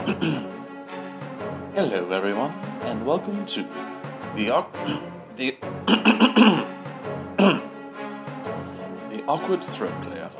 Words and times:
Hello, 1.74 2.10
everyone, 2.10 2.52
and 2.84 3.04
welcome 3.04 3.44
to 3.44 3.62
the 4.34 4.48
the 5.36 5.58
the 9.10 9.22
awkward 9.28 9.62
throat 9.62 9.92
clear. 10.00 10.30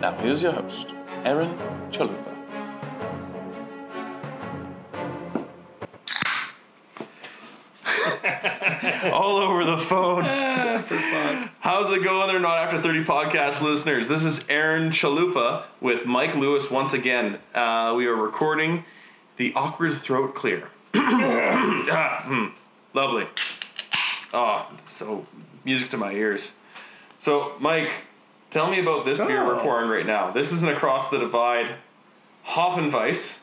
Now, 0.00 0.12
here's 0.14 0.42
your 0.42 0.52
host, 0.52 0.92
Aaron 1.24 1.56
Chalupa. 1.92 2.29
How's 11.90 11.98
it 11.98 12.04
going 12.04 12.28
there, 12.28 12.38
Not 12.38 12.56
After 12.58 12.80
30 12.80 13.04
podcast 13.04 13.62
listeners? 13.62 14.06
This 14.06 14.22
is 14.22 14.46
Aaron 14.48 14.90
Chalupa 14.90 15.64
with 15.80 16.06
Mike 16.06 16.36
Lewis 16.36 16.70
once 16.70 16.94
again. 16.94 17.40
Uh, 17.52 17.94
we 17.96 18.06
are 18.06 18.14
recording 18.14 18.84
the 19.38 19.52
Awkward 19.56 19.94
Throat 19.94 20.36
Clear. 20.36 20.68
Ah, 20.94 22.22
hmm, 22.26 22.46
lovely. 22.94 23.26
Oh, 24.32 24.70
so 24.86 25.26
music 25.64 25.88
to 25.88 25.96
my 25.96 26.12
ears. 26.12 26.54
So, 27.18 27.54
Mike, 27.58 27.90
tell 28.50 28.70
me 28.70 28.78
about 28.78 29.04
this 29.04 29.20
beer 29.20 29.44
we're 29.44 29.56
Oh. 29.56 29.62
pouring 29.62 29.90
right 29.90 30.06
now. 30.06 30.30
This 30.30 30.52
is 30.52 30.62
an 30.62 30.68
Across 30.68 31.08
the 31.08 31.18
Divide 31.18 31.74
Hoffenweiss. 32.50 33.40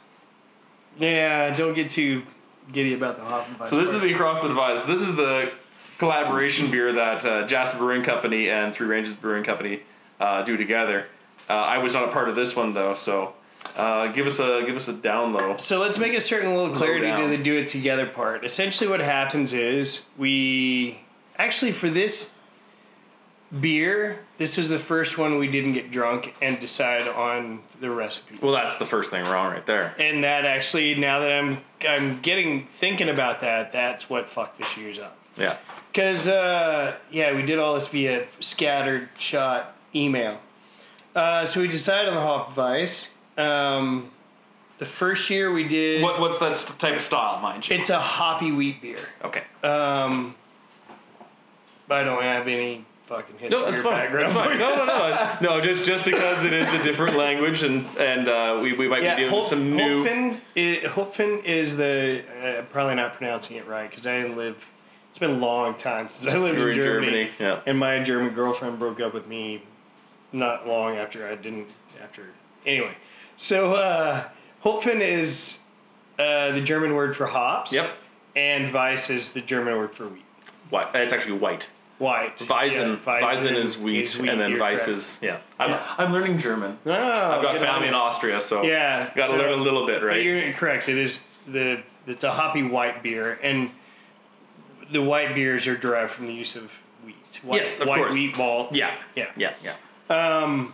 Yeah, 0.97 1.53
don't 1.53 1.73
get 1.73 1.91
too 1.91 2.23
giddy 2.71 2.93
about 2.93 3.17
the 3.17 3.23
Hoffenweiss. 3.23 3.67
So 3.67 3.75
this 3.75 3.93
is 3.93 3.99
the 3.99 4.13
Across 4.13 4.39
the 4.39 4.47
Divide. 4.47 4.79
So 4.79 4.87
this 4.87 5.01
is 5.01 5.17
the 5.17 5.51
collaboration 5.97 6.69
beer 6.71 6.93
that 6.93 7.25
uh, 7.25 7.47
Jasper 7.47 7.77
Brewing 7.77 8.03
Company 8.03 8.49
and 8.49 8.73
Three 8.73 8.87
Ranges 8.87 9.15
Brewing 9.15 9.43
Company 9.43 9.81
uh, 10.19 10.43
do 10.43 10.57
together. 10.57 11.07
Uh, 11.49 11.53
I 11.53 11.77
was 11.77 11.93
not 11.93 12.09
a 12.09 12.11
part 12.11 12.29
of 12.29 12.35
this 12.35 12.55
one 12.55 12.73
though, 12.73 12.93
so 12.93 13.33
uh, 13.75 14.07
give 14.07 14.25
us 14.25 14.39
a 14.39 14.63
give 14.65 14.75
us 14.75 14.87
a 14.87 14.93
down 14.93 15.33
low. 15.33 15.57
So 15.57 15.79
let's 15.79 15.97
make 15.97 16.13
a 16.13 16.21
certain 16.21 16.55
little 16.55 16.73
clarity 16.73 17.09
to 17.21 17.27
the 17.27 17.41
do 17.41 17.57
it 17.57 17.67
together 17.67 18.05
part. 18.05 18.45
Essentially, 18.45 18.89
what 18.89 18.99
happens 18.99 19.53
is 19.53 20.05
we 20.17 20.99
actually 21.37 21.71
for 21.71 21.89
this 21.89 22.31
beer, 23.61 24.19
this 24.37 24.57
was 24.57 24.69
the 24.69 24.79
first 24.79 25.17
one 25.17 25.37
we 25.37 25.47
didn't 25.47 25.73
get 25.73 25.89
drunk 25.89 26.35
and 26.41 26.59
decide 26.59 27.07
on 27.07 27.61
the 27.79 27.89
recipe. 27.89 28.37
Well, 28.41 28.53
that's 28.53 28.77
the 28.77 28.85
first 28.85 29.09
thing 29.09 29.23
wrong 29.25 29.53
right 29.53 29.65
there. 29.65 29.95
And 29.97 30.23
that 30.23 30.45
actually, 30.45 30.95
now 30.95 31.19
that 31.19 31.31
I'm 31.31 31.59
I'm 31.87 32.21
getting 32.21 32.67
thinking 32.67 33.09
about 33.09 33.39
that, 33.41 33.71
that's 33.71 34.09
what 34.09 34.29
fucked 34.29 34.57
this 34.57 34.77
year's 34.77 34.99
up. 34.99 35.17
Yeah. 35.37 35.57
Because, 35.91 36.27
uh, 36.27 36.95
yeah, 37.11 37.33
we 37.35 37.41
did 37.41 37.57
all 37.59 37.73
this 37.73 37.87
via 37.87 38.27
scattered 38.39 39.09
shot 39.17 39.75
email. 39.95 40.39
Uh, 41.15 41.45
so 41.45 41.61
we 41.61 41.67
decided 41.67 42.09
on 42.09 42.15
the 42.15 42.21
Hop 42.21 42.53
Vice. 42.53 43.07
Um, 43.37 44.11
the 44.77 44.85
first 44.85 45.29
year 45.31 45.51
we 45.51 45.67
did. 45.67 46.03
What 46.03 46.19
what's 46.19 46.37
that 46.39 46.55
st- 46.55 46.77
type 46.77 46.95
of 46.95 47.01
style, 47.01 47.39
mind 47.41 47.67
you? 47.67 47.75
It's 47.77 47.89
a 47.89 47.97
hoppy 47.99 48.51
wheat 48.51 48.81
beer. 48.81 48.99
Okay. 49.23 49.43
Um, 49.63 50.35
but 51.87 51.99
I 51.99 52.03
don't 52.03 52.21
have 52.21 52.47
any 52.47 52.85
fucking 53.05 53.37
history 53.39 53.59
No, 53.59 53.65
that's 53.69 53.81
fine. 53.81 53.93
background. 53.93 54.31
Fine. 54.33 54.59
No, 54.59 54.75
no, 54.75 54.85
no, 54.85 55.37
no. 55.41 55.61
Just 55.61 55.85
just 55.87 56.05
because 56.05 56.43
it 56.43 56.53
is 56.53 56.71
a 56.73 56.83
different 56.83 57.17
language 57.17 57.63
and 57.63 57.87
and 57.97 58.27
uh, 58.27 58.59
we, 58.61 58.73
we 58.73 58.87
might 58.87 59.01
Yeah, 59.01 59.15
be 59.15 59.21
doing 59.23 59.33
Hop- 59.33 59.45
some 59.49 59.75
new. 59.75 60.03
Hopfen, 60.05 60.39
is, 60.53 60.77
Hopfen 60.89 61.43
is 61.43 61.77
the. 61.77 62.23
Uh, 62.43 62.61
probably 62.63 62.93
not 62.95 63.15
pronouncing 63.15 63.57
it 63.57 63.65
right 63.65 63.89
because 63.89 64.05
I 64.05 64.21
didn't 64.21 64.37
live. 64.37 64.63
It's 65.17 65.25
been 65.25 65.31
a 65.41 65.45
long 65.45 65.73
time 65.73 66.09
since 66.11 66.31
I 66.31 66.37
lived 66.37 66.61
in 66.61 66.67
in 66.67 66.73
Germany. 66.75 67.07
Germany, 67.07 67.29
yeah. 67.39 67.61
And 67.65 67.79
my 67.79 68.03
German 68.03 68.35
girlfriend 68.35 68.77
broke 68.77 68.99
up 68.99 69.15
with 69.15 69.25
me 69.25 69.63
not 70.31 70.67
long 70.67 70.95
after 70.95 71.27
I 71.27 71.33
didn't. 71.33 71.69
After. 71.99 72.21
Anyway. 72.67 72.93
So, 73.35 73.73
uh, 73.73 74.25
Hopfen 74.63 75.01
is 75.01 75.57
uh, 76.19 76.51
the 76.51 76.61
German 76.61 76.93
word 76.93 77.15
for 77.15 77.25
hops. 77.25 77.73
Yep. 77.73 77.89
And 78.35 78.71
Weiss 78.71 79.09
is 79.09 79.31
the 79.31 79.41
German 79.41 79.75
word 79.75 79.95
for 79.95 80.07
wheat. 80.07 80.23
White. 80.69 80.93
It's 80.93 81.13
actually 81.13 81.39
white. 81.39 81.67
White. 81.97 82.37
Weizen, 82.37 83.03
Yeah, 83.03 83.21
Weizen 83.21 83.55
is 83.55 83.75
wheat, 83.75 84.19
and 84.19 84.39
then 84.39 84.51
you're 84.51 84.59
Weiss 84.59 84.85
correct. 84.85 84.99
is 84.99 85.19
yeah. 85.23 85.39
I'm, 85.57 85.71
Yeah. 85.71 85.95
I'm 85.97 86.13
learning 86.13 86.37
German. 86.37 86.77
Oh, 86.85 86.91
I've 86.91 87.41
got 87.41 87.55
family 87.57 87.87
on 87.87 87.95
in. 87.95 87.95
Austria, 87.95 88.39
so 88.39 88.61
Yeah, 88.61 89.11
got 89.15 89.25
to 89.25 89.31
so- 89.31 89.37
learn 89.39 89.57
a 89.57 89.63
little 89.63 89.87
bit, 89.87 90.03
right? 90.03 90.21
You're 90.21 90.53
correct. 90.53 90.87
It 90.87 90.99
is 90.99 91.23
the 91.47 91.81
it's 92.05 92.23
a 92.23 92.29
hoppy 92.33 92.61
white 92.61 93.01
beer, 93.01 93.39
and 93.41 93.71
the 94.91 95.01
white 95.01 95.35
beers 95.35 95.67
are 95.67 95.75
derived 95.77 96.11
from 96.11 96.27
the 96.27 96.33
use 96.33 96.55
of 96.55 96.71
wheat. 97.05 97.15
White, 97.43 97.61
Yes, 97.61 97.79
of 97.79 97.87
white 97.87 97.97
course. 97.97 98.13
wheat 98.13 98.37
malt. 98.37 98.73
Yeah, 98.75 98.95
yeah. 99.15 99.31
yeah, 99.35 99.53
yeah. 99.63 99.75
Um. 100.43 100.73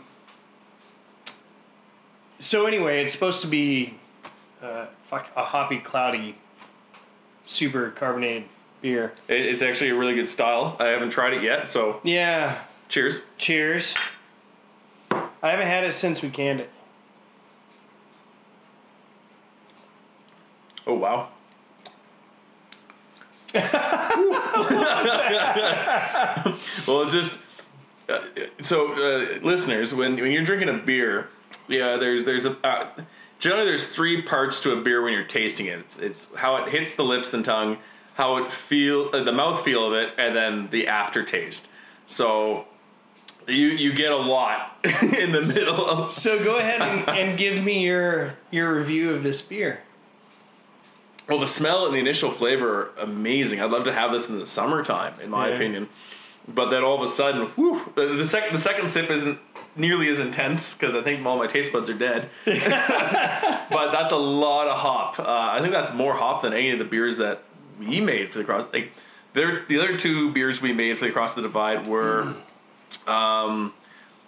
So 2.40 2.66
anyway, 2.66 3.02
it's 3.04 3.14
supposed 3.14 3.40
to 3.42 3.48
be, 3.48 3.96
uh, 4.62 4.88
fuck, 5.04 5.30
a 5.36 5.46
hoppy, 5.46 5.80
cloudy, 5.80 6.36
super 7.46 7.90
carbonated 7.92 8.44
beer. 8.82 9.14
It's 9.30 9.62
actually 9.62 9.92
a 9.92 9.96
really 9.96 10.14
good 10.14 10.28
style. 10.28 10.76
I 10.80 10.88
haven't 10.88 11.12
tried 11.12 11.34
it 11.34 11.42
yet, 11.44 11.68
so 11.70 12.02
Yeah. 12.04 12.60
cheers. 12.90 13.22
Cheers. 13.38 13.94
I 15.12 15.52
haven't 15.52 15.68
had 15.68 15.84
it 15.86 15.94
since 15.94 16.22
we 16.22 16.30
canned 16.30 16.60
it. 16.60 16.70
Oh 20.86 20.96
wow. 20.96 21.30
well, 26.88 27.04
it's 27.04 27.14
just 27.14 27.40
uh, 28.10 28.20
so 28.62 28.94
uh, 28.94 29.40
listeners, 29.44 29.94
when 29.94 30.18
when 30.18 30.32
you're 30.32 30.44
drinking 30.44 30.70
a 30.70 30.78
beer, 30.78 31.30
yeah, 31.68 31.98
there's 31.98 32.26
there's 32.26 32.46
a 32.46 32.58
uh, 32.66 32.88
generally 33.40 33.66
there's 33.66 33.86
three 33.86 34.22
parts 34.22 34.62
to 34.62 34.72
a 34.72 34.82
beer 34.82 35.02
when 35.02 35.14
you're 35.14 35.24
tasting 35.24 35.68
it. 35.68 35.80
It's, 35.80 36.00
it's 36.00 36.28
how 36.36 36.58
it 36.58 36.70
hits 36.70 36.96
the 36.96 37.04
lips 37.04 37.34
and 37.34 37.46
tongue, 37.46 37.78
how 38.16 38.38
it 38.38 38.52
feel 38.52 39.10
uh, 39.14 39.24
the 39.24 39.32
mouth 39.32 39.64
feel 39.64 39.86
of 39.86 39.94
it, 39.94 40.14
and 40.18 40.36
then 40.36 40.70
the 40.72 40.88
aftertaste. 40.88 41.68
So 42.08 42.66
you 43.48 43.68
you 43.68 43.94
get 43.94 44.12
a 44.12 44.18
lot 44.18 44.78
in 44.84 45.32
the 45.32 45.42
middle. 45.42 45.86
Of, 45.86 46.12
So 46.12 46.44
go 46.44 46.58
ahead 46.58 46.82
and, 46.82 47.10
and 47.10 47.38
give 47.38 47.64
me 47.64 47.84
your 47.84 48.36
your 48.52 48.76
review 48.76 49.14
of 49.14 49.24
this 49.24 49.42
beer. 49.42 49.82
Well, 51.28 51.40
the 51.40 51.48
smell 51.48 51.86
and 51.86 51.96
the 51.96 52.00
initial 52.00 52.32
flavor 52.32 52.92
are 52.98 53.04
amazing. 53.04 53.62
I'd 53.62 53.72
love 53.72 53.86
to 53.86 53.94
have 53.94 54.12
this 54.12 54.30
in 54.30 54.40
the 54.40 54.46
summertime, 54.46 55.14
in 55.22 55.30
my 55.30 55.50
Yeah. 55.50 55.56
opinion. 55.56 55.90
But 56.48 56.70
then 56.72 56.84
all 56.84 56.96
of 56.96 57.02
a 57.02 57.08
sudden, 57.08 57.48
whew, 57.56 57.82
the, 57.96 58.08
the 58.16 58.26
second 58.26 58.52
the 58.54 58.60
second 58.60 58.90
sip 58.90 59.10
isn't 59.10 59.40
nearly 59.78 60.10
as 60.10 60.20
intense 60.20 60.74
because 60.76 60.94
I 60.94 61.02
think 61.02 61.26
all 61.26 61.38
my 61.38 61.48
taste 61.48 61.72
buds 61.72 61.90
are 61.90 61.94
dead. 61.94 62.30
but 62.46 63.92
that's 63.92 64.12
a 64.12 64.18
lot 64.18 64.68
of 64.68 64.78
hop. 64.78 65.20
Uh, 65.20 65.24
I 65.26 65.60
think 65.62 65.72
that's 65.72 65.94
more 65.94 66.14
hop 66.16 66.42
than 66.42 66.52
any 66.54 66.72
of 66.72 66.80
the 66.80 66.86
beers 66.86 67.18
that 67.18 67.44
we 67.80 68.02
made 68.02 68.32
for 68.32 68.40
the 68.40 68.44
cross. 68.44 68.66
Like, 68.74 68.92
there, 69.34 69.64
the 69.68 69.80
other 69.80 69.98
two 69.98 70.32
beers 70.34 70.62
we 70.62 70.74
made 70.74 70.98
for 71.00 71.06
the 71.06 71.12
cross 71.12 71.34
the 71.34 71.42
divide 71.42 71.88
were, 71.88 72.34
um, 73.08 73.74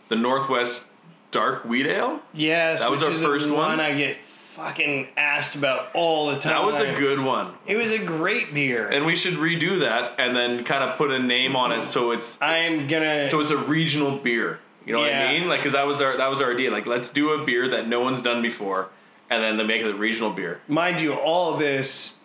the 0.07 0.15
Northwest 0.15 0.91
Dark 1.31 1.65
Wheat 1.65 1.85
Ale. 1.85 2.21
Yes, 2.33 2.79
That 2.81 2.89
was 2.89 3.01
which 3.01 3.09
our 3.09 3.15
first 3.17 3.47
the 3.49 3.53
one? 3.53 3.79
I 3.81 3.93
get 3.93 4.17
fucking 4.55 5.09
asked 5.17 5.55
about 5.55 5.93
all 5.93 6.27
the 6.27 6.39
time. 6.39 6.53
That 6.53 6.63
was 6.63 6.79
a 6.79 6.93
good 6.93 7.19
one. 7.19 7.53
It 7.67 7.75
was 7.75 7.91
a 7.91 7.97
great 7.99 8.53
beer. 8.53 8.87
and 8.87 9.05
we 9.05 9.15
should 9.15 9.33
redo 9.33 9.81
that 9.81 10.15
and 10.17 10.35
then 10.35 10.63
kind 10.63 10.83
of 10.83 10.97
put 10.97 11.11
a 11.11 11.19
name 11.19 11.55
on 11.55 11.71
it 11.71 11.85
so 11.87 12.11
it's 12.11 12.41
I'm 12.41 12.87
gonna. 12.87 13.27
so 13.29 13.39
it's 13.41 13.49
a 13.49 13.57
regional 13.57 14.17
beer 14.17 14.59
you 14.85 14.93
know 14.93 14.99
what 14.99 15.11
i 15.13 15.31
mean 15.31 15.49
like 15.49 15.59
because 15.59 15.73
that 15.73 15.87
was 15.87 15.99
our 15.99 16.15
that 16.17 16.27
was 16.29 16.41
our 16.41 16.53
idea 16.53 16.69
like 16.71 16.85
let's 16.85 17.09
do 17.09 17.31
a 17.31 17.43
beer 17.43 17.67
that 17.69 17.87
no 17.87 17.99
one's 18.01 18.21
done 18.21 18.41
before 18.41 18.89
and 19.29 19.43
then 19.43 19.57
they 19.57 19.63
make 19.63 19.81
it 19.81 19.89
a 19.89 19.95
regional 19.95 20.29
beer 20.31 20.61
mind 20.67 21.01
you, 21.01 21.13
all 21.13 21.53
of 21.53 21.59
this 21.59 22.15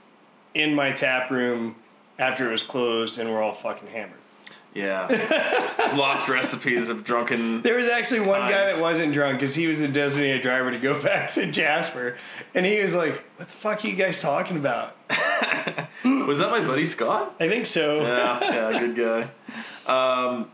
in 0.54 0.74
my 0.74 0.92
tap 0.92 1.30
room 1.30 1.76
after 2.18 2.48
it 2.48 2.52
was 2.52 2.62
closed, 2.62 3.18
and 3.18 3.30
we're 3.30 3.42
all 3.42 3.54
fucking 3.54 3.88
hammered. 3.88 4.19
Yeah. 4.74 5.92
Lost 5.96 6.28
recipes 6.28 6.88
of 6.88 7.02
drunken 7.04 7.62
There 7.62 7.76
was 7.76 7.88
actually 7.88 8.20
one 8.20 8.42
guy 8.48 8.66
that 8.72 8.80
wasn't 8.80 9.12
drunk 9.12 9.38
because 9.40 9.54
he 9.54 9.66
was 9.66 9.80
the 9.80 9.88
designated 9.88 10.42
driver 10.42 10.70
to 10.70 10.78
go 10.78 11.00
back 11.02 11.30
to 11.32 11.50
Jasper, 11.50 12.16
and 12.54 12.64
he 12.64 12.80
was 12.80 12.94
like, 12.94 13.22
"What 13.36 13.48
the 13.48 13.54
fuck 13.54 13.84
are 13.84 13.88
you 13.88 13.96
guys 13.96 14.20
talking 14.20 14.56
about?" 14.56 14.96
was 16.04 16.38
that 16.38 16.50
my 16.50 16.60
buddy 16.64 16.86
scott? 16.86 17.34
I 17.40 17.48
think 17.48 17.66
so. 17.66 18.00
yeah 18.02 18.70
yeah 18.72 18.78
good 18.78 18.96
guy. 18.96 19.92
Um 19.92 20.50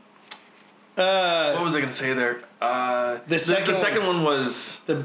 Uh, 0.97 1.53
what 1.53 1.65
was 1.65 1.77
i 1.77 1.81
gonna 1.81 1.93
say 1.93 2.15
there? 2.15 2.41
Uh 2.61 3.19
the, 3.27 3.39
second 3.39 3.67
the 3.67 3.75
second 3.75 4.07
one- 4.07 4.25
one 4.25 4.39
was 4.39 4.81
the 4.87 5.05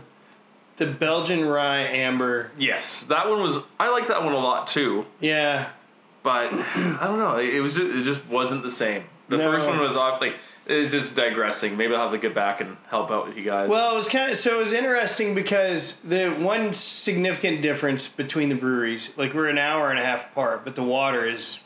the 0.77 0.85
Belgian 0.85 1.43
rye 1.45 1.81
amber. 1.81 2.49
yes 2.57 3.03
that 3.07 3.29
one 3.29 3.41
was 3.41 3.59
i 3.79 3.89
like 3.91 4.07
that 4.07 4.23
one 4.23 4.33
a 4.33 4.39
lot 4.39 4.67
too. 4.67 5.05
Yeah, 5.19 5.69
but 6.23 6.53
I 6.53 6.99
don't 7.07 7.17
know. 7.19 7.37
It 7.37 7.59
was 7.61 7.75
just, 7.75 7.91
it 7.91 8.01
just 8.03 8.25
wasn't 8.27 8.63
the 8.63 8.71
same. 8.71 9.03
The 9.29 9.37
No. 9.37 9.51
first 9.51 9.65
one 9.67 9.79
was 9.79 9.95
off 9.95 10.19
like 10.21 10.35
it's 10.67 10.91
just 10.91 11.15
digressing. 11.15 11.75
Maybe 11.75 11.95
I'll 11.95 12.03
have 12.03 12.11
to 12.11 12.17
get 12.17 12.35
back 12.35 12.61
and 12.61 12.77
help 12.89 13.09
out 13.11 13.27
with 13.27 13.35
you 13.37 13.43
guys. 13.43 13.69
Well, 13.69 13.93
it 13.93 13.95
was 13.95 14.07
kind 14.07 14.31
of 14.31 14.37
so 14.37 14.55
it 14.55 14.59
was 14.59 14.71
interesting 14.73 15.33
because 15.33 15.95
the 15.97 16.29
one 16.29 16.71
significant 16.73 17.61
difference 17.61 18.07
between 18.07 18.49
the 18.49 18.55
breweries, 18.55 19.11
like 19.17 19.33
we're 19.33 19.47
an 19.49 19.57
hour 19.57 19.89
and 19.89 19.99
a 19.99 20.03
half 20.03 20.27
apart, 20.31 20.63
but 20.63 20.75
the 20.75 20.83
water 20.83 21.25
is 21.25 21.59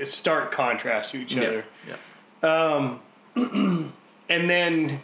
a 0.00 0.06
stark 0.06 0.50
contrast 0.52 1.12
to 1.12 1.18
each 1.18 1.34
yeah, 1.34 1.42
other. 1.42 1.64
yeah. 1.86 1.94
Um, 2.42 3.00
and 4.28 4.48
then 4.50 5.00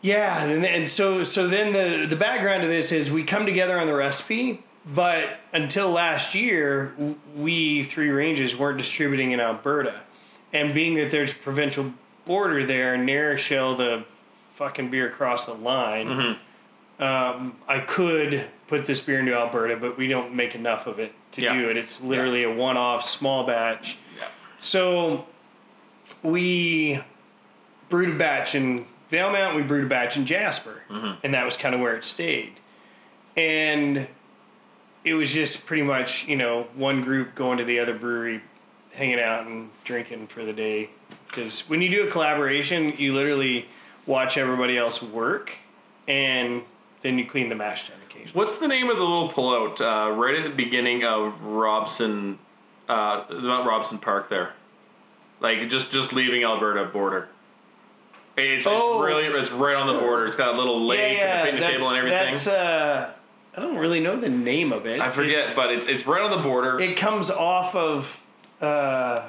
Yeah, 0.00 0.44
and, 0.44 0.64
and 0.64 0.88
so 0.90 1.24
so 1.24 1.46
then 1.46 1.72
the 1.72 2.06
the 2.06 2.16
background 2.16 2.62
of 2.62 2.68
this 2.68 2.90
is 2.92 3.10
we 3.10 3.22
come 3.24 3.44
together 3.46 3.78
on 3.78 3.86
the 3.86 3.94
recipe, 3.94 4.63
but 4.86 5.38
until 5.52 5.90
last 5.90 6.34
year, 6.34 6.94
we 7.34 7.84
three 7.84 8.10
ranges 8.10 8.56
weren't 8.56 8.78
distributing 8.78 9.32
in 9.32 9.40
Alberta, 9.40 10.00
and 10.52 10.74
being 10.74 10.94
that 10.94 11.10
there's 11.10 11.32
a 11.32 11.36
provincial 11.36 11.92
border 12.26 12.64
there, 12.64 12.96
Nair 12.96 13.36
shell 13.38 13.76
the 13.76 14.04
fucking 14.54 14.90
beer 14.90 15.06
across 15.08 15.46
the 15.46 15.54
line. 15.54 16.36
Um, 17.00 17.56
I 17.66 17.80
could 17.80 18.46
put 18.68 18.86
this 18.86 19.00
beer 19.00 19.18
into 19.18 19.34
Alberta, 19.34 19.76
but 19.76 19.98
we 19.98 20.06
don't 20.06 20.34
make 20.34 20.54
enough 20.54 20.86
of 20.86 20.98
it 21.00 21.12
to 21.32 21.42
Yeah. 21.42 21.54
do 21.54 21.68
it. 21.68 21.76
It's 21.76 22.00
literally 22.00 22.44
a 22.44 22.50
one-off 22.52 23.04
small 23.04 23.44
batch. 23.44 23.98
Yeah. 24.16 24.26
So 24.58 25.26
we 26.22 27.00
brewed 27.88 28.10
a 28.14 28.18
batch 28.18 28.54
in 28.54 28.86
Valemount, 29.10 29.54
we 29.56 29.62
brewed 29.62 29.84
a 29.84 29.88
batch 29.88 30.16
in 30.16 30.24
Jasper, 30.24 30.82
and 31.22 31.34
that 31.34 31.44
was 31.44 31.56
kind 31.56 31.74
of 31.74 31.80
where 31.80 31.96
it 31.96 32.04
stayed. 32.04 32.52
And 33.36 34.06
it 35.04 35.14
was 35.14 35.32
just 35.32 35.66
pretty 35.66 35.82
much, 35.82 36.26
you 36.26 36.36
know, 36.36 36.66
one 36.74 37.02
group 37.02 37.34
going 37.34 37.58
to 37.58 37.64
the 37.64 37.78
other 37.78 37.94
brewery, 37.94 38.40
hanging 38.92 39.20
out 39.20 39.46
and 39.46 39.70
drinking 39.84 40.28
for 40.28 40.44
the 40.44 40.52
day. 40.52 40.90
Because 41.28 41.68
when 41.68 41.82
you 41.82 41.90
do 41.90 42.06
a 42.06 42.10
collaboration, 42.10 42.94
you 42.96 43.12
literally 43.14 43.66
watch 44.06 44.36
everybody 44.38 44.78
else 44.78 45.02
work, 45.02 45.52
and 46.06 46.62
then 47.02 47.18
you 47.18 47.26
clean 47.26 47.48
the 47.48 47.54
mash 47.54 47.88
tun 47.88 47.96
occasionally. 48.08 48.32
What's 48.32 48.58
the 48.58 48.68
name 48.68 48.88
of 48.88 48.96
the 48.96 49.02
little 49.02 49.30
pullout 49.32 49.80
uh, 49.80 50.12
right 50.12 50.36
at 50.36 50.44
the 50.44 50.54
beginning 50.54 51.04
of 51.04 51.42
Robson, 51.42 52.38
uh, 52.88 53.24
not 53.30 53.66
Robson 53.66 53.98
Park 53.98 54.30
there? 54.30 54.52
Like 55.40 55.68
just 55.68 55.90
just 55.92 56.12
leaving 56.12 56.44
Alberta 56.44 56.84
border. 56.86 57.28
It's, 58.36 58.64
Oh. 58.66 59.02
it's 59.02 59.06
really 59.06 59.24
it's 59.40 59.50
right 59.50 59.76
on 59.76 59.86
the 59.92 59.98
border. 60.00 60.26
It's 60.26 60.36
got 60.36 60.54
a 60.54 60.56
little 60.56 60.86
lake 60.86 61.00
and 61.00 61.48
a 61.48 61.52
picnic 61.52 61.70
table 61.70 61.88
and 61.88 61.96
everything. 61.98 62.32
That's, 62.32 62.46
uh, 62.46 63.12
I 63.56 63.60
don't 63.60 63.76
really 63.76 64.00
know 64.00 64.16
the 64.16 64.28
name 64.28 64.72
of 64.72 64.84
it. 64.86 65.00
I 65.00 65.10
forget, 65.10 65.34
It's- 65.38 65.54
but 65.54 65.70
it's 65.70 65.86
it's 65.86 66.06
right 66.06 66.22
on 66.22 66.30
the 66.30 66.38
border. 66.42 66.80
it 66.80 66.96
comes 66.96 67.30
off 67.30 67.74
of 67.74 68.20
uh, 68.60 69.22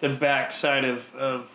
the 0.00 0.08
backside 0.10 0.84
of 0.84 1.14
of 1.14 1.48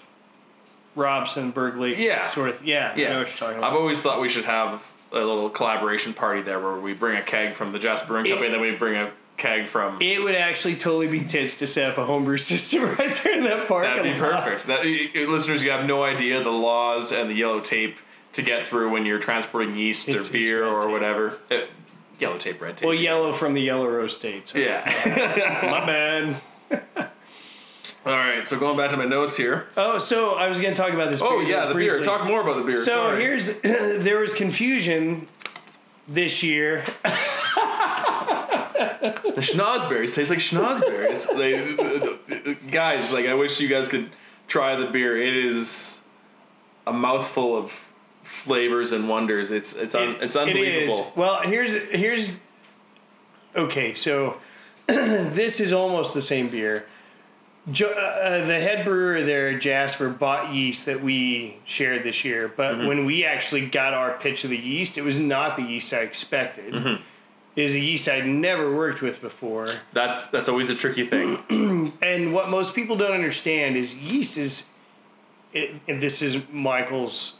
Robson 0.95 1.51
Berg 1.51 1.97
Yeah. 1.97 2.29
sort 2.31 2.49
of. 2.49 2.63
Yeah, 2.65 2.93
yeah, 2.95 3.07
I 3.07 3.13
know 3.13 3.19
what 3.19 3.27
you're 3.29 3.37
talking 3.37 3.57
about. 3.57 3.71
I've 3.71 3.77
always 3.77 4.01
thought 4.01 4.19
we 4.21 4.29
should 4.29 4.45
have 4.45 4.81
a 5.11 5.15
little 5.19 5.49
collaboration 5.49 6.13
party 6.13 6.41
there 6.41 6.59
where 6.59 6.75
we 6.79 6.93
bring 6.93 7.17
a 7.17 7.21
keg 7.21 7.55
from 7.55 7.71
the 7.71 7.79
Jasper 7.79 8.07
Brewing 8.07 8.25
Company, 8.25 8.47
and 8.47 8.53
then 8.55 8.61
we 8.61 8.71
bring 8.71 8.95
a 8.95 9.11
keg 9.37 9.67
from. 9.69 9.97
it 10.01 10.21
would 10.21 10.35
actually 10.35 10.75
totally 10.75 11.07
be 11.07 11.21
tits 11.21 11.55
to 11.57 11.65
set 11.67 11.91
up 11.91 11.97
a 11.97 12.05
homebrew 12.05 12.37
system 12.51 12.83
right 12.97 13.15
there 13.23 13.37
in 13.37 13.43
that 13.45 13.67
park. 13.67 13.85
That'd 13.85 14.03
be 14.03 14.19
perfect. 14.19 14.67
That, 14.67 14.83
listeners, 15.29 15.63
you 15.63 15.71
have 15.71 15.85
no 15.85 16.03
idea 16.03 16.43
the 16.43 16.49
laws 16.49 17.11
and 17.11 17.29
the 17.29 17.33
yellow 17.35 17.59
tape 17.61 17.97
to 18.33 18.41
get 18.41 18.67
through 18.67 18.91
when 18.91 19.05
you're 19.05 19.19
transporting 19.19 19.75
yeast 19.75 20.07
It's- 20.09 20.29
or 20.29 20.33
beer 20.33 20.65
or 20.65 20.81
tape. 20.81 20.91
whatever. 20.91 21.37
Uh, 21.49 21.61
yellow 22.19 22.37
tape, 22.37 22.61
red 22.61 22.77
tape. 22.77 22.85
Well, 22.87 22.95
yellow 22.95 23.33
from 23.33 23.53
the 23.53 23.61
yellow 23.61 23.87
rose 23.87 24.13
states. 24.15 24.53
yeah. 24.55 24.85
my 25.71 25.85
bad. 25.85 26.41
All 28.05 28.13
right. 28.13 28.47
So 28.47 28.57
going 28.59 28.77
back 28.77 28.91
to 28.91 28.97
my 28.97 29.05
notes 29.05 29.35
here. 29.35 29.67
Oh, 29.75 29.97
so 29.97 30.35
I 30.35 30.47
was 30.47 30.61
going 30.61 30.73
to 30.73 30.81
talk 30.81 30.93
about 30.93 31.09
this. 31.09 31.21
Oh 31.21 31.39
beer 31.39 31.49
yeah, 31.49 31.65
the 31.65 31.73
beer. 31.75 32.01
Talk 32.01 32.25
more 32.25 32.41
about 32.41 32.55
the 32.57 32.63
beer. 32.63 32.77
So 32.77 32.83
Sorry. 32.85 33.21
here's 33.21 33.53
there 33.61 34.19
was 34.19 34.33
confusion 34.33 35.27
this 36.07 36.41
year 36.41 36.83
the 37.03 37.11
schnozberries 39.41 40.15
taste 40.15 40.29
like 40.31 40.39
schnozberries. 40.39 41.27
like, 42.47 42.71
guys, 42.71 43.11
like 43.11 43.25
I 43.27 43.33
wish 43.35 43.59
you 43.59 43.67
guys 43.67 43.89
could 43.89 44.09
try 44.47 44.75
the 44.75 44.87
beer. 44.87 45.21
It 45.21 45.35
is 45.35 45.99
a 46.87 46.93
mouthful 46.93 47.55
of 47.57 47.73
flavors 48.29 48.91
and 48.91 49.09
wonders. 49.09 49.51
It's 49.51 49.75
it's 49.75 49.95
un, 49.95 50.17
it's 50.21 50.35
unbelievable. 50.35 50.99
It. 51.07 51.17
Well, 51.17 51.41
here's 51.41 51.73
here's 51.73 52.39
okay. 53.55 53.93
So 53.93 54.37
this 54.87 55.59
is 55.59 55.73
almost 55.73 56.13
the 56.13 56.21
same 56.21 56.49
beer. 56.49 56.85
Jo- 57.71 57.91
uh, 57.91 58.45
the 58.45 58.59
head 58.59 58.85
brewer 58.85 59.21
there, 59.23 59.59
Jasper, 59.59 60.09
bought 60.09 60.53
yeast 60.53 60.85
that 60.87 61.03
we 61.03 61.57
shared 61.65 62.03
this 62.03 62.23
year. 62.25 62.47
But 62.47 62.75
Mm-hmm. 62.75 62.87
when 62.87 63.05
we 63.05 63.25
actually 63.25 63.67
got 63.67 63.93
our 63.93 64.17
pitch 64.17 64.43
of 64.43 64.49
the 64.49 64.57
yeast, 64.57 64.97
it 64.97 65.03
was 65.03 65.19
not 65.19 65.55
the 65.55 65.63
yeast 65.63 65.93
I 65.93 65.99
expected. 65.99 66.73
Mm-hmm. 66.73 67.03
It 67.55 67.63
is 67.63 67.75
a 67.75 67.79
yeast 67.79 68.07
I'd 68.07 68.25
never 68.25 68.73
worked 68.75 69.01
with 69.01 69.21
before. 69.21 69.75
That's 69.93 70.27
that's 70.27 70.47
always 70.49 70.69
a 70.69 70.75
tricky 70.75 71.05
thing. 71.05 71.93
And 72.01 72.33
what 72.33 72.49
most 72.49 72.73
people 72.73 72.95
don't 72.95 73.11
understand 73.11 73.75
is 73.75 73.93
yeast 73.93 74.37
is, 74.37 74.65
it, 75.53 75.71
and 75.87 76.01
this 76.01 76.21
is 76.21 76.37
Michael's, 76.51 77.35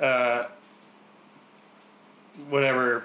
uh, 0.00 0.44
whatever 2.48 3.04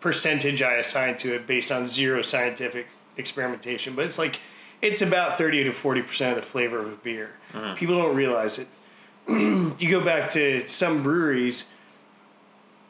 percentage 0.00 0.60
I 0.62 0.74
assign 0.74 1.16
to 1.18 1.34
it 1.34 1.46
based 1.46 1.72
on 1.72 1.86
zero 1.86 2.22
scientific 2.22 2.86
experimentation, 3.16 3.94
but 3.94 4.04
it's 4.04 4.18
like 4.18 4.40
it's 4.82 5.00
about 5.00 5.38
thirty 5.38 5.64
to 5.64 5.72
forty 5.72 6.02
percent 6.02 6.36
of 6.36 6.44
the 6.44 6.48
flavor 6.48 6.78
of 6.80 6.92
a 6.92 6.96
beer. 6.96 7.30
People 7.74 7.96
don't 7.98 8.14
realize 8.16 8.58
it. 8.58 8.68
you 9.28 9.90
go 9.90 10.00
back 10.04 10.28
to 10.30 10.66
some 10.66 11.02
breweries. 11.02 11.70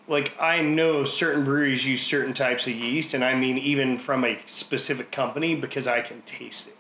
Like 0.07 0.33
I 0.41 0.61
know 0.61 1.05
certain 1.05 1.45
breweries 1.45 1.87
use 1.87 2.03
certain 2.03 2.35
types 2.35 2.67
of 2.67 2.75
yeast, 2.75 3.15
and 3.15 3.25
I 3.25 3.35
mean 3.35 3.57
even 3.59 3.97
from 3.97 4.25
a 4.25 4.39
specific 4.47 5.11
company 5.11 5.55
because 5.55 5.87
I 5.87 6.01
can 6.03 6.23
taste 6.23 6.69
it. 6.69 6.75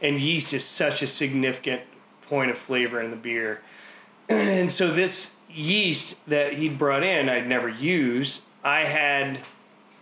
And 0.00 0.20
yeast 0.20 0.52
is 0.52 0.64
such 0.64 1.02
a 1.02 1.06
significant 1.06 1.82
point 2.28 2.50
of 2.50 2.58
flavor 2.58 3.00
in 3.00 3.10
the 3.10 3.16
beer. 3.16 3.60
and 4.28 4.70
so 4.72 4.90
this 4.90 5.34
yeast 5.54 6.24
that 6.26 6.54
he'd 6.54 6.78
brought 6.78 7.02
in, 7.02 7.28
I'd 7.28 7.46
never 7.46 7.68
used. 7.68 8.40
I 8.64 8.80
had 8.84 9.40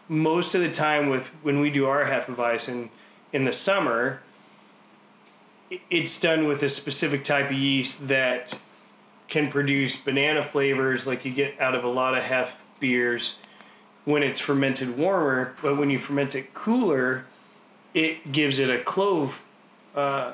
most 0.08 0.54
of 0.54 0.60
the 0.60 0.70
time 0.70 1.08
with 1.08 1.28
when 1.42 1.60
we 1.60 1.70
do 1.70 1.86
our 1.86 2.04
Hefeweizen 2.04 2.90
in 3.32 3.44
the 3.44 3.52
summer, 3.52 4.22
it's 5.88 6.18
done 6.18 6.46
with 6.46 6.62
a 6.62 6.68
specific 6.68 7.22
type 7.22 7.46
of 7.46 7.56
yeast 7.56 8.08
that 8.08 8.58
can 9.28 9.48
produce 9.48 9.96
banana 9.96 10.42
flavors 10.42 11.06
like 11.06 11.24
you 11.24 11.32
get 11.32 11.58
out 11.60 11.74
of 11.74 11.84
a 11.84 11.88
lot 11.88 12.16
of 12.16 12.24
hef 12.24 12.64
beers 12.80 13.36
when 14.04 14.22
it's 14.22 14.40
fermented 14.40 14.96
warmer, 14.96 15.54
but 15.62 15.76
when 15.76 15.90
you 15.90 15.98
ferment 15.98 16.34
it 16.34 16.52
cooler, 16.54 17.24
it 17.94 18.32
gives 18.32 18.58
it 18.58 18.70
a 18.70 18.82
clove 18.82 19.44
uh, 19.94 20.32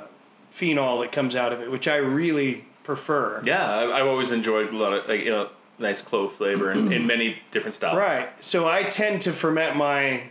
phenol 0.51 1.01
that 1.01 1.13
comes 1.13 1.37
out 1.37 1.53
of 1.53 1.61
it, 1.61 1.71
which 1.71 1.87
I 1.87 1.97
really 1.97 2.66
prefer. 2.87 3.43
yeah, 3.45 3.69
I, 3.69 4.01
I've 4.01 4.07
always 4.07 4.31
enjoyed 4.31 4.73
a 4.73 4.77
lot 4.77 4.93
of 4.93 5.09
like 5.09 5.25
you 5.25 5.31
know 5.31 5.51
nice 5.79 6.01
clove 6.01 6.33
flavor 6.35 6.73
in, 6.73 6.91
in 6.93 7.07
many 7.07 7.43
different 7.51 7.75
styles. 7.75 7.99
Right. 7.99 8.29
So 8.41 8.67
I 8.67 8.85
tend 8.85 9.21
to 9.23 9.33
ferment 9.33 9.77
my 9.77 10.29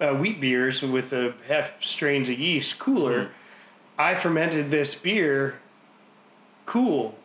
uh, 0.00 0.12
wheat 0.12 0.40
beers 0.40 0.82
with 0.82 1.12
a 1.12 1.32
half 1.46 1.82
strains 1.82 2.28
of 2.28 2.38
yeast 2.38 2.78
cooler. 2.78 3.30
I 3.96 4.14
fermented 4.14 4.70
this 4.70 4.94
beer 4.94 5.60
cool, 6.66 7.16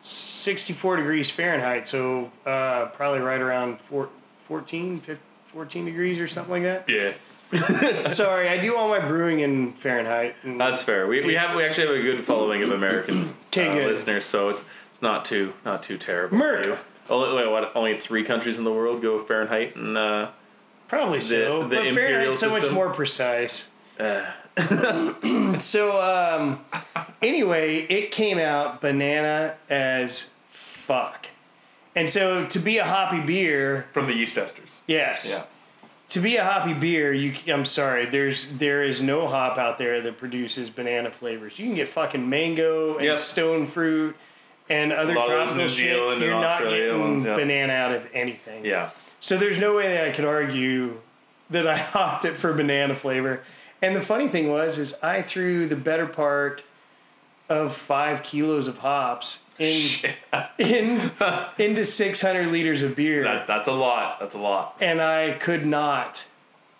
64 0.00 0.96
degrees 0.96 1.30
Fahrenheit. 1.30 1.86
So 1.86 2.32
uh, 2.46 2.86
probably 2.86 3.20
right 3.20 3.40
around 3.40 3.80
four, 3.80 4.08
14, 4.44 5.00
15, 5.00 5.22
14 5.46 5.84
degrees 5.84 6.18
or 6.18 6.26
something 6.26 6.50
like 6.50 6.62
that. 6.62 6.88
Yeah, 6.88 7.12
Sorry, 8.08 8.48
I 8.48 8.58
do 8.58 8.76
all 8.76 8.88
my 8.88 8.98
brewing 8.98 9.40
in 9.40 9.72
Fahrenheit. 9.74 10.36
and- 10.42 10.60
that's 10.60 10.82
fair. 10.82 11.06
We, 11.06 11.24
we 11.24 11.34
have 11.34 11.54
we 11.56 11.64
actually 11.64 11.86
have 11.88 11.96
a 11.96 12.02
good 12.02 12.24
following 12.26 12.62
of 12.62 12.70
American 12.70 13.34
Okay, 13.48 13.68
uh, 13.68 13.74
good. 13.74 13.86
listeners, 13.86 14.24
so 14.24 14.48
it's 14.48 14.64
it's 14.92 15.02
not 15.02 15.24
too 15.24 15.52
not 15.64 15.82
too 15.82 15.96
terrible. 15.98 16.36
You. 16.38 16.78
Only 17.08 17.36
wait, 17.36 17.50
what? 17.50 17.72
Only 17.76 18.00
three 18.00 18.24
countries 18.24 18.58
in 18.58 18.64
the 18.64 18.72
world 18.72 19.00
go 19.02 19.22
Fahrenheit, 19.24 19.76
and 19.76 19.96
uh, 19.96 20.30
Probably 20.88 21.20
so. 21.20 21.62
the 21.68 21.76
but 21.76 21.86
imperial 21.86 22.32
Fahrenheit's 22.34 22.40
so 22.40 22.48
much 22.48 22.60
system? 22.60 22.74
more 22.74 22.90
precise. 22.90 23.68
uh, 24.00 24.24
So 25.58 26.00
um, 26.02 26.64
anyway, 27.22 27.78
it 27.88 28.10
came 28.10 28.38
out 28.38 28.80
banana 28.80 29.54
as 29.70 30.30
fuck. 30.50 31.28
And 31.94 32.10
so 32.10 32.44
to 32.46 32.58
be 32.58 32.78
a 32.78 32.84
hoppy 32.84 33.20
beer, 33.20 33.86
from 33.92 34.06
the 34.06 34.12
yeast 34.14 34.36
esters. 34.36 34.82
yes. 34.86 35.30
Yeah. 35.30 35.44
To 36.10 36.20
be 36.20 36.36
a 36.36 36.44
hoppy 36.44 36.72
beer, 36.72 37.12
you 37.12 37.34
I'm 37.52 37.64
sorry, 37.64 38.06
there's 38.06 38.46
there 38.46 38.84
is 38.84 39.02
no 39.02 39.26
hop 39.26 39.58
out 39.58 39.76
there 39.76 40.00
that 40.02 40.18
produces 40.18 40.70
banana 40.70 41.10
flavors. 41.10 41.58
You 41.58 41.66
can 41.66 41.74
get 41.74 41.88
fucking 41.88 42.28
mango 42.28 42.96
and 42.96 43.06
Yep. 43.06 43.18
stone 43.18 43.66
fruit 43.66 44.16
and 44.68 44.92
other 44.92 45.14
lot 45.14 45.24
of 45.24 45.30
those 45.30 45.46
tropical 45.48 45.68
shit. 45.68 45.94
Zealand 45.96 46.22
You're 46.22 46.30
not 46.30 46.44
Australia 46.44 46.84
getting 46.86 47.00
ones, 47.00 47.24
yeah. 47.24 47.34
banana 47.34 47.72
out 47.72 47.92
of 47.92 48.06
anything. 48.14 48.64
Yeah. 48.64 48.90
So 49.18 49.36
there's 49.36 49.58
no 49.58 49.74
way 49.74 49.88
that 49.88 50.06
I 50.08 50.10
could 50.12 50.24
argue 50.24 51.00
that 51.50 51.66
I 51.66 51.76
hopped 51.94 52.24
it 52.24 52.36
for 52.36 52.52
banana 52.52 52.94
flavor. 52.94 53.42
And 53.82 53.94
the 53.96 54.00
funny 54.00 54.28
thing 54.28 54.48
was, 54.48 54.78
is 54.78 54.94
I 55.02 55.22
threw 55.22 55.66
the 55.66 55.76
better 55.76 56.06
part 56.06 56.62
of 57.48 57.74
five 57.76 58.22
kilos 58.22 58.66
of 58.68 58.78
hops 58.78 59.40
in, 59.58 59.80
in 60.58 61.10
into 61.58 61.84
600 61.84 62.48
liters 62.48 62.82
of 62.82 62.96
beer, 62.96 63.22
That, 63.24 63.46
that's 63.46 63.68
a 63.68 63.72
lot. 63.72 64.18
That's 64.20 64.34
a 64.34 64.38
lot. 64.38 64.76
and 64.80 65.00
I 65.00 65.32
could 65.32 65.64
not 65.66 66.26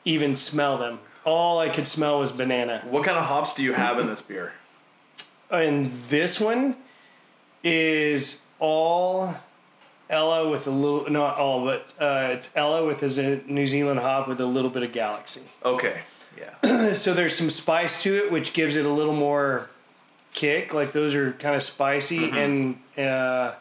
even 0.04 0.34
smell 0.36 0.76
them. 0.78 0.98
All 1.24 1.58
I 1.58 1.68
could 1.68 1.86
smell 1.86 2.18
was 2.20 2.30
banana. 2.32 2.82
What 2.88 3.04
kind 3.04 3.16
of 3.18 3.24
hops 3.24 3.54
do 3.54 3.62
you 3.62 3.72
have 3.72 3.98
in 3.98 4.06
this 4.06 4.22
beer? 4.22 4.52
And 5.50 5.90
this 5.90 6.38
one 6.40 6.76
is 7.64 8.42
all 8.58 9.34
Ella 10.08 10.48
with 10.48 10.66
a 10.66 10.70
little, 10.70 11.10
not 11.10 11.36
all, 11.36 11.64
but 11.64 11.92
uh, 12.00 12.28
it's 12.30 12.52
Ella 12.56 12.84
with 12.86 13.02
a 13.02 13.42
New 13.46 13.66
Zealand 13.66 14.00
hop 14.00 14.28
with 14.28 14.40
a 14.40 14.46
little 14.46 14.70
bit 14.70 14.82
of 14.84 14.92
Galaxy. 14.92 15.42
Okay. 15.64 16.00
Yeah. 16.38 16.92
So 16.94 17.12
there's 17.14 17.36
some 17.36 17.50
spice 17.50 18.00
to 18.02 18.14
it, 18.16 18.30
which 18.30 18.52
gives 18.52 18.76
it 18.76 18.84
a 18.84 18.90
little 18.90 19.14
more 19.14 19.68
kick. 20.36 20.72
Like 20.72 20.92
those 20.92 21.16
are 21.16 21.32
kind 21.32 21.56
of 21.56 21.62
spicy 21.64 22.30
and 22.30 22.78
uh, 22.96 23.54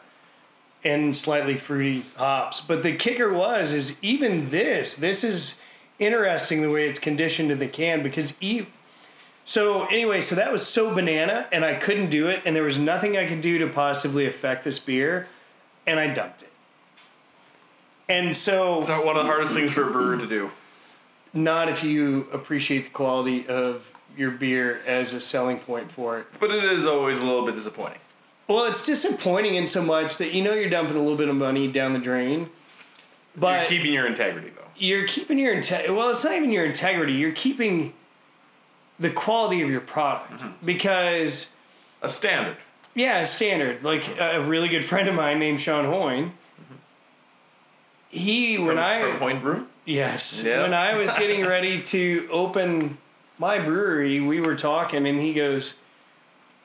and 0.84 1.16
slightly 1.16 1.56
fruity 1.56 2.06
hops. 2.14 2.60
But 2.60 2.84
the 2.84 2.94
kicker 2.94 3.32
was 3.32 3.72
is 3.72 3.98
even 4.02 4.44
this. 4.46 4.94
This 4.94 5.24
is 5.24 5.56
interesting 5.98 6.62
the 6.62 6.70
way 6.70 6.88
it's 6.88 7.00
conditioned 7.00 7.50
in 7.50 7.58
the 7.58 7.66
can 7.66 8.02
because 8.04 8.34
e- 8.40 8.66
so 9.44 9.86
anyway, 9.86 10.20
so 10.20 10.34
that 10.34 10.50
was 10.52 10.66
so 10.66 10.92
banana, 10.94 11.46
and 11.52 11.64
I 11.64 11.74
couldn't 11.76 12.10
do 12.10 12.26
it, 12.28 12.42
and 12.44 12.54
there 12.54 12.64
was 12.64 12.78
nothing 12.78 13.16
I 13.16 13.26
could 13.26 13.40
do 13.40 13.58
to 13.58 13.66
positively 13.68 14.26
affect 14.26 14.64
this 14.64 14.78
beer, 14.80 15.28
and 15.86 15.98
I 16.00 16.08
dumped 16.08 16.42
it. 16.42 16.52
And 18.08 18.34
so, 18.34 18.78
It's 18.78 18.88
not 18.88 19.04
one 19.04 19.16
of 19.16 19.24
the 19.24 19.30
hardest 19.30 19.54
things 19.54 19.72
for 19.72 19.88
a 19.88 19.90
brewer 19.92 20.16
to 20.16 20.26
do. 20.26 20.50
not 21.32 21.68
if 21.68 21.82
you 21.84 22.28
appreciate 22.32 22.84
the 22.84 22.90
quality 22.90 23.46
of 23.46 23.88
your 24.16 24.30
beer 24.30 24.80
as 24.86 25.12
a 25.12 25.20
selling 25.20 25.58
point 25.58 25.90
for 25.92 26.18
it. 26.18 26.26
But 26.40 26.50
it 26.50 26.64
is 26.64 26.86
always 26.86 27.18
a 27.20 27.24
little 27.26 27.44
bit 27.44 27.54
disappointing. 27.54 27.98
Well, 28.48 28.64
it's 28.64 28.84
disappointing 28.84 29.56
in 29.56 29.66
so 29.66 29.82
much 29.82 30.18
that 30.18 30.32
you 30.32 30.42
know 30.42 30.52
you're 30.52 30.70
dumping 30.70 30.96
a 30.96 31.00
little 31.00 31.16
bit 31.16 31.28
of 31.28 31.34
money 31.34 31.66
down 31.68 31.92
the 31.92 31.98
drain, 31.98 32.48
but 33.36 33.60
You're 33.70 33.78
keeping 33.78 33.92
your 33.92 34.06
integrity 34.06 34.50
though. 34.50 34.62
you're 34.76 35.06
keeping 35.06 35.38
your 35.38 35.52
integrity. 35.52 35.92
Well, 35.92 36.10
it's 36.10 36.22
not 36.24 36.34
even 36.34 36.50
your 36.52 36.64
integrity. 36.64 37.12
You're 37.14 37.32
keeping 37.32 37.92
the 38.98 39.10
quality 39.10 39.62
of 39.62 39.68
your 39.68 39.80
product 39.80 40.42
mm-hmm. 40.42 40.64
because 40.64 41.50
A 42.02 42.08
standard. 42.08 42.56
yeah, 42.94 43.18
a 43.18 43.26
standard. 43.26 43.82
Like 43.82 44.04
mm-hmm. 44.04 44.42
a 44.42 44.46
really 44.48 44.68
good 44.68 44.84
friend 44.84 45.08
of 45.08 45.14
mine 45.14 45.38
named 45.38 45.60
Sean 45.60 45.84
Hoyne. 45.84 46.26
Mm-hmm. 46.26 46.74
He 48.10 48.58
when 48.58 48.78
I 48.78 49.02
from 49.02 49.18
Point 49.18 49.42
Brew. 49.42 49.66
yes 49.84 50.42
Yeah. 50.46 50.62
when 50.62 50.72
I 50.72 50.96
was 50.96 51.10
getting 51.10 51.44
ready 51.54 51.82
to 51.82 52.28
open 52.30 52.98
my 53.38 53.58
brewery, 53.58 54.20
we 54.20 54.40
were 54.40 54.56
talking, 54.56 55.06
and 55.06 55.20
he 55.20 55.32
goes, 55.32 55.74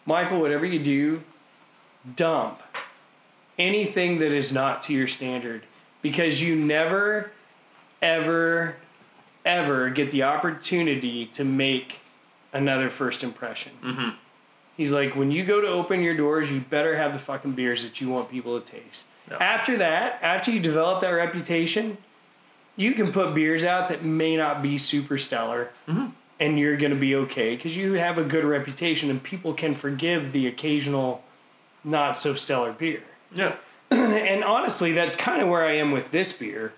"Michael, 0.05 0.39
whatever 0.39 0.65
you 0.65 0.79
do, 0.79 1.23
dump 2.15 2.61
anything 3.57 4.19
that 4.19 4.33
is 4.33 4.51
not 4.51 4.81
to 4.83 4.93
your 4.93 5.07
standard 5.07 5.63
because 6.01 6.41
you 6.41 6.55
never, 6.55 7.31
ever, 8.01 8.75
ever 9.45 9.89
get 9.89 10.11
the 10.11 10.23
opportunity 10.23 11.25
to 11.27 11.43
make 11.43 11.99
another 12.53 12.89
first 12.89 13.23
impression. 13.23 13.73
Mm-hmm. 13.83 14.09
He's 14.75 14.91
like, 14.91 15.15
when 15.15 15.31
you 15.31 15.43
go 15.43 15.61
to 15.61 15.67
open 15.67 16.01
your 16.01 16.15
doors, 16.15 16.51
you 16.51 16.61
better 16.61 16.97
have 16.97 17.13
the 17.13 17.19
fucking 17.19 17.53
beers 17.53 17.83
that 17.83 18.01
you 18.01 18.09
want 18.09 18.31
people 18.31 18.59
to 18.59 18.71
taste. 18.79 19.05
Yeah. 19.29 19.37
After 19.37 19.77
that, 19.77 20.17
after 20.21 20.49
you 20.49 20.59
develop 20.59 21.01
that 21.01 21.11
reputation, 21.11 21.97
you 22.75 22.93
can 22.93 23.11
put 23.11 23.35
beers 23.35 23.63
out 23.63 23.89
that 23.89 24.03
may 24.03 24.35
not 24.35 24.61
be 24.61 24.77
super 24.77 25.17
stellar. 25.17 25.69
And 26.41 26.59
you're 26.59 26.75
going 26.75 26.91
to 26.91 26.99
be 26.99 27.15
okay 27.15 27.55
because 27.55 27.77
you 27.77 27.93
have 27.93 28.17
a 28.17 28.23
good 28.23 28.43
reputation 28.43 29.09
and 29.09 29.21
people 29.21 29.53
can 29.53 29.75
forgive 29.75 30.31
the 30.31 30.47
occasional 30.47 31.23
not 31.83 32.17
so 32.17 32.33
stellar 32.33 32.73
beer. 32.73 33.03
Yeah. 33.33 33.55
and 33.91 34.43
honestly, 34.43 34.91
that's 34.91 35.15
kind 35.15 35.41
of 35.41 35.47
where 35.47 35.63
I 35.63 35.73
am 35.77 35.91
with 35.91 36.11
this 36.11 36.33
beer. 36.33 36.73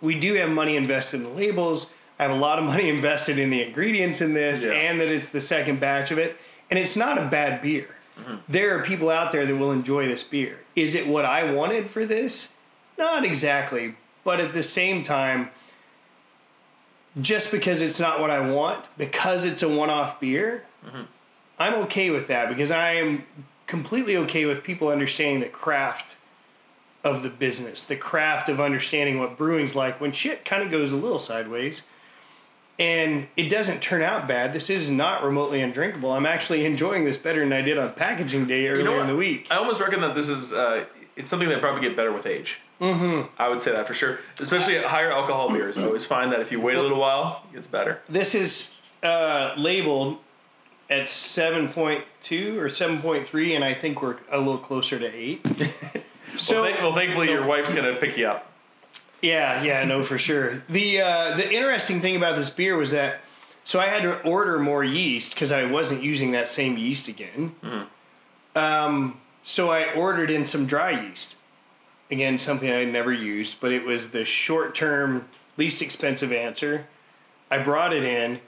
We 0.00 0.18
do 0.18 0.34
have 0.34 0.50
money 0.50 0.76
invested 0.76 1.18
in 1.18 1.22
the 1.24 1.30
labels. 1.30 1.90
I 2.18 2.24
have 2.24 2.32
a 2.32 2.36
lot 2.36 2.58
of 2.58 2.64
money 2.72 2.88
invested 2.88 3.38
in 3.38 3.50
the 3.50 3.62
ingredients 3.62 4.20
in 4.20 4.34
this, 4.34 4.64
Yeah. 4.64 4.72
and 4.72 5.00
that 5.00 5.08
it's 5.08 5.30
the 5.30 5.40
second 5.40 5.80
batch 5.80 6.10
of 6.10 6.18
it. 6.18 6.36
And 6.70 6.78
it's 6.78 6.96
not 6.96 7.18
a 7.18 7.26
bad 7.26 7.62
beer. 7.62 7.88
Mm-hmm. 8.20 8.36
There 8.48 8.78
are 8.78 8.82
people 8.82 9.08
out 9.08 9.32
there 9.32 9.46
that 9.46 9.56
will 9.56 9.72
enjoy 9.72 10.06
this 10.06 10.22
beer. 10.22 10.60
Is 10.76 10.94
it 10.94 11.06
what 11.06 11.24
I 11.24 11.50
wanted 11.50 11.88
for 11.88 12.04
this? 12.04 12.50
Not 12.98 13.24
exactly. 13.24 13.94
But 14.24 14.40
at 14.40 14.52
the 14.52 14.62
same 14.62 15.02
time, 15.02 15.50
just 17.20 17.50
because 17.50 17.80
it's 17.80 18.00
not 18.00 18.20
what 18.20 18.30
I 18.30 18.40
want, 18.40 18.86
because 18.96 19.44
it's 19.44 19.62
a 19.62 19.68
one 19.68 19.90
off 19.90 20.20
beer, 20.20 20.64
I'm 21.58 21.74
okay 21.84 22.10
with 22.10 22.26
that 22.28 22.48
because 22.48 22.70
I 22.70 22.94
am 22.94 23.24
completely 23.66 24.16
okay 24.16 24.44
with 24.46 24.62
people 24.64 24.88
understanding 24.88 25.40
the 25.40 25.48
craft 25.48 26.16
of 27.04 27.22
the 27.22 27.28
business, 27.28 27.84
the 27.84 27.96
craft 27.96 28.48
of 28.48 28.60
understanding 28.60 29.18
what 29.18 29.36
brewing's 29.36 29.74
like 29.74 30.00
when 30.00 30.12
shit 30.12 30.44
kind 30.44 30.62
of 30.62 30.70
goes 30.70 30.92
a 30.92 30.96
little 30.96 31.18
sideways 31.18 31.82
and 32.78 33.28
it 33.36 33.48
doesn't 33.48 33.80
turn 33.80 34.02
out 34.02 34.26
bad. 34.26 34.52
This 34.52 34.70
is 34.70 34.90
not 34.90 35.22
remotely 35.22 35.60
undrinkable. 35.60 36.10
I'm 36.10 36.26
actually 36.26 36.64
enjoying 36.64 37.04
this 37.04 37.16
better 37.16 37.40
than 37.40 37.52
I 37.52 37.60
did 37.60 37.78
on 37.78 37.92
packaging 37.92 38.46
day 38.46 38.66
earlier 38.68 38.84
know 38.84 39.00
in 39.00 39.06
the 39.06 39.16
week. 39.16 39.46
I 39.50 39.56
almost 39.56 39.80
reckon 39.80 40.00
that 40.00 40.14
this 40.14 40.28
is 40.28 40.52
uh, 40.52 40.86
it's 41.16 41.30
something 41.30 41.48
that 41.48 41.60
probably 41.60 41.82
get 41.82 41.96
better 41.96 42.12
with 42.12 42.26
age. 42.26 42.58
Mm-hmm. 42.82 43.28
I 43.38 43.48
would 43.48 43.62
say 43.62 43.70
that 43.72 43.86
for 43.86 43.94
sure, 43.94 44.18
especially 44.40 44.76
at 44.76 44.84
higher 44.84 45.12
alcohol 45.12 45.48
beers. 45.50 45.78
I 45.78 45.84
always 45.84 46.04
find 46.04 46.32
that 46.32 46.40
if 46.40 46.50
you 46.50 46.60
wait 46.60 46.76
a 46.76 46.82
little 46.82 46.98
while, 46.98 47.44
it 47.50 47.54
gets 47.54 47.68
better. 47.68 48.00
This 48.08 48.34
is 48.34 48.72
uh, 49.04 49.54
labeled 49.56 50.18
at 50.90 51.04
7.2 51.04 52.56
or 52.56 52.66
7.3, 52.66 53.54
and 53.54 53.64
I 53.64 53.72
think 53.72 54.02
we're 54.02 54.16
a 54.30 54.38
little 54.38 54.58
closer 54.58 54.98
to 54.98 55.06
8. 55.06 55.46
so, 56.36 56.54
well, 56.62 56.64
thank- 56.64 56.78
well, 56.80 56.92
thankfully 56.92 57.28
your 57.30 57.46
wife's 57.46 57.72
gonna 57.72 57.94
pick 57.94 58.18
you 58.18 58.26
up. 58.26 58.50
Yeah, 59.22 59.62
yeah, 59.62 59.84
no, 59.84 60.02
for 60.02 60.18
sure. 60.18 60.64
The 60.68 61.00
uh, 61.00 61.36
the 61.36 61.52
interesting 61.52 62.00
thing 62.00 62.16
about 62.16 62.36
this 62.36 62.50
beer 62.50 62.76
was 62.76 62.90
that 62.90 63.20
so 63.62 63.78
I 63.78 63.86
had 63.86 64.02
to 64.02 64.20
order 64.22 64.58
more 64.58 64.82
yeast 64.82 65.34
because 65.34 65.52
I 65.52 65.64
wasn't 65.64 66.02
using 66.02 66.32
that 66.32 66.48
same 66.48 66.76
yeast 66.76 67.06
again. 67.06 67.54
Um, 68.56 69.20
so 69.44 69.70
I 69.70 69.92
ordered 69.94 70.30
in 70.30 70.44
some 70.46 70.66
dry 70.66 70.90
yeast. 70.90 71.36
Again, 72.12 72.36
something 72.38 72.70
I 72.70 72.84
never 72.84 73.12
used, 73.12 73.58
but 73.60 73.72
it 73.72 73.84
was 73.84 74.10
the 74.10 74.24
short 74.26 74.74
term, 74.74 75.28
least 75.56 75.80
expensive 75.82 76.30
answer. 76.32 76.86
I 77.50 77.58
brought 77.58 77.92
it 77.92 78.04
in. 78.04 78.40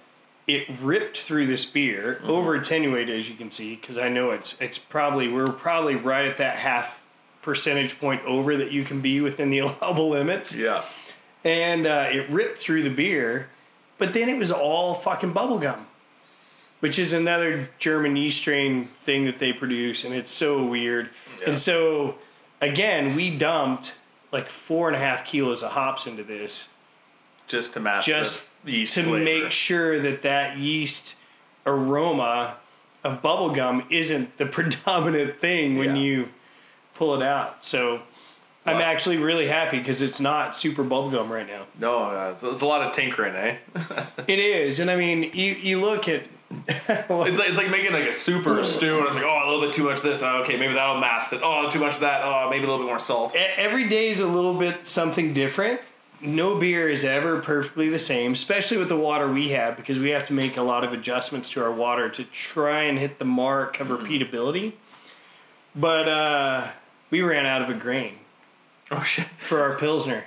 It 0.46 0.66
ripped 0.82 1.16
through 1.18 1.46
this 1.46 1.64
beer, 1.64 2.20
over 2.24 2.54
attenuated 2.54 3.18
as 3.18 3.30
you 3.30 3.34
can 3.34 3.50
see, 3.50 3.74
because 3.76 3.96
I 3.96 4.10
know 4.10 4.30
it's 4.30 4.60
it's 4.60 4.76
probably 4.76 5.26
we're 5.28 5.50
probably 5.50 5.96
right 5.96 6.26
at 6.26 6.36
that 6.36 6.56
half 6.58 7.00
percentage 7.40 7.98
point 7.98 8.22
over 8.26 8.54
that 8.56 8.70
you 8.70 8.84
can 8.84 9.00
be 9.00 9.22
within 9.22 9.48
the 9.48 9.58
allowable 9.60 10.10
limits 10.10 10.54
Yeah. 10.54 10.82
and 11.42 11.86
uh, 11.86 12.08
it 12.10 12.28
ripped 12.30 12.58
through 12.58 12.82
the 12.82 12.90
beer, 12.90 13.48
but 13.96 14.12
then 14.12 14.28
it 14.28 14.36
was 14.38 14.50
all 14.50 14.92
fucking 14.94 15.32
bubblegum, 15.32 15.80
which 16.80 16.98
is 16.98 17.14
another 17.14 17.70
German 17.78 18.14
yeast 18.16 18.38
strain 18.38 18.88
thing 19.00 19.24
that 19.24 19.38
they 19.38 19.52
produce, 19.54 20.04
and 20.04 20.14
it's 20.14 20.30
so 20.30 20.62
weird. 20.64 21.08
Yeah. 21.40 21.48
And 21.50 21.58
so, 21.58 22.16
again, 22.64 23.14
we 23.14 23.30
dumped 23.36 23.94
like 24.32 24.48
four 24.50 24.88
and 24.88 24.96
a 24.96 24.98
half 25.00 25.24
kilos 25.24 25.62
of 25.62 25.72
hops 25.72 26.06
into 26.06 26.24
this 26.24 26.68
Just 27.46 27.74
to 27.74 27.80
match 27.80 28.06
just 28.06 28.48
to 28.66 28.86
flavor. 28.86 29.18
make 29.18 29.50
sure 29.52 29.98
that 30.00 30.22
that 30.22 30.58
yeast 30.58 31.14
aroma 31.66 32.56
of 33.02 33.22
bubblegum 33.22 33.84
isn't 33.90 34.36
the 34.38 34.46
predominant 34.56 35.38
thing 35.40 35.76
when 35.78 35.96
Yeah. 35.96 36.02
you 36.02 36.28
pull 36.94 37.14
it 37.14 37.22
out. 37.22 37.64
So. 37.64 38.00
I'm 38.66 38.80
actually 38.80 39.18
really 39.18 39.46
happy 39.46 39.76
because 39.78 40.00
it's 40.00 40.20
not 40.20 40.56
super 40.56 40.82
bubblegum 40.82 41.28
right 41.28 41.46
now. 41.46 41.66
No, 41.78 42.30
it's, 42.32 42.42
it's 42.42 42.62
a 42.62 42.66
lot 42.66 42.80
of 42.80 42.94
tinkering, 42.94 43.34
eh? 43.34 43.56
It 44.26 44.38
is, 44.38 44.80
and 44.80 44.90
I 44.90 44.96
mean, 44.96 45.24
you 45.34 45.52
you 45.52 45.78
look 45.82 46.08
at. 46.08 46.22
It's 46.88 47.38
like, 47.38 47.48
it's 47.48 47.56
like 47.56 47.70
making 47.70 47.92
like 47.92 48.04
a 48.08 48.12
super 48.12 48.62
stew, 48.64 48.98
and 48.98 49.06
it's 49.06 49.16
like, 49.16 49.24
oh, 49.24 49.42
a 49.44 49.46
little 49.50 49.64
bit 49.66 49.74
too 49.74 49.84
much 49.84 49.98
of 49.98 50.02
this. 50.04 50.22
Oh, 50.22 50.42
okay, 50.42 50.56
maybe 50.56 50.74
that'll 50.74 50.98
mask 51.00 51.32
it. 51.32 51.40
Oh, 51.42 51.68
too 51.70 51.78
much 51.80 51.94
of 51.94 52.00
that. 52.00 52.22
Oh, 52.24 52.48
maybe 52.50 52.64
a 52.64 52.68
little 52.68 52.78
bit 52.84 52.86
more 52.88 52.98
salt. 52.98 53.34
E- 53.34 53.38
every 53.38 53.88
day 53.88 54.08
is 54.10 54.20
a 54.20 54.26
little 54.26 54.54
bit 54.54 54.86
something 54.86 55.32
different. 55.34 55.80
No 56.20 56.58
beer 56.58 56.88
is 56.88 57.04
ever 57.04 57.40
perfectly 57.40 57.88
the 57.90 57.98
same, 57.98 58.32
especially 58.32 58.78
with 58.78 58.88
the 58.88 58.96
water 58.96 59.30
we 59.30 59.50
have, 59.50 59.76
because 59.76 59.98
we 59.98 60.10
have 60.10 60.26
to 60.28 60.32
make 60.32 60.56
a 60.56 60.62
lot 60.62 60.82
of 60.84 60.92
adjustments 60.92 61.48
to 61.50 61.62
our 61.62 61.72
water 61.72 62.08
to 62.08 62.24
try 62.24 62.82
and 62.84 62.98
hit 62.98 63.18
the 63.18 63.24
mark 63.26 63.78
of 63.80 63.88
repeatability. 63.88 64.72
But 65.74 66.08
uh, 66.08 66.70
we 67.10 67.20
ran 67.22 67.46
out 67.46 67.62
of 67.62 67.68
a 67.68 67.74
grain 67.74 68.14
Oh 68.90 69.02
shit. 69.02 69.26
for 69.38 69.60
our 69.62 69.76
pilsner, 69.76 70.24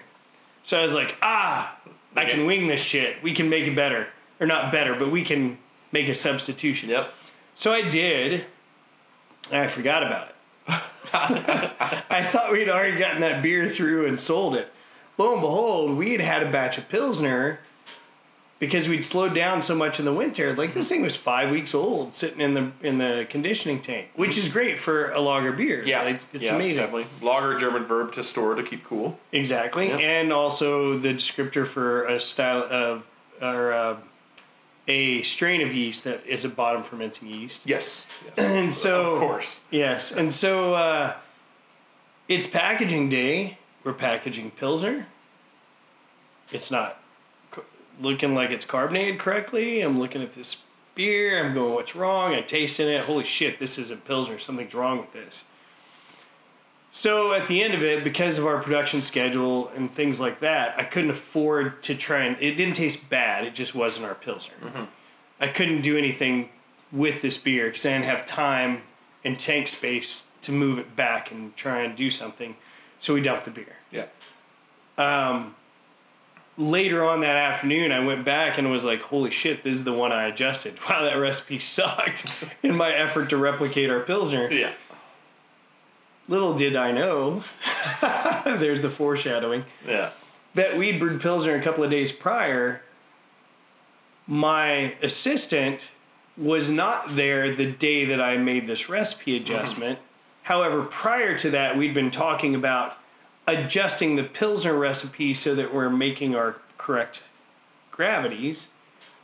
so 0.63 0.77
I 0.77 0.81
was 0.81 0.93
like, 0.93 1.15
ah, 1.21 1.77
I 2.15 2.25
can 2.25 2.45
wing 2.45 2.67
this 2.67 2.81
shit. 2.81 3.23
We 3.23 3.33
can 3.33 3.49
make 3.49 3.65
it 3.67 3.75
better, 3.75 4.07
or 4.39 4.45
not 4.47 4.71
better, 4.71 4.93
but 4.95 5.09
we 5.11 5.23
can 5.23 5.57
make 5.91 6.07
a 6.07 6.13
substitution. 6.13 6.89
Yep. 6.89 7.13
So 7.55 7.73
I 7.73 7.81
did. 7.89 8.45
I 9.51 9.67
forgot 9.67 10.03
about 10.03 10.29
it. 10.29 10.33
I 11.13 12.23
thought 12.31 12.51
we'd 12.51 12.69
already 12.69 12.97
gotten 12.97 13.21
that 13.21 13.41
beer 13.41 13.67
through 13.67 14.05
and 14.07 14.19
sold 14.19 14.55
it. 14.55 14.71
Lo 15.17 15.31
and 15.31 15.41
behold, 15.41 15.97
we 15.97 16.11
had 16.11 16.21
had 16.21 16.43
a 16.43 16.51
batch 16.51 16.77
of 16.77 16.89
Pilsner 16.89 17.59
because 18.59 18.89
we'd 18.89 19.05
slowed 19.05 19.33
down 19.33 19.61
so 19.61 19.75
much 19.75 19.99
in 19.99 20.05
the 20.05 20.13
winter. 20.13 20.55
Like 20.55 20.73
this 20.73 20.89
thing 20.89 21.01
was 21.01 21.15
five 21.15 21.49
weeks 21.49 21.73
old, 21.73 22.13
sitting 22.13 22.41
in 22.41 22.53
the 22.53 22.71
in 22.81 22.97
the 22.97 23.25
conditioning 23.29 23.81
tank, 23.81 24.09
which 24.15 24.37
is 24.37 24.49
great 24.49 24.77
for 24.79 25.11
a 25.11 25.19
lager 25.21 25.51
beer. 25.53 25.83
Yeah. 25.87 26.03
like, 26.03 26.21
it's 26.33 26.45
Yeah, 26.45 26.55
amazing. 26.55 26.83
Definitely. 26.83 27.07
Lager, 27.21 27.57
German 27.57 27.85
verb 27.85 28.11
to 28.13 28.23
store 28.23 28.55
to 28.55 28.63
keep 28.63 28.83
cool. 28.83 29.17
Exactly, 29.31 29.87
Yeah. 29.89 29.97
and 29.97 30.33
also 30.33 30.97
the 30.99 31.09
descriptor 31.13 31.65
for 31.65 32.05
a 32.05 32.19
style 32.19 32.67
of 32.69 33.05
or 33.41 33.71
uh, 33.71 33.97
a 34.87 35.21
strain 35.21 35.61
of 35.61 35.73
yeast 35.73 36.03
that 36.05 36.25
is 36.25 36.45
a 36.45 36.49
bottom 36.49 36.83
fermenting 36.83 37.27
yeast. 37.27 37.61
Yes. 37.65 38.05
yes. 38.25 38.37
And 38.37 38.73
so, 38.73 39.13
of 39.13 39.19
course. 39.19 39.61
Yes, 39.69 40.11
and 40.11 40.31
so 40.33 40.73
uh, 40.73 41.15
it's 42.27 42.47
packaging 42.47 43.09
day. 43.09 43.57
We're 43.83 43.93
packaging 43.93 44.51
Pilsner. 44.51 45.07
It's 46.51 46.71
not 46.71 47.01
looking 47.99 48.35
like 48.35 48.51
it's 48.51 48.65
carbonated 48.65 49.19
correctly. 49.19 49.81
I'm 49.81 49.99
looking 49.99 50.21
at 50.21 50.35
this 50.35 50.57
beer. 50.95 51.43
I'm 51.43 51.53
going, 51.53 51.73
what's 51.73 51.95
wrong? 51.95 52.33
I 52.33 52.41
tasting 52.41 52.87
it. 52.87 53.05
Holy 53.05 53.23
shit, 53.23 53.59
this 53.59 53.77
isn't 53.77 54.05
Pilsner. 54.05 54.39
Something's 54.39 54.73
wrong 54.73 54.97
with 54.99 55.13
this. 55.13 55.45
So 56.91 57.33
at 57.33 57.47
the 57.47 57.61
end 57.61 57.73
of 57.73 57.83
it, 57.83 58.03
because 58.03 58.37
of 58.37 58.45
our 58.45 58.61
production 58.61 59.01
schedule 59.01 59.67
and 59.69 59.91
things 59.91 60.19
like 60.19 60.39
that, 60.39 60.77
I 60.79 60.83
couldn't 60.83 61.11
afford 61.11 61.83
to 61.83 61.95
try 61.95 62.23
and. 62.23 62.37
It 62.41 62.55
didn't 62.55 62.75
taste 62.75 63.09
bad. 63.09 63.45
It 63.45 63.53
just 63.53 63.75
wasn't 63.75 64.05
our 64.05 64.15
Pilsner. 64.15 64.87
I 65.39 65.47
couldn't 65.47 65.81
do 65.81 65.97
anything 65.97 66.49
with 66.91 67.21
this 67.21 67.37
beer 67.37 67.65
because 67.67 67.85
I 67.85 67.91
didn't 67.93 68.05
have 68.05 68.25
time 68.25 68.81
and 69.23 69.37
tank 69.37 69.67
space 69.67 70.23
to 70.41 70.51
move 70.51 70.79
it 70.79 70.95
back 70.95 71.31
and 71.31 71.55
try 71.55 71.81
and 71.81 71.95
do 71.95 72.09
something. 72.09 72.55
So 72.99 73.13
we 73.13 73.21
dumped 73.21 73.45
the 73.45 73.51
beer. 73.51 73.75
Yeah. 73.91 74.05
Um, 74.97 75.55
later 76.57 77.03
on 77.03 77.21
that 77.21 77.35
afternoon, 77.35 77.91
I 77.91 77.99
went 77.99 78.25
back 78.25 78.57
and 78.57 78.71
was 78.71 78.83
like, 78.83 79.01
holy 79.01 79.31
shit, 79.31 79.63
this 79.63 79.75
is 79.75 79.83
the 79.83 79.93
one 79.93 80.11
I 80.11 80.27
adjusted. 80.27 80.77
Wow, 80.89 81.03
that 81.03 81.15
recipe 81.15 81.59
sucked 81.59 82.43
in 82.63 82.75
my 82.75 82.93
effort 82.93 83.29
to 83.29 83.37
replicate 83.37 83.89
our 83.89 83.99
Pilsner. 83.99 84.51
Yeah. 84.51 84.73
Little 86.27 86.55
did 86.55 86.75
I 86.75 86.91
know, 86.91 87.43
there's 88.45 88.81
the 88.81 88.89
foreshadowing, 88.89 89.65
Yeah. 89.87 90.09
that 90.55 90.77
we'd 90.77 90.99
brewed 90.99 91.21
Pilsner 91.21 91.55
a 91.55 91.61
couple 91.61 91.83
of 91.83 91.89
days 91.89 92.11
prior. 92.11 92.81
My 94.25 94.95
assistant 95.01 95.89
was 96.37 96.69
not 96.69 97.15
there 97.15 97.55
the 97.55 97.71
day 97.71 98.05
that 98.05 98.21
I 98.21 98.37
made 98.37 98.67
this 98.67 98.89
recipe 98.89 99.39
mm-hmm. 99.39 99.43
adjustment. 99.43 99.99
However, 100.43 100.83
prior 100.83 101.37
to 101.39 101.49
that, 101.51 101.77
we'd 101.77 101.93
been 101.93 102.11
talking 102.11 102.53
about 102.55 102.97
adjusting 103.47 104.15
the 104.15 104.23
Pilsner 104.23 104.77
recipe 104.77 105.33
so 105.33 105.55
that 105.55 105.73
we're 105.73 105.89
making 105.89 106.35
our 106.35 106.57
correct 106.77 107.23
gravities. 107.91 108.67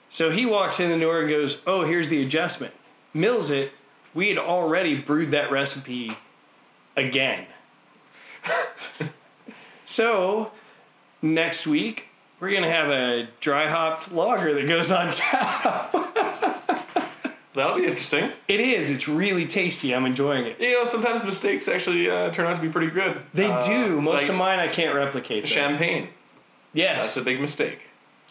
So 0.10 0.32
he 0.32 0.46
walks 0.46 0.80
in 0.80 0.90
the 0.90 1.00
door 1.00 1.22
and 1.22 1.30
goes, 1.30 1.62
Oh, 1.68 1.84
here's 1.84 2.10
the 2.10 2.22
adjustment. 2.22 2.74
Mills 3.14 3.50
it. 3.50 3.74
We 4.14 4.30
had 4.30 4.38
already 4.38 4.96
brewed 4.96 5.32
that 5.32 5.52
recipe 5.52 6.18
again. 6.96 7.46
so 9.86 10.52
next 11.22 11.68
week, 11.68 12.08
we're 12.40 12.52
going 12.52 12.64
to 12.64 12.70
have 12.72 12.90
a 12.90 13.28
dry 13.40 13.68
hopped 13.70 14.12
lager 14.12 14.54
that 14.54 14.68
goes 14.68 14.92
on 14.92 15.14
tap. 15.14 15.92
That'll 17.56 17.78
be 17.78 17.86
interesting. 17.86 18.32
It 18.48 18.60
is. 18.60 18.90
It's 18.90 19.08
really 19.08 19.46
tasty. 19.46 19.94
I'm 19.94 20.06
enjoying 20.08 20.46
it. 20.46 20.60
You 20.60 20.72
know, 20.72 20.84
sometimes 20.86 21.24
mistakes 21.24 21.68
actually 21.68 22.10
uh, 22.10 22.32
turn 22.32 22.48
out 22.48 22.56
to 22.56 22.62
be 22.62 22.70
pretty 22.70 22.90
good. 22.92 23.22
They 23.34 23.46
Uh, 23.46 23.62
do. 23.62 24.02
Most 24.02 24.22
like 24.22 24.30
of 24.30 24.36
mine 24.36 24.58
I 24.60 24.68
can't 24.68 24.96
replicate. 24.96 25.48
Champagne. 25.48 26.10
Yes, 26.74 26.98
That's 27.14 27.18
a 27.18 27.22
big 27.22 27.40
mistake. 27.40 27.80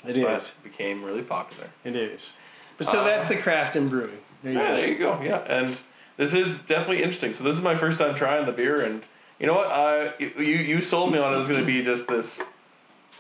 it 0.05 0.17
is. 0.17 0.49
it 0.51 0.65
became 0.65 1.05
really 1.05 1.23
popular. 1.23 1.69
It 1.85 1.95
is. 1.95 2.33
But 2.77 2.89
so 2.89 3.05
that's 3.05 3.29
the 3.29 3.37
craft 3.37 3.77
and 3.77 3.89
brewing. 3.89 4.19
There 4.43 4.53
you 4.53 4.59
Yeah, 4.59 4.67
go. 4.69 4.75
there 4.75 4.89
you 4.89 4.99
go. 4.99 5.21
Yeah, 5.23 5.37
and 5.61 5.81
this 6.23 6.35
is 6.35 6.63
definitely 6.63 7.03
interesting. 7.03 7.33
So 7.33 7.43
this 7.43 7.57
is 7.57 7.63
my 7.63 7.75
first 7.75 7.99
time 7.99 8.15
trying 8.15 8.47
the 8.47 8.53
beer, 8.53 8.85
and 8.85 9.03
you 9.41 9.47
know 9.47 9.55
what? 9.55 9.67
Uh, 9.67 10.13
you 10.19 10.31
you 10.37 10.81
sold 10.81 11.13
me 11.13 11.19
on 11.19 11.35
it 11.35 11.37
was 11.37 11.49
going 11.49 11.61
to 11.61 11.67
be 11.67 11.83
just 11.83 12.07
this 12.07 12.49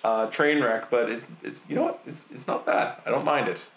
uh, 0.04 0.26
train 0.26 0.62
wreck, 0.62 0.88
but 0.88 1.10
it's 1.10 1.26
it's 1.42 1.62
you 1.68 1.74
know 1.74 1.82
what? 1.82 2.00
It's 2.06 2.26
it's 2.32 2.46
not 2.46 2.64
bad. 2.64 2.98
I 3.04 3.10
don't 3.10 3.24
mind 3.24 3.48
it. 3.48 3.68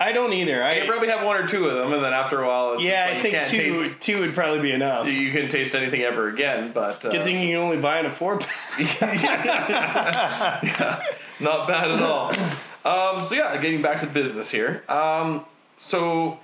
I 0.00 0.12
don't 0.12 0.32
either. 0.32 0.62
I 0.62 0.76
You 0.76 0.86
probably 0.86 1.08
have 1.08 1.26
one 1.26 1.36
or 1.36 1.48
two 1.48 1.66
of 1.66 1.76
them, 1.76 1.92
and 1.92 2.04
then 2.04 2.12
after 2.12 2.40
a 2.40 2.46
while, 2.46 2.74
it's 2.74 2.84
yeah, 2.84 3.06
like 3.06 3.16
I 3.16 3.20
think 3.20 3.46
two 3.48 3.82
taste. 3.82 4.00
two 4.00 4.20
would 4.20 4.32
probably 4.32 4.60
be 4.60 4.70
enough. 4.70 5.08
You 5.08 5.32
can 5.32 5.48
taste 5.48 5.74
anything 5.74 6.02
ever 6.02 6.28
again, 6.28 6.70
but 6.72 7.04
uh, 7.04 7.10
Good 7.10 7.24
thing 7.24 7.42
you 7.42 7.56
can 7.56 7.64
only 7.64 7.78
buy 7.78 7.98
in 7.98 8.06
a 8.06 8.10
four 8.10 8.38
pack. 8.38 8.78
not 11.40 11.66
bad 11.66 11.90
at 11.90 12.00
all. 12.00 12.30
Um, 12.84 13.24
so 13.24 13.34
yeah, 13.34 13.56
getting 13.56 13.82
back 13.82 13.98
to 13.98 14.06
business 14.06 14.52
here. 14.52 14.84
Um, 14.88 15.44
so 15.78 16.38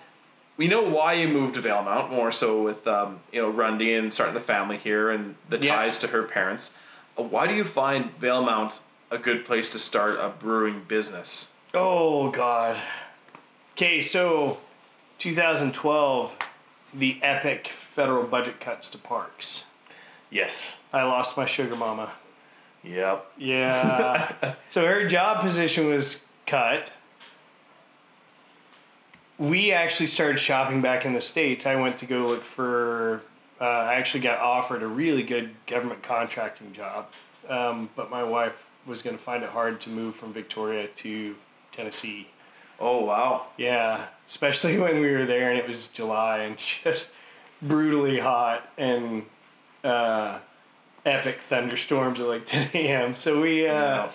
we 0.57 0.69
know 0.69 0.83
why 0.83 1.15
you 1.15 1.29
moved 1.29 1.55
to 1.55 1.63
Valemount, 1.63 2.11
more 2.11 2.31
so 2.33 2.63
with 2.63 2.87
um, 2.87 3.21
you 3.33 3.43
know 3.43 3.49
Rundy 3.51 3.95
and 3.95 4.13
starting 4.13 4.35
the 4.35 4.41
family 4.41 4.79
here 4.79 5.11
and 5.11 5.35
the 5.49 5.59
Yeah. 5.59 5.75
ties 5.77 5.99
to 6.01 6.09
her 6.09 6.23
parents. 6.25 6.73
Uh, 7.19 7.23
why 7.23 7.47
do 7.47 7.55
you 7.55 7.65
find 7.65 8.19
Valemount 8.21 8.81
a 9.11 9.19
good 9.19 9.45
place 9.45 9.71
to 9.71 9.79
start 9.79 10.19
a 10.21 10.29
brewing 10.29 10.83
business? 10.87 11.51
Oh 11.73 12.31
God. 12.31 12.77
Okay, 13.73 14.01
so 14.01 14.59
2012, 15.19 16.37
the 16.93 17.19
epic 17.23 17.69
federal 17.69 18.25
budget 18.25 18.61
cuts 18.61 18.89
to 18.91 18.99
parks. 18.99 19.65
Yes. 20.31 20.79
I 20.93 21.03
lost 21.05 21.37
my 21.37 21.47
sugar 21.47 21.75
mama. 21.77 22.13
Yep. 22.83 23.27
Yeah. 23.39 24.55
so 24.69 24.87
her 24.87 25.07
job 25.09 25.41
position 25.41 25.89
was 25.89 26.25
cut. 26.47 26.93
We 29.39 29.73
actually 29.73 30.07
started 30.07 30.39
shopping 30.39 30.81
back 30.81 31.05
in 31.05 31.13
the 31.13 31.21
States. 31.21 31.67
I 31.67 31.77
went 31.77 31.99
to 31.99 32.07
go 32.07 32.27
look 32.27 32.45
for, 32.45 33.23
uh, 33.61 33.65
I 33.65 33.95
actually 33.95 34.21
got 34.21 34.39
offered 34.39 34.83
a 34.83 34.87
really 34.87 35.23
good 35.23 35.51
government 35.67 36.03
contracting 36.03 36.73
job. 36.73 37.07
Um, 37.49 37.91
but 37.97 38.11
my 38.11 38.23
wife 38.23 38.69
was 38.87 39.03
going 39.03 39.17
to 39.17 39.23
find 39.23 39.43
it 39.43 39.51
hard 39.51 39.81
to 39.83 39.91
move 39.91 40.15
from 40.15 40.33
Victoria 40.33 40.87
to 40.89 41.35
Tennessee. 41.73 42.29
Oh 42.79 43.05
wow. 43.05 43.47
Yeah, 43.57 44.07
especially 44.27 44.79
when 44.85 45.01
we 45.01 45.11
were 45.11 45.27
there 45.27 45.51
and 45.51 45.59
it 45.59 45.69
was 45.69 45.89
July 45.89 46.39
and 46.39 46.57
just 46.85 47.13
brutally 47.61 48.21
hot 48.21 48.69
and 48.79 49.25
uh, 49.83 50.39
epic 51.05 51.41
thunderstorms 51.41 52.21
at 52.21 52.27
like 52.27 52.47
10 52.47 52.71
a.m. 52.75 53.17
So 53.17 53.41
we, 53.41 53.67
uh, 53.67 53.73
Yeah. 53.73 54.11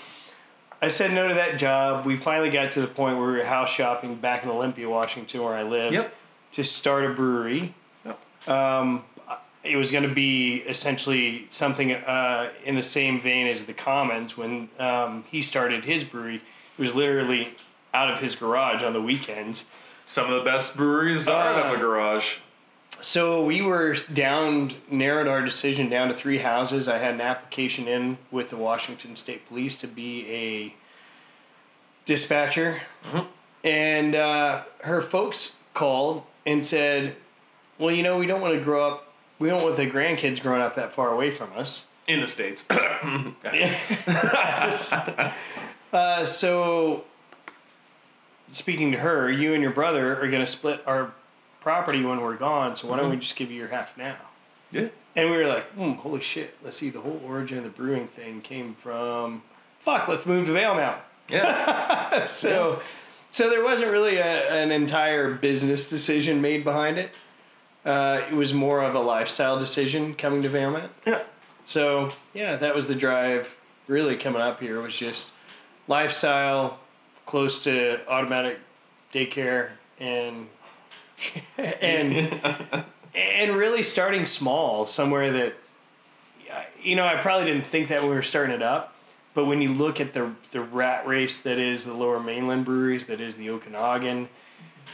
I 0.81 0.87
said 0.87 1.11
no 1.13 1.27
to 1.27 1.33
that 1.33 1.57
job. 1.57 2.05
We 2.05 2.15
finally 2.17 2.49
got 2.49 2.71
to 2.71 2.81
the 2.81 2.87
point 2.87 3.17
where 3.17 3.27
we 3.27 3.37
were 3.37 3.43
house 3.43 3.69
shopping 3.69 4.15
back 4.15 4.43
in 4.43 4.49
Olympia, 4.49 4.89
Washington, 4.89 5.43
where 5.43 5.53
I 5.53 5.63
lived, 5.63 5.93
Yep. 5.95 6.13
to 6.53 6.63
start 6.63 7.05
a 7.05 7.09
brewery. 7.13 7.73
Yep. 8.05 8.49
Um, 8.49 9.03
it 9.61 9.75
was 9.75 9.91
going 9.91 10.07
to 10.07 10.13
be 10.13 10.57
essentially 10.67 11.45
something 11.49 11.91
uh, 11.91 12.49
in 12.63 12.75
the 12.75 12.83
same 12.83 13.19
vein 13.19 13.45
as 13.47 13.63
the 13.65 13.73
Commons 13.73 14.37
when 14.37 14.69
um, 14.79 15.25
he 15.29 15.41
started 15.41 15.83
his 15.83 16.05
brewery. 16.05 16.35
It 16.37 16.81
was 16.81 16.95
literally 16.95 17.55
out 17.93 18.09
of 18.09 18.19
his 18.19 18.35
garage 18.37 18.81
on 18.81 18.93
the 18.93 19.01
weekends. 19.01 19.65
Some 20.05 20.31
of 20.31 20.37
the 20.39 20.49
best 20.49 20.77
breweries 20.77 21.27
are 21.27 21.53
out 21.55 21.65
of 21.65 21.71
a 21.73 21.75
Uh, 21.75 21.79
garage. 21.79 22.35
So 23.01 23.43
we 23.43 23.61
were 23.61 23.95
down, 24.11 24.71
narrowed 24.89 25.27
our 25.27 25.41
decision 25.41 25.89
down 25.89 26.09
to 26.09 26.13
three 26.13 26.39
houses. 26.39 26.87
I 26.87 26.97
had 26.97 27.13
an 27.13 27.21
application 27.21 27.87
in 27.87 28.17
with 28.31 28.49
the 28.49 28.57
Washington 28.57 29.15
State 29.15 29.47
Police 29.47 29.75
to 29.77 29.87
be 29.87 30.29
a 30.29 30.75
dispatcher. 32.05 32.81
And 33.63 34.15
uh, 34.15 34.63
her 34.83 35.01
folks 35.01 35.55
called 35.73 36.23
and 36.45 36.65
said, 36.65 37.15
Well, 37.77 37.93
you 37.93 38.03
know, 38.03 38.17
we 38.17 38.25
don't 38.25 38.41
want 38.41 38.55
to 38.55 38.61
grow 38.61 38.91
up, 38.91 39.13
we 39.37 39.49
don't 39.49 39.63
want 39.63 39.77
the 39.77 39.89
grandkids 39.89 40.41
growing 40.41 40.61
up 40.61 40.75
that 40.75 40.91
far 40.91 41.13
away 41.13 41.31
from 41.31 41.53
us. 41.53 41.85
In 42.07 42.21
the 42.21 42.27
states. 42.27 42.65
Uh, 45.91 46.23
so, 46.23 47.03
speaking 48.51 48.91
to 48.91 48.99
her, 48.99 49.31
you 49.31 49.55
and 49.55 49.63
your 49.63 49.71
brother 49.71 50.21
are 50.21 50.29
going 50.29 50.39
to 50.39 50.45
split 50.45 50.83
our 50.85 51.13
property 51.61 52.03
when 52.03 52.21
we're 52.21 52.37
gone. 52.37 52.75
So 52.75 52.87
why 52.87 52.97
don't 52.97 53.09
we 53.09 53.17
just 53.17 53.35
give 53.35 53.51
you 53.51 53.57
your 53.57 53.69
half 53.69 53.97
now? 53.97 54.17
yeah. 54.71 54.87
And 55.15 55.31
we 55.31 55.37
were 55.37 55.47
like, 55.47 55.65
hmm, 55.71 55.93
holy 55.93 56.21
shit, 56.21 56.55
let's 56.63 56.77
see, 56.77 56.89
the 56.89 57.01
whole 57.01 57.19
origin 57.25 57.57
of 57.57 57.63
the 57.63 57.69
brewing 57.71 58.07
thing 58.07 58.41
came 58.41 58.75
from, 58.75 59.41
fuck, 59.79 60.07
let's 60.07 60.25
move 60.25 60.45
to 60.45 60.53
Valemount. 60.53 60.99
Yeah. 61.29 62.25
So, 62.27 62.81
so 63.31 63.49
there 63.49 63.63
wasn't 63.63 63.91
really 63.91 64.17
a, 64.17 64.49
an 64.51 64.71
entire 64.71 65.33
business 65.33 65.89
decision 65.89 66.41
made 66.41 66.63
behind 66.63 66.97
it. 66.97 67.15
Uh, 67.83 68.21
it 68.29 68.35
was 68.35 68.53
more 68.53 68.81
of 68.83 68.93
a 68.93 68.99
lifestyle 68.99 69.59
decision 69.59 70.13
coming 70.13 70.41
to 70.43 70.49
Valemount. 70.49 70.89
yeah. 71.05 71.23
So, 71.65 72.11
yeah, 72.33 72.55
that 72.55 72.73
was 72.75 72.87
the 72.87 72.95
drive 72.95 73.55
really 73.87 74.15
coming 74.15 74.41
up 74.41 74.59
here 74.59 74.79
was 74.79 74.95
just 74.95 75.31
lifestyle, 75.87 76.79
close 77.25 77.63
to 77.63 77.99
automatic 78.07 78.59
daycare 79.13 79.71
and 79.99 80.47
and 81.57 82.41
and 83.15 83.55
really 83.55 83.83
starting 83.83 84.25
small 84.25 84.85
somewhere 84.85 85.31
that 85.31 85.55
you 86.81 86.95
know, 86.95 87.05
I 87.05 87.15
probably 87.17 87.45
didn't 87.45 87.65
think 87.65 87.87
that 87.89 88.01
when 88.01 88.09
we 88.09 88.15
were 88.15 88.23
starting 88.23 88.55
it 88.55 88.61
up, 88.61 88.93
but 89.33 89.45
when 89.45 89.61
you 89.61 89.73
look 89.73 89.99
at 89.99 90.13
the 90.13 90.31
the 90.51 90.61
rat 90.61 91.05
race 91.07 91.39
that 91.41 91.57
is 91.57 91.85
the 91.85 91.93
lower 91.93 92.19
mainland 92.19 92.65
breweries, 92.65 93.05
that 93.07 93.21
is 93.21 93.37
the 93.37 93.49
Okanagan, 93.49 94.29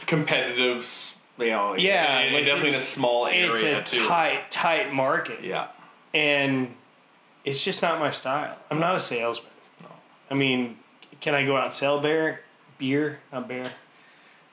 Competitive, 0.06 1.16
you 1.38 1.46
know. 1.46 1.74
Yeah, 1.74 2.18
and 2.18 2.34
like 2.34 2.44
definitely 2.44 2.70
in 2.70 2.74
a 2.74 2.78
small 2.78 3.26
it's 3.26 3.62
a 3.62 3.82
too. 3.82 4.06
tight 4.06 4.50
tight 4.50 4.92
market. 4.92 5.42
yeah. 5.42 5.68
and 6.12 6.74
it's 7.44 7.62
just 7.62 7.80
not 7.80 7.98
my 8.00 8.10
style. 8.10 8.56
I'm 8.70 8.80
not 8.80 8.96
a 8.96 9.00
salesman. 9.00 9.52
No. 9.80 9.88
I 10.30 10.34
mean, 10.34 10.78
can 11.20 11.34
I 11.34 11.44
go 11.46 11.56
out 11.56 11.66
and 11.66 11.74
sell 11.74 12.00
beer? 12.00 12.40
Beer, 12.78 13.20
not 13.32 13.48
beer. 13.48 13.72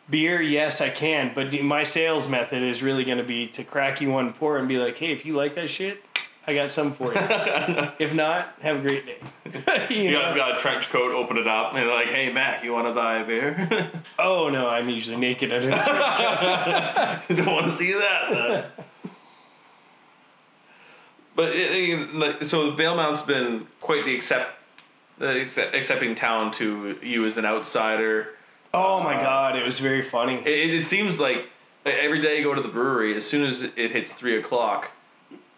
Beer, 0.10 0.42
yes, 0.42 0.82
I 0.82 0.90
can. 0.90 1.32
But 1.34 1.54
my 1.62 1.84
sales 1.84 2.28
method 2.28 2.62
is 2.62 2.84
really 2.84 3.04
going 3.06 3.18
to 3.20 3.24
be 3.24 3.48
to 3.48 3.64
crack 3.64 4.02
you 4.02 4.12
one 4.12 4.34
pour 4.34 4.58
and 4.58 4.68
be 4.68 4.78
like, 4.78 4.98
hey, 4.98 5.12
if 5.14 5.26
you 5.26 5.34
like 5.34 5.56
that 5.56 5.70
shit, 5.70 6.04
I 6.46 6.54
got 6.54 6.72
some 6.72 6.94
for 6.94 7.14
you. 7.14 7.20
if 8.00 8.14
not, 8.14 8.54
have 8.62 8.78
a 8.78 8.82
great 8.82 9.06
day. 9.06 9.18
you 9.96 10.04
You 10.04 10.12
know? 10.12 10.36
got, 10.36 10.56
a 10.56 10.60
trench 10.60 10.90
coat, 10.90 11.14
open 11.14 11.38
it 11.38 11.48
up, 11.48 11.74
and 11.74 11.88
like, 11.90 12.08
"Hey, 12.08 12.30
Mac, 12.34 12.66
you 12.66 12.74
want 12.74 12.86
to 12.88 12.94
buy 12.94 13.20
a 13.20 13.26
beer?" 13.26 13.92
Oh 14.20 14.50
no, 14.50 14.68
I'm 14.68 14.90
usually 14.90 15.16
naked 15.16 15.54
under 15.54 15.68
the 15.68 17.36
Don't 17.36 17.46
want 17.46 17.68
to 17.68 17.72
see 17.72 17.94
that. 17.94 18.72
but 21.36 21.50
it, 21.56 21.72
it- 21.72 22.14
like, 22.14 22.44
so 22.44 22.72
Valemount's 22.74 23.22
been 23.22 23.68
quite 23.80 24.04
the 24.06 24.14
accept, 24.16 24.52
the 25.20 25.42
accept, 25.44 25.74
accepting 25.76 26.14
town 26.16 26.52
to 26.54 26.98
you 27.02 27.26
as 27.26 27.38
an 27.38 27.46
outsider. 27.46 28.30
Oh 28.74 29.02
my 29.04 29.14
god, 29.14 29.56
it 29.56 29.64
was 29.64 29.80
very 29.80 30.02
funny. 30.02 30.36
It, 30.36 30.48
it, 30.48 30.74
it 30.80 30.86
seems 30.86 31.20
like 31.20 31.48
every 31.86 32.20
day 32.20 32.38
you 32.40 32.44
go 32.44 32.56
to 32.56 32.62
the 32.62 32.68
brewery, 32.70 33.16
as 33.16 33.26
soon 33.26 33.44
as 33.46 33.64
it 33.64 33.92
hits 33.92 34.14
three 34.14 34.38
o'clock, 34.38 34.92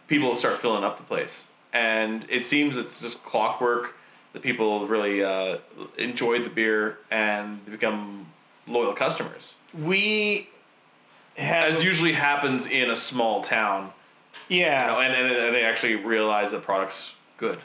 people 0.07 0.35
start 0.35 0.59
filling 0.61 0.83
up 0.83 0.97
the 0.97 1.03
place, 1.03 1.45
and 1.71 2.25
it 2.29 2.45
seems 2.45 2.77
it's 2.77 2.99
just 2.99 3.23
clockwork. 3.23 3.95
The 4.33 4.41
people 4.41 4.85
really 4.85 5.23
uh, 5.23 5.59
enjoyed 5.97 6.43
the 6.43 6.49
beer 6.49 6.97
and 7.09 7.61
they 7.65 7.71
become 7.71 8.25
loyal 8.67 8.91
customers, 8.93 9.53
We 9.73 10.49
had 11.37 11.71
as 11.71 11.81
usually 11.85 12.11
happens 12.13 12.67
in 12.67 12.89
a 12.89 12.97
small 12.97 13.41
town. 13.41 13.93
yeah. 14.49 14.93
Oh, 14.93 14.99
and, 14.99 15.13
and, 15.13 15.31
and 15.31 15.55
they 15.55 15.63
actually 15.63 15.95
realize 15.95 16.51
the 16.51 16.59
product's 16.59 17.15
good. 17.37 17.59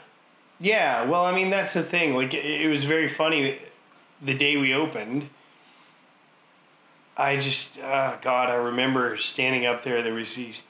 Yeah, 0.61 1.03
well, 1.03 1.25
I 1.25 1.35
mean 1.35 1.49
that's 1.49 1.73
the 1.73 1.83
thing. 1.83 2.13
Like 2.15 2.33
it, 2.33 2.45
it 2.45 2.69
was 2.69 2.85
very 2.85 3.09
funny. 3.09 3.59
The 4.21 4.33
day 4.33 4.55
we 4.55 4.73
opened, 4.73 5.27
I 7.17 7.37
just, 7.37 7.79
uh, 7.79 8.17
God, 8.21 8.49
I 8.49 8.55
remember 8.55 9.17
standing 9.17 9.65
up 9.65 9.83
there. 9.83 10.01
There 10.01 10.13
was 10.13 10.35
these 10.35 10.63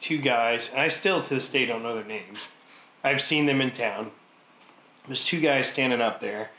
two 0.00 0.18
guys, 0.18 0.70
and 0.70 0.80
I 0.80 0.88
still 0.88 1.22
to 1.22 1.34
this 1.34 1.48
day 1.48 1.66
don't 1.66 1.82
know 1.82 1.94
their 1.94 2.04
names. 2.04 2.48
I've 3.04 3.20
seen 3.20 3.46
them 3.46 3.60
in 3.60 3.70
town. 3.70 4.10
There's 5.06 5.24
two 5.24 5.40
guys 5.40 5.68
standing 5.68 6.00
up 6.00 6.20
there, 6.20 6.50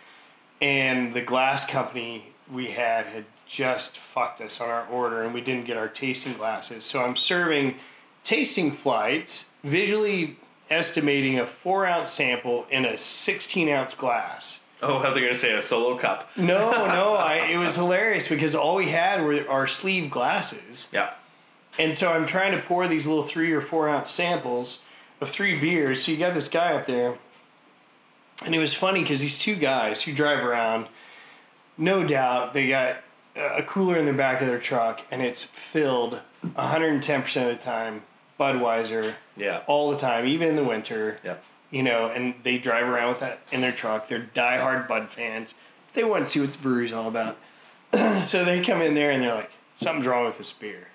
and 0.62 1.14
the 1.14 1.22
glass 1.22 1.66
company 1.66 2.34
we 2.52 2.68
had 2.68 3.08
had 3.08 3.26
just 3.46 3.98
fucked 3.98 4.42
us 4.42 4.62
on 4.62 4.70
our 4.70 4.88
order, 4.88 5.24
and 5.24 5.34
we 5.34 5.42
didn't 5.42 5.66
get 5.66 5.78
our 5.78 5.88
tasting 5.88 6.34
glasses. 6.34 6.86
So 6.86 7.04
I'm 7.04 7.16
serving 7.16 7.76
tasting 8.24 8.72
flights, 8.72 9.50
visually 9.64 10.38
estimating 10.70 11.40
a 11.40 11.48
four 11.48 11.86
ounce 11.86 12.12
sample 12.12 12.66
in 12.70 12.86
a 12.86 12.98
16 12.98 13.70
ounce 13.70 13.96
glass. 13.96 14.62
Oh, 14.82 15.00
how 15.00 15.12
they 15.12 15.22
gonna 15.22 15.34
say 15.34 15.56
a 15.58 15.62
solo 15.62 15.98
cup? 15.98 16.30
No, 16.36 16.86
no, 16.88 17.14
I, 17.16 17.48
it 17.48 17.58
was 17.58 17.76
hilarious 17.76 18.28
because 18.28 18.54
all 18.54 18.76
we 18.76 18.90
had 18.90 19.24
were 19.24 19.48
our 19.50 19.66
sleeve 19.66 20.12
glasses. 20.12 20.88
Yeah, 20.92 21.12
And 21.80 21.96
so 21.96 22.12
I'm 22.12 22.26
trying 22.26 22.52
to 22.52 22.62
pour 22.62 22.88
these 22.88 23.08
little 23.08 23.24
three 23.24 23.52
or 23.52 23.62
four 23.62 23.90
ounce 23.90 24.12
samples 24.12 24.80
of 25.20 25.30
three 25.30 25.60
beers. 25.60 26.04
So 26.04 26.12
you 26.12 26.18
got 26.18 26.34
this 26.34 26.48
guy 26.48 26.74
up 26.74 26.86
there. 26.86 27.18
And 28.46 28.54
it 28.54 28.60
was 28.60 28.76
funny 28.76 29.02
because 29.02 29.20
these 29.20 29.40
two 29.40 29.56
guys 29.56 30.04
who 30.04 30.14
drive 30.14 30.44
around, 30.44 30.88
no 31.76 32.04
doubt 32.04 32.54
they 32.54 32.68
got 32.68 32.98
a 33.36 33.64
cooler 33.64 33.98
in 33.98 34.06
the 34.06 34.14
back 34.14 34.42
of 34.42 34.48
their 34.48 34.60
truck 34.60 35.02
and 35.10 35.22
it's 35.22 35.44
filled 35.44 36.22
110% 36.44 37.42
of 37.42 37.48
the 37.48 37.56
time 37.56 38.04
Budweiser 38.40 39.16
yeah, 39.36 39.64
all 39.68 39.90
the 39.92 39.98
time, 39.98 40.26
even 40.28 40.50
in 40.50 40.56
the 40.56 40.64
winter. 40.64 41.20
yeah. 41.24 41.38
You 41.70 41.84
know, 41.84 42.08
and 42.08 42.36
they 42.44 42.58
drive 42.58 42.88
around 42.88 43.10
with 43.10 43.20
that 43.20 43.40
in 43.52 43.62
their 43.62 43.72
truck. 43.72 44.08
They're 44.08 44.30
diehard 44.34 44.88
Bud 44.88 45.10
fans. 45.10 45.54
They 45.94 46.04
want 46.04 46.26
to 46.26 46.32
see 46.32 46.40
what 46.40 46.54
the 46.54 46.58
brewery's 46.60 46.94
all 46.94 47.08
about. 47.08 47.38
so 48.22 48.46
they 48.46 48.64
come 48.64 48.82
in 48.82 48.94
there 48.94 49.12
and 49.12 49.22
they're 49.22 49.34
like, 49.34 49.52
something's 49.76 50.08
wrong 50.08 50.26
with 50.26 50.38
this 50.38 50.54
beer. 50.54 50.88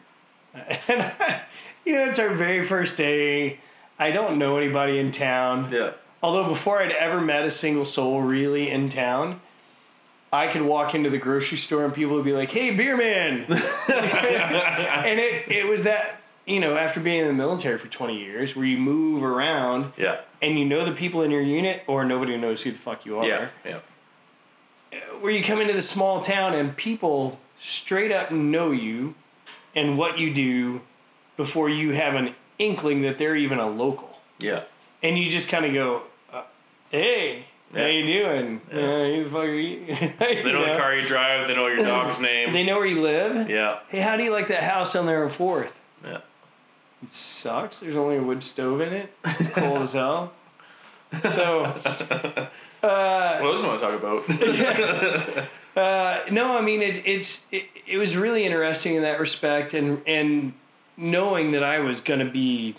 And, 0.88 1.02
I, 1.02 1.42
you 1.84 1.94
know, 1.94 2.04
it's 2.04 2.18
our 2.18 2.32
very 2.32 2.64
first 2.64 2.96
day. 2.96 3.60
I 3.98 4.10
don't 4.10 4.38
know 4.38 4.56
anybody 4.56 4.98
in 4.98 5.10
town. 5.10 5.70
Yeah. 5.72 5.92
Although 6.22 6.48
before 6.48 6.80
I'd 6.80 6.92
ever 6.92 7.20
met 7.20 7.44
a 7.44 7.50
single 7.50 7.84
soul 7.84 8.22
really 8.22 8.70
in 8.70 8.88
town, 8.88 9.40
I 10.32 10.46
could 10.46 10.62
walk 10.62 10.94
into 10.94 11.10
the 11.10 11.18
grocery 11.18 11.58
store 11.58 11.84
and 11.84 11.92
people 11.92 12.14
would 12.14 12.24
be 12.24 12.32
like, 12.32 12.50
"Hey, 12.50 12.70
beer 12.74 12.96
man," 12.96 13.44
and 13.48 15.20
it 15.20 15.50
it 15.50 15.66
was 15.66 15.82
that 15.82 16.21
you 16.46 16.58
know 16.60 16.76
after 16.76 17.00
being 17.00 17.20
in 17.20 17.26
the 17.26 17.32
military 17.32 17.78
for 17.78 17.88
twenty 17.88 18.18
years, 18.18 18.54
where 18.56 18.64
you 18.66 18.78
move 18.78 19.22
around 19.22 19.92
Yeah. 19.96 20.20
and 20.40 20.58
you 20.58 20.64
know 20.64 20.84
the 20.84 20.92
people 20.92 21.22
in 21.22 21.30
your 21.30 21.40
unit, 21.42 21.82
or 21.86 22.04
nobody 22.04 22.36
knows 22.36 22.62
who 22.62 22.72
the 22.72 22.78
fuck 22.78 23.04
you 23.06 23.18
are. 23.18 23.26
Yeah. 23.26 23.48
Yeah. 23.64 23.78
Where 25.20 25.32
you 25.32 25.42
come 25.42 25.60
into 25.60 25.72
the 25.72 25.82
small 25.82 26.20
town 26.20 26.52
and 26.54 26.76
people 26.76 27.38
straight 27.58 28.12
up 28.12 28.30
know 28.30 28.70
you 28.72 29.14
and 29.74 29.96
what 29.96 30.18
you 30.18 30.32
do 30.34 30.82
before 31.36 31.68
you 31.70 31.92
have 31.92 32.14
an 32.14 32.34
inkling 32.58 33.02
that 33.02 33.16
they're 33.18 33.36
even 33.36 33.58
a 33.58 33.68
local 33.68 34.18
Yeah. 34.38 34.62
and 35.02 35.16
you 35.18 35.30
just 35.30 35.48
kind 35.48 35.64
of 35.64 35.72
go, 35.72 36.02
uh, 36.32 36.42
"Hey, 36.90 37.46
how 37.72 37.86
you 37.86 38.04
doing? 38.04 38.60
Uh, 38.70 38.74
who 38.76 39.24
the 39.24 39.30
fuck 39.30 39.40
are 39.40 39.46
you?" 39.46 39.86
They 40.18 40.42
know 40.52 40.60
the 40.72 40.78
car 40.78 40.94
you 40.94 41.06
drive. 41.06 41.48
They 41.48 41.54
know 41.54 41.68
your 41.68 41.78
dog's 41.78 42.20
name. 42.30 42.52
They 42.52 42.64
know 42.64 42.76
where 42.76 42.86
you 42.86 43.00
live. 43.00 43.48
yeah. 43.48 43.78
Hey, 43.88 44.00
how 44.00 44.16
do 44.16 44.24
you 44.24 44.30
like 44.32 44.48
that 44.48 44.62
house 44.64 44.92
down 44.92 45.06
there 45.06 45.22
on 45.24 45.30
Fourth? 45.30 45.80
Yeah. 46.04 46.18
It 47.02 47.12
sucks. 47.12 47.80
There's 47.80 47.96
only 47.96 48.16
a 48.16 48.22
wood 48.22 48.42
stove 48.42 48.80
in 48.80 48.92
it. 48.92 49.12
It's 49.24 49.48
cold 49.48 49.82
as 49.82 49.92
hell. 49.92 50.32
So 51.30 51.62
What 52.80 53.44
else 53.44 53.60
do 53.60 53.62
you 53.62 53.68
want 53.68 53.80
to 53.80 53.86
talk 53.86 53.94
about? 54.02 55.48
uh, 55.76 56.30
no, 56.30 56.56
I 56.56 56.60
mean 56.62 56.80
it, 56.82 57.06
it's 57.06 57.44
it, 57.50 57.64
it 57.86 57.98
was 57.98 58.16
really 58.16 58.44
interesting 58.44 58.94
in 58.94 59.02
that 59.02 59.20
respect, 59.20 59.74
and 59.74 60.00
and 60.06 60.54
knowing 60.96 61.52
that 61.52 61.62
I 61.62 61.80
was 61.80 62.00
gonna 62.00 62.30
be. 62.30 62.76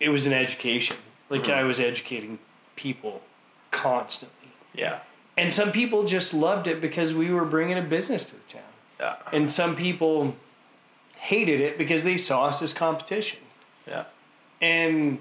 It 0.00 0.08
was 0.08 0.26
an 0.26 0.32
education. 0.32 0.96
Like 1.30 1.48
I 1.48 1.62
was 1.64 1.80
educating 1.80 2.38
people 2.76 3.22
constantly. 3.70 4.50
yeah. 4.74 5.00
And 5.36 5.52
some 5.52 5.72
people 5.72 6.04
just 6.04 6.32
loved 6.32 6.68
it 6.68 6.80
because 6.80 7.12
we 7.12 7.30
were 7.30 7.44
bringing 7.44 7.76
a 7.76 7.82
business 7.82 8.22
to 8.24 8.36
the 8.36 8.42
town. 8.42 8.62
Yeah. 9.00 9.16
And 9.32 9.50
some 9.50 9.74
people 9.74 10.36
hated 11.24 11.60
it 11.60 11.78
because 11.78 12.04
they 12.04 12.16
saw 12.18 12.44
us 12.44 12.60
as 12.62 12.72
competition. 12.74 13.40
Yeah. 13.86 14.04
And 14.60 15.20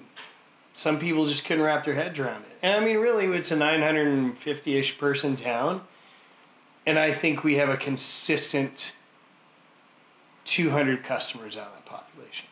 some 0.74 1.00
people 1.00 1.26
just 1.26 1.46
couldn't 1.46 1.64
wrap 1.64 1.86
their 1.86 1.94
heads 1.96 2.20
around 2.20 2.42
it. 2.42 2.58
And 2.62 2.74
I 2.76 2.80
mean, 2.86 2.98
really, 2.98 3.26
it's 3.28 3.52
a 3.52 3.56
950 3.56 4.78
ish 4.78 4.98
person 4.98 5.36
town. 5.36 5.82
And 6.86 7.00
I 7.00 7.14
think 7.14 7.44
we 7.46 7.56
have 7.56 7.70
a 7.70 7.78
consistent 7.78 8.96
200 10.46 11.04
customers 11.04 11.56
out 11.56 11.68
of 11.68 11.74
that 11.76 11.86
population. 11.86 12.48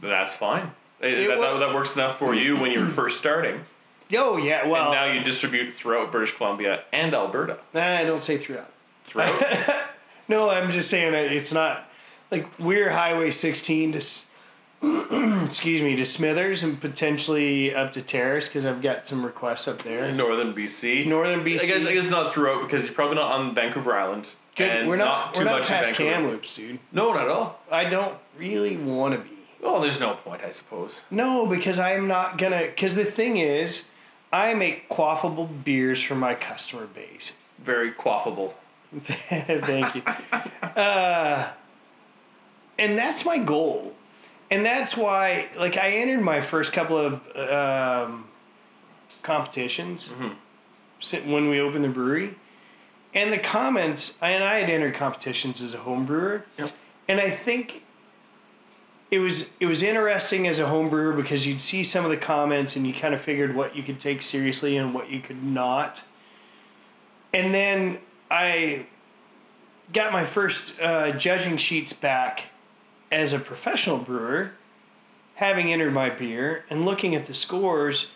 That's 0.00 0.34
fine. 0.34 0.70
It- 1.00 1.12
It 1.14 1.28
that, 1.40 1.58
that 1.58 1.74
works 1.74 1.94
enough 1.94 2.18
for 2.18 2.34
you 2.34 2.56
when 2.56 2.70
you're 2.72 2.88
first 2.88 3.18
starting. 3.18 3.60
Oh, 4.12 4.36
yeah. 4.38 4.66
Well, 4.66 4.86
and 4.90 4.92
now 4.92 5.04
you 5.04 5.22
distribute 5.22 5.72
throughout 5.72 6.10
British 6.10 6.36
Columbia 6.36 6.82
and 6.92 7.14
Alberta. 7.14 7.58
I 7.72 8.02
don't 8.04 8.20
say 8.22 8.38
throughout. 8.38 8.72
Throughout. 9.04 9.40
No, 10.28 10.48
I'm 10.50 10.70
just 10.70 10.88
saying 10.90 11.12
it's 11.14 11.52
not 11.52 11.88
like 12.30 12.58
we're 12.58 12.90
Highway 12.90 13.30
16 13.30 13.92
to, 13.92 14.00
excuse 15.44 15.82
me, 15.82 15.96
to 15.96 16.04
Smithers 16.04 16.62
and 16.62 16.80
potentially 16.80 17.74
up 17.74 17.92
to 17.94 18.02
Terrace 18.02 18.48
because 18.48 18.64
I've 18.64 18.82
got 18.82 19.06
some 19.06 19.24
requests 19.24 19.66
up 19.68 19.82
there. 19.82 20.10
Northern 20.12 20.54
BC. 20.54 21.06
Northern 21.06 21.40
BC. 21.40 21.62
I 21.62 21.66
guess 21.66 21.86
I 21.86 21.94
guess 21.94 22.10
not 22.10 22.32
throughout 22.32 22.62
because 22.62 22.86
you're 22.86 22.94
probably 22.94 23.16
not 23.16 23.32
on 23.32 23.54
Vancouver 23.54 23.94
Island. 23.94 24.28
Good. 24.56 24.68
and 24.70 24.88
We're 24.88 24.96
not. 24.96 25.34
too 25.34 25.40
we're 25.40 25.44
not 25.44 25.60
much 25.60 25.68
past. 25.68 25.94
Kamloops, 25.94 26.54
dude. 26.54 26.78
No, 26.92 27.12
not 27.12 27.22
at 27.22 27.28
all. 27.28 27.60
I 27.70 27.84
don't 27.84 28.16
really 28.38 28.76
want 28.76 29.14
to 29.14 29.20
be. 29.20 29.36
Well, 29.62 29.80
there's 29.80 30.00
no 30.00 30.14
point, 30.14 30.42
I 30.42 30.50
suppose. 30.50 31.04
No, 31.10 31.46
because 31.46 31.78
I'm 31.78 32.06
not 32.08 32.38
gonna. 32.38 32.62
Because 32.66 32.94
the 32.94 33.04
thing 33.04 33.36
is, 33.36 33.84
I 34.32 34.54
make 34.54 34.88
quaffable 34.88 35.64
beers 35.64 36.02
for 36.02 36.14
my 36.14 36.34
customer 36.34 36.86
base. 36.86 37.34
Very 37.58 37.92
quaffable. 37.92 38.54
Thank 39.02 39.94
you. 39.94 40.02
Uh, 40.76 41.48
and 42.80 42.98
that's 42.98 43.24
my 43.24 43.38
goal. 43.38 43.94
And 44.50 44.66
that's 44.66 44.96
why, 44.96 45.48
like, 45.56 45.76
I 45.76 45.90
entered 45.90 46.22
my 46.22 46.40
first 46.40 46.72
couple 46.72 46.98
of 46.98 47.12
um, 47.36 48.24
competitions 49.22 50.10
si- 50.98 51.20
when 51.20 51.48
we 51.48 51.60
opened 51.60 51.84
the 51.84 51.88
brewery. 51.88 52.34
And 53.14 53.32
the 53.32 53.38
comments, 53.38 54.16
and 54.20 54.42
I 54.42 54.58
had 54.58 54.70
entered 54.70 54.94
competitions 54.94 55.60
as 55.60 55.74
a 55.74 55.78
home 55.78 56.04
brewer. 56.06 56.46
Yep. 56.58 56.72
And 57.06 57.20
I 57.20 57.30
think 57.30 57.84
it 59.10 59.18
was 59.18 59.50
it 59.58 59.66
was 59.66 59.82
interesting 59.82 60.46
as 60.46 60.60
a 60.60 60.66
home 60.66 60.88
brewer 60.88 61.12
because 61.12 61.46
you'd 61.46 61.60
see 61.60 61.82
some 61.82 62.04
of 62.04 62.10
the 62.10 62.16
comments 62.16 62.76
and 62.76 62.86
you 62.86 62.94
kind 62.94 63.12
of 63.12 63.20
figured 63.20 63.54
what 63.56 63.74
you 63.74 63.82
could 63.82 63.98
take 63.98 64.22
seriously 64.22 64.76
and 64.76 64.94
what 64.94 65.10
you 65.10 65.20
could 65.20 65.42
not. 65.42 66.04
And 67.34 67.52
then 67.52 67.98
I 68.30 68.86
got 69.92 70.12
my 70.12 70.24
first 70.24 70.74
uh, 70.80 71.10
judging 71.12 71.56
sheets 71.56 71.92
back 71.92 72.44
as 73.10 73.32
a 73.32 73.38
professional 73.38 73.98
brewer, 73.98 74.52
having 75.36 75.72
entered 75.72 75.92
my 75.92 76.10
beer 76.10 76.64
and 76.70 76.84
looking 76.84 77.14
at 77.14 77.26
the 77.26 77.34
scores 77.34 78.08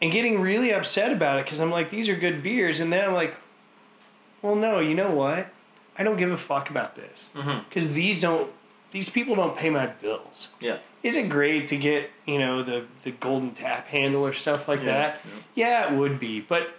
and 0.00 0.10
getting 0.12 0.40
really 0.40 0.72
upset 0.72 1.12
about 1.12 1.38
it 1.38 1.44
because 1.44 1.60
I'm 1.60 1.70
like, 1.70 1.90
these 1.90 2.08
are 2.08 2.16
good 2.16 2.42
beers. 2.42 2.80
And 2.80 2.92
then 2.92 3.04
I'm 3.04 3.14
like, 3.14 3.36
well, 4.42 4.56
no, 4.56 4.80
you 4.80 4.94
know 4.94 5.10
what? 5.10 5.48
I 5.96 6.02
don't 6.02 6.16
give 6.16 6.30
a 6.30 6.36
fuck 6.36 6.70
about 6.70 6.96
this 6.96 7.30
mm-hmm. 7.34 7.60
because 7.68 7.92
these 7.92 8.20
don't, 8.20 8.50
these 8.90 9.08
people 9.08 9.34
don't 9.34 9.56
pay 9.56 9.70
my 9.70 9.86
bills. 9.86 10.48
Yeah. 10.60 10.78
is 11.02 11.16
it 11.16 11.28
great 11.28 11.66
to 11.68 11.76
get 11.76 12.10
you 12.26 12.38
know 12.38 12.62
the 12.62 12.84
the 13.02 13.10
golden 13.10 13.52
tap 13.52 13.88
handle 13.88 14.24
or 14.24 14.32
stuff 14.32 14.68
like 14.68 14.84
that? 14.84 15.20
Yeah. 15.54 15.92
it 15.92 15.98
would 15.98 16.20
be, 16.20 16.40
but 16.40 16.74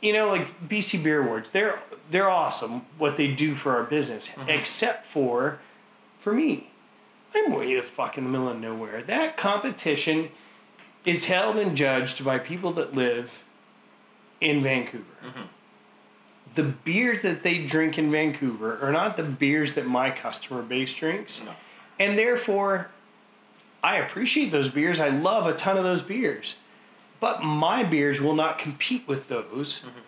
you 0.00 0.12
know, 0.12 0.28
like 0.28 0.68
BC 0.68 1.02
Beer 1.02 1.22
Awards, 1.22 1.50
they're 1.50 1.80
they're 2.10 2.28
awesome 2.28 2.86
what 2.98 3.16
they 3.16 3.28
do 3.28 3.54
for 3.54 3.76
our 3.76 3.84
business, 3.84 4.28
mm-hmm. 4.28 4.48
except 4.48 5.06
for 5.06 5.60
for 6.26 6.32
me. 6.32 6.66
I'm 7.36 7.52
way 7.52 7.76
the 7.76 7.84
fuck 7.84 8.18
in 8.18 8.24
the 8.24 8.30
middle 8.30 8.48
of 8.48 8.58
nowhere. 8.58 9.00
That 9.00 9.36
competition 9.36 10.30
is 11.04 11.26
held 11.26 11.56
and 11.56 11.76
judged 11.76 12.24
by 12.24 12.40
people 12.40 12.72
that 12.72 12.96
live 12.96 13.44
in 14.40 14.60
Vancouver. 14.60 15.04
Mm-hmm. 15.24 15.42
The 16.56 16.64
beers 16.64 17.22
that 17.22 17.44
they 17.44 17.64
drink 17.64 17.96
in 17.96 18.10
Vancouver 18.10 18.76
are 18.84 18.90
not 18.90 19.16
the 19.16 19.22
beers 19.22 19.74
that 19.74 19.86
my 19.86 20.10
customer 20.10 20.62
base 20.62 20.92
drinks. 20.92 21.44
No. 21.44 21.52
And 22.00 22.18
therefore, 22.18 22.88
I 23.84 23.98
appreciate 23.98 24.50
those 24.50 24.68
beers. 24.68 24.98
I 24.98 25.10
love 25.10 25.46
a 25.46 25.54
ton 25.54 25.76
of 25.76 25.84
those 25.84 26.02
beers. 26.02 26.56
But 27.20 27.44
my 27.44 27.84
beers 27.84 28.20
will 28.20 28.34
not 28.34 28.58
compete 28.58 29.06
with 29.06 29.28
those 29.28 29.78
mm-hmm. 29.78 30.00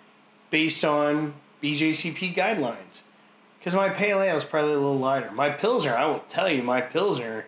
based 0.51 0.85
on 0.85 1.35
BJCP 1.63 2.35
guidelines. 2.35 3.03
Because 3.59 3.75
my 3.75 3.89
pale 3.89 4.21
ale 4.23 4.37
is 4.37 4.45
probably 4.45 4.73
a 4.73 4.77
little 4.79 4.99
lighter. 4.99 5.31
My 5.33 5.51
Pilsner, 5.51 5.95
I 5.97 6.07
will 6.07 6.21
tell 6.29 6.49
you, 6.51 6.63
my 6.63 6.81
Pilsner 6.81 7.47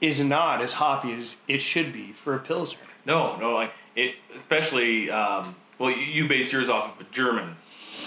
is 0.00 0.20
not 0.20 0.62
as 0.62 0.72
hoppy 0.74 1.12
as 1.12 1.36
it 1.46 1.60
should 1.60 1.92
be 1.92 2.12
for 2.12 2.34
a 2.34 2.38
Pilsner. 2.38 2.80
No, 3.04 3.36
no, 3.36 3.52
like 3.54 3.72
it, 3.96 4.14
especially. 4.34 5.10
Um, 5.10 5.56
well, 5.78 5.90
you, 5.90 5.96
you 6.04 6.28
base 6.28 6.52
yours 6.52 6.68
off 6.68 6.94
of 6.94 7.06
a 7.06 7.10
German 7.10 7.56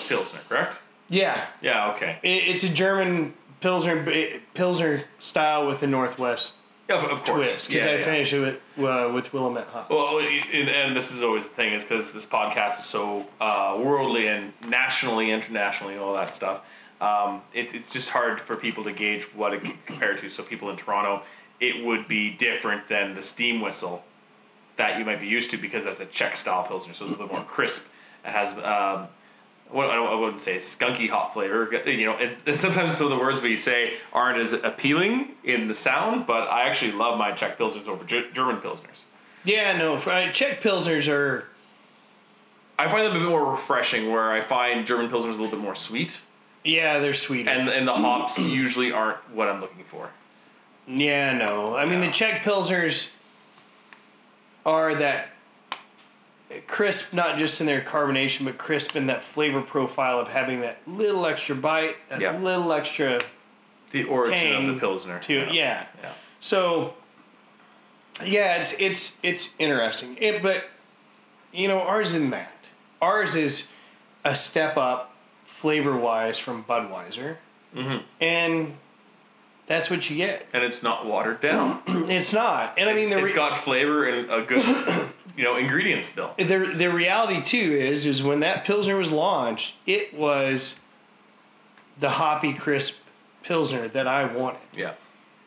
pilsner, 0.08 0.39
correct? 0.47 0.80
Yeah, 1.10 1.45
Yeah. 1.62 1.91
Okay. 1.93 2.19
it, 2.21 2.30
it's 2.49 2.63
a 2.63 2.69
German 2.69 3.34
Pilsner, 3.62 4.39
Pilsner 4.54 5.06
style 5.19 5.67
with 5.67 5.82
a 5.82 5.88
Northwest 5.88 6.54
Yeah, 6.88 6.97
of, 6.97 7.23
course. 7.23 7.30
twist. 7.30 7.67
Because 7.69 7.86
yeah, 7.86 7.91
I 7.91 7.95
yeah. 7.95 8.06
finish 8.06 8.34
it 8.34 8.39
with, 8.78 8.86
uh, 8.86 9.12
with 9.12 9.34
Willamette 9.34 9.67
hops. 9.67 9.89
Well, 9.89 10.19
and, 10.19 10.69
and 10.69 10.95
this 10.95 11.12
is 11.12 11.23
always 11.23 11.47
the 11.47 11.54
thing 11.56 11.73
is 11.73 11.84
because 11.84 12.12
this 12.13 12.26
podcast 12.28 12.80
is 12.80 12.86
so 12.86 13.26
uh, 13.41 13.76
worldly 13.80 14.28
and 14.28 14.54
nationally, 14.67 15.32
internationally, 15.32 15.97
all 15.97 16.13
that 16.13 16.34
stuff. 16.36 16.62
Um, 17.04 17.42
it, 17.54 17.74
it's 17.76 17.92
just 17.92 18.10
hard 18.12 18.39
for 18.39 18.56
people 18.56 18.84
to 18.86 18.94
gauge 18.94 19.24
what 19.36 19.54
it 19.54 19.62
compared 19.86 20.20
to. 20.22 20.30
So 20.30 20.42
people 20.42 20.70
in 20.70 20.78
Toronto, 20.78 21.24
it 21.60 21.84
would 21.84 22.08
be 22.08 22.32
different 22.32 22.88
than 22.88 23.13
the 23.13 23.22
steam 23.22 23.60
whistle 23.60 24.04
that 24.78 24.98
you 24.98 25.06
might 25.06 25.20
be 25.20 25.28
used 25.28 25.52
to 25.52 25.58
because 25.58 25.84
that's 25.84 26.00
a 26.00 26.06
Czech 26.06 26.38
style 26.38 26.63
pilsner, 26.63 26.94
so 26.94 27.06
it's 27.06 27.12
a 27.12 27.12
little 27.12 27.28
bit 27.28 27.36
more 27.36 27.44
crisp. 27.44 27.88
It 28.26 28.32
has 28.32 28.54
um, 28.54 29.10
I, 29.76 30.16
wouldn't 30.16 30.42
say 30.42 30.58
skunky 30.58 31.10
hop 31.10 31.34
flavor. 31.34 31.70
You 31.86 32.06
know, 32.06 32.13
and 32.13 32.58
sometimes 32.58 32.98
some 32.98 33.08
of 33.08 33.12
the 33.12 33.20
words 33.20 33.42
we 33.42 33.56
say 33.56 33.96
aren't 34.12 34.39
as 34.39 34.54
appealing 34.54 35.32
in 35.44 35.68
the 35.68 35.74
sound, 35.74 36.26
but 36.26 36.48
I 36.48 36.68
actually 36.68 36.94
love 36.94 37.18
my 37.18 37.32
Czech 37.32 37.58
pilsners 37.58 37.88
over 37.88 38.04
Ge- 38.06 38.34
German 38.34 38.58
pilsners. 38.62 39.04
yeah, 39.44 39.76
no, 39.78 39.96
uh, 39.96 40.32
Czech 40.32 40.62
Pilsners 40.62 41.12
are. 41.12 41.46
I 42.80 42.89
find 42.89 43.06
them 43.06 43.16
a 43.16 43.20
bit 43.20 43.30
more 43.30 43.52
refreshing, 43.52 44.12
where 44.12 44.32
I 44.32 44.42
find 44.42 44.86
German 44.86 45.10
pilsners 45.10 45.26
a 45.26 45.42
little 45.42 45.50
bit 45.50 45.60
more 45.60 45.76
sweet, 45.76 46.22
Yeah, 46.63 46.99
they're 46.99 47.13
sweet. 47.13 47.47
and 47.47 47.67
and 47.69 47.88
the 47.88 47.93
hops 47.93 48.39
usually 48.39 48.91
aren't 48.91 49.17
what 49.32 49.47
I'm 49.49 49.60
looking 49.62 49.84
for. 49.86 50.10
Yeah, 50.88 51.34
no. 51.34 51.76
I 51.76 51.86
mean, 51.86 51.99
Yeah. 52.02 52.08
the 52.08 52.12
Czech 52.13 52.43
Pilsners 52.43 53.10
are 54.65 54.95
that 54.95 55.30
crisp, 56.67 57.13
not 57.13 57.38
just 57.38 57.60
in 57.62 57.67
their 57.67 57.82
carbonation, 57.82 58.45
but 58.45 58.58
crisp 58.58 58.95
in 58.95 59.08
that 59.08 59.23
flavor 59.23 59.62
profile 59.62 60.19
of 60.19 60.28
having 60.30 60.62
that 60.62 60.78
little 60.86 61.26
extra 61.26 61.56
bite, 61.56 61.95
that 62.10 62.21
Yeah. 62.21 62.38
little 62.38 62.71
extra 62.71 63.19
The 63.91 64.04
origin 64.06 64.34
Tang 64.34 64.67
of 64.69 64.73
the 64.76 64.80
pilsner. 64.80 65.19
to 65.19 65.34
it. 65.39 65.54
Yeah. 65.54 65.86
yeah. 66.02 66.12
So, 66.39 66.93
yeah, 68.23 68.56
it's 68.58 68.73
it's 68.80 69.17
it's 69.23 69.49
interesting. 69.60 70.17
It, 70.19 70.43
but 70.43 70.65
you 71.52 71.67
know, 71.67 71.80
ours 71.82 72.08
isn't 72.13 72.30
that. 72.32 72.52
Ours 73.02 73.36
is 73.36 73.67
a 74.23 74.36
step 74.36 74.78
up 74.78 75.12
flavor 75.63 75.95
wise 75.95 76.38
from 76.38 76.62
Budweiser, 76.65 77.38
Mhm. 77.73 78.04
and 78.19 78.76
that's 79.65 79.89
what 79.89 80.10
you 80.10 80.17
get. 80.17 80.45
and 80.52 80.62
it's 80.62 80.84
not 80.84 81.06
watered 81.06 81.39
down. 81.39 81.82
It's 82.10 82.34
not, 82.34 82.73
and 82.78 82.89
I 82.89 82.93
mean, 82.93 83.10
the 83.10 83.17
it's 83.19 83.32
re- 83.32 83.34
got 83.34 83.56
flavor 83.56 84.04
and 84.06 84.30
a 84.30 84.41
good, 84.41 84.65
you 85.38 85.43
know, 85.45 85.56
ingredients 85.56 86.10
bill. 86.10 86.34
the 86.38 86.73
the 86.76 86.88
reality 86.91 87.41
too 87.41 87.78
is 87.80 88.06
is 88.06 88.21
when 88.21 88.41
that 88.41 88.65
pilsner 88.65 88.97
was 88.97 89.10
launched, 89.13 89.76
it 89.86 90.13
was 90.13 90.76
the 91.97 92.10
hoppy 92.10 92.52
crisp 92.54 92.95
pilsner 93.41 93.88
that 93.88 94.06
I 94.06 94.26
wanted. 94.26 94.60
Yeah. 94.76 94.93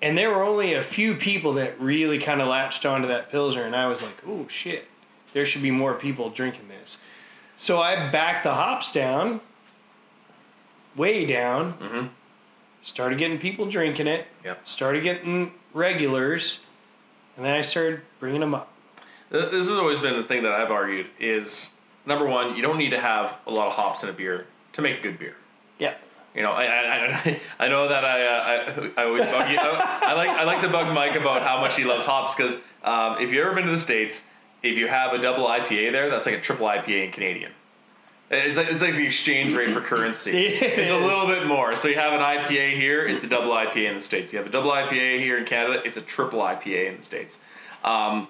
And 0.01 0.17
there 0.17 0.31
were 0.31 0.43
only 0.43 0.73
a 0.73 0.83
few 0.83 1.15
people 1.15 1.53
that 1.55 1.79
really 1.79 2.19
kind 2.19 2.41
of 2.41 2.49
latched 2.49 2.87
onto 2.87 3.09
that 3.09 3.31
pilsner, 3.31 3.65
and 3.65 3.77
I 3.77 3.87
was 3.87 4.01
like, 4.03 4.17
"Oh 4.27 4.47
shit, 4.49 4.89
there 5.35 5.45
should 5.45 5.63
be 5.63 5.71
more 5.71 5.93
people 5.93 6.31
drinking 6.31 6.69
this." 6.69 6.97
So 7.57 7.81
I 7.81 8.09
backed 8.11 8.45
the 8.45 8.55
hops 8.55 8.93
down, 8.95 9.41
way 10.97 11.27
down. 11.27 11.75
Mhm. 11.75 12.09
Started 12.83 13.19
getting 13.19 13.39
people 13.39 13.67
drinking 13.67 14.07
it. 14.07 14.27
Yep. 14.45 14.67
Started 14.67 15.03
getting 15.03 15.53
regulars, 15.75 16.61
and 17.37 17.45
then 17.45 17.55
I 17.55 17.61
started 17.61 18.03
bringing 18.21 18.41
them 18.41 18.55
up. 18.55 18.73
This 19.31 19.69
has 19.69 19.73
always 19.73 19.99
been 19.99 20.17
the 20.17 20.23
thing 20.23 20.45
that 20.45 20.53
I've 20.53 20.71
argued 20.71 21.09
is 21.19 21.73
number 22.07 22.25
one, 22.25 22.55
you 22.55 22.63
don't 22.63 22.79
need 22.79 22.91
to 22.91 23.01
have 23.01 23.37
a 23.47 23.51
lot 23.51 23.67
of 23.67 23.73
hops 23.73 24.03
in 24.03 24.09
a 24.09 24.13
beer 24.13 24.47
to 24.73 24.83
make 24.83 25.01
a 25.01 25.03
good 25.03 25.19
beer. 25.19 25.35
Yeah. 25.79 25.95
You 26.35 26.43
know, 26.43 26.53
I 26.53 26.65
I, 26.65 27.41
I, 27.59 27.69
know 27.69 27.89
that 27.89 28.05
I, 28.05 28.27
uh, 28.27 28.93
I 28.97 29.03
I 29.03 29.05
always 29.07 29.25
bug 29.25 29.51
you. 29.51 29.59
I, 29.59 30.01
I 30.03 30.13
like 30.13 30.31
I 30.31 30.45
like 30.45 30.61
to 30.61 30.69
bug 30.69 30.95
Mike 30.95 31.17
about 31.17 31.43
how 31.43 31.61
much 31.61 31.77
he 31.77 31.85
loves 31.85 32.07
hops 32.07 32.35
because 32.35 32.57
um, 32.85 33.17
if 33.21 33.33
you've 33.33 33.45
ever 33.45 33.55
been 33.55 33.65
to 33.65 33.73
the 33.73 33.79
states, 33.79 34.23
if 34.63 34.77
you 34.77 34.87
have 34.87 35.13
a 35.13 35.19
double 35.19 35.47
IPA 35.47 35.93
there, 35.93 36.11
that's 36.11 36.27
like 36.27 36.37
a 36.37 36.41
triple 36.41 36.67
IPA 36.67 37.07
in 37.07 37.11
Canadian. 37.11 37.53
It's 38.31 38.57
like 38.59 38.69
it's 38.69 38.81
like 38.81 38.95
the 38.95 39.07
exchange 39.07 39.55
rate 39.55 39.73
for 39.73 39.81
currency. 39.81 40.31
It 40.47 40.63
it's 40.63 40.91
a 40.91 40.97
little 40.97 41.27
bit 41.27 41.47
more. 41.47 41.77
So 41.77 41.89
you 41.89 41.95
have 41.97 42.13
an 42.13 42.21
IPA 42.21 42.75
here, 42.75 43.07
it's 43.07 43.23
a 43.23 43.29
double 43.29 43.51
IPA 43.53 43.89
in 43.91 43.95
the 43.97 44.01
states. 44.03 44.33
You 44.33 44.39
have 44.39 44.47
a 44.49 44.51
double 44.51 44.71
IPA 44.73 45.21
here 45.21 45.39
in 45.39 45.45
Canada, 45.45 45.81
it's 45.85 45.97
a 45.97 46.01
triple 46.03 46.41
IPA 46.41 46.91
in 46.91 46.97
the 46.97 47.03
states. 47.03 47.39
Um, 47.85 48.27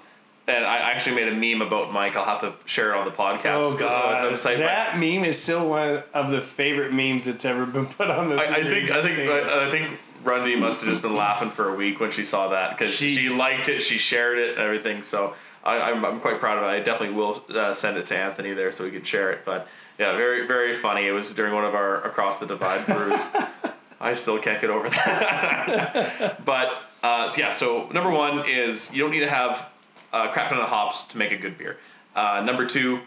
and 0.49 0.65
I 0.65 0.77
actually 0.91 1.17
made 1.17 1.29
a 1.29 1.35
meme 1.35 1.67
about 1.67 1.93
Mike. 1.93 2.15
I'll 2.15 2.25
have 2.25 2.43
to 2.43 2.53
share 2.67 2.93
it 2.95 2.97
on 2.99 3.05
the 3.07 3.11
podcast. 3.11 3.59
Oh 3.61 3.77
god, 3.77 4.31
website, 4.33 4.59
that 4.59 4.97
meme 4.99 5.25
is 5.25 5.43
still 5.43 5.69
one 5.69 6.03
of 6.15 6.31
the 6.31 6.41
favorite 6.41 6.93
memes 6.93 7.25
that's 7.25 7.45
ever 7.45 7.67
been 7.67 7.87
put 7.87 8.11
on 8.11 8.29
the. 8.29 8.37
I, 8.37 8.57
I 8.57 8.63
think 8.63 8.91
I 8.91 9.03
think 9.03 9.17
page. 9.17 9.29
I 9.31 9.71
think 9.71 9.99
Rundy 10.23 10.55
must 10.57 10.81
have 10.83 10.89
just 10.91 11.03
been 11.03 11.17
laughing 11.17 11.51
for 11.51 11.71
a 11.73 11.75
week 11.75 11.99
when 12.01 12.13
she 12.13 12.23
saw 12.25 12.49
that 12.51 12.77
because 12.79 12.93
she 12.95 13.15
She- 13.15 13.29
liked 13.31 13.69
it, 13.69 13.81
she 13.83 13.97
shared 13.99 14.39
it, 14.39 14.51
and 14.51 14.59
everything. 14.59 15.03
So 15.03 15.35
I, 15.65 15.81
I'm, 15.81 16.05
I'm 16.05 16.21
quite 16.21 16.39
proud 16.39 16.59
of 16.59 16.65
it. 16.65 16.67
I 16.67 16.79
definitely 16.81 17.17
will 17.17 17.43
uh, 17.53 17.73
send 17.75 17.97
it 17.97 18.07
to 18.07 18.17
Anthony 18.17 18.53
there 18.53 18.71
so 18.71 18.85
we 18.85 18.91
could 18.93 19.07
share 19.07 19.33
it. 19.33 19.41
But 19.45 19.67
yeah, 19.99 20.17
very 20.17 20.47
very 20.47 20.77
funny. 20.77 21.07
It 21.07 21.13
was 21.13 21.33
during 21.35 21.55
one 21.55 21.65
of 21.65 21.75
our 21.75 22.03
across 22.05 22.39
the 22.39 22.47
divide 22.47 22.85
brews. 22.87 23.29
I 24.01 24.15
still 24.15 24.39
can't 24.39 24.61
get 24.61 24.69
over 24.71 24.91
that. 24.91 26.45
but 26.45 26.69
uh, 27.03 27.29
so 27.29 27.41
yeah, 27.41 27.51
so 27.51 27.89
number 27.91 28.11
one 28.11 28.47
is 28.49 28.93
you 28.93 29.01
don't 29.03 29.11
need 29.11 29.21
to 29.21 29.31
have 29.31 29.69
a 30.13 30.29
crap 30.29 30.51
ton 30.51 30.59
of 30.59 30.69
hops 30.69 31.05
to 31.05 31.19
make 31.19 31.33
a 31.33 31.37
good 31.37 31.57
beer. 31.59 31.79
Uh, 32.15 32.43
number 32.45 32.67
two, 32.67 33.01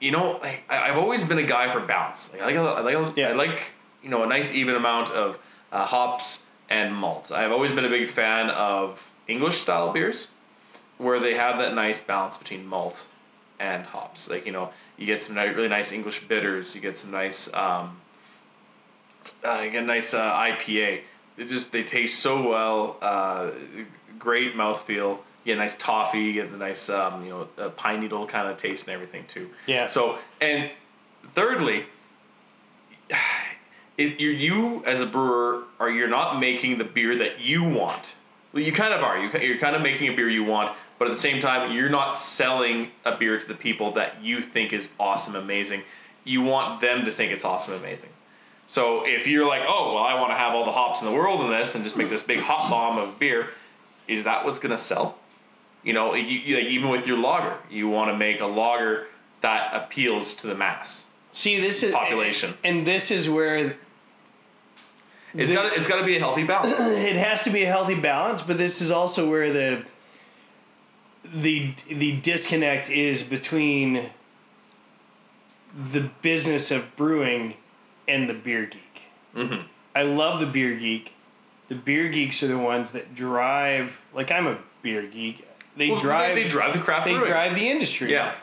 you 0.00 0.10
know, 0.12 0.40
I, 0.42 0.60
I've 0.68 0.98
always 0.98 1.24
been 1.24 1.38
a 1.38 1.42
guy 1.44 1.68
for 1.70 1.80
balance. 1.80 2.32
Like 2.32 2.42
I 2.42 2.46
like, 2.46 2.54
a- 2.56 2.60
I 2.60 2.80
like, 2.80 3.16
Yeah. 3.16 3.28
I 3.28 3.32
like, 3.32 3.62
you 4.02 4.08
know, 4.08 4.22
a 4.22 4.26
nice 4.26 4.52
even 4.54 4.74
amount 4.76 5.10
of 5.10 5.38
uh, 5.72 5.84
hops 5.84 6.42
and 6.70 6.94
malt. 6.94 7.30
I've 7.32 7.52
always 7.52 7.72
been 7.72 7.84
a 7.84 7.88
big 7.88 8.08
fan 8.08 8.50
of 8.50 9.00
English 9.28 9.58
style 9.58 9.92
beers, 9.92 10.28
where 10.98 11.18
they 11.20 11.34
have 11.34 11.58
that 11.58 11.74
nice 11.74 12.00
balance 12.00 12.36
between 12.36 12.66
malt 12.66 13.06
and 13.58 13.84
hops. 13.84 14.28
Like 14.28 14.46
you 14.46 14.52
know, 14.52 14.70
you 14.96 15.06
get 15.06 15.22
some 15.22 15.36
really 15.36 15.68
nice 15.68 15.92
English 15.92 16.26
bitters. 16.28 16.74
You 16.74 16.80
get 16.80 16.96
some 16.96 17.10
nice, 17.10 17.52
um, 17.54 18.00
uh, 19.44 19.60
you 19.64 19.70
get 19.70 19.82
a 19.82 19.86
nice 19.86 20.14
uh, 20.14 20.32
IPA. 20.32 21.02
It 21.36 21.48
just 21.48 21.72
they 21.72 21.82
taste 21.82 22.20
so 22.20 22.48
well. 22.48 22.96
Uh, 23.00 23.50
great 24.18 24.54
mouthfeel. 24.54 25.18
You 25.44 25.52
get 25.52 25.56
a 25.56 25.60
nice 25.60 25.76
toffee. 25.76 26.20
You 26.20 26.32
get 26.32 26.50
the 26.50 26.56
nice, 26.56 26.88
um, 26.88 27.24
you 27.24 27.30
know, 27.30 27.68
pine 27.70 28.00
needle 28.00 28.26
kind 28.26 28.48
of 28.48 28.56
taste 28.56 28.86
and 28.86 28.94
everything 28.94 29.24
too. 29.26 29.50
Yeah. 29.66 29.86
So 29.86 30.18
and 30.40 30.70
thirdly, 31.34 31.86
if 33.98 34.20
you 34.20 34.30
you 34.30 34.84
as 34.84 35.00
a 35.00 35.06
brewer 35.06 35.64
are 35.78 35.90
you're 35.90 36.08
not 36.08 36.38
making 36.40 36.78
the 36.78 36.84
beer 36.84 37.16
that 37.18 37.40
you 37.40 37.64
want. 37.64 38.14
Well, 38.52 38.62
you 38.62 38.72
kind 38.72 38.94
of 38.94 39.02
are. 39.02 39.18
You 39.18 39.30
you're 39.40 39.58
kind 39.58 39.74
of 39.74 39.82
making 39.82 40.12
a 40.12 40.16
beer 40.16 40.28
you 40.28 40.44
want, 40.44 40.74
but 40.98 41.08
at 41.08 41.14
the 41.14 41.20
same 41.20 41.40
time, 41.40 41.72
you're 41.72 41.88
not 41.88 42.14
selling 42.18 42.90
a 43.04 43.16
beer 43.16 43.38
to 43.38 43.46
the 43.46 43.54
people 43.54 43.92
that 43.94 44.22
you 44.22 44.42
think 44.42 44.72
is 44.72 44.90
awesome, 44.98 45.34
amazing. 45.34 45.82
You 46.24 46.42
want 46.42 46.80
them 46.80 47.04
to 47.04 47.12
think 47.12 47.32
it's 47.32 47.44
awesome, 47.44 47.74
amazing. 47.74 48.10
So 48.66 49.06
if 49.06 49.26
you're 49.26 49.46
like, 49.46 49.62
oh 49.68 49.94
well, 49.94 50.04
I 50.04 50.14
want 50.14 50.30
to 50.30 50.36
have 50.36 50.54
all 50.54 50.64
the 50.64 50.72
hops 50.72 51.02
in 51.02 51.06
the 51.06 51.12
world 51.12 51.40
in 51.42 51.50
this 51.50 51.74
and 51.74 51.84
just 51.84 51.96
make 51.96 52.08
this 52.08 52.22
big 52.22 52.40
hop 52.40 52.70
bomb 52.70 52.98
of 52.98 53.18
beer, 53.18 53.50
is 54.08 54.24
that 54.24 54.44
what's 54.44 54.58
gonna 54.58 54.78
sell? 54.78 55.18
You 55.82 55.92
know, 55.92 56.14
you, 56.14 56.38
you, 56.38 56.56
like 56.56 56.66
even 56.66 56.88
with 56.88 57.06
your 57.06 57.18
lager, 57.18 57.58
you 57.70 57.88
want 57.88 58.10
to 58.10 58.16
make 58.16 58.40
a 58.40 58.46
lager 58.46 59.08
that 59.42 59.74
appeals 59.74 60.32
to 60.34 60.46
the 60.46 60.54
mass 60.54 61.04
See, 61.30 61.60
this 61.60 61.82
is 61.82 61.92
population. 61.92 62.54
and 62.64 62.86
this 62.86 63.10
is 63.10 63.28
where 63.28 63.76
it's 65.34 65.52
got 65.52 65.70
to 65.70 65.78
it's 65.78 65.88
got 65.88 65.98
to 65.98 66.06
be 66.06 66.16
a 66.16 66.20
healthy 66.20 66.44
balance. 66.44 66.72
it 66.78 67.16
has 67.16 67.44
to 67.44 67.50
be 67.50 67.64
a 67.64 67.66
healthy 67.66 67.96
balance, 67.96 68.40
but 68.40 68.56
this 68.56 68.80
is 68.80 68.90
also 68.90 69.28
where 69.28 69.52
the 69.52 69.84
the 71.34 71.74
the 71.88 72.12
disconnect 72.12 72.88
is 72.90 73.22
between 73.22 74.10
the 75.76 76.10
business 76.22 76.70
of 76.70 76.94
brewing 76.96 77.54
and 78.06 78.28
the 78.28 78.34
beer 78.34 78.66
geek. 78.66 79.02
Mm-hmm. 79.34 79.66
I 79.96 80.02
love 80.02 80.40
the 80.40 80.46
beer 80.46 80.76
geek. 80.76 81.12
The 81.68 81.74
beer 81.74 82.08
geeks 82.08 82.42
are 82.42 82.46
the 82.46 82.58
ones 82.58 82.92
that 82.92 83.14
drive. 83.14 84.00
Like 84.14 84.30
I'm 84.30 84.46
a 84.46 84.58
beer 84.82 85.02
geek. 85.02 85.46
They 85.76 85.90
Well, 85.90 85.98
drive. 85.98 86.36
They, 86.36 86.44
they 86.44 86.48
drive 86.48 86.72
the 86.74 86.78
craft. 86.78 87.06
they 87.06 87.12
brewing. 87.12 87.26
drive 87.28 87.54
the 87.56 87.68
industry. 87.68 88.12
Yeah. 88.12 88.36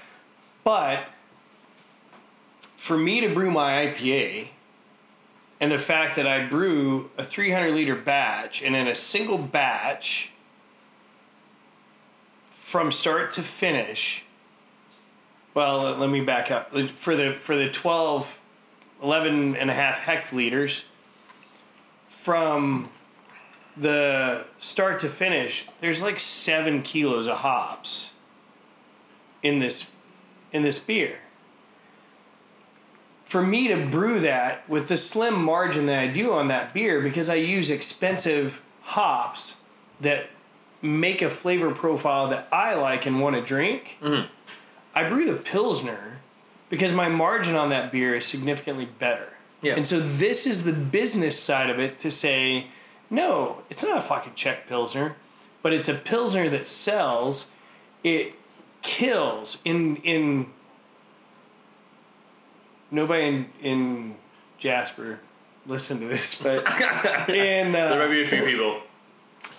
But 0.63 1.05
for 2.75 2.97
me 2.97 3.21
to 3.21 3.33
brew 3.33 3.51
my 3.51 3.85
IPA, 3.85 4.49
and 5.61 5.71
the 5.71 5.77
fact 5.77 6.15
that 6.17 6.27
I 6.27 6.45
brew 6.47 7.09
a 7.17 7.23
300 7.23 7.71
liter 7.71 7.95
batch, 7.95 8.61
and 8.63 8.75
in 8.75 8.87
a 8.87 8.95
single 8.95 9.37
batch, 9.37 10.31
from 12.71 12.89
start 12.89 13.33
to 13.33 13.43
finish, 13.43 14.23
well, 15.53 15.93
let- 15.97 16.09
me 16.09 16.21
back 16.21 16.49
up. 16.49 16.71
For 16.91 17.17
the 17.17 17.33
for 17.33 17.57
the 17.57 17.69
12, 17.69 18.39
11 19.03 19.57
and 19.57 19.69
a 19.69 19.73
half 19.73 19.99
hectoliters, 19.99 20.83
from 22.07 22.89
the 23.75 24.45
start 24.57 25.01
to 25.01 25.09
finish, 25.09 25.67
there's 25.81 26.01
like 26.01 26.17
seven 26.17 26.81
kilos 26.81 27.27
of 27.27 27.39
hops 27.39 28.13
in 29.43 29.59
this 29.59 29.91
in 30.53 30.63
this 30.63 30.79
beer. 30.79 31.19
For 33.25 33.41
me 33.41 33.67
to 33.67 33.85
brew 33.85 34.19
that 34.21 34.67
with 34.69 34.87
the 34.87 34.97
slim 34.97 35.43
margin 35.43 35.87
that 35.87 35.99
I 35.99 36.07
do 36.07 36.31
on 36.31 36.47
that 36.47 36.73
beer, 36.73 37.01
because 37.01 37.29
I 37.29 37.35
use 37.35 37.69
expensive 37.69 38.61
hops 38.81 39.57
that 39.99 40.29
make 40.81 41.21
a 41.21 41.29
flavor 41.29 41.71
profile 41.71 42.27
that 42.29 42.47
I 42.51 42.73
like 42.75 43.05
and 43.05 43.19
want 43.19 43.35
to 43.35 43.41
drink, 43.41 43.97
I 44.95 45.07
brew 45.07 45.25
the 45.25 45.35
Pilsner 45.35 46.19
because 46.69 46.93
my 46.93 47.09
margin 47.09 47.55
on 47.55 47.69
that 47.69 47.91
beer 47.91 48.15
is 48.15 48.25
significantly 48.25 48.85
better. 48.85 49.33
Yeah. 49.61 49.75
And 49.75 49.85
so 49.85 49.99
this 49.99 50.47
is 50.47 50.63
the 50.63 50.73
business 50.73 51.39
side 51.39 51.69
of 51.69 51.79
it 51.79 51.99
to 51.99 52.09
say, 52.09 52.67
no, 53.09 53.63
it's 53.69 53.83
not 53.83 53.97
a 53.97 54.01
fucking 54.01 54.33
Czech 54.35 54.67
Pilsner, 54.67 55.15
but 55.61 55.73
it's 55.73 55.87
a 55.89 55.93
Pilsner 55.93 56.49
that 56.49 56.67
sells. 56.67 57.51
It 58.03 58.33
kills 58.81 59.59
in 59.63 59.97
in 59.97 60.47
nobody 62.89 63.27
in, 63.27 63.49
in 63.61 64.15
Jasper 64.57 65.19
listen 65.65 65.99
to 65.99 66.07
this, 66.07 66.41
but 66.41 66.65
in 67.29 67.71
There 67.71 67.99
might 67.99 68.05
uh, 68.05 68.09
be 68.09 68.23
a 68.23 68.27
few 68.27 68.43
people. 68.43 68.81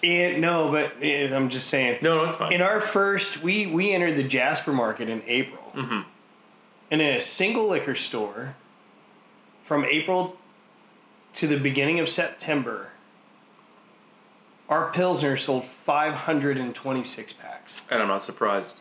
In 0.02 0.40
no, 0.40 0.70
but 0.70 1.00
in, 1.02 1.32
I'm 1.32 1.48
just 1.48 1.68
saying 1.68 1.98
No, 2.02 2.16
no, 2.18 2.24
it's 2.24 2.36
fine. 2.36 2.52
in 2.52 2.60
our 2.62 2.80
first 2.80 3.42
we 3.42 3.66
we 3.66 3.92
entered 3.92 4.16
the 4.16 4.24
Jasper 4.24 4.72
market 4.72 5.08
in 5.08 5.22
April, 5.26 5.72
Mhm. 5.74 6.04
and 6.90 7.00
in 7.00 7.14
a 7.16 7.20
single 7.20 7.68
liquor 7.68 7.94
store 7.94 8.54
from 9.62 9.84
April 9.84 10.36
to 11.34 11.46
the 11.46 11.56
beginning 11.56 11.98
of 12.00 12.08
September, 12.08 12.88
our 14.68 14.90
pilsner 14.92 15.36
sold 15.36 15.64
526 15.64 17.32
packs. 17.32 17.82
and 17.90 18.02
I'm 18.02 18.08
not 18.08 18.22
surprised. 18.22 18.80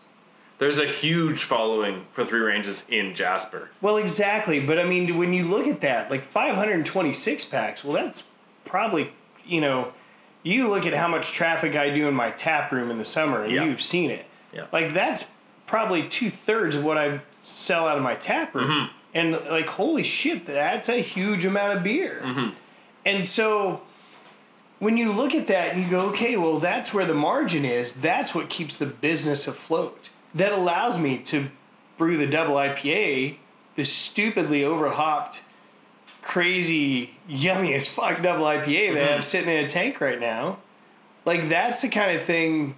There's 0.58 0.78
a 0.78 0.86
huge 0.86 1.44
following 1.44 2.06
for 2.14 2.24
Three 2.24 2.40
Ranges 2.40 2.86
in 2.88 3.16
Jasper. 3.16 3.72
Well, 3.82 3.98
exactly, 3.98 4.60
but 4.60 4.78
I 4.78 4.84
mean, 4.84 5.18
when 5.18 5.34
you 5.34 5.44
look 5.44 5.68
at 5.68 5.82
that, 5.82 6.12
like 6.12 6.24
526 6.24 7.46
packs, 7.46 7.84
well, 7.84 7.94
that's 7.94 8.24
probably 8.66 9.12
you 9.44 9.60
know, 9.60 9.92
you 10.44 10.68
look 10.70 10.86
at 10.86 10.94
how 10.94 11.08
much 11.08 11.32
traffic 11.34 11.76
I 11.76 11.90
do 11.92 12.08
in 12.08 12.14
my 12.14 12.32
tap 12.32 12.72
room 12.72 12.90
in 12.92 12.98
the 12.98 13.06
summer, 13.06 13.44
and 13.44 13.52
Yeah. 13.54 13.64
you've 13.66 13.82
seen 13.82 14.10
it. 14.12 14.26
Yeah. 14.54 14.66
Like 14.72 14.94
that's 14.94 15.30
probably 15.68 16.08
two 16.08 16.30
thirds 16.30 16.76
of 16.76 16.84
what 16.84 16.98
I 16.98 17.22
sell 17.40 17.88
out 17.88 17.98
of 17.98 18.04
my 18.04 18.16
tap 18.16 18.54
room. 18.56 18.70
Mm-hmm. 18.70 18.92
And 19.14 19.32
like, 19.50 19.68
holy 19.68 20.04
shit, 20.04 20.46
that's 20.46 20.90
a 20.90 21.02
huge 21.02 21.46
amount 21.46 21.78
of 21.78 21.84
beer. 21.84 22.22
Mm-hmm. 22.24 22.50
And 23.06 23.28
so 23.28 23.82
when 24.80 24.98
you 24.98 25.12
look 25.12 25.34
at 25.36 25.48
that 25.48 25.74
and 25.74 25.84
you 25.84 25.90
go, 25.90 26.08
okay, 26.08 26.36
well, 26.38 26.58
that's 26.58 26.94
where 26.94 27.06
the 27.06 27.14
margin 27.14 27.66
is. 27.66 27.94
That's 27.94 28.34
what 28.34 28.50
keeps 28.50 28.78
the 28.78 28.86
business 28.86 29.48
afloat. 29.48 30.10
That 30.34 30.54
allows 30.54 30.98
me 30.98 31.18
to 31.20 31.50
brew 31.98 32.18
the 32.18 32.26
double 32.26 32.56
IPA, 32.56 33.38
the 33.76 33.84
stupidly 33.84 34.64
overhopped, 34.64 35.42
crazy, 36.22 37.12
yummy 37.28 37.74
as 37.74 37.88
fuck 37.88 38.22
double 38.22 38.46
IPA 38.46 38.94
that 38.94 39.04
I 39.10 39.12
have 39.14 39.26
sitting 39.26 39.50
in 39.50 39.66
a 39.66 39.70
tank 39.70 40.00
right 40.02 40.20
now. 40.20 40.60
Like 41.26 41.50
that's 41.50 41.82
the 41.82 41.90
kind 41.90 42.16
of 42.16 42.22
thing 42.22 42.76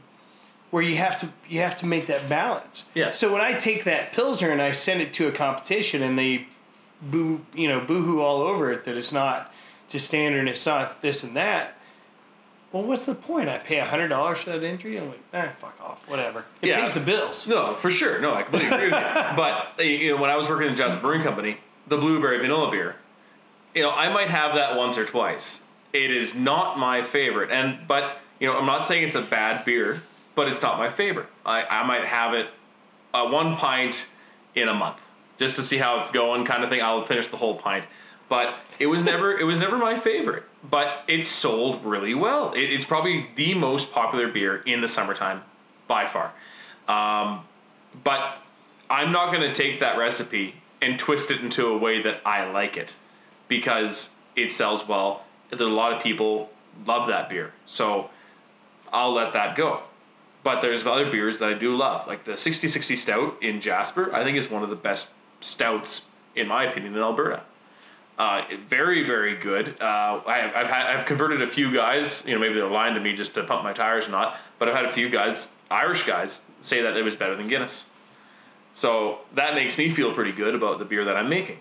where 0.72 0.84
you 0.84 0.96
have 0.98 1.16
to 1.18 1.30
you 1.48 1.60
have 1.60 1.78
to 1.78 1.86
make 1.86 2.08
that 2.08 2.28
balance. 2.28 2.90
Yeah. 2.94 3.12
So 3.12 3.32
when 3.32 3.42
I 3.42 3.54
take 3.54 3.84
that 3.84 4.12
pilsner 4.14 4.50
and 4.52 4.62
I 4.62 4.72
send 4.72 5.02
it 5.02 5.14
to 5.14 5.28
a 5.28 5.32
competition 5.32 6.02
and 6.04 6.18
they 6.18 6.48
boo 7.02 7.46
you 7.54 7.68
know 7.68 7.80
boohoo 7.82 8.22
all 8.22 8.42
over 8.42 8.72
it 8.72 8.86
that 8.86 8.96
it's 8.98 9.12
not 9.12 9.52
to 9.90 10.00
standard, 10.00 10.40
and 10.40 10.50
it's 10.50 10.66
not 10.66 11.02
this 11.02 11.24
and 11.24 11.36
that. 11.36 11.78
Well, 12.72 12.82
what's 12.84 13.06
the 13.06 13.14
point? 13.14 13.50
I 13.50 13.60
pay 13.60 13.78
hundred 13.80 14.08
dollars 14.08 14.40
for 14.40 14.50
that 14.50 14.64
entry. 14.64 14.98
I'm 14.98 15.10
like, 15.10 15.20
ah, 15.34 15.50
fuck 15.60 15.80
off, 15.80 16.08
whatever. 16.10 16.46
It 16.62 16.70
Yeah. 16.70 16.80
pays 16.80 16.94
the 16.94 17.00
bills. 17.02 17.46
No, 17.48 17.76
for 17.76 17.92
sure. 17.92 18.20
No, 18.20 18.34
I 18.34 18.42
completely 18.42 18.76
agree 18.76 18.90
with 18.92 19.00
you. 19.00 19.22
But 19.36 19.86
you 19.86 20.16
know, 20.16 20.22
when 20.22 20.32
I 20.32 20.36
was 20.36 20.50
working 20.50 20.68
in 20.68 20.72
the 20.74 20.78
Jasper 20.78 21.00
Brewing 21.02 21.22
Company, 21.22 21.58
the 21.88 21.98
blueberry 21.98 22.40
vanilla 22.40 22.72
beer, 22.72 22.96
you 23.76 23.82
know, 23.82 23.92
I 23.92 24.10
might 24.10 24.30
have 24.30 24.56
that 24.56 24.78
once 24.78 24.98
or 24.98 25.06
twice. 25.06 25.62
It 25.92 26.12
is 26.12 26.36
not 26.36 26.78
my 26.78 27.04
favorite, 27.04 27.52
and 27.52 27.88
but 27.88 28.20
you 28.40 28.48
know, 28.48 28.58
I'm 28.58 28.66
not 28.66 28.86
saying 28.86 29.08
it's 29.08 29.16
a 29.16 29.22
bad 29.22 29.66
beer, 29.66 30.04
but 30.36 30.48
it's 30.48 30.62
not 30.62 30.78
my 30.78 30.90
favorite. 30.90 31.28
I, 31.46 31.64
I 31.64 31.86
might 31.86 32.06
have 32.06 32.34
it 32.34 32.48
uh, 33.14 33.28
one 33.28 33.56
pint 33.56 34.08
in 34.56 34.68
a 34.68 34.74
month 34.74 34.98
just 35.40 35.56
to 35.56 35.64
see 35.64 35.78
how 35.78 36.00
it's 36.00 36.12
going, 36.12 36.46
kind 36.46 36.64
of 36.64 36.70
thing. 36.70 36.82
I'll 36.82 37.06
finish 37.06 37.28
the 37.28 37.38
whole 37.38 37.56
pint, 37.56 37.86
but 38.30 38.56
it 38.80 38.88
was 38.88 39.04
never 39.04 39.38
it 39.38 39.44
was 39.44 39.60
never 39.60 39.78
my 39.78 40.00
favorite. 40.00 40.44
But 40.70 41.04
it 41.08 41.26
sold 41.26 41.84
really 41.84 42.14
well. 42.14 42.54
It, 42.54 42.62
it's 42.62 42.86
probably 42.86 43.28
the 43.36 43.54
most 43.54 43.92
popular 43.92 44.30
beer 44.30 44.62
in 44.66 44.82
the 44.82 44.88
summertime 44.88 45.42
by 45.88 46.08
far. 46.08 46.32
Um, 46.88 47.46
but 48.04 48.38
I'm 48.90 49.12
not 49.12 49.34
going 49.34 49.42
to 49.42 49.54
take 49.54 49.80
that 49.82 49.98
recipe 49.98 50.56
and 50.82 50.98
twist 50.98 51.32
it 51.32 51.42
into 51.42 51.68
a 51.68 51.78
way 51.78 52.02
that 52.02 52.22
I 52.26 52.50
like 52.50 52.78
it 52.78 52.94
because 53.54 54.10
it 54.36 54.52
sells 54.52 54.88
well. 54.88 55.24
That 55.52 55.62
a 55.62 55.68
lot 55.68 55.94
of 55.94 56.02
people 56.02 56.50
love 56.88 57.08
that 57.08 57.30
beer, 57.30 57.54
so 57.68 58.10
I'll 58.92 59.14
let 59.14 59.34
that 59.34 59.56
go. 59.56 59.84
But 60.44 60.62
there's 60.62 60.86
other 60.86 61.10
beers 61.10 61.38
that 61.38 61.50
I 61.50 61.54
do 61.54 61.76
love, 61.76 62.08
like 62.08 62.26
the 62.26 62.36
6060 62.36 62.96
Stout 62.96 63.44
in 63.44 63.62
Jasper. 63.62 64.14
I 64.14 64.24
think 64.24 64.38
is 64.38 64.50
one 64.50 64.64
of 64.64 64.72
the 64.72 64.76
best 64.76 65.10
stouts, 65.42 66.02
in 66.36 66.48
my 66.48 66.64
opinion, 66.64 66.96
in 66.96 67.00
Alberta. 67.00 67.44
Uh, 68.18 68.44
very, 68.68 69.06
very 69.06 69.36
good. 69.36 69.80
Uh, 69.80 70.22
I, 70.26 70.52
I've 70.56 70.68
had, 70.68 70.98
I've 70.98 71.06
converted 71.06 71.44
a 71.44 71.48
few 71.48 71.72
guys. 71.72 72.24
You 72.26 72.34
know, 72.34 72.40
maybe 72.40 72.56
they're 72.56 72.68
lying 72.68 72.96
to 72.96 73.00
me 73.00 73.16
just 73.16 73.36
to 73.36 73.44
pump 73.44 73.64
my 73.64 73.74
tires 73.74 74.08
or 74.08 74.12
not. 74.12 74.38
But 74.58 74.70
I've 74.70 74.76
had 74.76 74.86
a 74.86 74.92
few 74.92 75.10
guys, 75.10 75.50
Irish 75.70 76.06
guys, 76.06 76.42
say 76.62 76.82
that 76.82 76.98
it 76.98 77.04
was 77.04 77.16
better 77.16 77.36
than 77.36 77.48
Guinness. 77.48 77.86
So 78.74 79.20
that 79.36 79.54
makes 79.54 79.78
me 79.78 79.92
feel 79.92 80.14
pretty 80.14 80.32
good 80.32 80.56
about 80.56 80.80
the 80.80 80.86
beer 80.86 81.06
that 81.06 81.16
I'm 81.16 81.30
making. 81.30 81.60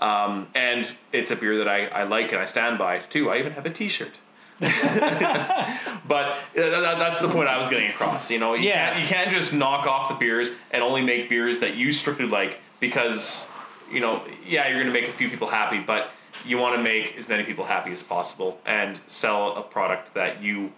Um, 0.00 0.46
and 0.54 0.90
it's 1.12 1.30
a 1.30 1.36
beer 1.36 1.58
that 1.58 1.68
I, 1.68 1.86
I 1.86 2.04
like 2.04 2.32
and 2.32 2.40
I 2.40 2.46
stand 2.46 2.78
by 2.78 3.00
too. 3.10 3.30
I 3.30 3.38
even 3.38 3.52
have 3.52 3.66
a 3.66 3.70
T-shirt. 3.70 4.12
but 4.60 4.66
uh, 4.66 6.36
that, 6.54 6.98
that's 6.98 7.20
the 7.20 7.28
point 7.28 7.48
I 7.48 7.58
was 7.58 7.68
getting 7.68 7.90
across. 7.90 8.30
You 8.30 8.38
know, 8.38 8.54
you, 8.54 8.68
Yeah. 8.68 8.90
can't, 8.92 9.00
you 9.02 9.06
can't 9.06 9.30
just 9.30 9.52
knock 9.52 9.86
off 9.86 10.08
the 10.08 10.14
beers 10.14 10.50
and 10.70 10.82
only 10.82 11.02
make 11.02 11.28
beers 11.28 11.60
that 11.60 11.76
you 11.76 11.92
strictly 11.92 12.26
like 12.26 12.60
because, 12.78 13.46
you 13.92 14.00
know, 14.00 14.22
yeah, 14.46 14.68
you're 14.68 14.82
going 14.82 14.92
to 14.92 14.92
make 14.92 15.08
a 15.08 15.12
few 15.12 15.28
people 15.28 15.48
happy, 15.48 15.80
but 15.80 16.10
you 16.46 16.58
want 16.58 16.76
to 16.76 16.82
make 16.82 17.16
as 17.18 17.28
many 17.28 17.44
people 17.44 17.64
happy 17.64 17.92
as 17.92 18.02
possible 18.02 18.58
and 18.64 19.00
sell 19.06 19.54
a 19.56 19.62
product 19.62 20.14
that 20.14 20.42
you 20.42 20.72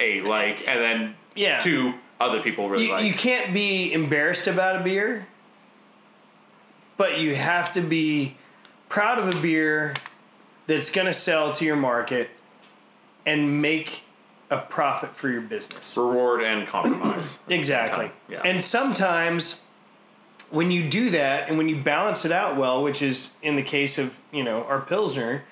a 0.00 0.20
like 0.20 0.66
and 0.68 0.80
then 0.80 1.14
Yeah. 1.34 1.58
two 1.60 1.94
other 2.20 2.40
people 2.40 2.68
really 2.70 2.86
you, 2.86 2.92
like. 2.92 3.04
you 3.04 3.14
can't 3.14 3.52
be 3.52 3.92
embarrassed 3.92 4.46
about 4.46 4.76
a 4.76 4.80
beer, 4.84 5.26
but 6.98 7.18
you 7.18 7.34
have 7.34 7.72
to 7.72 7.80
be 7.80 8.36
proud 8.90 9.18
of 9.18 9.34
a 9.34 9.40
beer 9.40 9.94
that's 10.66 10.90
going 10.90 11.06
to 11.06 11.12
sell 11.12 11.50
to 11.52 11.64
your 11.64 11.76
market 11.76 12.28
and 13.24 13.62
make 13.62 14.02
a 14.50 14.58
profit 14.58 15.14
for 15.14 15.30
your 15.30 15.40
business. 15.40 15.96
Reward 15.96 16.42
and 16.42 16.68
compromise. 16.68 17.38
Exactly. 17.48 18.10
Yeah. 18.28 18.38
And 18.44 18.62
sometimes 18.62 19.60
when 20.50 20.70
you 20.70 20.88
do 20.88 21.10
that 21.10 21.48
and 21.48 21.56
when 21.56 21.68
you 21.68 21.80
balance 21.80 22.24
it 22.24 22.32
out 22.32 22.56
well, 22.56 22.82
which 22.82 23.00
is 23.00 23.32
in 23.42 23.56
the 23.56 23.62
case 23.62 23.98
of, 23.98 24.18
you 24.32 24.42
know, 24.42 24.64
our 24.64 24.80
Pilsner, 24.80 25.44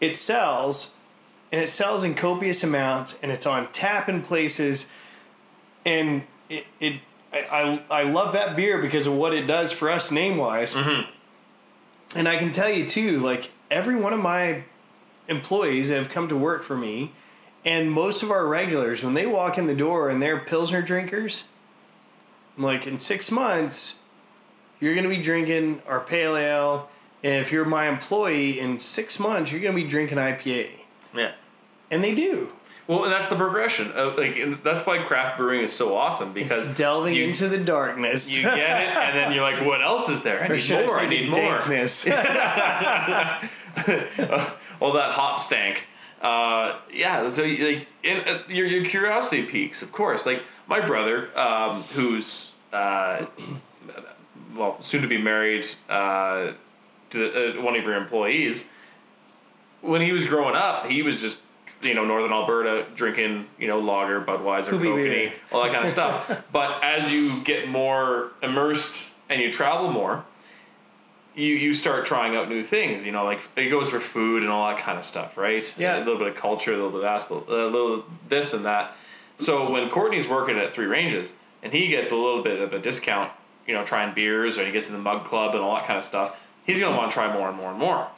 it 0.00 0.14
sells 0.16 0.92
and 1.50 1.60
it 1.60 1.68
sells 1.68 2.04
in 2.04 2.14
copious 2.14 2.62
amounts 2.62 3.18
and 3.22 3.32
it's 3.32 3.46
on 3.46 3.70
tap 3.72 4.08
in 4.08 4.22
places 4.22 4.86
and 5.84 6.22
it, 6.48 6.64
it 6.80 7.00
I, 7.32 7.82
I 7.90 8.00
I 8.00 8.02
love 8.04 8.32
that 8.32 8.56
beer 8.56 8.80
because 8.80 9.06
of 9.06 9.14
what 9.14 9.34
it 9.34 9.46
does 9.46 9.72
for 9.72 9.90
us 9.90 10.10
name 10.10 10.36
wise. 10.36 10.74
Mm-hmm. 10.74 11.10
And 12.16 12.28
I 12.28 12.38
can 12.38 12.52
tell 12.52 12.70
you 12.70 12.86
too, 12.86 13.18
like 13.18 13.50
every 13.70 13.96
one 13.96 14.12
of 14.12 14.20
my 14.20 14.64
employees 15.28 15.90
have 15.90 16.08
come 16.08 16.28
to 16.28 16.36
work 16.36 16.62
for 16.62 16.76
me, 16.76 17.12
and 17.64 17.90
most 17.92 18.22
of 18.22 18.30
our 18.30 18.46
regulars, 18.46 19.04
when 19.04 19.14
they 19.14 19.26
walk 19.26 19.58
in 19.58 19.66
the 19.66 19.74
door 19.74 20.08
and 20.08 20.22
they're 20.22 20.38
Pilsner 20.38 20.80
drinkers, 20.80 21.44
I'm 22.56 22.64
like, 22.64 22.86
in 22.86 22.98
six 22.98 23.30
months, 23.30 23.96
you're 24.80 24.94
going 24.94 25.04
to 25.04 25.10
be 25.10 25.22
drinking 25.22 25.82
our 25.86 26.00
pale 26.00 26.36
ale. 26.36 26.88
And 27.22 27.42
if 27.42 27.52
you're 27.52 27.64
my 27.64 27.88
employee, 27.88 28.58
in 28.60 28.78
six 28.78 29.18
months, 29.18 29.50
you're 29.50 29.60
going 29.60 29.76
to 29.76 29.82
be 29.82 29.88
drinking 29.88 30.18
IPA. 30.18 30.70
Yeah. 31.14 31.32
And 31.90 32.02
they 32.02 32.14
do. 32.14 32.52
Well, 32.88 33.04
and 33.04 33.12
that's 33.12 33.28
the 33.28 33.36
progression. 33.36 33.92
Of, 33.92 34.16
like, 34.16 34.62
that's 34.64 34.84
why 34.86 34.98
craft 35.04 35.36
brewing 35.36 35.62
is 35.62 35.72
so 35.74 35.94
awesome 35.94 36.32
because 36.32 36.68
It's 36.68 36.78
delving 36.78 37.14
you, 37.14 37.24
into 37.24 37.46
the 37.46 37.58
darkness. 37.58 38.34
you 38.34 38.42
get 38.42 38.58
it, 38.82 38.88
and 38.88 39.14
then 39.16 39.32
you're 39.32 39.42
like, 39.42 39.64
what 39.64 39.82
else 39.82 40.08
is 40.08 40.22
there? 40.22 40.42
I 40.42 40.48
need 40.48 40.70
more. 40.70 40.98
I 40.98 41.02
I, 41.02 41.04
the 41.04 41.10
need 41.10 41.30
more. 41.30 41.58
dankness? 41.58 42.06
All 44.80 44.92
that 44.94 45.12
hop 45.12 45.40
stank. 45.40 45.84
Uh, 46.22 46.78
yeah, 46.92 47.28
so 47.28 47.42
like, 47.44 47.86
in, 48.02 48.20
uh, 48.26 48.42
your 48.48 48.66
your 48.66 48.84
curiosity 48.84 49.42
peaks, 49.44 49.82
of 49.82 49.92
course. 49.92 50.26
Like 50.26 50.42
my 50.66 50.80
brother, 50.80 51.28
um, 51.38 51.82
who's 51.94 52.50
uh, 52.72 53.26
well 54.56 54.82
soon 54.82 55.02
to 55.02 55.08
be 55.08 55.18
married 55.18 55.66
uh, 55.88 56.52
to 57.10 57.58
uh, 57.58 57.62
one 57.62 57.76
of 57.76 57.84
your 57.84 57.94
employees. 57.94 58.70
When 59.80 60.00
he 60.00 60.10
was 60.10 60.26
growing 60.26 60.56
up, 60.56 60.86
he 60.86 61.02
was 61.02 61.20
just 61.20 61.38
you 61.82 61.94
know 61.94 62.04
northern 62.04 62.32
Alberta 62.32 62.86
drinking 62.94 63.46
you 63.58 63.68
know 63.68 63.80
lager, 63.80 64.20
Budweiser, 64.20 64.64
Kokanee, 64.96 65.32
all 65.52 65.62
that 65.62 65.72
kind 65.72 65.84
of 65.84 65.90
stuff. 65.90 66.42
but 66.52 66.82
as 66.82 67.10
you 67.12 67.40
get 67.42 67.68
more 67.68 68.32
immersed 68.42 69.12
and 69.28 69.40
you 69.40 69.50
travel 69.52 69.90
more, 69.90 70.24
you 71.34 71.54
you 71.54 71.72
start 71.74 72.04
trying 72.04 72.36
out 72.36 72.48
new 72.48 72.64
things. 72.64 73.04
You 73.04 73.12
know, 73.12 73.24
like 73.24 73.40
it 73.56 73.68
goes 73.68 73.88
for 73.90 74.00
food 74.00 74.42
and 74.42 74.50
all 74.50 74.68
that 74.68 74.78
kind 74.78 74.98
of 74.98 75.04
stuff, 75.04 75.36
right? 75.36 75.72
Yeah. 75.78 75.96
a 75.96 75.98
little 75.98 76.18
bit 76.18 76.28
of 76.28 76.36
culture, 76.36 76.72
a 76.72 76.76
little 76.76 76.90
bit 76.90 77.04
of 77.04 77.28
that, 77.28 77.30
a 77.30 77.34
little, 77.34 77.68
a 77.68 77.70
little 77.70 78.04
this 78.28 78.54
and 78.54 78.64
that. 78.64 78.96
So 79.38 79.70
when 79.70 79.88
Courtney's 79.88 80.26
working 80.26 80.58
at 80.58 80.74
Three 80.74 80.86
Ranges 80.86 81.32
and 81.62 81.72
he 81.72 81.88
gets 81.88 82.10
a 82.10 82.16
little 82.16 82.42
bit 82.42 82.60
of 82.60 82.72
a 82.72 82.78
discount, 82.80 83.30
you 83.66 83.74
know, 83.74 83.84
trying 83.84 84.14
beers 84.14 84.58
or 84.58 84.66
he 84.66 84.72
gets 84.72 84.88
in 84.88 84.94
the 84.94 85.00
mug 85.00 85.24
club 85.26 85.54
and 85.54 85.62
all 85.62 85.76
that 85.76 85.86
kind 85.86 85.98
of 85.98 86.04
stuff, 86.04 86.36
he's 86.66 86.80
gonna 86.80 86.96
want 86.96 87.10
to 87.10 87.14
try 87.14 87.32
more 87.32 87.48
and 87.48 87.56
more 87.56 87.70
and 87.70 87.78
more. 87.78 88.08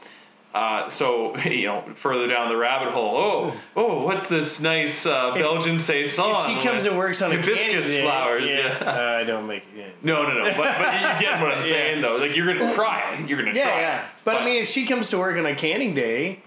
Uh, 0.52 0.88
so 0.88 1.36
you 1.44 1.66
know, 1.66 1.84
further 2.02 2.26
down 2.26 2.48
the 2.48 2.56
rabbit 2.56 2.92
hole. 2.92 3.16
Oh, 3.16 3.56
oh, 3.76 4.04
what's 4.04 4.28
this 4.28 4.60
nice 4.60 5.06
uh, 5.06 5.32
Belgian 5.34 5.78
saison? 5.78 6.32
if 6.32 6.46
she 6.46 6.66
comes 6.66 6.84
and 6.86 6.98
works 6.98 7.22
on 7.22 7.30
a 7.30 7.36
hibiscus 7.36 7.66
candidate, 7.68 8.04
flowers. 8.04 8.50
yeah, 8.50 8.56
Yeah. 8.82 8.90
uh, 8.90 9.20
I 9.20 9.24
don't 9.24 9.46
make 9.46 9.62
it. 9.62 9.68
Yeah. 9.78 9.88
No, 10.02 10.22
no, 10.24 10.34
no. 10.38 10.44
But, 10.44 10.56
but 10.56 10.92
you 10.94 11.26
get 11.26 11.40
what 11.40 11.52
I'm 11.52 11.58
Yeah. 11.58 11.60
saying, 11.62 12.00
though. 12.02 12.16
Like 12.16 12.34
you're 12.34 12.46
gonna 12.52 12.74
try 12.74 13.14
it. 13.14 13.28
You're 13.28 13.38
gonna 13.38 13.54
Yeah, 13.56 13.68
try. 13.70 13.80
yeah. 13.80 13.98
it. 14.00 14.04
But, 14.24 14.42
I 14.42 14.44
mean, 14.44 14.60
if 14.62 14.66
she 14.68 14.86
comes 14.86 15.08
to 15.10 15.18
work 15.18 15.38
on 15.38 15.46
a 15.46 15.54
canning 15.54 15.94
day 15.94 16.40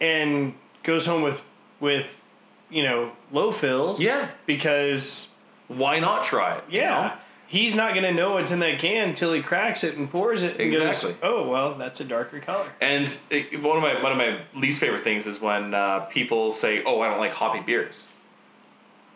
and 0.00 0.54
goes 0.84 1.06
home 1.06 1.22
with 1.22 1.42
with 1.80 2.14
you 2.70 2.84
know 2.84 3.10
low 3.32 3.50
fills, 3.50 4.00
Yeah. 4.00 4.28
because 4.46 5.28
why 5.68 5.98
not 5.98 6.24
try 6.24 6.58
it? 6.58 6.64
you 6.70 6.80
yeah. 6.80 6.90
know? 7.08 7.12
He's 7.46 7.74
not 7.74 7.92
going 7.92 8.04
to 8.04 8.12
know 8.12 8.32
what's 8.34 8.50
in 8.50 8.60
that 8.60 8.78
can 8.78 9.08
until 9.10 9.32
he 9.34 9.42
cracks 9.42 9.84
it 9.84 9.96
and 9.98 10.10
pours 10.10 10.42
it 10.42 10.52
and 10.52 10.60
Exactly. 10.72 11.10
goes, 11.12 11.18
"Oh, 11.22 11.46
well, 11.48 11.74
that's 11.74 12.00
a 12.00 12.04
darker 12.04 12.40
color." 12.40 12.66
And 12.80 13.06
it, 13.28 13.60
one 13.62 13.76
of 13.76 13.82
my 13.82 14.02
one 14.02 14.12
of 14.12 14.18
my 14.18 14.40
least 14.58 14.80
favorite 14.80 15.04
things 15.04 15.26
is 15.26 15.38
when 15.40 15.74
uh, 15.74 16.00
people 16.06 16.52
say, 16.52 16.82
"Oh, 16.86 17.00
I 17.02 17.08
don't 17.08 17.18
like 17.18 17.34
hoppy 17.34 17.60
beers." 17.60 18.06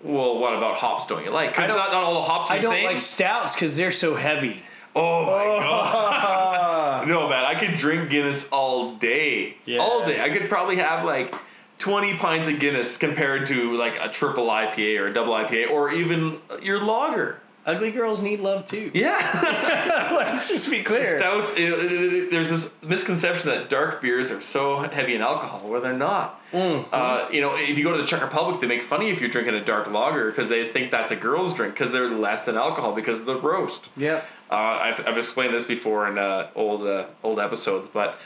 Well, 0.03 0.39
what 0.39 0.55
about 0.55 0.77
hops? 0.77 1.07
Don't 1.07 1.25
you 1.25 1.31
like? 1.31 1.49
I 1.51 1.53
Because 1.53 1.69
don't- 1.69 1.79
not, 1.79 1.93
not 1.93 2.03
all 2.05 2.15
the 2.15 2.23
hops 2.23 2.51
are 2.51 2.55
I 2.55 2.59
don't 2.59 2.73
same. 2.73 2.85
like 2.85 3.01
stouts 3.01 3.55
because 3.55 3.77
they're 3.79 3.91
so 3.91 4.15
heavy. 4.15 4.63
oh 4.95 5.25
my 5.25 5.45
god! 5.59 7.09
No, 7.09 7.29
man, 7.29 7.45
I 7.45 7.55
could 7.59 7.79
drink 7.79 8.11
Guinness 8.11 8.49
all 8.51 8.97
day. 8.97 9.57
Yeah. 9.65 9.79
All 9.81 10.05
day. 10.05 10.21
I 10.21 10.29
could 10.31 10.49
probably 10.51 10.77
have 10.77 11.05
like 11.05 11.35
20 11.79 12.17
pints 12.19 12.49
of 12.49 12.59
Guinness 12.61 12.97
compared 12.99 13.47
to 13.47 13.77
like 13.77 13.97
a 14.01 14.09
triple 14.11 14.49
IPA 14.49 15.01
or 15.01 15.07
a 15.07 15.15
double 15.15 15.33
IPA 15.33 15.71
or 15.71 15.91
even 15.93 16.39
your 16.63 16.83
lager. 16.85 17.41
Ugly 17.67 17.91
girls 17.91 18.23
need 18.23 18.39
love 18.41 18.65
too. 18.65 18.93
Yeah. 18.95 19.19
Let's 20.33 20.49
just 20.49 20.71
be 20.71 20.83
clear. 20.85 21.19
Stouts, 21.19 21.55
it- 21.57 21.63
it- 21.73 22.13
it- 22.15 22.31
there's 22.31 22.49
this 22.49 22.71
misconception 22.81 23.51
that 23.51 23.69
dark 23.69 24.01
beers 24.01 24.31
are 24.31 24.41
so 24.41 24.79
heavy 24.79 25.15
in 25.17 25.21
alcohol, 25.21 25.69
where 25.69 25.81
they're 25.81 25.93
not. 25.93 26.41
Mm-hmm. 26.53 26.89
Uh, 26.93 27.29
you 27.33 27.41
know, 27.41 27.57
if 27.57 27.77
you 27.77 27.83
go 27.83 27.91
to 27.93 27.99
the 27.99 28.07
Czech 28.07 28.23
Republic, 28.23 28.61
they 28.61 28.69
make 28.69 28.85
fun 28.85 29.01
of 29.03 29.07
you 29.09 29.13
if 29.13 29.21
you're 29.21 29.29
drinking 29.31 29.55
a 29.55 29.65
dark 29.65 29.89
lager 29.91 30.31
because 30.31 30.49
they 30.49 30.69
think 30.73 30.93
that's 30.93 31.11
a 31.11 31.17
girl's 31.17 31.53
drink 31.55 31.75
because 31.75 31.91
they're 31.91 32.09
less 32.09 32.47
in 32.47 32.55
alcohol 32.57 32.95
because 32.95 33.21
of 33.21 33.27
the 33.27 33.41
roast. 33.41 33.89
Yeah. 33.97 34.23
Uh, 34.49 34.55
I've, 34.55 35.05
I've 35.07 35.19
explained 35.19 35.53
this 35.53 35.67
before 35.67 36.07
in 36.09 36.19
uh, 36.19 36.51
old 36.55 36.87
uh, 36.87 37.07
old 37.25 37.41
episodes, 37.41 37.89
but 37.89 38.17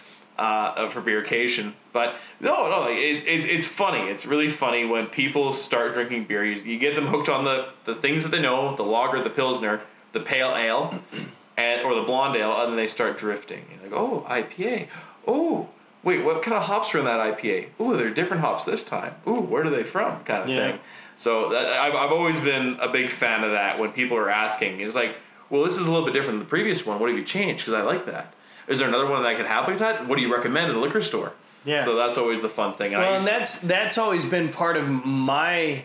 uh, 0.40 0.88
for 0.88 1.00
beercation. 1.02 1.72
But 1.92 2.16
no, 2.40 2.68
no, 2.70 2.86
it's, 2.88 3.22
it's 3.26 3.46
it's 3.46 3.66
funny. 3.66 4.10
It's 4.10 4.24
really 4.26 4.48
funny 4.48 4.84
when 4.86 5.06
people 5.06 5.52
start 5.52 5.94
drinking 5.94 6.24
beer. 6.24 6.44
You, 6.44 6.60
you 6.62 6.78
get 6.78 6.94
them 6.94 7.06
hooked 7.06 7.28
on 7.28 7.44
the, 7.44 7.68
the 7.84 7.94
things 7.94 8.22
that 8.22 8.30
they 8.30 8.40
know: 8.40 8.74
the 8.76 8.82
lager, 8.82 9.22
the 9.22 9.30
pilsner, 9.30 9.82
the 10.12 10.20
pale 10.20 10.54
ale, 10.56 11.00
and 11.56 11.82
or 11.82 11.94
the 11.94 12.02
blonde 12.02 12.36
ale, 12.36 12.52
and 12.62 12.70
then 12.70 12.76
they 12.76 12.86
start 12.86 13.18
drifting. 13.18 13.64
You're 13.70 13.90
like, 13.90 13.98
oh, 14.00 14.26
IPA. 14.28 14.88
Oh, 15.26 15.68
wait, 16.02 16.24
what 16.24 16.42
kind 16.42 16.56
of 16.56 16.62
hops 16.62 16.94
are 16.94 16.98
in 16.98 17.04
that 17.04 17.20
IPA? 17.20 17.68
Ooh, 17.80 17.96
they're 17.96 18.10
different 18.14 18.42
hops 18.42 18.64
this 18.64 18.82
time. 18.82 19.14
Ooh, 19.28 19.34
where 19.40 19.66
are 19.66 19.70
they 19.70 19.84
from? 19.84 20.24
Kind 20.24 20.44
of 20.44 20.48
Yeah. 20.48 20.70
thing. 20.72 20.80
So 21.18 21.50
that, 21.50 21.66
I've, 21.82 21.94
I've 21.94 22.12
always 22.12 22.40
been 22.40 22.78
a 22.80 22.88
big 22.88 23.10
fan 23.10 23.44
of 23.44 23.50
that 23.52 23.78
when 23.78 23.92
people 23.92 24.16
are 24.16 24.30
asking. 24.30 24.80
It's 24.80 24.94
like, 24.94 25.16
well, 25.50 25.62
this 25.64 25.76
is 25.78 25.86
a 25.86 25.90
little 25.92 26.06
bit 26.06 26.14
different 26.14 26.38
than 26.38 26.46
the 26.46 26.48
previous 26.48 26.86
one. 26.86 26.98
What 26.98 27.10
have 27.10 27.18
you 27.18 27.24
changed? 27.24 27.66
Because 27.66 27.74
I 27.74 27.82
like 27.82 28.06
that. 28.06 28.32
Is 28.70 28.78
there 28.78 28.88
another 28.88 29.06
one 29.06 29.22
that 29.22 29.28
I 29.28 29.34
could 29.34 29.46
have 29.46 29.66
like 29.68 29.80
that? 29.80 30.06
What 30.06 30.16
do 30.16 30.22
you 30.22 30.32
recommend 30.32 30.70
at 30.70 30.76
a 30.76 30.80
liquor 30.80 31.02
store? 31.02 31.32
Yeah. 31.64 31.84
So 31.84 31.96
that's 31.96 32.16
always 32.16 32.40
the 32.40 32.48
fun 32.48 32.74
thing. 32.76 32.94
I 32.94 32.98
Well, 32.98 33.14
and 33.16 33.26
that's 33.26 33.58
that's 33.58 33.98
always 33.98 34.24
been 34.24 34.48
part 34.48 34.78
of 34.78 34.88
my 34.88 35.84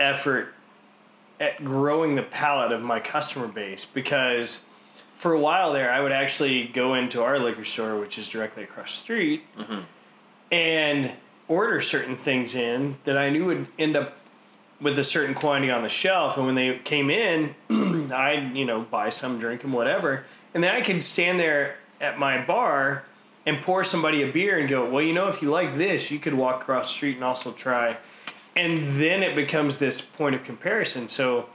effort 0.00 0.54
at 1.38 1.64
growing 1.64 2.14
the 2.14 2.22
palate 2.22 2.72
of 2.72 2.82
my 2.82 3.00
customer 3.00 3.46
base 3.46 3.84
because 3.84 4.64
for 5.14 5.32
a 5.32 5.40
while 5.40 5.72
there 5.72 5.90
I 5.90 6.00
would 6.00 6.12
actually 6.12 6.64
go 6.64 6.94
into 6.94 7.22
our 7.22 7.38
liquor 7.38 7.64
store 7.64 7.98
which 7.98 8.18
is 8.18 8.28
directly 8.28 8.62
across 8.62 8.92
the 8.92 8.98
street 8.98 9.42
mm-hmm. 9.56 9.80
and 10.50 11.12
order 11.48 11.80
certain 11.80 12.16
things 12.16 12.54
in 12.54 12.96
that 13.04 13.16
I 13.16 13.30
knew 13.30 13.46
would 13.46 13.68
end 13.78 13.96
up 13.96 14.16
with 14.80 14.98
a 14.98 15.04
certain 15.04 15.34
quantity 15.34 15.70
on 15.70 15.82
the 15.82 15.88
shelf 15.88 16.36
and 16.36 16.46
when 16.46 16.54
they 16.54 16.78
came 16.78 17.10
in 17.10 17.54
I'd 18.12 18.52
you 18.54 18.64
know 18.64 18.82
buy 18.82 19.08
some 19.10 19.38
drink 19.38 19.64
and 19.64 19.72
whatever 19.72 20.24
and 20.56 20.64
then 20.64 20.74
I 20.74 20.80
could 20.80 21.02
stand 21.02 21.38
there 21.38 21.76
at 22.00 22.18
my 22.18 22.42
bar 22.42 23.04
and 23.44 23.60
pour 23.60 23.84
somebody 23.84 24.22
a 24.22 24.32
beer 24.32 24.58
and 24.58 24.66
go 24.68 24.88
well 24.90 25.02
you 25.02 25.12
know 25.12 25.28
if 25.28 25.42
you 25.42 25.50
like 25.50 25.76
this 25.76 26.10
you 26.10 26.18
could 26.18 26.32
walk 26.34 26.62
across 26.62 26.88
the 26.88 26.94
street 26.94 27.16
and 27.16 27.24
also 27.24 27.52
try 27.52 27.98
and 28.56 28.88
then 28.88 29.22
it 29.22 29.36
becomes 29.36 29.76
this 29.76 30.00
point 30.00 30.34
of 30.34 30.42
comparison 30.44 31.08
so 31.08 31.46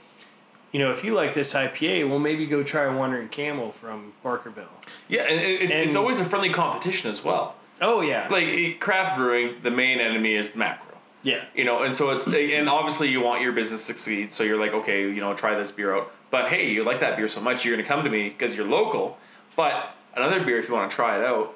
you 0.72 0.78
know 0.78 0.92
if 0.92 1.02
you 1.04 1.12
like 1.12 1.34
this 1.34 1.52
IPA 1.52 2.08
well 2.08 2.20
maybe 2.20 2.46
go 2.46 2.62
try 2.62 2.86
Wandering 2.94 3.28
Camel 3.28 3.72
from 3.72 4.12
Barkerville 4.24 4.66
yeah, 5.08 5.22
and 5.22 5.40
it- 5.40 5.62
it's, 5.62 5.74
it's 5.74 5.96
always 5.96 6.20
a 6.20 6.24
friendly 6.24 6.50
competition 6.52 7.10
as 7.10 7.24
well. 7.24 7.56
oh 7.80 8.00
yeah 8.02 8.28
Like 8.30 8.44
eh, 8.46 8.74
craft 8.78 9.18
brewing, 9.18 9.56
the 9.64 9.70
main 9.72 9.98
enemy 10.00 10.34
is 10.34 10.50
the 10.50 10.58
macro. 10.58 10.96
yeah 11.24 11.44
You 11.56 11.64
know, 11.64 11.82
and 11.82 11.92
so 11.94 12.10
it's 12.10 12.26
and 12.28 12.68
obviously 12.68 13.08
you 13.10 13.20
want 13.20 13.42
your 13.42 13.52
business 13.52 13.80
to 13.80 13.86
succeed, 13.86 14.32
so 14.32 14.44
you're 14.44 14.58
like, 14.60 14.72
okay, 14.72 15.02
you 15.02 15.20
know, 15.20 15.34
try 15.34 15.58
this 15.58 15.72
beer 15.72 15.94
out. 15.96 16.12
But 16.32 16.48
hey, 16.48 16.70
you 16.70 16.82
like 16.82 16.98
that 17.00 17.16
beer 17.16 17.28
so 17.28 17.42
much, 17.42 17.64
you're 17.64 17.76
gonna 17.76 17.86
come 17.86 18.02
to 18.02 18.10
me 18.10 18.30
because 18.30 18.56
you're 18.56 18.66
local. 18.66 19.18
But 19.54 19.94
another 20.16 20.42
beer, 20.42 20.58
if 20.58 20.66
you 20.66 20.74
want 20.74 20.90
to 20.90 20.94
try 20.94 21.18
it 21.18 21.22
out, 21.22 21.54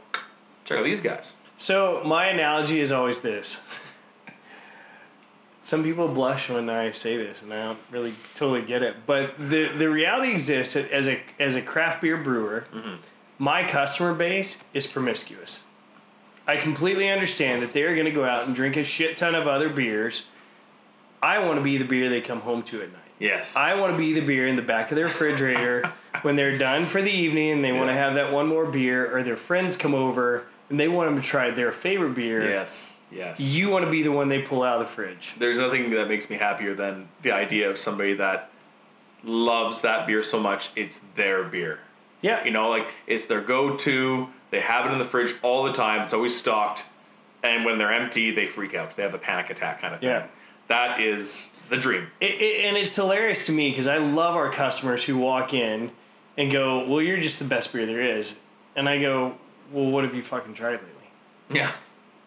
check 0.67 0.79
out 0.79 0.85
these 0.85 1.01
guys. 1.01 1.35
So 1.57 2.03
my 2.05 2.27
analogy 2.27 2.81
is 2.81 2.93
always 2.93 3.21
this. 3.21 3.63
Some 5.63 5.83
people 5.83 6.09
blush 6.09 6.51
when 6.51 6.69
I 6.69 6.91
say 6.91 7.17
this, 7.17 7.41
and 7.41 7.53
I 7.53 7.65
don't 7.65 7.79
really 7.91 8.15
totally 8.35 8.63
get 8.63 8.83
it. 8.83 9.07
But 9.07 9.35
the 9.39 9.69
the 9.69 9.89
reality 9.89 10.31
exists 10.31 10.75
that 10.75 10.91
as 10.91 11.09
a 11.09 11.23
as 11.41 11.57
a 11.57 11.63
craft 11.63 12.03
beer 12.03 12.19
brewer, 12.19 12.67
mm-hmm. 12.71 12.97
my 13.39 13.65
customer 13.65 14.13
base 14.13 14.59
is 14.75 14.87
promiscuous. 14.87 15.65
I 16.47 16.59
completely 16.59 17.09
understand 17.09 17.63
that 17.63 17.71
they're 17.71 17.95
going 17.95 18.05
to 18.05 18.13
go 18.13 18.25
out 18.25 18.47
and 18.47 18.55
drink 18.55 18.77
a 18.77 18.85
shit 18.85 19.17
ton 19.17 19.35
of 19.35 19.49
other 19.49 19.69
beers. 19.69 20.25
I 21.21 21.39
want 21.41 21.57
to 21.57 21.63
be 21.63 21.79
the 21.79 21.85
beer 21.85 22.09
they 22.09 22.21
come 22.21 22.43
home 22.43 22.63
to 22.65 22.83
at 22.83 22.93
night. 22.93 23.06
Yes. 23.19 23.57
I 23.57 23.75
want 23.75 23.93
to 23.93 23.99
be 23.99 24.13
the 24.13 24.21
beer 24.21 24.47
in 24.47 24.57
the 24.57 24.63
back 24.63 24.91
of 24.91 24.97
their 24.97 25.07
refrigerator 25.07 25.91
when 26.23 26.37
they're 26.37 26.59
done 26.59 26.87
for 26.87 27.01
the 27.01 27.11
evening 27.11 27.51
and 27.51 27.65
they 27.65 27.73
want 27.73 27.89
to 27.89 27.95
have 27.95 28.15
that 28.15 28.33
one 28.33 28.47
more 28.47 28.67
beer, 28.67 29.15
or 29.15 29.23
their 29.23 29.37
friends 29.37 29.77
come 29.77 29.95
over 29.95 30.47
and 30.69 30.79
they 30.79 30.89
want 30.89 31.11
them 31.11 31.21
to 31.21 31.27
try 31.27 31.51
their 31.51 31.73
favorite 31.73 32.15
beer. 32.15 32.51
yes. 32.51 32.93
Yes. 33.09 33.39
You 33.39 33.71
want 33.71 33.85
to 33.85 33.91
be 33.91 34.03
the 34.03 34.11
one 34.11 34.29
they 34.29 34.43
pull 34.43 34.65
out 34.65 34.81
of 34.81 34.89
the 34.89 34.93
fridge. 34.93 35.37
There's 35.39 35.61
nothing 35.61 35.91
that 35.91 36.09
makes 36.09 36.29
me 36.29 36.37
happier 36.37 36.75
than 36.75 37.09
the 37.23 37.31
idea 37.31 37.71
of 37.71 37.79
somebody 37.79 38.15
that 38.15 38.51
loves 39.23 39.83
that 39.83 40.09
beer 40.09 40.25
so 40.25 40.41
much 40.41 40.71
it's 40.75 41.01
their 41.15 41.45
beer. 41.45 41.79
Yeah. 42.21 42.45
You 42.45 42.51
know, 42.51 42.69
like 42.69 42.89
it's 43.07 43.27
their 43.27 43.41
go-to. 43.41 44.29
They 44.51 44.61
have 44.61 44.87
it 44.87 44.93
in 44.93 44.99
the 44.99 45.05
fridge 45.05 45.37
all 45.43 45.63
the 45.63 45.73
time. 45.73 46.03
It's 46.03 46.15
always 46.15 46.37
stocked. 46.37 46.87
And 47.45 47.65
when 47.65 47.79
they're 47.79 47.93
empty, 47.93 48.33
they 48.33 48.47
freak 48.47 48.75
out. 48.75 48.97
They 48.97 49.05
have 49.05 49.15
a 49.15 49.19
panic 49.19 49.51
attack 49.51 49.81
kind 49.81 49.95
of 49.95 50.01
thing. 50.01 50.09
Yeah. 50.09 50.27
That 50.67 51.01
is 51.01 51.51
the 51.69 51.77
dream. 51.77 52.09
It, 52.21 52.41
it, 52.41 52.65
and 52.65 52.77
it's 52.77 52.95
hilarious 52.95 53.47
to 53.47 53.53
me 53.53 53.71
because 53.71 53.87
I 53.87 53.99
love 53.99 54.35
our 54.35 54.51
customers 54.51 55.05
who 55.05 55.17
walk 55.19 55.53
in 55.55 55.91
and 56.39 56.51
go, 56.53 56.87
"Well, 56.87 57.01
you're 57.03 57.21
just 57.21 57.39
the 57.39 57.45
best 57.45 57.73
beer 57.73 57.87
there 57.87 58.01
is," 58.01 58.37
and 58.75 58.89
I 58.89 59.01
go, 59.01 59.37
"Well, 59.73 59.87
what 59.91 60.05
have 60.05 60.15
you 60.15 60.23
fucking 60.23 60.55
tried 60.55 60.73
lately?" 60.83 60.91
Yeah. 61.51 61.71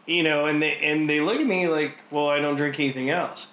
you 0.06 0.24
know, 0.24 0.46
and 0.46 0.62
they 0.62 0.78
and 0.78 1.10
they 1.10 1.20
look 1.22 1.40
at 1.40 1.46
me 1.46 1.68
like, 1.68 1.98
well, 2.10 2.28
I 2.30 2.40
don't 2.40 2.56
drink 2.56 2.80
anything 2.80 3.10
else. 3.10 3.48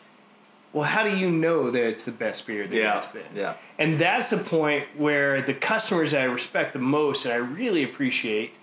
Well, 0.72 0.84
how 0.84 1.02
do 1.04 1.16
you 1.16 1.30
know 1.30 1.70
that 1.70 1.82
it's 1.86 2.04
the 2.04 2.12
best 2.12 2.46
beer 2.46 2.66
that 2.66 2.76
Yeah. 2.76 2.94
gets 2.94 3.08
then? 3.08 3.24
Yeah. 3.34 3.54
And 3.78 3.98
that's 3.98 4.30
the 4.30 4.36
point 4.38 4.84
where 4.96 5.40
the 5.42 5.54
customers 5.54 6.12
I 6.14 6.24
respect 6.24 6.72
the 6.72 6.78
most 6.78 7.24
and 7.24 7.32
I 7.34 7.36
really 7.38 7.82
appreciate 7.82 8.58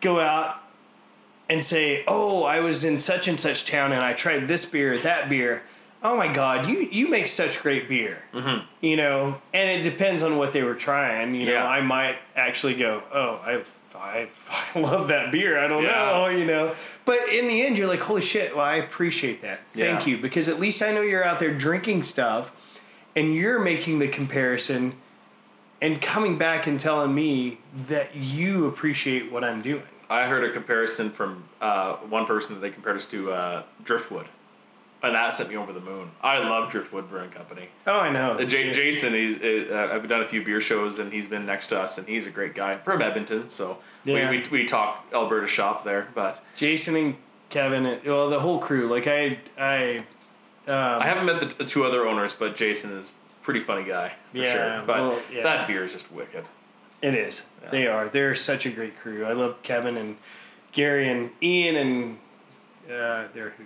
go 0.00 0.20
out 0.20 0.56
and 1.48 1.64
say, 1.64 2.02
"Oh, 2.08 2.42
I 2.42 2.60
was 2.60 2.84
in 2.84 2.98
such 2.98 3.28
and 3.28 3.38
such 3.38 3.64
town 3.64 3.92
and 3.92 4.02
I 4.02 4.12
tried 4.14 4.48
this 4.48 4.64
beer, 4.64 4.96
that 4.98 5.28
beer. 5.28 5.62
Oh 6.02 6.16
my 6.16 6.28
God, 6.28 6.66
you 6.68 6.80
you 6.90 7.08
make 7.08 7.26
such 7.26 7.62
great 7.62 7.88
beer." 7.88 8.18
Mm-hmm. 8.32 8.64
You 8.80 8.96
know, 8.96 9.40
and 9.54 9.68
it 9.70 9.82
depends 9.82 10.22
on 10.22 10.36
what 10.36 10.52
they 10.52 10.62
were 10.62 10.74
trying. 10.74 11.34
You 11.34 11.46
know, 11.46 11.56
I 11.58 11.80
might 11.80 12.16
actually 12.34 12.74
go, 12.74 13.02
"Oh, 13.12 13.40
I." 13.44 13.62
I 13.98 14.28
love 14.78 15.08
that 15.08 15.32
beer. 15.32 15.58
I 15.58 15.66
don't 15.68 15.82
Yeah. 15.82 15.88
know, 16.12 16.26
you 16.26 16.44
know. 16.44 16.74
But 17.06 17.30
in 17.30 17.48
the 17.48 17.64
end, 17.64 17.78
you're 17.78 17.86
like, 17.86 18.00
holy 18.00 18.20
shit, 18.20 18.54
well, 18.54 18.62
I 18.64 18.74
appreciate 18.76 19.40
that. 19.40 19.66
Thank 19.68 20.06
Yeah. 20.06 20.12
you. 20.12 20.18
Because 20.20 20.50
at 20.50 20.60
least 20.60 20.82
I 20.82 20.92
know 20.92 21.00
you're 21.00 21.24
out 21.24 21.40
there 21.40 21.54
drinking 21.54 22.02
stuff 22.02 22.52
and 23.16 23.34
you're 23.34 23.58
making 23.58 23.98
the 23.98 24.06
comparison 24.08 24.96
and 25.80 26.02
coming 26.02 26.36
back 26.36 26.66
and 26.66 26.78
telling 26.78 27.14
me 27.14 27.58
that 27.88 28.14
you 28.14 28.66
appreciate 28.66 29.32
what 29.32 29.42
I'm 29.42 29.62
doing. 29.62 29.82
I 30.10 30.26
heard 30.26 30.44
a 30.44 30.52
comparison 30.52 31.10
from 31.10 31.44
uh, 31.62 31.94
one 31.96 32.26
person 32.26 32.54
that 32.54 32.60
they 32.60 32.70
compared 32.70 32.98
us 32.98 33.06
to 33.06 33.32
uh, 33.32 33.62
Driftwood, 33.82 34.26
and 35.02 35.14
that 35.14 35.34
sent 35.34 35.48
me 35.50 35.56
over 35.56 35.72
the 35.72 35.80
moon. 35.80 36.10
I 36.22 36.38
love 36.38 36.70
Driftwood 36.70 37.08
Brewing 37.08 37.30
Company. 37.30 37.68
Oh, 37.86 38.00
I 38.00 38.10
know. 38.10 38.42
J- 38.44 38.70
Jason, 38.72 39.12
he's, 39.12 39.36
uh, 39.70 39.90
I've 39.92 40.08
done 40.08 40.22
a 40.22 40.26
few 40.26 40.42
beer 40.44 40.60
shows, 40.60 40.98
and 40.98 41.12
he's 41.12 41.28
been 41.28 41.46
next 41.46 41.68
to 41.68 41.80
us, 41.80 41.98
and 41.98 42.08
he's 42.08 42.26
a 42.26 42.30
great 42.30 42.54
guy 42.54 42.78
from 42.78 43.02
Edmonton. 43.02 43.50
So 43.50 43.78
Yeah. 44.04 44.30
we, 44.30 44.38
we 44.40 44.48
we 44.62 44.64
talk 44.66 45.04
Alberta 45.12 45.46
shop 45.46 45.84
there, 45.84 46.08
but 46.14 46.42
Jason 46.56 46.96
and 46.96 47.16
Kevin, 47.50 47.86
and, 47.86 48.02
well, 48.04 48.28
the 48.30 48.40
whole 48.40 48.58
crew. 48.58 48.88
Like 48.88 49.06
I, 49.06 49.38
I, 49.58 49.98
um, 50.66 51.02
I 51.02 51.06
haven't 51.06 51.26
met 51.26 51.40
the, 51.40 51.46
the 51.62 51.64
two 51.70 51.84
other 51.84 52.06
owners, 52.06 52.34
but 52.34 52.56
Jason 52.56 52.96
is 52.98 53.10
a 53.40 53.44
pretty 53.44 53.60
funny 53.60 53.84
guy 53.84 54.12
for 54.32 54.38
Yeah, 54.38 54.52
sure. 54.78 54.86
But 54.86 54.96
well, 54.98 55.22
yeah. 55.32 55.42
that 55.44 55.68
beer 55.68 55.84
is 55.84 55.92
just 55.92 56.10
wicked. 56.10 56.44
It 57.02 57.14
is. 57.14 57.44
They 57.70 57.86
are. 57.86 58.08
They're 58.08 58.34
such 58.34 58.64
a 58.66 58.70
great 58.70 58.98
crew. 58.98 59.24
I 59.26 59.32
love 59.34 59.62
Kevin 59.62 59.96
and 59.98 60.16
Gary 60.72 61.08
and 61.08 61.30
Ian 61.42 61.76
and 61.76 62.18
uh, 62.90 63.28
they're 63.34 63.50
who. 63.50 63.64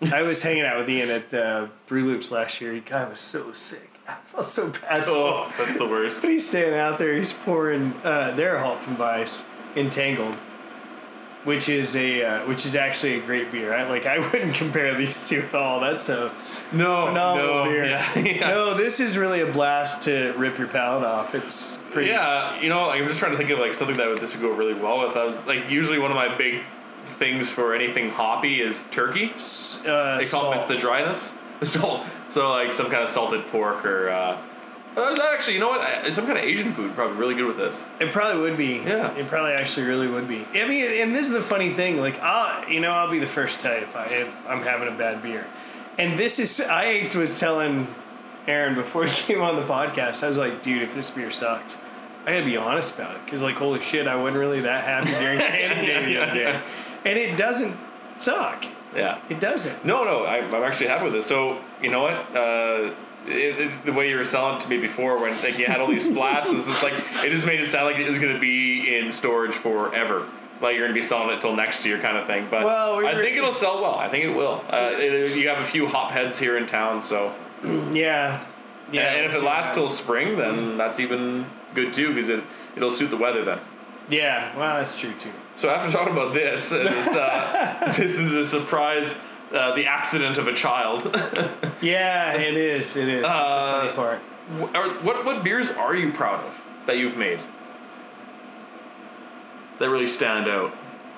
I 0.12 0.22
was 0.22 0.42
hanging 0.42 0.64
out 0.64 0.78
with 0.78 0.88
Ian 0.88 1.10
at 1.10 1.34
uh, 1.34 1.68
Brew 1.86 2.04
Loops 2.04 2.30
last 2.30 2.60
year. 2.60 2.72
He 2.72 2.80
guy 2.80 3.08
was 3.08 3.20
so 3.20 3.52
sick. 3.52 3.90
I 4.08 4.14
felt 4.22 4.46
so 4.46 4.70
bad 4.70 5.04
for 5.04 5.10
him. 5.10 5.16
Oh, 5.16 5.52
that's 5.58 5.76
the 5.76 5.86
worst. 5.86 6.22
He's 6.24 6.48
standing 6.48 6.74
out 6.78 6.98
there. 6.98 7.14
He's 7.14 7.32
pouring 7.32 7.92
uh, 8.02 8.32
their 8.34 8.58
halt 8.58 8.80
from 8.80 8.96
Weiss 8.98 9.44
Entangled, 9.76 10.34
which 11.44 11.68
is 11.68 11.94
a 11.94 12.24
uh, 12.24 12.46
which 12.46 12.66
is 12.66 12.74
actually 12.74 13.18
a 13.18 13.20
great 13.20 13.52
beer. 13.52 13.72
I 13.72 13.88
like. 13.88 14.06
I 14.06 14.18
wouldn't 14.32 14.54
compare 14.54 14.94
these 14.94 15.28
two 15.28 15.42
at 15.42 15.54
all. 15.54 15.78
That's 15.80 16.08
a 16.08 16.32
No, 16.72 17.06
phenomenal 17.06 17.54
no, 17.56 17.64
beer. 17.64 17.84
Yeah, 17.88 18.18
yeah. 18.18 18.48
No, 18.48 18.74
this 18.74 18.98
is 18.98 19.16
really 19.16 19.42
a 19.42 19.52
blast 19.52 20.02
to 20.02 20.32
rip 20.36 20.58
your 20.58 20.66
palate 20.68 21.04
off. 21.04 21.34
It's 21.34 21.76
pretty. 21.92 22.10
Yeah, 22.10 22.60
you 22.60 22.68
know, 22.68 22.86
like, 22.88 23.00
I'm 23.02 23.06
just 23.06 23.20
trying 23.20 23.32
to 23.32 23.38
think 23.38 23.50
of 23.50 23.58
like 23.60 23.74
something 23.74 23.96
that 23.98 24.08
would 24.08 24.18
this 24.18 24.34
would 24.34 24.42
go 24.42 24.50
really 24.50 24.74
well 24.74 25.06
with. 25.06 25.16
I 25.16 25.24
was 25.24 25.44
like, 25.46 25.68
usually 25.70 25.98
one 26.00 26.10
of 26.10 26.16
my 26.16 26.34
big 26.36 26.62
things 27.10 27.50
for 27.50 27.74
anything 27.74 28.10
hoppy 28.10 28.60
is 28.60 28.84
turkey. 28.90 29.32
Uh, 29.86 30.18
It 30.20 30.30
complements 30.30 30.66
the 30.66 30.76
dryness. 30.76 31.34
Salt. 31.62 32.06
So 32.30 32.50
like 32.50 32.72
some 32.72 32.90
kind 32.90 33.02
of 33.02 33.08
salted 33.08 33.46
pork 33.48 33.84
or 33.84 34.08
uh, 34.08 34.40
uh, 34.96 35.16
actually, 35.34 35.54
you 35.54 35.60
know 35.60 35.68
what? 35.68 36.12
Some 36.12 36.26
kind 36.26 36.36
of 36.38 36.44
Asian 36.44 36.74
food 36.74 36.94
probably 36.96 37.16
really 37.16 37.34
good 37.34 37.46
with 37.46 37.56
this. 37.56 37.84
It 38.00 38.10
probably 38.10 38.40
would 38.42 38.56
be. 38.56 38.82
Yeah. 38.84 39.12
It 39.14 39.28
probably 39.28 39.52
actually 39.52 39.86
really 39.86 40.08
would 40.08 40.26
be. 40.26 40.46
I 40.54 40.66
mean, 40.66 40.84
and 41.00 41.14
this 41.14 41.26
is 41.26 41.32
the 41.32 41.42
funny 41.42 41.70
thing. 41.70 41.98
Like, 41.98 42.18
I'll, 42.20 42.68
you 42.68 42.80
know, 42.80 42.90
I'll 42.90 43.10
be 43.10 43.20
the 43.20 43.26
first 43.26 43.60
to 43.60 43.62
tell 43.62 43.76
you 43.76 43.82
if 43.84 43.94
I 43.94 44.06
if 44.06 44.34
I'm 44.48 44.62
having 44.62 44.88
a 44.88 44.96
bad 44.96 45.22
beer. 45.22 45.46
And 45.98 46.18
this 46.18 46.38
is 46.38 46.60
I 46.60 47.08
was 47.14 47.38
telling 47.38 47.86
Aaron 48.48 48.74
before 48.74 49.06
he 49.06 49.22
came 49.32 49.42
on 49.42 49.56
the 49.56 49.62
podcast. 49.66 50.24
I 50.24 50.28
was 50.28 50.38
like, 50.38 50.62
dude, 50.62 50.82
if 50.82 50.94
this 50.94 51.08
beer 51.10 51.30
sucks, 51.30 51.78
I 52.26 52.32
gotta 52.32 52.44
be 52.44 52.56
honest 52.56 52.94
about 52.94 53.14
it. 53.16 53.26
Cause 53.28 53.42
like, 53.42 53.56
holy 53.56 53.80
shit, 53.80 54.08
I 54.08 54.16
wasn't 54.16 54.38
really 54.38 54.62
that 54.62 54.82
happy 54.84 55.12
during 55.12 55.38
Candy 55.38 55.86
Day 55.86 56.04
the 56.04 56.22
other 56.22 56.34
day. 56.34 56.62
And 57.04 57.18
it 57.18 57.36
doesn't 57.36 57.76
suck. 58.18 58.64
Yeah. 58.94 59.20
It 59.28 59.40
doesn't. 59.40 59.84
No, 59.84 60.04
no, 60.04 60.24
I, 60.24 60.38
I'm 60.38 60.54
actually 60.64 60.88
happy 60.88 61.04
with 61.04 61.12
this. 61.14 61.26
So 61.26 61.60
you 61.82 61.90
know 61.90 62.00
what? 62.00 62.12
Uh, 62.36 62.94
it, 63.26 63.60
it- 63.60 63.86
the 63.86 63.92
way 63.92 64.08
you 64.10 64.16
were 64.16 64.24
selling 64.24 64.56
it 64.56 64.60
to 64.62 64.68
me 64.68 64.78
before, 64.78 65.18
when 65.20 65.32
like 65.42 65.58
you 65.58 65.66
had 65.66 65.80
all 65.80 65.88
these 65.88 66.06
flats, 66.14 66.50
it's 66.50 66.66
just 66.66 66.82
like 66.82 66.94
it 67.24 67.30
just 67.30 67.46
made 67.46 67.60
it 67.60 67.66
sound 67.68 67.86
like 67.86 67.96
it 67.96 68.08
was 68.10 68.18
going 68.18 68.34
to 68.34 68.40
be 68.40 68.96
in 68.98 69.10
storage 69.10 69.54
forever. 69.54 70.28
Like 70.60 70.72
you're 70.74 70.82
going 70.86 70.90
to 70.94 71.00
be 71.00 71.02
selling 71.02 71.30
it 71.30 71.40
till 71.40 71.54
next 71.56 71.86
year, 71.86 71.98
kind 72.00 72.18
of 72.18 72.26
thing. 72.26 72.48
But 72.50 72.64
Well, 72.64 72.98
we 72.98 73.06
I 73.06 73.14
think 73.14 73.36
it'll 73.36 73.52
sell 73.52 73.80
well. 73.80 73.94
I 73.94 74.08
think 74.10 74.24
it 74.24 74.34
will. 74.34 74.62
Uh, 74.68 74.90
it, 74.92 75.34
you 75.36 75.48
have 75.48 75.62
a 75.62 75.66
few 75.66 75.86
hop 75.86 76.10
heads 76.10 76.38
here 76.38 76.58
in 76.58 76.66
town, 76.66 77.00
so 77.00 77.32
Yeah. 77.92 78.44
Yeah. 78.92 79.02
and 79.12 79.24
if 79.26 79.34
it 79.34 79.42
lasts 79.44 79.74
till 79.74 79.86
spring, 79.86 80.36
then 80.36 80.76
that's 80.76 80.98
even 81.00 81.46
good 81.74 81.92
too, 81.94 82.12
because 82.12 82.28
it 82.28 82.42
it'll 82.76 82.90
suit 82.90 83.10
the 83.10 83.16
weather 83.16 83.44
then. 83.44 83.60
Yeah. 84.10 84.54
Well, 84.58 84.76
that's 84.78 84.98
true 84.98 85.14
too. 85.14 85.30
So 85.56 85.68
after 85.68 85.90
talking 85.90 86.12
about 86.12 86.32
this, 86.34 86.72
uh, 86.72 86.84
this, 86.84 87.08
uh, 87.08 87.92
this 87.98 88.18
is 88.18 88.32
a 88.34 88.44
surprise. 88.44 89.16
Uh, 89.52 89.74
the 89.74 89.84
accident 89.86 90.38
of 90.38 90.46
a 90.46 90.54
child. 90.54 91.02
Yeah, 91.82 92.34
it 92.34 92.58
is. 92.58 92.94
It 92.94 93.08
is. 93.08 93.20
It's 93.24 93.26
a 93.26 93.30
funny 93.32 93.88
Uh, 93.88 93.94
part. 93.94 94.20
Are, 94.74 94.90
what 95.02 95.24
what 95.24 95.42
beers 95.42 95.70
are 95.70 95.94
you 95.94 96.12
proud 96.12 96.44
of 96.44 96.52
that 96.86 96.98
you've 96.98 97.16
made? 97.16 97.40
That 99.78 99.88
really 99.88 100.06
stand 100.06 100.46
out. 100.46 100.72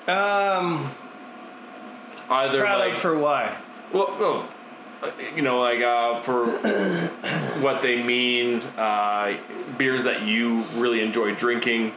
Um, 0.07 0.91
Either 2.29 2.61
proud 2.61 2.79
like 2.79 2.93
of 2.93 2.97
for 2.97 3.17
why? 3.19 3.57
well, 3.91 4.15
well, 4.19 4.49
uh, 5.03 5.11
you 5.35 5.41
know, 5.41 5.59
like 5.59 5.81
uh, 5.81 6.21
for 6.21 6.45
what 7.61 7.81
they 7.81 8.01
mean, 8.01 8.61
uh, 8.77 9.37
beers 9.77 10.05
that 10.05 10.21
you 10.21 10.63
really 10.75 11.01
enjoy 11.01 11.35
drinking. 11.35 11.91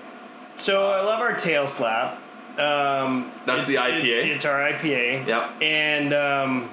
So 0.57 0.89
I 0.91 1.01
love 1.03 1.21
our 1.21 1.35
tail 1.35 1.69
slap. 1.69 2.21
Um, 2.59 3.33
That's 3.45 3.71
the 3.71 3.79
IPA? 3.79 4.05
It's, 4.05 4.37
it's 4.37 4.45
our 4.45 4.59
IPA. 4.73 5.27
Yep. 5.27 5.63
And 5.63 6.15
um, 6.15 6.71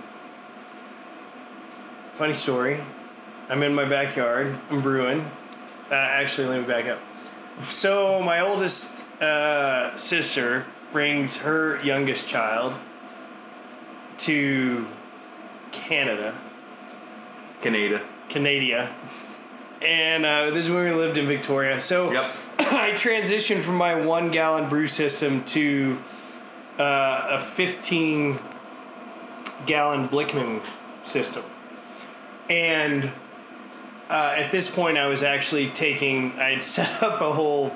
funny 2.14 2.34
story, 2.34 2.82
I'm 3.50 3.64
in 3.64 3.76
my 3.76 3.86
backyard. 3.86 4.58
I'm 4.70 4.82
brewing. 4.82 5.30
Uh, 5.92 5.96
actually, 5.96 6.48
let 6.48 6.62
me 6.62 6.68
back 6.68 6.86
up. 6.86 7.00
So 7.70 8.22
my 8.22 8.40
oldest 8.40 9.06
uh, 9.22 9.96
sister 9.96 10.66
brings 10.92 11.38
her 11.38 11.84
youngest 11.84 12.28
child 12.28 12.80
to 14.20 14.88
Canada. 15.72 16.40
Canada. 17.62 18.02
Canada. 18.30 18.96
And 19.84 20.26
uh, 20.26 20.52
this 20.52 20.66
is 20.66 20.72
when 20.72 20.86
we 20.86 20.92
lived 20.92 21.18
in 21.18 21.28
Victoria. 21.28 21.80
So 21.82 22.12
Yep. 22.12 22.26
I 22.60 22.92
transitioned 22.92 23.64
from 23.64 23.76
my 23.76 23.96
one 23.96 24.32
gallon 24.32 24.70
brew 24.70 24.88
system 24.88 25.44
to 25.46 26.00
uh, 26.80 27.28
a 27.32 27.40
15 27.40 28.40
gallon 29.66 30.08
Blichmann 30.10 30.66
system. 31.04 31.44
And 32.50 33.12
uh, 34.10 34.36
at 34.38 34.52
this 34.52 34.70
point, 34.70 34.98
I 34.98 35.08
was 35.08 35.24
actually 35.24 35.68
taking, 35.70 36.34
I'd 36.40 36.64
set 36.78 37.02
up 37.04 37.22
a 37.22 37.32
whole 37.34 37.76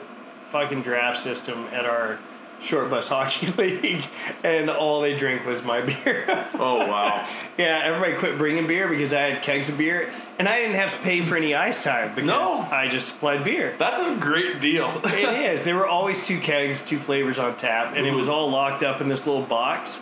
fucking 0.51 0.81
draft 0.81 1.19
system 1.19 1.67
at 1.71 1.85
our 1.85 2.19
short 2.61 2.89
bus 2.89 3.07
hockey 3.09 3.47
league, 3.51 4.05
and 4.43 4.69
all 4.69 5.01
they 5.01 5.15
drink 5.15 5.45
was 5.45 5.63
my 5.63 5.81
beer. 6.03 6.25
Oh 6.55 6.77
wow. 6.87 7.27
Yeah, 7.57 7.81
everybody 7.83 8.17
quit 8.17 8.37
bringing 8.37 8.67
beer 8.67 8.87
because 8.87 9.13
I 9.13 9.21
had 9.21 9.43
kegs 9.43 9.69
of 9.69 9.77
beer, 9.77 10.11
and 10.39 10.47
I 10.47 10.57
didn't 10.59 10.75
have 10.75 10.91
to 10.91 10.97
pay 10.99 11.21
for 11.21 11.35
any 11.35 11.53
ice 11.55 11.83
time 11.83 12.15
because 12.15 12.27
No. 12.27 12.67
I 12.71 12.87
just 12.87 13.09
supplied 13.09 13.43
beer. 13.43 13.75
That's 13.77 13.99
a 13.99 14.15
great 14.19 14.61
deal. 14.61 15.01
It 15.05 15.51
is. 15.51 15.63
There 15.63 15.75
were 15.75 15.87
always 15.87 16.25
two 16.25 16.39
kegs, 16.39 16.81
two 16.81 16.99
flavors 16.99 17.39
on 17.39 17.57
tap, 17.57 17.93
and 17.95 18.05
it 18.05 18.11
was 18.11 18.27
all 18.29 18.49
locked 18.49 18.83
up 18.83 19.01
in 19.01 19.09
this 19.09 19.25
little 19.25 19.43
box 19.45 20.01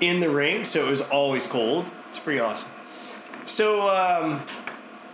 in 0.00 0.20
the 0.20 0.30
rink, 0.30 0.66
so 0.66 0.86
it 0.86 0.88
was 0.90 1.00
always 1.02 1.46
cold. 1.46 1.86
It's 2.08 2.18
pretty 2.18 2.40
awesome. 2.40 2.70
So, 3.44 3.88
um, 3.88 4.42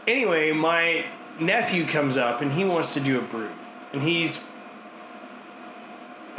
anyway, 0.07 0.53
my 0.53 1.05
nephew 1.41 1.86
comes 1.86 2.16
up 2.16 2.41
and 2.41 2.53
he 2.53 2.64
wants 2.64 2.95
to 2.95 3.01
do 3.01 3.18
a 3.18 3.22
brew, 3.22 3.51
and 3.93 4.03
he's 4.03 4.43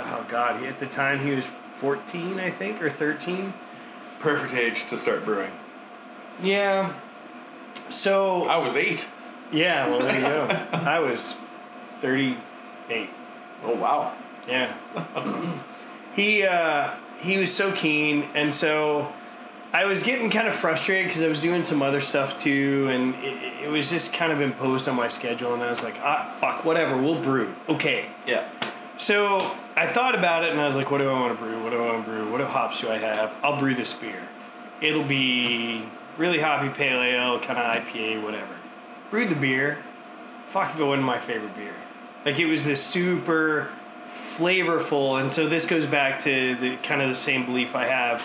oh 0.05 0.25
god, 0.29 0.61
he, 0.61 0.67
at 0.67 0.79
the 0.79 0.87
time 0.87 1.25
he 1.25 1.31
was 1.31 1.45
fourteen, 1.77 2.39
I 2.39 2.49
think, 2.49 2.81
or 2.81 2.89
thirteen. 2.89 3.53
Perfect 4.19 4.53
age 4.53 4.87
to 4.89 4.97
start 4.97 5.25
brewing. 5.25 5.51
Yeah. 6.41 6.93
So 7.89 8.43
I 8.43 8.57
was 8.57 8.75
eight. 8.75 9.07
yeah, 9.51 9.87
well 9.87 9.99
there 9.99 10.15
you 10.15 10.21
go. 10.21 10.67
I 10.71 10.99
was 10.99 11.35
thirty-eight. 11.99 13.09
Oh 13.63 13.75
wow. 13.75 14.13
Yeah. 14.47 14.75
he 16.15 16.43
uh, 16.43 16.95
he 17.19 17.37
was 17.37 17.53
so 17.53 17.71
keen, 17.71 18.29
and 18.33 18.53
so 18.53 19.11
I 19.73 19.85
was 19.85 20.03
getting 20.03 20.29
kind 20.29 20.47
of 20.47 20.53
frustrated 20.53 21.07
because 21.07 21.21
I 21.21 21.27
was 21.27 21.39
doing 21.39 21.63
some 21.63 21.81
other 21.81 22.01
stuff 22.01 22.37
too, 22.37 22.87
and 22.91 23.15
it, 23.23 23.63
it 23.63 23.69
was 23.69 23.89
just 23.89 24.11
kind 24.11 24.31
of 24.31 24.41
imposed 24.41 24.89
on 24.89 24.95
my 24.95 25.07
schedule. 25.07 25.53
And 25.53 25.63
I 25.63 25.69
was 25.69 25.81
like, 25.81 25.97
ah, 26.01 26.35
fuck, 26.39 26.65
whatever, 26.65 26.97
we'll 26.97 27.21
brew. 27.21 27.55
Okay. 27.69 28.07
Yeah. 28.27 28.49
So 29.01 29.57
I 29.75 29.87
thought 29.87 30.13
about 30.13 30.43
it 30.43 30.51
and 30.51 30.61
I 30.61 30.65
was 30.65 30.75
like, 30.75 30.91
what 30.91 30.99
do 30.99 31.09
I 31.09 31.19
want 31.19 31.35
to 31.35 31.43
brew? 31.43 31.63
What 31.63 31.71
do 31.71 31.83
I 31.83 31.91
want 31.91 32.05
to 32.05 32.11
brew? 32.11 32.31
What 32.31 32.39
hops 32.41 32.81
do 32.81 32.89
I 32.91 32.99
have? 32.99 33.33
I'll 33.41 33.57
brew 33.57 33.73
this 33.73 33.95
beer. 33.95 34.27
It'll 34.79 35.03
be 35.03 35.83
really 36.19 36.39
hoppy 36.39 36.69
pale 36.69 37.01
ale, 37.01 37.39
kind 37.39 37.57
of 37.57 37.83
IPA, 37.83 38.21
whatever. 38.21 38.55
Brew 39.09 39.25
the 39.25 39.33
beer. 39.33 39.79
Fuck 40.49 40.75
if 40.75 40.79
it 40.79 40.83
wasn't 40.83 41.05
my 41.05 41.19
favorite 41.19 41.55
beer. 41.55 41.73
Like 42.25 42.37
it 42.37 42.45
was 42.45 42.63
this 42.63 42.83
super 42.83 43.71
flavorful, 44.35 45.19
and 45.19 45.33
so 45.33 45.49
this 45.49 45.65
goes 45.65 45.87
back 45.87 46.19
to 46.19 46.55
the 46.57 46.77
kind 46.77 47.01
of 47.01 47.07
the 47.07 47.15
same 47.15 47.47
belief 47.47 47.75
I 47.75 47.85
have. 47.85 48.23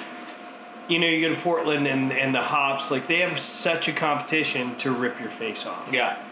You 0.89 0.99
know, 0.99 1.07
you 1.07 1.27
go 1.27 1.35
to 1.35 1.41
Portland 1.41 1.87
and, 1.87 2.13
and 2.13 2.35
the 2.35 2.43
hops, 2.43 2.91
like 2.91 3.07
they 3.07 3.21
have 3.21 3.39
such 3.39 3.89
a 3.89 3.95
competition 3.95 4.77
to 4.77 4.93
rip 4.93 5.19
your 5.21 5.31
face 5.31 5.65
off. 5.65 5.91
Yeah. 5.91 6.23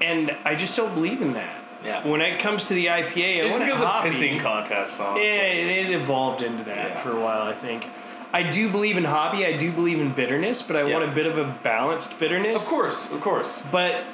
And 0.00 0.36
I 0.44 0.56
just 0.56 0.76
don't 0.76 0.94
believe 0.94 1.22
in 1.22 1.34
that. 1.34 1.61
Yeah. 1.84 2.06
When 2.06 2.20
it 2.20 2.38
comes 2.38 2.68
to 2.68 2.74
the 2.74 2.86
IPA, 2.86 3.42
I 3.42 3.46
It's 3.46 3.56
it 3.56 3.58
because 3.58 3.78
hoppy. 3.80 4.08
of 4.08 4.14
pissing 4.14 4.40
contests, 4.40 5.00
honestly. 5.00 5.26
Yeah, 5.26 5.42
it, 5.42 5.90
it 5.90 5.92
evolved 6.00 6.42
into 6.42 6.64
that 6.64 6.90
Yeah. 6.90 6.98
for 6.98 7.10
a 7.12 7.20
while, 7.20 7.42
I 7.42 7.54
think. 7.54 7.88
I 8.32 8.42
do 8.44 8.70
believe 8.70 8.96
in 8.96 9.04
hobby. 9.04 9.44
I 9.44 9.56
do 9.56 9.72
believe 9.72 10.00
in 10.00 10.12
bitterness, 10.12 10.62
but 10.62 10.76
I 10.76 10.84
Yeah. 10.84 10.94
want 10.98 11.04
a 11.10 11.12
bit 11.14 11.26
of 11.26 11.36
a 11.38 11.44
balanced 11.62 12.18
bitterness. 12.18 12.64
Of 12.64 12.70
course, 12.70 13.10
of 13.10 13.20
course. 13.20 13.64
But 13.70 14.04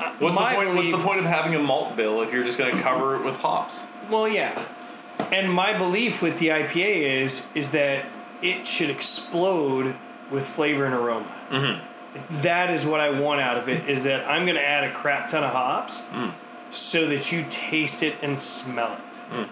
uh, 0.00 0.10
What's 0.20 0.36
the 0.36 0.42
point? 0.42 0.68
Belief, 0.74 0.92
What's 0.92 1.02
the 1.02 1.06
point 1.08 1.18
of 1.20 1.26
having 1.26 1.54
a 1.54 1.58
malt 1.58 1.96
bill 1.96 2.22
if 2.22 2.32
you're 2.32 2.44
just 2.44 2.56
going 2.58 2.74
to 2.76 2.80
cover 2.82 3.16
it 3.16 3.24
with 3.24 3.36
hops? 3.38 3.86
Well, 4.08 4.28
yeah. 4.28 4.62
And 5.32 5.52
my 5.52 5.76
belief 5.76 6.22
with 6.22 6.38
the 6.38 6.48
IPA 6.50 7.22
is 7.24 7.46
is 7.54 7.72
that 7.72 8.04
it 8.40 8.66
should 8.66 8.88
explode 8.90 9.96
with 10.30 10.46
flavor 10.46 10.84
and 10.84 10.94
aroma. 10.94 11.26
Mm-hmm. 11.50 12.36
That 12.42 12.70
is 12.70 12.86
what 12.86 13.00
I 13.00 13.10
want 13.10 13.40
out 13.40 13.56
of 13.58 13.68
it. 13.68 13.88
Is 13.90 14.04
that 14.04 14.24
I'm 14.30 14.44
going 14.44 14.54
to 14.56 14.64
add 14.66 14.84
a 14.84 14.92
crap 14.92 15.28
ton 15.28 15.42
of 15.44 15.50
hops, 15.50 16.02
so 16.70 17.06
that 17.06 17.32
you 17.32 17.44
taste 17.48 18.02
it 18.02 18.16
and 18.22 18.40
smell 18.40 18.94
it. 18.94 19.48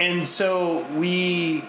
And 0.00 0.26
so 0.26 0.84
we. 0.94 1.68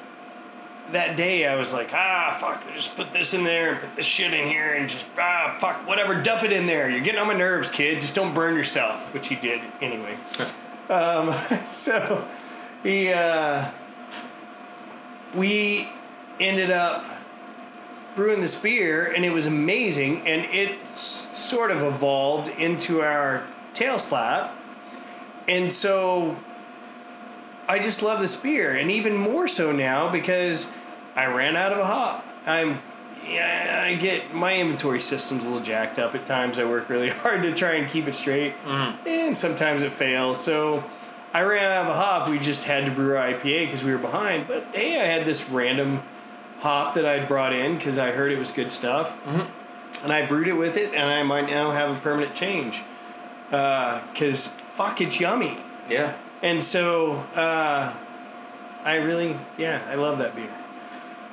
That 0.92 1.18
day 1.18 1.48
I 1.48 1.56
was 1.56 1.74
like, 1.74 1.90
ah, 1.94 2.38
fuck, 2.40 2.64
just 2.76 2.96
put 2.96 3.12
this 3.12 3.34
in 3.34 3.44
there 3.44 3.72
and 3.72 3.82
put 3.82 3.96
this 3.96 4.06
shit 4.06 4.36
in 4.36 4.48
here 4.48 4.76
and 4.76 4.88
just, 4.88 5.08
ah, 5.18 5.58
fuck, 5.60 5.88
whatever, 5.88 6.22
dump 6.22 6.44
it 6.44 6.52
in 6.52 6.68
there. 6.68 6.88
You're 6.92 7.02
getting 7.02 7.20
on 7.20 7.26
my 7.26 7.34
nerves, 7.34 7.72
kid. 7.72 8.00
Just 8.02 8.14
don't 8.14 8.36
burn 8.36 8.56
yourself, 8.56 9.12
which 9.12 9.28
he 9.28 9.36
did 9.36 9.62
anyway. 9.82 10.16
um, 10.90 11.34
so 11.66 12.28
he, 12.84 13.12
uh, 13.12 13.72
we 15.34 15.90
ended 16.40 16.70
up 16.70 17.04
brewing 18.16 18.40
this 18.42 18.56
beer 18.56 19.12
and 19.12 19.26
it 19.26 19.32
was 19.32 19.48
amazing 19.48 20.26
and 20.28 20.46
it 20.54 20.78
s- 20.84 21.28
sort 21.32 21.72
of 21.72 21.82
evolved 21.82 22.48
into 22.48 23.02
our 23.02 23.46
tail 23.74 23.98
slap. 23.98 24.56
And 25.48 25.72
so 25.72 26.38
I 27.68 27.80
just 27.80 28.02
love 28.02 28.20
this 28.20 28.36
beer, 28.36 28.76
and 28.76 28.92
even 28.92 29.16
more 29.16 29.48
so 29.48 29.72
now 29.72 30.12
because 30.12 30.72
I 31.16 31.26
ran 31.26 31.56
out 31.56 31.72
of 31.72 31.80
a 31.80 31.86
hop. 31.86 32.26
I'm, 32.46 32.80
yeah, 33.28 33.84
I 33.86 33.96
get 33.96 34.34
my 34.34 34.56
inventory 34.56 35.00
system's 35.00 35.46
a 35.46 35.48
little 35.48 35.64
jacked 35.64 35.98
up 35.98 36.14
at 36.14 36.26
times. 36.26 36.60
I 36.60 36.66
work 36.66 36.90
really 36.90 37.10
hard 37.24 37.42
to 37.44 37.52
try 37.52 37.76
and 37.76 37.90
keep 37.90 38.08
it 38.08 38.16
straight, 38.16 38.54
mm-hmm. 38.64 39.08
and 39.08 39.36
sometimes 39.36 39.82
it 39.82 39.94
fails. 39.94 40.40
So 40.40 40.84
I 41.34 41.42
ran 41.42 41.72
out 41.72 41.88
of 41.88 41.96
a 41.96 41.98
hop. 41.98 42.30
We 42.30 42.40
just 42.40 42.66
had 42.66 42.86
to 42.86 42.92
brew 42.92 43.18
our 43.18 43.34
IPA 43.34 43.66
because 43.66 43.84
we 43.84 43.92
were 43.92 43.98
behind. 43.98 44.48
But 44.48 44.68
hey, 44.74 45.02
I 45.02 45.06
had 45.06 45.26
this 45.26 45.50
random 45.50 46.04
hop 46.60 46.94
that 46.96 47.06
I'd 47.06 47.28
brought 47.28 47.54
in 47.54 47.78
because 47.78 47.98
I 47.98 48.12
heard 48.12 48.32
it 48.32 48.38
was 48.38 48.52
good 48.52 48.72
stuff, 48.72 49.16
mm-hmm. 49.24 50.04
and 50.04 50.12
I 50.12 50.26
brewed 50.26 50.48
it 50.48 50.54
with 50.54 50.78
it, 50.78 50.94
and 50.94 51.04
I 51.04 51.24
might 51.24 51.48
now 51.48 51.72
have 51.72 51.90
a 51.90 52.00
permanent 52.00 52.36
change 52.36 52.84
uh, 53.52 54.02
because 54.12 54.54
fuck, 54.76 55.02
it's 55.02 55.20
yummy. 55.20 55.58
Yeah. 55.90 56.16
And 56.42 56.64
so 56.64 57.14
uh, 57.36 57.94
I 58.84 58.96
really, 58.96 59.38
yeah, 59.58 59.82
I 59.90 59.96
love 59.96 60.20
that 60.20 60.36
beer. 60.36 60.54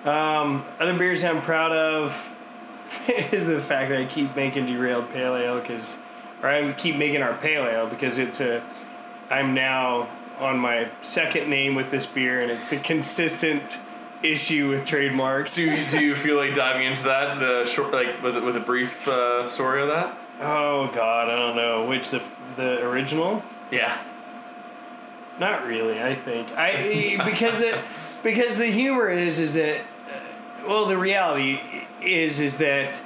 Um, 0.05 0.65
other 0.79 0.97
beers 0.97 1.23
I'm 1.23 1.43
proud 1.43 1.73
of 1.73 2.29
is 3.09 3.47
the 3.47 3.61
fact 3.61 3.91
that 3.91 4.01
I 4.01 4.05
keep 4.07 4.35
making 4.35 4.67
derailed 4.67 5.11
pale 5.11 5.37
ale 5.37 5.61
because, 5.61 5.99
or 6.43 6.49
I 6.49 6.73
keep 6.73 6.97
making 6.97 7.23
our 7.23 7.35
pale 7.35 7.65
ale 7.65 7.87
because 7.87 8.19
it's 8.19 8.41
a, 8.41 8.63
I'm 9.31 9.55
now 9.55 10.09
on 10.39 10.59
my 10.59 10.91
second 11.03 11.49
name 11.49 11.75
with 11.75 11.91
this 11.91 12.07
beer 12.07 12.41
and 12.41 12.51
it's 12.51 12.73
a 12.73 12.79
consistent 12.79 13.79
issue 14.23 14.69
with 14.69 14.85
trademarks. 14.85 15.55
Do 15.55 15.71
you, 15.71 15.87
do 15.87 16.05
you 16.05 16.17
feel 16.17 16.37
like 16.37 16.55
diving 16.55 16.87
into 16.87 17.03
that, 17.05 17.39
the 17.39 17.65
short, 17.67 17.93
like 17.93 18.23
with 18.23 18.43
with 18.43 18.57
a 18.57 18.61
brief 18.61 19.07
uh, 19.07 19.49
story 19.49 19.83
of 19.83 19.89
that? 19.89 20.19
Oh 20.41 20.91
God, 20.95 21.29
I 21.29 21.37
don't 21.37 21.57
know 21.57 21.85
which 21.87 22.11
the 22.11 22.23
the 22.57 22.83
original. 22.83 23.43
Yeah. 23.71 24.03
Not 25.39 25.67
really. 25.67 26.01
I 26.03 26.15
think 26.15 26.53
I 26.57 27.21
because 27.25 27.59
the 27.59 27.81
because 28.23 28.57
the 28.59 28.67
humor 28.67 29.09
is 29.09 29.39
is 29.39 29.55
that 29.55 29.81
uh, 29.81 30.69
well 30.69 30.87
the 30.87 30.99
reality 30.99 31.61
is 32.03 32.41
is 32.41 32.59
that 32.59 33.01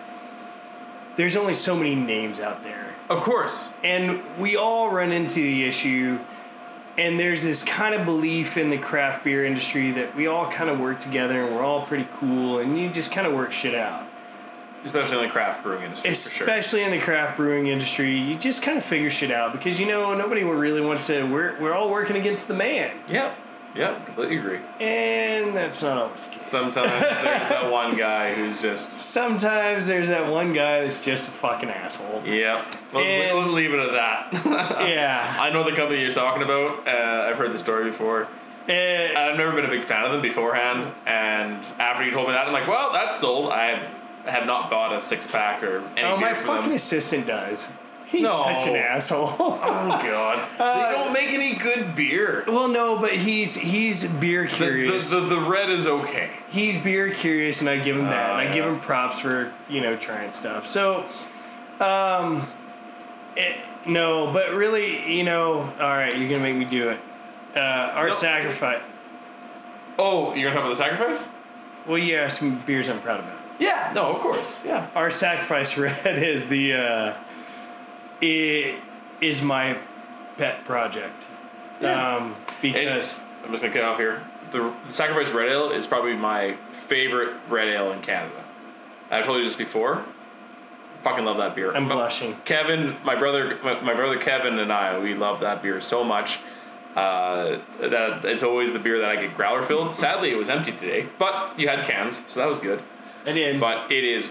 there's 1.17 1.37
only 1.37 1.55
so 1.55 1.77
many 1.77 1.95
names 1.95 2.41
out 2.41 2.63
there 2.63 2.95
Of 3.09 3.23
course. 3.23 3.71
and 3.83 4.21
we 4.39 4.57
all 4.57 4.91
run 4.91 5.13
into 5.13 5.41
the 5.41 5.65
issue 5.65 6.19
and 6.99 7.19
there's 7.21 7.43
this 7.43 7.63
kind 7.63 7.95
of 7.95 8.05
belief 8.05 8.57
in 8.57 8.71
the 8.71 8.79
craft 8.79 9.23
beer 9.25 9.45
industry 9.45 9.93
that 9.93 10.15
we 10.17 10.27
all 10.27 10.51
kind 10.51 10.69
of 10.69 10.79
work 10.79 10.99
together 11.01 11.45
and 11.47 11.55
we're 11.55 11.63
all 11.63 11.87
pretty 11.87 12.09
cool 12.15 12.59
and 12.59 12.79
you 12.79 12.91
just 12.91 13.11
kind 13.13 13.27
of 13.27 13.33
work 13.35 13.53
shit 13.53 13.75
out 13.75 14.07
Especially 14.87 15.19
in 15.19 15.25
the 15.25 15.31
craft 15.31 15.63
brewing 15.63 15.83
industry. 15.85 16.11
for 16.11 16.17
sure. 16.17 16.47
especially 16.47 16.83
in 16.83 16.91
the 16.93 17.01
craft 17.01 17.37
brewing 17.37 17.67
industry 17.67 18.19
you 18.19 18.35
just 18.37 18.63
kind 18.63 18.79
of 18.79 18.85
figure 18.85 19.11
shit 19.11 19.31
out 19.31 19.53
because 19.53 19.79
you 19.79 19.87
know 19.87 20.15
nobody 20.15 20.43
really 20.45 20.81
wants 20.81 21.07
to 21.09 21.25
we're, 21.25 21.61
we're 21.61 21.75
all 21.75 21.91
working 21.91 22.17
against 22.17 22.49
the 22.49 22.55
man 22.55 22.97
Yeah. 23.09 23.35
Yeah. 23.75 24.03
Completely 24.07 24.39
agree. 24.39 24.61
And 24.81 25.55
that's 25.55 25.83
not 25.83 25.99
always 25.99 26.25
the 26.25 26.31
case. 26.33 26.47
Sometimes 26.47 26.91
there's 26.91 27.23
that 27.51 27.71
one 27.81 27.95
guy 27.95 28.33
who's 28.33 28.63
just. 28.63 28.91
Sometimes 29.03 29.87
there's 29.87 30.09
that 30.09 30.31
one 30.33 30.55
guy 30.55 30.81
that's 30.81 30.99
just 31.05 31.29
a 31.29 31.31
fucking 31.31 31.69
asshole. 31.69 32.23
Yeah. 32.25 32.65
Let's, 32.95 33.07
And- 33.07 33.39
let's 33.39 33.51
leave 33.51 33.75
it 33.75 33.81
at 33.81 33.93
that. 33.93 34.89
Yeah. 34.89 35.37
I 35.39 35.51
know 35.51 35.63
the 35.63 35.77
company 35.77 36.01
you're 36.01 36.11
talking 36.11 36.43
about. 36.43 36.89
Uh, 36.89 37.27
I've 37.29 37.37
heard 37.37 37.53
the 37.53 37.59
story 37.59 37.91
before. 37.91 38.29
Eh, 38.67 39.13
I've 39.15 39.37
never 39.37 39.53
been 39.53 39.67
a 39.67 39.71
big 39.71 39.85
fan 39.85 40.07
of 40.07 40.13
them 40.13 40.23
beforehand, 40.23 40.91
and 41.05 41.59
after 41.79 42.03
you 42.03 42.11
told 42.13 42.29
me 42.29 42.33
that, 42.33 42.47
I'm 42.47 42.55
like, 42.55 42.67
well, 42.67 42.93
that's 42.95 43.21
sold. 43.21 43.53
I 43.53 43.91
have, 44.27 44.35
have 44.35 44.47
not 44.47 44.71
bought 44.71 44.93
a 44.95 45.01
six 45.01 45.27
pack 45.27 45.63
or 45.63 45.79
any 45.97 46.03
oh, 46.03 46.17
my 46.17 46.35
fucking 46.35 46.67
them. 46.67 46.73
assistant 46.73 47.27
does. 47.27 47.69
He's 48.07 48.23
No. 48.23 48.29
such 48.45 48.67
an 48.69 48.77
asshole. 48.77 49.29
Oh 49.39 49.59
god, 49.89 50.49
Uh, 50.61 50.87
they 50.91 50.93
don't 50.97 51.13
make 51.13 51.31
any 51.31 51.55
good 51.55 51.97
beer. 51.97 52.45
well, 52.47 52.69
no, 52.69 52.97
but 52.99 53.13
he's 53.13 53.55
he's 53.57 54.05
beer 54.05 54.45
The, 54.45 54.49
the, 54.51 54.55
curious. 54.57 55.11
the, 55.11 55.21
the 55.21 55.41
red 55.41 55.71
is 55.71 55.87
okay. 55.89 56.31
he's 56.49 56.81
beer 56.81 57.13
curious, 57.13 57.61
and 57.61 57.69
I 57.69 57.79
give 57.79 57.97
him 57.97 58.05
that, 58.07 58.31
Oh, 58.31 58.37
and 58.39 58.49
I 58.49 58.53
give 58.53 58.65
him 58.65 58.79
props 58.81 59.19
for 59.21 59.53
you 59.69 59.81
know 59.81 59.97
trying 59.97 60.33
stuff. 60.35 60.69
So, 60.69 61.05
um, 61.81 62.49
eh, 63.37 63.57
no, 63.87 64.33
but 64.33 64.53
really, 64.55 65.13
you 65.17 65.25
know, 65.25 65.63
all 65.81 65.89
right, 65.91 66.17
you're 66.17 66.29
gonna 66.29 66.43
make 66.43 66.57
me 66.57 66.65
do 66.65 66.91
it. 66.91 67.01
Uh, 67.57 67.61
our 67.61 68.09
No. 68.09 68.13
sacrifice. 68.15 68.83
Oh, 69.99 70.33
you're 70.35 70.45
gonna 70.51 70.55
talk 70.55 70.65
about 70.65 70.69
the 70.69 70.77
sacrifice? 70.77 71.29
Well, 71.87 71.99
yeah, 71.99 72.29
some 72.29 72.59
beers 72.61 72.89
I'm 72.89 73.01
proud 73.01 73.21
about. 73.21 73.36
Yeah, 73.59 73.93
no, 73.95 74.15
of 74.15 74.21
course, 74.21 74.63
yeah. 74.65 74.91
Our 74.95 75.11
sacrifice 75.11 75.77
red 75.79 76.19
is 76.23 76.47
the 76.49 76.75
uh, 76.75 77.15
it 78.21 78.77
is 79.21 79.43
my 79.43 79.79
pet 80.37 80.65
project. 80.65 81.27
Yeah. 81.81 82.17
Um, 82.17 82.37
because 82.63 83.19
I'm 83.45 83.51
just 83.51 83.63
gonna 83.63 83.75
cut 83.75 83.85
off 83.85 83.99
here. 83.99 84.23
The, 84.53 84.73
the 84.87 84.93
Sacrifice 84.93 85.33
Red 85.33 85.49
Ale 85.49 85.71
is 85.71 85.87
probably 85.87 86.15
my 86.15 86.57
favorite 86.89 87.37
red 87.49 87.69
ale 87.69 87.93
in 87.93 88.01
Canada. 88.01 88.45
I've 89.11 89.25
told 89.25 89.39
you 89.39 89.45
this 89.45 89.57
before. 89.57 90.05
Fucking 91.03 91.25
love 91.25 91.37
that 91.39 91.55
beer. 91.55 91.75
I'm 91.75 91.89
But 91.89 91.95
blushing. 91.95 92.37
Kevin, 92.45 92.97
my 93.05 93.15
brother, 93.17 93.59
my, 93.63 93.81
my 93.81 93.95
brother 93.95 94.19
Kevin 94.19 94.59
and 94.59 94.73
I, 94.73 94.99
we 94.99 95.15
love 95.15 95.41
that 95.41 95.63
beer 95.63 95.81
so 95.81 96.03
much. 96.05 96.41
Uh, 96.95 97.59
that 97.81 98.25
it's 98.25 98.43
always 98.43 98.73
the 98.73 98.79
beer 98.79 98.99
that 99.01 99.11
I 99.11 99.17
get 99.17 99.37
growler 99.37 99.65
filled. 99.65 99.95
Sadly, 99.97 100.31
it 100.31 100.37
was 100.37 100.49
empty 100.49 100.73
today, 100.73 101.07
but 101.19 101.59
you 101.59 101.69
had 101.69 101.85
cans, 101.87 102.25
so 102.29 102.41
that 102.41 102.47
was 102.49 102.59
good. 102.59 102.83
I 103.27 103.33
did. 103.33 103.61
But 103.61 103.93
it 103.93 104.05
is 104.05 104.31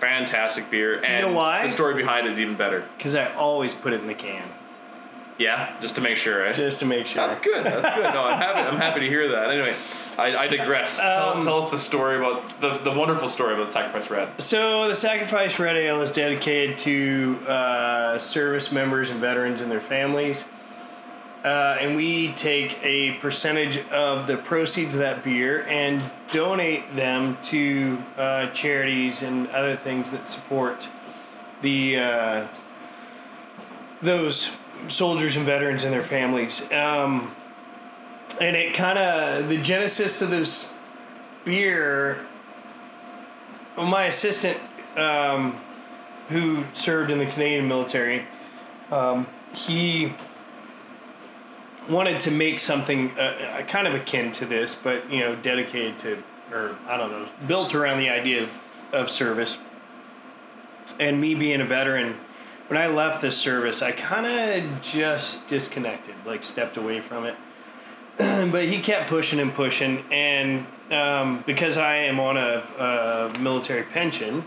fantastic 0.00 0.70
beer, 0.70 1.00
and 1.02 1.26
know 1.28 1.32
why? 1.32 1.62
the 1.66 1.72
story 1.72 1.94
behind 1.94 2.26
it 2.26 2.32
is 2.32 2.38
even 2.40 2.56
better. 2.56 2.84
Because 2.96 3.14
I 3.14 3.32
always 3.34 3.74
put 3.74 3.92
it 3.92 4.00
in 4.00 4.06
the 4.06 4.14
can 4.14 4.48
Yeah, 5.38 5.78
just 5.80 5.96
to 5.96 6.00
make 6.00 6.16
sure. 6.16 6.46
Eh? 6.46 6.52
just 6.52 6.78
to 6.80 6.86
make 6.86 7.06
sure. 7.06 7.26
That's 7.26 7.38
good. 7.38 7.64
That's 7.64 7.94
good. 7.96 8.14
No, 8.14 8.24
I'm 8.24 8.38
happy. 8.38 8.60
I'm 8.60 8.76
happy 8.78 9.00
to 9.00 9.06
hear 9.08 9.28
that. 9.32 9.50
Anyway, 9.50 9.74
I, 10.18 10.36
I 10.36 10.46
digress. 10.48 10.98
tell, 10.98 11.34
Um, 11.34 11.42
tell 11.42 11.58
us 11.58 11.70
the 11.70 11.78
story 11.78 12.16
about 12.16 12.60
the, 12.60 12.78
the 12.78 12.92
wonderful 12.92 13.28
story 13.28 13.54
about 13.54 13.66
the 13.66 13.72
Sacrifice 13.72 14.10
Red. 14.10 14.28
So 14.42 14.88
the 14.88 14.94
Sacrifice 14.94 15.58
Red 15.58 15.76
Ale 15.76 16.00
is 16.02 16.10
dedicated 16.10 16.78
to 16.78 17.38
uh, 17.46 18.18
service 18.18 18.72
members 18.72 19.10
and 19.10 19.20
veterans 19.20 19.60
and 19.60 19.70
their 19.70 19.80
families. 19.80 20.44
Uh, 21.46 21.78
and 21.80 21.94
we 21.94 22.32
take 22.32 22.76
a 22.82 23.12
percentage 23.20 23.78
of 23.90 24.26
the 24.26 24.36
proceeds 24.36 24.94
of 24.94 25.00
that 25.00 25.22
beer 25.22 25.62
and 25.68 26.10
donate 26.32 26.96
them 26.96 27.38
to 27.40 28.02
uh, 28.16 28.50
charities 28.50 29.22
and 29.22 29.46
other 29.50 29.76
things 29.76 30.10
that 30.10 30.26
support 30.26 30.90
the 31.62 31.96
uh, 31.98 32.48
those 34.02 34.50
soldiers 34.88 35.36
and 35.36 35.46
veterans 35.46 35.84
and 35.84 35.92
their 35.92 36.02
families. 36.02 36.62
Um, 36.72 37.30
and 38.40 38.56
it 38.56 38.74
kind 38.74 38.98
of 38.98 39.48
the 39.48 39.58
genesis 39.58 40.20
of 40.22 40.30
this 40.30 40.74
beer. 41.44 42.26
My 43.76 44.06
assistant, 44.06 44.58
um, 44.96 45.60
who 46.28 46.64
served 46.72 47.12
in 47.12 47.18
the 47.18 47.26
Canadian 47.26 47.68
military, 47.68 48.26
um, 48.90 49.28
he 49.54 50.12
wanted 51.88 52.20
to 52.20 52.30
make 52.30 52.58
something 52.58 53.12
uh, 53.18 53.22
uh, 53.22 53.62
kind 53.66 53.86
of 53.86 53.94
akin 53.94 54.32
to 54.32 54.46
this, 54.46 54.74
but 54.74 55.10
you 55.10 55.20
know, 55.20 55.36
dedicated 55.36 55.98
to, 56.00 56.22
or 56.52 56.76
I 56.86 56.96
don't 56.96 57.10
know, 57.10 57.28
built 57.46 57.74
around 57.74 57.98
the 57.98 58.10
idea 58.10 58.42
of, 58.42 58.50
of 58.92 59.10
service. 59.10 59.58
And 60.98 61.20
me 61.20 61.34
being 61.34 61.60
a 61.60 61.64
veteran, 61.64 62.16
when 62.68 62.80
I 62.80 62.86
left 62.86 63.20
this 63.22 63.36
service, 63.36 63.82
I 63.82 63.92
kind 63.92 64.26
of 64.26 64.80
just 64.80 65.46
disconnected, 65.46 66.14
like 66.24 66.42
stepped 66.42 66.76
away 66.76 67.00
from 67.00 67.24
it. 67.24 67.36
but 68.50 68.64
he 68.64 68.80
kept 68.80 69.08
pushing 69.10 69.40
and 69.40 69.54
pushing, 69.54 70.04
and 70.10 70.66
um, 70.90 71.44
because 71.46 71.76
I 71.76 71.96
am 71.96 72.18
on 72.18 72.36
a, 72.36 73.32
a 73.34 73.38
military 73.38 73.82
pension, 73.82 74.44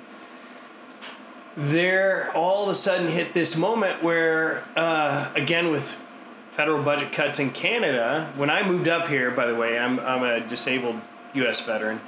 there 1.55 2.31
all 2.35 2.63
of 2.63 2.69
a 2.69 2.75
sudden 2.75 3.07
hit 3.07 3.33
this 3.33 3.55
moment 3.55 4.01
where, 4.01 4.65
uh, 4.75 5.29
again, 5.35 5.71
with 5.71 5.95
federal 6.59 6.83
budget 6.83 7.13
cuts 7.13 7.39
in 7.39 7.51
Canada, 7.51 8.33
when 8.35 8.49
I 8.49 8.67
moved 8.67 8.89
up 8.89 9.07
here, 9.07 9.31
by 9.31 9.45
the 9.45 9.55
way, 9.55 9.79
I'm, 9.79 9.97
I'm 9.97 10.23
a 10.23 10.45
disabled 10.45 10.99
U.S. 11.35 11.61
veteran. 11.61 12.01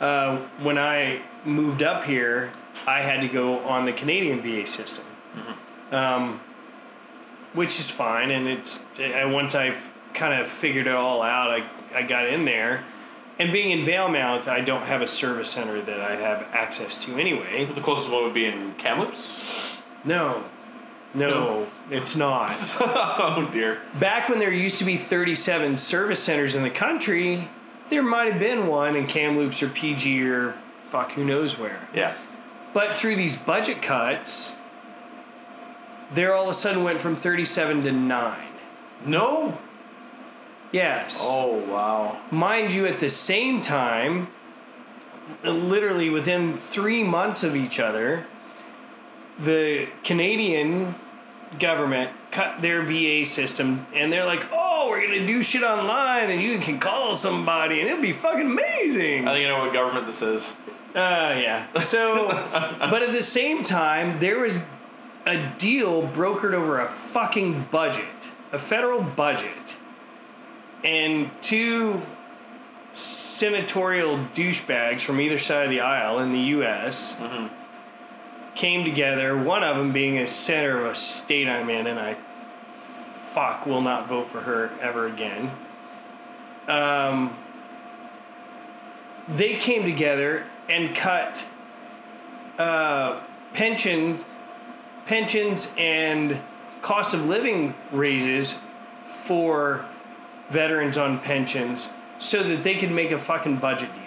Uh, 0.00 0.38
when 0.62 0.78
I 0.78 1.20
moved 1.44 1.82
up 1.82 2.04
here, 2.04 2.50
I 2.86 3.02
had 3.02 3.20
to 3.20 3.28
go 3.28 3.58
on 3.58 3.84
the 3.84 3.92
Canadian 3.92 4.40
VA 4.40 4.66
system, 4.66 5.04
um, 5.90 6.40
which 7.52 7.78
is 7.78 7.90
fine. 7.90 8.30
And 8.30 8.48
it's 8.48 8.80
and 8.98 9.34
once 9.34 9.54
I 9.54 9.76
kind 10.14 10.32
of 10.32 10.48
figured 10.48 10.86
it 10.86 10.94
all 10.94 11.20
out, 11.20 11.50
I, 11.50 11.68
I 11.94 12.04
got 12.04 12.26
in 12.26 12.46
there. 12.46 12.86
And 13.38 13.52
being 13.52 13.70
in 13.70 13.84
Valemount, 13.84 14.48
I 14.48 14.62
don't 14.62 14.86
have 14.86 15.02
a 15.02 15.06
service 15.06 15.50
center 15.50 15.82
that 15.82 16.00
I 16.00 16.16
have 16.16 16.48
access 16.54 16.96
to 17.04 17.18
anyway. 17.18 17.66
The 17.66 17.82
closest 17.82 18.10
one 18.10 18.24
would 18.24 18.32
be 18.32 18.46
in 18.46 18.76
Kamloops. 18.78 19.76
No, 20.06 20.44
no, 21.14 21.68
it's 21.90 22.16
not. 22.16 22.74
oh 22.80 23.48
dear. 23.52 23.80
Back 23.98 24.28
when 24.28 24.38
there 24.38 24.52
used 24.52 24.78
to 24.78 24.84
be 24.84 24.96
37 24.96 25.76
service 25.76 26.22
centers 26.22 26.54
in 26.54 26.62
the 26.62 26.70
country, 26.70 27.48
there 27.88 28.02
might 28.02 28.30
have 28.30 28.40
been 28.40 28.66
one 28.66 28.96
in 28.96 29.06
Kamloops 29.06 29.62
or 29.62 29.68
PG 29.68 30.22
or 30.28 30.54
fuck 30.90 31.12
who 31.12 31.24
knows 31.24 31.58
where. 31.58 31.88
Yeah. 31.94 32.16
But 32.72 32.94
through 32.94 33.16
these 33.16 33.36
budget 33.36 33.80
cuts, 33.82 34.56
there 36.12 36.34
all 36.34 36.44
of 36.44 36.50
a 36.50 36.54
sudden 36.54 36.82
went 36.82 37.00
from 37.00 37.16
37 37.16 37.84
to 37.84 37.92
9. 37.92 38.48
No. 39.06 39.58
Yes. 40.72 41.20
Oh 41.22 41.58
wow. 41.70 42.20
Mind 42.32 42.72
you, 42.72 42.86
at 42.86 42.98
the 42.98 43.10
same 43.10 43.60
time, 43.60 44.28
literally 45.44 46.10
within 46.10 46.56
three 46.56 47.04
months 47.04 47.44
of 47.44 47.54
each 47.54 47.78
other, 47.78 48.26
the 49.38 49.88
Canadian 50.02 50.96
government 51.58 52.10
cut 52.30 52.62
their 52.62 52.82
VA 52.82 53.24
system 53.24 53.86
and 53.94 54.12
they're 54.12 54.24
like, 54.24 54.46
oh, 54.52 54.88
we're 54.88 55.06
going 55.06 55.20
to 55.20 55.26
do 55.26 55.42
shit 55.42 55.62
online 55.62 56.30
and 56.30 56.42
you 56.42 56.58
can 56.58 56.78
call 56.78 57.14
somebody 57.14 57.80
and 57.80 57.88
it'll 57.88 58.02
be 58.02 58.12
fucking 58.12 58.46
amazing. 58.46 59.28
I 59.28 59.34
think 59.34 59.46
I 59.46 59.48
know 59.48 59.60
what 59.60 59.72
government 59.72 60.06
this 60.06 60.22
is. 60.22 60.54
Uh, 60.94 61.36
yeah. 61.40 61.80
So, 61.80 62.28
but 62.78 63.02
at 63.02 63.12
the 63.12 63.22
same 63.22 63.62
time, 63.62 64.20
there 64.20 64.38
was 64.38 64.58
a 65.26 65.52
deal 65.58 66.06
brokered 66.08 66.54
over 66.54 66.80
a 66.80 66.88
fucking 66.88 67.68
budget, 67.70 68.32
a 68.52 68.58
federal 68.58 69.02
budget, 69.02 69.76
and 70.84 71.30
two 71.42 72.02
senatorial 72.92 74.18
douchebags 74.32 75.00
from 75.00 75.20
either 75.20 75.38
side 75.38 75.64
of 75.64 75.70
the 75.70 75.80
aisle 75.80 76.20
in 76.20 76.32
the 76.32 76.38
U.S. 76.38 77.16
came 78.54 78.84
together. 78.84 79.36
One 79.36 79.62
of 79.62 79.76
them 79.76 79.92
being 79.92 80.18
a 80.18 80.26
senator 80.26 80.84
of 80.84 80.92
a 80.92 80.94
state 80.94 81.48
I'm 81.48 81.68
in, 81.70 81.86
and 81.86 81.98
I 81.98 82.16
fuck 83.32 83.66
will 83.66 83.80
not 83.80 84.08
vote 84.08 84.28
for 84.28 84.42
her 84.42 84.70
ever 84.80 85.06
again. 85.06 85.50
Um, 86.68 87.36
they 89.28 89.54
came 89.54 89.82
together 89.82 90.46
and 90.68 90.94
cut 90.94 91.46
uh, 92.58 93.20
pension 93.52 94.24
pensions 95.06 95.70
and 95.76 96.40
cost 96.80 97.14
of 97.14 97.26
living 97.26 97.74
raises 97.92 98.58
for 99.24 99.84
veterans 100.50 100.96
on 100.96 101.18
pensions 101.18 101.92
so 102.18 102.42
that 102.42 102.62
they 102.62 102.74
could 102.74 102.90
make 102.90 103.10
a 103.10 103.18
fucking 103.18 103.56
budget 103.56 103.92
deal. 103.94 104.03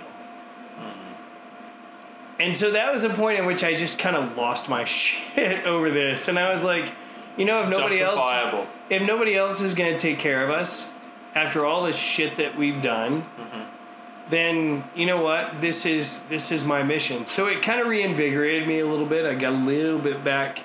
And 2.48 2.56
so 2.56 2.72
that 2.72 2.94
was 2.94 3.04
a 3.04 3.10
point 3.10 3.38
in 3.38 3.46
which 3.46 3.62
I 3.62 3.74
just 3.74 4.00
kind 4.00 4.16
of 4.16 4.38
lost 4.38 4.70
my 4.70 4.86
shit 4.86 5.66
over 5.66 5.92
this, 5.92 6.30
and 6.30 6.40
I 6.40 6.50
was 6.50 6.64
like, 6.64 6.94
you 7.36 7.44
know, 7.44 7.62
if 7.64 7.70
nobody 7.70 8.00
else 8.00 8.68
if 8.90 9.02
nobody 9.02 9.36
else 9.36 9.60
is 9.60 9.74
going 9.74 9.92
to 9.92 10.00
take 10.00 10.18
care 10.18 10.46
of 10.46 10.50
us 10.50 10.92
after 11.36 11.66
all 11.66 11.84
the 11.84 11.92
shit 11.92 12.38
that 12.38 12.58
we've 12.58 12.82
done 12.82 13.26
then 14.30 14.86
you 14.96 15.06
know 15.06 15.22
what? 15.22 15.60
This 15.60 15.86
is 15.86 16.24
this 16.30 16.52
is 16.52 16.64
my 16.64 16.84
mission. 16.84 17.26
So 17.26 17.48
it 17.48 17.62
kind 17.62 17.82
of 17.82 17.88
reinvigorated 17.88 18.66
me 18.66 18.80
a 18.80 18.88
little 18.88 19.06
bit. 19.06 19.26
I 19.26 19.36
got 19.36 19.52
a 19.52 19.58
little 19.58 20.00
bit 20.00 20.24
back 20.24 20.64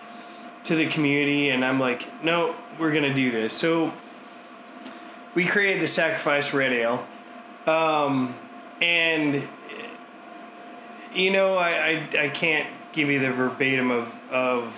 to 0.64 0.76
the 0.76 0.86
community 0.86 1.48
and 1.48 1.64
i'm 1.64 1.80
like 1.80 2.06
no 2.22 2.54
we're 2.78 2.92
going 2.92 3.02
to 3.02 3.14
do 3.14 3.32
this. 3.32 3.52
So 3.52 3.92
we 5.34 5.46
created 5.46 5.82
the 5.82 5.88
sacrifice 5.88 6.54
red 6.54 6.72
ale. 6.72 7.04
Um, 7.66 8.36
and 8.80 9.48
you 11.14 11.30
know 11.30 11.56
I, 11.56 11.70
I 11.70 12.08
i 12.24 12.28
can't 12.28 12.68
give 12.92 13.10
you 13.10 13.18
the 13.18 13.32
verbatim 13.32 13.90
of 13.90 14.14
of 14.30 14.74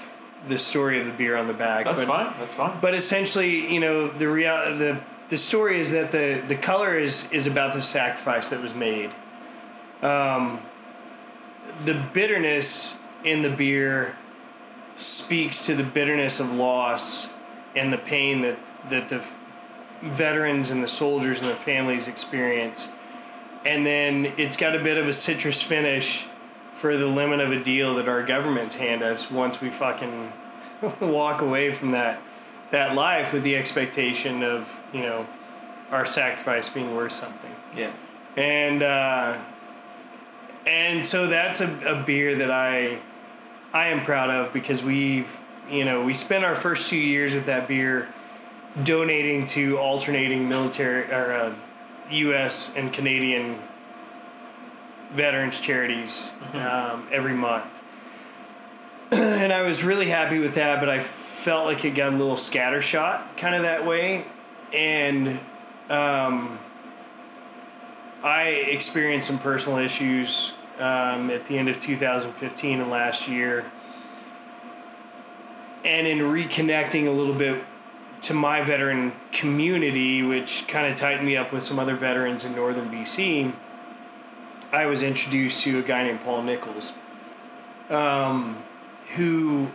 the 0.49 0.59
story 0.59 1.01
of 1.01 1.07
the 1.07 1.13
beer 1.13 1.37
on 1.37 1.47
the 1.47 1.55
back 1.55 1.87
That's 1.87 2.01
but 2.01 2.09
fine. 2.09 2.35
That's 2.39 2.55
fine. 2.55 2.79
but 2.81 2.95
essentially, 2.95 3.73
you 3.73 3.81
know, 3.81 4.09
the 4.09 4.29
real 4.29 4.77
the 4.77 5.01
the 5.31 5.39
story 5.39 5.81
is 5.81 5.91
that 5.93 6.11
the 6.11 6.43
the 6.47 6.57
color 6.57 6.99
is 6.99 7.31
is 7.33 7.47
about 7.47 7.75
the 7.75 7.83
sacrifice 7.83 8.51
that 8.51 8.61
was 8.61 8.75
made. 8.75 9.11
Um, 10.03 10.61
the 11.85 11.95
bitterness 12.13 12.97
in 13.25 13.43
the 13.43 13.49
beer 13.49 14.17
speaks 14.97 15.61
to 15.63 15.75
the 15.75 15.83
bitterness 15.83 16.41
of 16.41 16.53
loss 16.53 17.31
and 17.75 17.93
the 17.93 17.99
pain 17.99 18.43
that 18.43 18.59
that 18.91 19.09
the 19.09 19.27
veterans 20.03 20.71
and 20.71 20.83
the 20.83 20.89
soldiers 20.89 21.41
and 21.41 21.51
the 21.51 21.57
families 21.57 22.07
experience. 22.07 22.91
And 23.65 23.87
then 23.87 24.35
it's 24.37 24.57
got 24.57 24.77
a 24.77 24.83
bit 24.83 24.99
of 24.99 25.09
a 25.09 25.13
citrus 25.13 25.63
finish 25.63 26.27
for 26.75 26.97
the 26.97 27.07
limit 27.07 27.41
of 27.41 27.51
a 27.51 27.63
deal 27.63 27.95
that 27.95 28.09
our 28.09 28.23
governments 28.23 28.75
hand 28.75 29.03
us 29.03 29.31
once 29.31 29.61
we 29.61 29.71
fucking 29.71 30.33
walk 31.01 31.41
away 31.41 31.73
from 31.73 31.93
that 31.93 32.21
that 32.71 32.95
life 32.95 33.33
with 33.33 33.45
the 33.45 33.57
expectation 33.57 34.43
of 34.43 34.69
you 34.93 35.01
know 35.01 35.27
our 35.91 36.05
sacrifice 36.05 36.69
being 36.69 36.95
worth 36.97 37.13
something 37.13 37.55
yes. 37.77 37.97
and 38.37 38.83
uh, 38.83 39.39
and 40.67 41.05
so 41.05 41.29
that's 41.29 41.61
a, 41.61 41.73
a 41.87 42.03
beer 42.03 42.35
that 42.35 42.51
I 42.51 42.99
I 43.73 43.89
am 43.89 44.05
proud 44.05 44.31
of 44.31 44.53
because 44.53 44.83
we've 44.83 45.31
you 45.71 45.85
know 45.85 46.05
we 46.05 46.15
spent 46.15 46.45
our 46.45 46.57
first 46.57 46.89
two 46.89 46.99
years 46.99 47.35
with 47.35 47.47
that 47.47 47.69
beer 47.69 48.09
donating 48.83 49.47
to 49.47 49.79
alternating 49.79 50.49
military 50.49 51.11
or 51.13 51.33
uh, 51.33 51.55
U.S. 52.11 52.73
and 52.77 52.93
Canadian 52.93 53.61
veterans 55.13 55.61
charities 55.61 56.33
um, 56.55 57.07
every 57.13 57.35
month 57.35 57.81
and 59.13 59.53
I 59.53 59.63
was 59.63 59.85
really 59.85 60.09
happy 60.09 60.39
with 60.41 60.55
that, 60.55 60.81
but 60.81 60.89
I 60.89 60.99
felt 60.99 61.67
like 61.67 61.85
it 61.85 61.91
got 61.91 62.13
a 62.13 62.17
little 62.17 62.35
scattershot 62.35 63.37
kind 63.37 63.55
of 63.55 63.63
that 63.63 63.87
way. 63.87 64.27
And 64.73 65.39
um, 65.89 66.59
I 68.25 68.47
experienced 68.49 69.29
some 69.29 69.39
personal 69.39 69.79
issues 69.79 70.55
um, 70.79 71.31
at 71.31 71.45
the 71.45 71.59
end 71.59 71.69
of 71.69 71.79
2015 71.79 72.81
and 72.81 72.91
last 72.91 73.29
year. 73.29 73.71
And 75.85 76.09
in 76.09 76.19
reconnecting 76.19 77.07
a 77.07 77.13
little 77.13 77.35
bit 77.35 77.63
to 78.25 78.33
my 78.35 78.63
veteran 78.63 79.13
community, 79.33 80.23
which 80.23 80.67
kind 80.67 80.91
of 80.91 80.99
tightened 80.99 81.27
me 81.27 81.37
up 81.37 81.53
with 81.53 81.63
some 81.63 81.79
other 81.79 81.95
veterans 81.95 82.45
in 82.45 82.55
northern 82.55 82.91
BC, 82.91 83.55
I 84.73 84.87
was 84.87 85.03
introduced 85.03 85.61
to 85.61 85.79
a 85.79 85.83
guy 85.83 86.05
named 86.05 86.23
Paul 86.23 86.43
Nichols. 86.43 86.95
Um, 87.91 88.63
who 89.15 89.69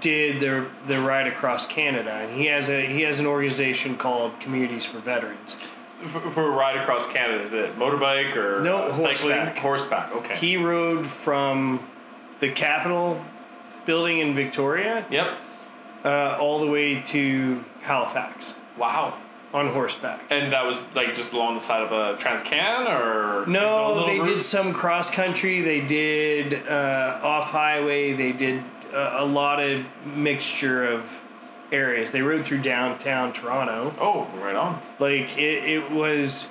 did 0.00 0.40
the 0.40 0.66
the 0.88 1.00
ride 1.00 1.28
across 1.28 1.66
Canada, 1.66 2.10
and 2.10 2.36
he 2.36 2.46
has 2.46 2.68
a 2.68 2.84
he 2.84 3.02
has 3.02 3.20
an 3.20 3.26
organization 3.26 3.96
called 3.96 4.40
Communities 4.40 4.84
for 4.84 4.98
Veterans. 4.98 5.56
For, 6.08 6.20
for 6.32 6.48
a 6.48 6.50
ride 6.50 6.76
across 6.76 7.06
Canada, 7.10 7.44
is 7.44 7.52
it 7.52 7.78
motorbike 7.78 8.36
or 8.36 8.60
No, 8.60 8.88
uh, 8.88 8.92
cycling? 8.92 9.36
horseback. 9.36 9.58
Horseback. 9.58 10.12
Okay. 10.12 10.36
He 10.36 10.56
rode 10.56 11.06
from 11.06 11.88
the 12.40 12.50
Capitol 12.50 13.24
building 13.86 14.18
in 14.18 14.34
Victoria 14.34 15.06
yep. 15.10 15.38
Uh, 16.06 16.38
all 16.40 16.60
the 16.60 16.66
way 16.66 17.00
to 17.02 17.64
Halifax. 17.82 18.56
Wow. 18.78 19.18
on 19.54 19.72
horseback. 19.72 20.20
And 20.30 20.52
that 20.52 20.64
was 20.66 20.76
like 20.94 21.14
just 21.14 21.32
along 21.32 21.54
the 21.56 21.60
side 21.62 21.82
of 21.82 21.90
a 21.92 22.16
Transcan 22.22 22.86
or 22.88 23.46
No, 23.46 24.06
they 24.06 24.18
route? 24.20 24.28
did 24.28 24.42
some 24.42 24.72
cross 24.74 25.10
country. 25.10 25.62
They 25.62 25.80
did 25.80 26.66
uh, 26.68 27.20
off 27.22 27.50
highway. 27.50 28.12
They 28.12 28.32
did 28.32 28.62
uh, 28.92 29.16
a 29.18 29.24
lot 29.24 29.60
of 29.62 29.84
mixture 30.04 30.84
of 30.84 31.10
areas. 31.72 32.10
They 32.10 32.22
rode 32.22 32.44
through 32.44 32.62
downtown 32.62 33.32
Toronto. 33.32 33.94
Oh, 34.00 34.26
right 34.40 34.54
on. 34.56 34.80
Like 34.98 35.36
it, 35.38 35.64
it 35.64 35.90
was. 35.90 36.50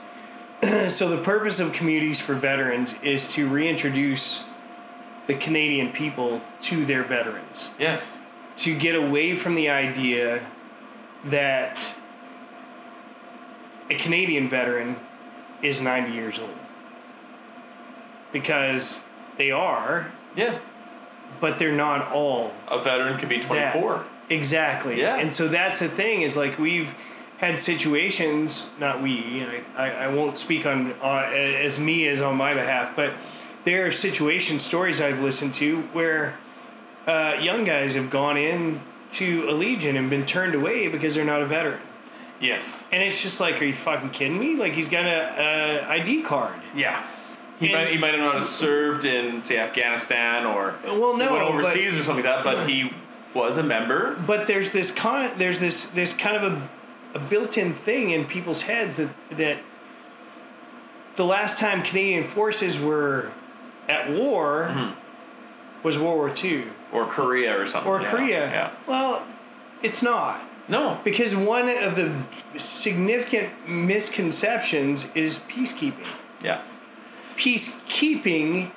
so 0.87 1.07
the 1.09 1.21
purpose 1.21 1.59
of 1.59 1.73
communities 1.73 2.19
for 2.19 2.33
veterans 2.33 2.95
is 3.03 3.27
to 3.33 3.47
reintroduce 3.47 4.45
the 5.27 5.35
Canadian 5.35 5.91
people 5.91 6.41
to 6.61 6.85
their 6.85 7.03
veterans. 7.03 7.71
Yes. 7.77 8.11
To 8.57 8.77
get 8.77 8.95
away 8.95 9.35
from 9.35 9.55
the 9.55 9.69
idea 9.69 10.45
that 11.25 11.95
a 13.89 13.95
Canadian 13.95 14.49
veteran 14.49 14.95
is 15.61 15.81
90 15.81 16.11
years 16.13 16.39
old. 16.39 16.49
Because 18.31 19.03
they 19.37 19.51
are, 19.51 20.11
Yes. 20.35 20.61
but 21.39 21.57
they're 21.59 21.71
not 21.71 22.11
all 22.11 22.51
A 22.67 22.81
veteran 22.83 23.17
could 23.19 23.29
be 23.29 23.39
that. 23.41 23.73
24. 23.73 24.05
Exactly. 24.29 24.99
Yeah. 24.99 25.17
And 25.17 25.33
so 25.33 25.47
that's 25.47 25.79
the 25.79 25.87
thing 25.87 26.21
is 26.21 26.35
like 26.35 26.57
we've 26.57 26.93
had 27.37 27.59
situations, 27.59 28.71
not 28.79 29.01
we, 29.03 29.43
I, 29.43 29.61
I, 29.77 29.89
I 29.89 30.07
won't 30.07 30.37
speak 30.37 30.65
on, 30.65 30.93
on 31.01 31.33
as 31.33 31.77
me 31.79 32.07
as 32.07 32.21
on 32.21 32.35
my 32.35 32.53
behalf, 32.53 32.95
but 32.95 33.13
there 33.65 33.85
are 33.85 33.91
situations, 33.91 34.63
stories 34.63 35.01
I've 35.01 35.19
listened 35.19 35.53
to 35.55 35.81
where 35.93 36.37
uh, 37.07 37.35
young 37.41 37.63
guys 37.63 37.95
have 37.95 38.09
gone 38.09 38.37
in 38.37 38.81
to 39.11 39.47
a 39.49 39.51
legion 39.53 39.95
and 39.95 40.09
been 40.09 40.25
turned 40.25 40.55
away 40.55 40.87
because 40.87 41.15
they're 41.15 41.23
not 41.25 41.41
a 41.41 41.45
veteran. 41.45 41.79
Yes. 42.41 42.83
And 42.91 43.01
it's 43.01 43.21
just 43.21 43.39
like, 43.39 43.61
are 43.61 43.65
you 43.65 43.75
fucking 43.75 44.09
kidding 44.09 44.37
me? 44.37 44.55
Like 44.55 44.73
he's 44.73 44.89
got 44.89 45.05
a, 45.05 45.81
a 45.87 45.89
ID 45.89 46.23
card. 46.23 46.59
Yeah. 46.75 47.05
He 47.59 47.67
And- 47.67 47.75
might, 47.75 47.89
he 47.89 47.97
might 47.97 48.13
have 48.13 48.19
not 48.23 48.33
have 48.35 48.43
served 48.45 49.05
in, 49.05 49.39
say, 49.41 49.57
Afghanistan 49.59 50.45
or 50.45 50.75
Well, 50.83 51.15
no, 51.15 51.31
went 51.33 51.39
but- 51.39 51.41
overseas 51.43 51.97
or 51.97 52.03
something 52.03 52.25
like 52.25 52.35
that, 52.35 52.43
but 52.43 52.67
he 52.69 52.91
was 53.33 53.57
a 53.57 53.63
member. 53.63 54.15
but 54.27 54.47
there's 54.47 54.71
this 54.71 54.91
con 54.91 55.37
there's 55.37 55.59
this 55.59 55.87
there's 55.89 56.13
kind 56.13 56.37
of 56.37 56.43
a, 56.53 56.69
a 57.15 57.19
built-in 57.19 57.73
thing 57.73 58.09
in 58.11 58.23
people's 58.25 58.61
heads 58.63 58.95
that 58.97 59.09
that 59.29 59.59
the 61.15 61.25
last 61.25 61.57
time 61.57 61.81
Canadian 61.83 62.25
forces 62.27 62.79
were 62.79 63.31
at 63.89 64.09
war 64.11 64.93
was 65.83 65.97
World 65.97 66.15
War 66.17 66.33
II 66.43 66.65
Or 66.95 67.05
Korea 67.05 67.59
or 67.59 67.65
something. 67.67 67.91
or 67.91 68.01
Yeah, 68.01 68.09
Korea. 68.09 68.49
Yeah. 68.49 68.71
Well, 68.87 69.23
it's 69.83 70.01
not 70.01 70.41
No. 70.69 70.97
because 71.03 71.35
one 71.35 71.67
of 71.69 71.95
the 71.95 72.23
significant 72.57 73.49
misconceptions 73.67 75.09
is 75.13 75.39
peacekeeping. 75.39 76.07
Yeah. 76.41 76.61
Peacekeeping 77.35 78.71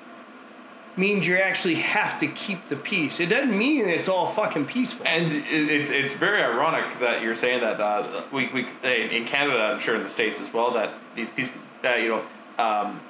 means 0.96 1.26
you 1.28 1.36
actually 1.36 1.76
have 1.76 2.18
to 2.18 2.26
keep 2.26 2.64
the 2.66 2.76
peace. 2.76 3.20
It 3.20 3.26
doesn't 3.26 3.56
mean 3.56 3.88
it's 3.88 4.08
all 4.08 4.32
fucking 4.32 4.66
peaceful. 4.66 5.06
And 5.06 5.32
it's 5.32 5.90
it's 5.90 6.14
very 6.14 6.42
ironic 6.42 6.98
that 6.98 7.22
you're 7.22 7.36
saying 7.36 7.60
that 7.60 7.80
uh, 7.80 8.22
we, 8.32 8.48
we 8.48 8.66
in 8.82 9.24
Canada, 9.24 9.58
I'm 9.60 9.78
sure 9.78 9.94
in 9.94 10.02
the 10.02 10.08
states 10.08 10.40
as 10.40 10.52
well, 10.52 10.72
that 10.74 10.94
these 11.14 11.30
peace, 11.30 11.52
uh, 11.84 11.90
you 11.94 12.08
know, 12.08 12.22
um, 12.64 13.00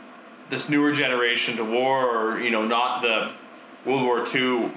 this 0.50 0.68
newer 0.68 0.92
generation 0.92 1.56
to 1.56 1.64
war, 1.64 2.04
or 2.04 2.40
you 2.40 2.50
know, 2.50 2.66
not 2.66 3.00
the 3.02 3.32
World 3.86 4.02
War 4.04 4.24
II, 4.34 4.70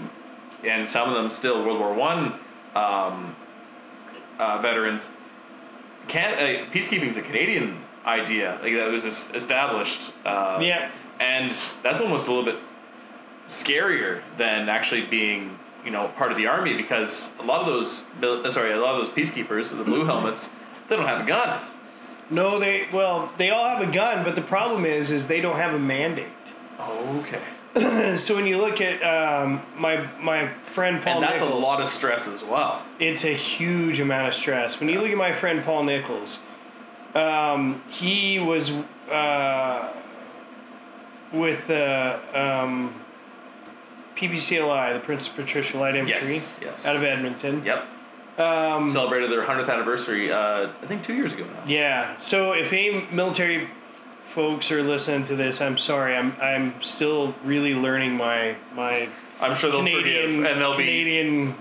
and 0.64 0.88
some 0.88 1.10
of 1.10 1.16
them 1.16 1.32
still 1.32 1.64
World 1.66 1.80
War 1.80 1.94
One 1.94 2.34
um, 2.76 3.36
uh, 4.40 4.60
veterans. 4.62 5.10
Can 6.08 6.34
uh, 6.34 6.72
peacekeeping 6.72 7.08
is 7.10 7.18
a 7.18 7.22
Canadian 7.22 7.82
idea, 8.06 8.60
like 8.62 8.74
that 8.74 8.90
was 8.92 9.06
established. 9.06 10.12
Uh, 10.26 10.60
Yeah. 10.62 10.90
and 11.20 11.52
that's 11.84 12.02
almost 12.02 12.28
a 12.28 12.32
little 12.34 12.46
bit 12.46 12.60
scarier 13.48 14.22
than 14.38 14.70
actually 14.70 15.04
being 15.06 15.58
you 15.86 15.92
know 15.92 16.08
part 16.18 16.32
of 16.32 16.38
the 16.38 16.48
army 16.48 16.76
because 16.76 17.32
a 17.40 17.44
lot 17.44 17.60
of 17.62 17.68
those 17.68 18.04
uh, 18.24 18.50
sorry 18.50 18.72
a 18.72 18.78
lot 18.78 18.96
of 19.00 19.06
those 19.06 19.14
peacekeepers 19.14 19.76
the 19.76 19.84
blue 19.84 20.06
helmets 20.06 20.52
they 20.88 20.96
don't 20.96 21.08
have 21.08 21.22
a 21.22 21.28
gun 21.28 21.60
No, 22.30 22.60
they 22.60 22.88
well, 22.94 23.30
they 23.38 23.50
all 23.50 23.68
have 23.68 23.88
a 23.88 23.92
gun, 23.92 24.24
but 24.24 24.36
the 24.36 24.42
problem 24.42 24.86
is, 24.86 25.12
is 25.12 25.28
they 25.28 25.42
don't 25.42 25.58
have 25.58 25.74
a 25.74 25.80
mandate. 25.80 26.28
okay 26.80 27.42
So 28.18 28.36
when 28.36 28.46
you 28.46 28.58
look 28.58 28.82
at 28.82 29.02
um, 29.04 29.62
my 29.78 30.10
my 30.20 30.50
friend 30.74 31.02
Paul 31.02 31.16
and 31.16 31.24
that's 31.24 31.42
Nichols, 31.42 31.64
a 31.64 31.68
lot 31.68 31.82
of 31.82 31.88
stress 31.88 32.28
as 32.28 32.44
well 32.44 32.84
it's 33.00 33.24
a 33.24 33.34
huge 33.34 34.00
amount 34.00 34.28
of 34.28 34.34
stress. 34.34 34.80
When 34.80 34.90
you 34.90 35.00
look 35.02 35.10
at 35.10 35.18
my 35.18 35.32
friend 35.32 35.64
Paul 35.64 35.84
Nichols, 35.86 36.40
um, 37.16 37.82
he 37.90 38.38
was 38.40 38.72
uh, 39.10 39.94
with 41.32 41.68
the 41.68 42.20
um, 42.34 42.94
PPCLI, 44.16 44.94
the 44.94 45.00
Princess 45.00 45.32
Patricia 45.34 45.78
Light 45.78 45.96
Infantry, 45.96 46.34
Yes, 46.36 46.60
yes. 46.62 46.86
out 46.86 46.96
of 46.98 47.04
Edmonton. 47.04 47.64
yep 47.64 47.86
Um, 48.38 48.88
celebrated 48.90 49.32
their 49.32 49.44
100th 49.44 49.70
anniversary 49.70 50.32
uh, 50.32 50.70
i 50.82 50.86
think 50.88 51.04
two 51.04 51.14
years 51.14 51.34
ago 51.34 51.46
now 51.46 51.64
Yeah. 51.66 52.18
So 52.18 52.52
if 52.54 52.72
any 52.74 53.08
military 53.12 53.70
folks 54.32 54.72
are 54.72 54.84
listening 54.84 55.24
to 55.26 55.36
this, 55.36 55.62
I'm 55.62 55.78
sorry. 55.78 56.16
I'm 56.16 56.34
I'm 56.42 56.82
still 56.82 57.36
really 57.44 57.74
learning 57.74 58.14
my 58.18 58.56
my 58.74 59.10
i'm 59.40 59.56
sure 59.56 59.72
they'll 59.72 59.80
Canadian 59.80 60.38
forgive 60.38 60.52
and 60.52 60.62
they'll 60.62 60.78
be 60.78 60.84
Canadian 60.84 61.56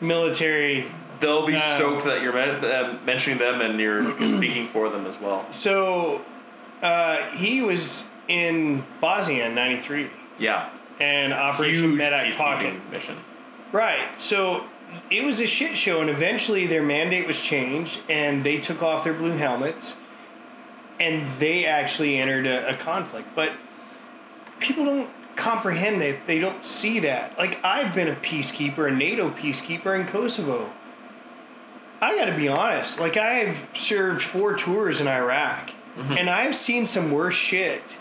military. 0.00 0.90
they'll 1.20 1.46
be 1.46 1.54
uh, 1.54 1.76
stoked 1.76 2.04
that 2.04 2.22
you're 2.22 2.36
uh, 2.38 2.98
mentioning 3.04 3.38
them 3.38 3.60
and 3.60 3.78
you're 3.78 4.28
speaking 4.28 4.68
for 4.68 4.88
them 4.90 5.06
as 5.06 5.18
well 5.20 5.50
So 5.50 6.22
uh, 6.82 7.30
he 7.36 7.62
was 7.62 8.06
in 8.28 8.84
Bosnia 9.00 9.46
in 9.46 9.54
'93 9.54 10.10
yeah 10.38 10.70
and 11.00 11.32
Operation 11.32 11.96
Medak 11.96 12.36
Pocket. 12.36 12.74
mission 12.90 13.16
Right. 13.72 14.20
So 14.20 14.64
it 15.10 15.22
was 15.22 15.40
a 15.40 15.46
shit 15.46 15.78
show, 15.78 16.00
and 16.00 16.10
eventually 16.10 16.66
their 16.66 16.82
mandate 16.82 17.24
was 17.26 17.38
changed, 17.38 18.00
and 18.08 18.44
they 18.44 18.58
took 18.58 18.82
off 18.82 19.04
their 19.04 19.14
blue 19.14 19.36
helmets, 19.36 19.96
and 21.00 21.26
they 21.40 21.64
actually 21.64 22.18
entered 22.18 22.46
a, 22.46 22.68
a 22.68 22.76
conflict. 22.76 23.28
But 23.34 23.52
people 24.60 24.84
don't 24.84 25.10
comprehend 25.34 26.00
that. 26.02 26.26
They 26.26 26.38
don't 26.38 26.64
see 26.64 27.00
that. 27.00 27.36
Like 27.38 27.58
I've 27.64 27.94
been 27.94 28.08
a 28.08 28.14
peacekeeper, 28.14 28.86
a 28.86 28.94
NATO 28.94 29.30
peacekeeper 29.30 29.98
in 29.98 30.06
Kosovo. 30.06 30.70
I 32.00 32.16
got 32.16 32.26
to 32.26 32.36
be 32.36 32.48
honest. 32.48 33.00
Like 33.00 33.16
I've 33.16 33.68
served 33.74 34.22
four 34.22 34.54
tours 34.54 35.00
in 35.00 35.08
Iraq, 35.08 35.70
mm-hmm. 35.96 36.12
and 36.12 36.30
I've 36.30 36.56
seen 36.56 36.86
some 36.86 37.10
worse 37.10 37.34
shit 37.34 37.96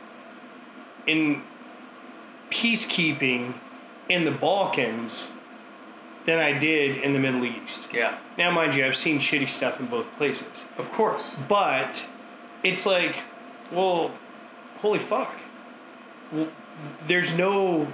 in 1.07 1.41
peacekeeping 2.51 3.55
in 4.07 4.25
the 4.25 4.31
Balkans 4.31 5.31
than 6.25 6.39
I 6.39 6.57
did 6.57 6.97
in 6.97 7.13
the 7.13 7.19
Middle 7.19 7.45
East. 7.45 7.87
yeah 7.93 8.19
Now, 8.37 8.51
mind 8.51 8.75
you, 8.75 8.85
I've 8.85 8.95
seen 8.95 9.19
shitty 9.19 9.49
stuff 9.49 9.79
in 9.79 9.87
both 9.87 10.05
places, 10.17 10.65
of 10.77 10.91
course 10.91 11.35
but 11.47 12.07
it's 12.63 12.85
like, 12.85 13.15
well, 13.71 14.11
holy 14.79 14.99
fuck. 14.99 15.33
Well, 16.31 16.47
there's 17.07 17.33
no 17.33 17.91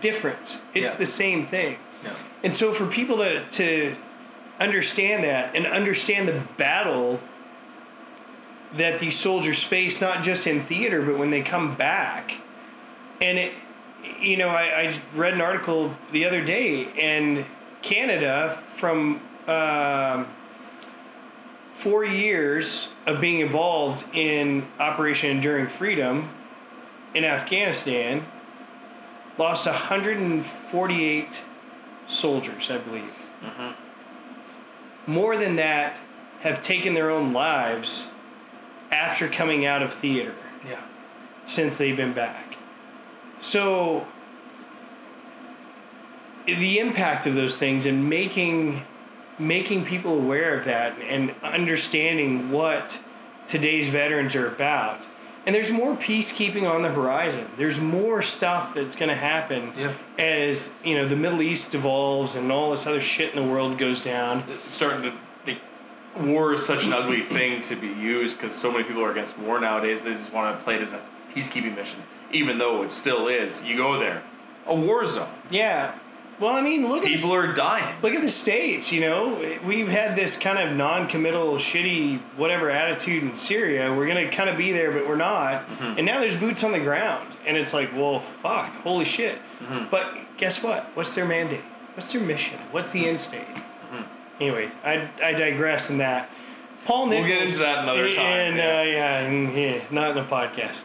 difference. 0.00 0.62
It's 0.74 0.92
Yeah. 0.94 0.98
the 0.98 1.06
same 1.06 1.46
thing. 1.46 1.76
yeah 2.04 2.14
And 2.42 2.54
so 2.56 2.72
for 2.72 2.86
people 2.86 3.18
to 3.18 3.44
to 3.50 3.96
understand 4.60 5.22
that 5.24 5.54
and 5.56 5.66
understand 5.66 6.26
the 6.28 6.42
battle 6.56 7.20
that 8.76 8.98
these 9.00 9.18
soldiers 9.18 9.62
face 9.62 10.00
not 10.00 10.22
just 10.22 10.46
in 10.46 10.60
theater 10.60 11.02
but 11.02 11.18
when 11.18 11.30
they 11.30 11.42
come 11.42 11.74
back 11.74 12.34
and 13.20 13.38
it 13.38 13.52
you 14.20 14.36
know 14.36 14.48
I, 14.48 14.62
I 14.88 15.00
read 15.14 15.34
an 15.34 15.40
article 15.40 15.94
the 16.12 16.24
other 16.24 16.42
day 16.44 16.86
and 17.00 17.44
Canada 17.82 18.62
from 18.76 19.20
um, 19.48 20.26
four 21.82 22.04
years 22.04 22.88
of 23.06 23.20
being 23.20 23.40
involved 23.40 24.04
in 24.14 24.68
Operation 24.78 25.30
Enduring 25.30 25.68
Freedom 25.68 26.30
in 27.12 27.24
Afghanistan 27.24 28.24
lost 29.36 29.66
148 29.66 31.44
soldiers, 32.06 32.70
I 32.70 32.78
believe. 32.78 33.10
Mm-hmm. 33.42 35.10
More 35.10 35.36
than 35.36 35.56
that 35.56 35.98
have 36.42 36.62
taken 36.62 36.94
their 36.94 37.10
own 37.10 37.32
lives 37.32 38.10
after 38.92 39.28
coming 39.28 39.66
out 39.66 39.82
of 39.82 39.92
theater 39.92 40.34
yeah 40.68 40.82
since 41.44 41.78
they've 41.78 41.96
been 41.96 42.14
back. 42.14 42.56
So 43.40 44.06
the 46.46 46.78
impact 46.78 47.26
of 47.26 47.34
those 47.34 47.56
things 47.56 47.86
and 47.86 48.08
making 48.08 48.82
making 49.46 49.84
people 49.84 50.12
aware 50.14 50.58
of 50.58 50.64
that 50.66 50.98
and 51.00 51.34
understanding 51.42 52.50
what 52.50 53.00
today's 53.46 53.88
veterans 53.88 54.34
are 54.34 54.46
about. 54.46 55.00
And 55.44 55.54
there's 55.54 55.72
more 55.72 55.96
peacekeeping 55.96 56.70
on 56.70 56.82
the 56.82 56.88
horizon. 56.90 57.48
There's 57.56 57.80
more 57.80 58.22
stuff 58.22 58.74
that's 58.74 58.94
going 58.94 59.08
to 59.08 59.16
happen 59.16 59.72
Yeah. 59.76 59.94
as, 60.16 60.70
you 60.84 60.94
know, 60.94 61.08
the 61.08 61.16
Middle 61.16 61.42
East 61.42 61.74
evolves 61.74 62.36
and 62.36 62.52
all 62.52 62.70
this 62.70 62.86
other 62.86 63.00
shit 63.00 63.34
in 63.34 63.44
the 63.44 63.50
world 63.52 63.76
goes 63.76 64.00
down. 64.02 64.44
starting 64.66 65.02
to 65.02 65.12
war 66.20 66.52
is 66.52 66.64
such 66.64 66.84
an 66.84 66.92
ugly 66.92 67.22
thing 67.22 67.60
to 67.62 67.74
be 67.74 67.86
used 67.88 68.36
because 68.38 68.54
so 68.54 68.70
many 68.70 68.84
people 68.84 69.02
are 69.02 69.10
against 69.10 69.38
war 69.38 69.58
nowadays. 69.58 70.02
They 70.02 70.12
just 70.14 70.32
want 70.32 70.58
to 70.58 70.62
play 70.62 70.76
it 70.76 70.82
as 70.82 70.92
a 70.92 71.00
peacekeeping 71.34 71.74
mission, 71.74 72.02
even 72.30 72.58
though 72.58 72.82
it 72.82 72.92
still 72.92 73.28
is. 73.28 73.64
You 73.64 73.76
go 73.78 73.98
there, 73.98 74.22
a 74.66 74.74
war 74.74 75.06
zone. 75.06 75.30
Yeah. 75.50 75.98
Well, 76.42 76.56
I 76.56 76.60
mean, 76.60 76.88
look 76.88 77.04
at 77.04 77.08
People 77.08 77.32
are 77.34 77.52
dying. 77.52 77.96
look 78.02 78.14
at 78.14 78.20
the 78.20 78.28
states. 78.28 78.90
You 78.90 79.00
know, 79.00 79.58
we've 79.64 79.88
had 79.88 80.16
this 80.16 80.36
kind 80.36 80.58
of 80.58 80.76
non-committal, 80.76 81.54
shitty, 81.56 82.20
whatever 82.36 82.68
attitude 82.68 83.22
in 83.22 83.36
Syria. 83.36 83.94
We're 83.94 84.08
gonna 84.08 84.30
kind 84.30 84.50
of 84.50 84.56
be 84.56 84.72
there, 84.72 84.90
but 84.90 85.06
we're 85.06 85.16
not. 85.16 85.68
Mm-hmm. 85.68 85.98
And 85.98 86.04
now 86.06 86.18
there's 86.20 86.36
boots 86.36 86.64
on 86.64 86.72
the 86.72 86.80
ground, 86.80 87.36
and 87.46 87.56
it's 87.56 87.72
like, 87.72 87.92
well, 87.94 88.20
fuck, 88.42 88.72
holy 88.82 89.04
shit. 89.04 89.38
Mm-hmm. 89.60 89.86
But 89.90 90.14
guess 90.36 90.62
what? 90.62 90.86
What's 90.94 91.14
their 91.14 91.26
mandate? 91.26 91.62
What's 91.94 92.12
their 92.12 92.22
mission? 92.22 92.58
What's 92.72 92.90
the 92.92 93.06
end 93.06 93.20
state? 93.20 93.46
Anyway, 94.40 94.72
I, 94.82 95.08
I 95.22 95.32
digress 95.34 95.90
in 95.90 95.98
that. 95.98 96.28
Paul 96.84 97.06
Mm-hmm. 97.06 97.10
We'll 97.10 97.28
get 97.28 97.42
into 97.42 97.58
that 97.60 97.84
another 97.84 98.10
time, 98.10 98.24
And, 98.24 98.56
yeah. 98.56 98.80
uh, 98.80 98.82
yeah, 98.82 99.18
and, 99.20 99.56
yeah, 99.56 99.84
not 99.92 100.10
in 100.16 100.18
a 100.18 100.26
podcast. 100.26 100.82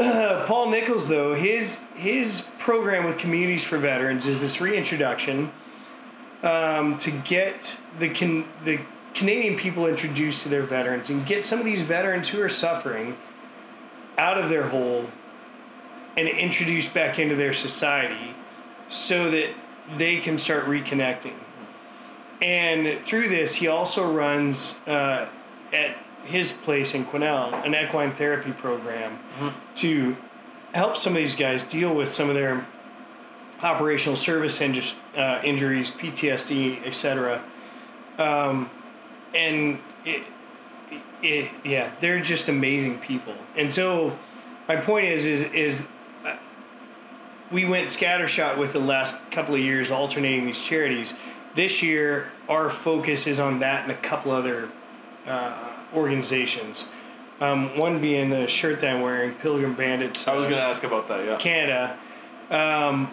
Paul 0.46 0.70
Nichols, 0.70 1.08
though, 1.08 1.34
his 1.34 1.80
his 1.94 2.46
program 2.58 3.04
with 3.04 3.18
Communities 3.18 3.64
for 3.64 3.76
Veterans 3.76 4.26
is 4.26 4.40
this 4.40 4.58
reintroduction 4.58 5.52
um, 6.42 6.96
to 6.98 7.10
get 7.10 7.76
the 7.98 8.08
can, 8.08 8.46
the 8.64 8.80
Canadian 9.12 9.56
people 9.56 9.86
introduced 9.86 10.40
to 10.42 10.48
their 10.48 10.62
veterans 10.62 11.10
and 11.10 11.26
get 11.26 11.44
some 11.44 11.58
of 11.58 11.66
these 11.66 11.82
veterans 11.82 12.30
who 12.30 12.40
are 12.40 12.48
suffering 12.48 13.18
out 14.16 14.38
of 14.38 14.48
their 14.48 14.68
hole 14.68 15.10
and 16.16 16.26
introduced 16.28 16.94
back 16.94 17.18
into 17.18 17.34
their 17.34 17.52
society 17.52 18.34
so 18.88 19.30
that 19.30 19.52
they 19.98 20.18
can 20.18 20.38
start 20.38 20.64
reconnecting. 20.64 21.34
And 22.40 23.04
through 23.04 23.28
this, 23.28 23.56
he 23.56 23.68
also 23.68 24.10
runs 24.10 24.80
uh, 24.86 25.28
at 25.74 25.98
his 26.24 26.52
place 26.52 26.94
in 26.94 27.04
Quesnel 27.06 27.64
an 27.64 27.74
equine 27.74 28.12
therapy 28.12 28.52
program 28.52 29.18
to 29.76 30.16
help 30.72 30.96
some 30.96 31.14
of 31.14 31.18
these 31.18 31.36
guys 31.36 31.64
deal 31.64 31.94
with 31.94 32.08
some 32.08 32.28
of 32.28 32.34
their 32.34 32.66
operational 33.62 34.16
service 34.16 34.58
inju- 34.58 34.94
uh, 35.16 35.42
injuries, 35.44 35.90
PTSD, 35.90 36.86
etc. 36.86 37.42
Um, 38.18 38.70
and 39.34 39.78
it, 40.04 40.22
it, 41.22 41.50
yeah, 41.64 41.92
they're 42.00 42.20
just 42.20 42.48
amazing 42.48 42.98
people. 42.98 43.34
And 43.56 43.72
so, 43.72 44.18
my 44.68 44.76
point 44.76 45.06
is, 45.06 45.24
is, 45.24 45.44
is 45.52 45.88
uh, 46.24 46.36
we 47.50 47.64
went 47.64 47.88
scattershot 47.88 48.58
with 48.58 48.72
the 48.72 48.80
last 48.80 49.16
couple 49.30 49.54
of 49.54 49.60
years, 49.60 49.90
alternating 49.90 50.46
these 50.46 50.62
charities. 50.62 51.14
This 51.54 51.82
year, 51.82 52.30
our 52.48 52.70
focus 52.70 53.26
is 53.26 53.40
on 53.40 53.58
that 53.58 53.82
and 53.82 53.90
a 53.90 54.00
couple 54.00 54.30
other 54.32 54.70
uh, 55.26 55.69
organizations. 55.94 56.88
Um, 57.40 57.78
one 57.78 58.00
being 58.00 58.30
the 58.30 58.46
shirt 58.46 58.80
that 58.80 58.94
I'm 58.94 59.00
wearing, 59.00 59.34
Pilgrim 59.34 59.74
Bandits. 59.74 60.28
I 60.28 60.34
was 60.34 60.46
going 60.46 60.58
to 60.58 60.62
ask 60.62 60.84
about 60.84 61.08
that. 61.08 61.24
Yeah. 61.24 61.36
Canada. 61.38 61.98
Um, 62.50 63.10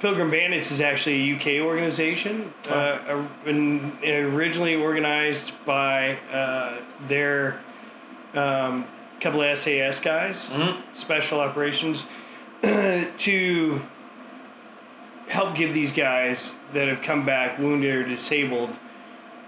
Pilgrim 0.00 0.30
Bandits 0.30 0.70
is 0.70 0.80
actually 0.80 1.30
a 1.30 1.36
UK 1.36 1.66
organization, 1.66 2.52
uh, 2.68 2.72
uh, 2.72 3.28
and 3.46 4.02
originally 4.04 4.74
organized 4.74 5.52
by 5.64 6.16
uh, 6.32 6.80
their 7.08 7.60
um, 8.34 8.86
couple 9.20 9.42
of 9.42 9.58
SAS 9.58 10.00
guys, 10.00 10.52
special 10.92 11.40
operations, 11.40 12.08
to 12.62 13.82
help 15.28 15.54
give 15.54 15.74
these 15.74 15.92
guys 15.92 16.56
that 16.72 16.88
have 16.88 17.02
come 17.02 17.24
back 17.24 17.58
wounded 17.58 17.94
or 17.94 18.06
disabled, 18.06 18.70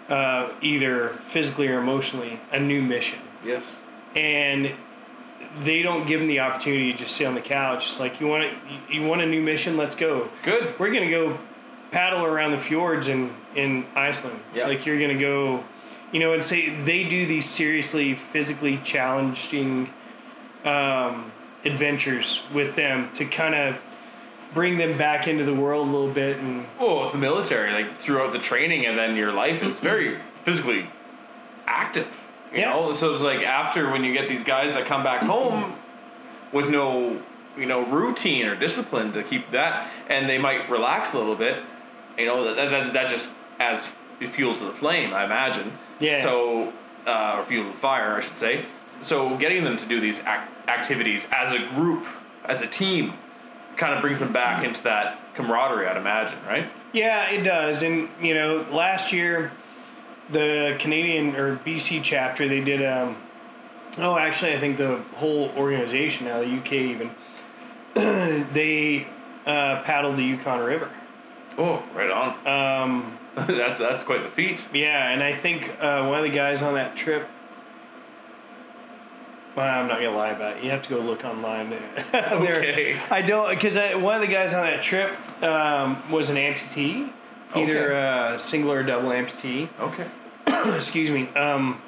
uh, 0.08 0.50
either 0.62 1.10
physically 1.30 1.68
or 1.68 1.78
emotionally, 1.78 2.40
a 2.52 2.58
new 2.58 2.80
mission 2.82 3.18
Yes. 3.44 3.76
and 4.16 4.72
they 5.60 5.82
don't 5.82 6.06
give 6.06 6.20
them 6.20 6.28
the 6.28 6.40
opportunity 6.40 6.92
to 6.92 6.98
just 6.98 7.16
sit 7.16 7.26
on 7.26 7.34
the 7.34 7.40
couch. 7.40 7.86
It's 7.86 8.00
like 8.00 8.20
you 8.20 8.26
want 8.26 8.44
it, 8.44 8.52
you 8.90 9.02
want 9.02 9.22
a 9.22 9.26
new 9.26 9.40
mission, 9.42 9.76
let's 9.76 9.96
go. 9.96 10.28
Good. 10.44 10.78
We're 10.78 10.92
gonna 10.92 11.10
go 11.10 11.38
paddle 11.90 12.24
around 12.24 12.50
the 12.52 12.58
fjords 12.58 13.08
in 13.08 13.34
in 13.56 13.86
Iceland. 13.94 14.40
Yeah. 14.54 14.66
Like 14.66 14.84
you're 14.84 15.00
gonna 15.00 15.18
go, 15.18 15.64
you 16.12 16.20
know, 16.20 16.32
and 16.34 16.44
say 16.44 16.70
they 16.84 17.04
do 17.04 17.24
these 17.26 17.46
seriously 17.48 18.14
physically 18.14 18.78
challenging 18.84 19.90
um, 20.64 21.32
adventures 21.64 22.42
with 22.52 22.74
them 22.76 23.10
to 23.14 23.24
kind 23.24 23.54
of 23.54 23.76
bring 24.54 24.78
them 24.78 24.96
back 24.96 25.28
into 25.28 25.44
the 25.44 25.54
world 25.54 25.88
a 25.88 25.90
little 25.90 26.10
bit 26.12 26.38
and 26.38 26.66
Well, 26.80 27.02
with 27.02 27.12
the 27.12 27.18
military, 27.18 27.70
like 27.72 27.98
throughout 27.98 28.32
the 28.32 28.38
training, 28.38 28.86
and 28.86 28.98
then 28.98 29.14
your 29.16 29.32
life 29.32 29.62
is 29.62 29.78
very 29.78 30.18
physically 30.44 30.88
active. 31.66 32.06
You 32.52 32.60
Yeah. 32.60 32.70
know, 32.72 32.92
so 32.92 33.12
it's 33.14 33.22
like 33.22 33.42
after 33.42 33.90
when 33.90 34.04
you 34.04 34.12
get 34.12 34.28
these 34.28 34.44
guys 34.44 34.74
that 34.74 34.86
come 34.86 35.02
back 35.04 35.22
home 35.22 35.74
with 36.52 36.68
no, 36.70 37.20
you 37.58 37.66
know, 37.66 37.82
routine 37.82 38.46
or 38.46 38.54
discipline 38.54 39.12
to 39.12 39.22
keep 39.22 39.50
that, 39.50 39.88
and 40.08 40.28
they 40.28 40.38
might 40.38 40.68
relax 40.70 41.12
a 41.12 41.18
little 41.18 41.36
bit. 41.36 41.58
You 42.16 42.26
know, 42.26 42.54
that 42.54 42.70
that, 42.70 42.92
that 42.94 43.08
just 43.08 43.34
adds 43.60 43.86
fuel 44.32 44.54
to 44.56 44.64
the 44.64 44.72
flame, 44.72 45.12
I 45.12 45.24
imagine. 45.24 45.72
Yeah. 46.00 46.22
So, 46.22 46.72
uh, 47.06 47.36
or 47.38 47.44
fuel 47.44 47.66
to 47.66 47.72
the 47.72 47.78
fire, 47.78 48.16
I 48.16 48.20
should 48.20 48.38
say. 48.38 48.64
So, 49.00 49.36
getting 49.36 49.62
them 49.62 49.76
to 49.76 49.84
do 49.86 50.00
these 50.00 50.20
ac- 50.20 50.48
activities 50.66 51.28
as 51.30 51.52
a 51.52 51.58
group, 51.74 52.06
as 52.44 52.62
a 52.62 52.66
team, 52.66 53.12
kind 53.78 53.94
of 53.94 54.02
brings 54.02 54.20
them 54.20 54.32
back 54.32 54.64
into 54.64 54.82
that 54.82 55.34
camaraderie, 55.34 55.86
I'd 55.86 55.96
imagine, 55.96 56.38
right? 56.44 56.70
Yeah, 56.92 57.30
it 57.30 57.42
does. 57.42 57.82
And 57.82 58.08
you 58.20 58.34
know, 58.34 58.66
last 58.70 59.12
year, 59.12 59.52
the 60.30 60.76
Canadian 60.78 61.36
or 61.36 61.56
BC 61.56 62.02
chapter 62.02 62.48
they 62.48 62.60
did. 62.60 62.84
Um, 62.84 63.16
oh, 63.98 64.18
actually, 64.18 64.52
I 64.52 64.60
think 64.60 64.76
the 64.76 65.02
whole 65.14 65.50
organization 65.56 66.26
now, 66.26 66.40
the 66.40 66.58
UK 66.58 66.72
even, 66.72 67.10
they 67.94 69.06
uh, 69.46 69.82
paddled 69.82 70.16
the 70.16 70.24
Yukon 70.24 70.60
River. 70.60 70.90
Oh, 71.56 71.82
right 71.94 72.10
on. 72.10 72.46
Um, 72.46 73.18
that's 73.46 73.78
that's 73.78 74.02
quite 74.02 74.22
the 74.22 74.30
feat. 74.30 74.66
yeah, 74.72 75.10
and 75.10 75.22
I 75.22 75.32
think 75.32 75.70
uh, 75.80 76.06
one 76.06 76.18
of 76.18 76.24
the 76.24 76.36
guys 76.36 76.62
on 76.62 76.74
that 76.74 76.96
trip. 76.96 77.28
Well, 79.58 79.66
I'm 79.80 79.88
not 79.88 79.98
gonna 80.00 80.16
lie 80.16 80.30
about 80.30 80.58
it. 80.58 80.64
You 80.64 80.70
have 80.70 80.82
to 80.82 80.88
go 80.88 81.00
look 81.00 81.24
online. 81.24 81.70
There. 82.12 82.30
Okay. 82.32 82.96
I 83.10 83.22
don't 83.22 83.50
because 83.50 83.76
one 84.00 84.14
of 84.14 84.20
the 84.20 84.28
guys 84.28 84.54
on 84.54 84.62
that 84.62 84.80
trip 84.82 85.10
um, 85.42 86.10
was 86.10 86.30
an 86.30 86.36
amputee, 86.36 87.10
either 87.56 87.92
Okay. 87.92 88.34
uh, 88.34 88.38
single 88.38 88.70
or 88.72 88.82
double 88.84 89.08
amputee. 89.10 89.68
Okay. 89.80 90.06
Excuse 90.76 91.10
me. 91.10 91.28
Um, 91.30 91.82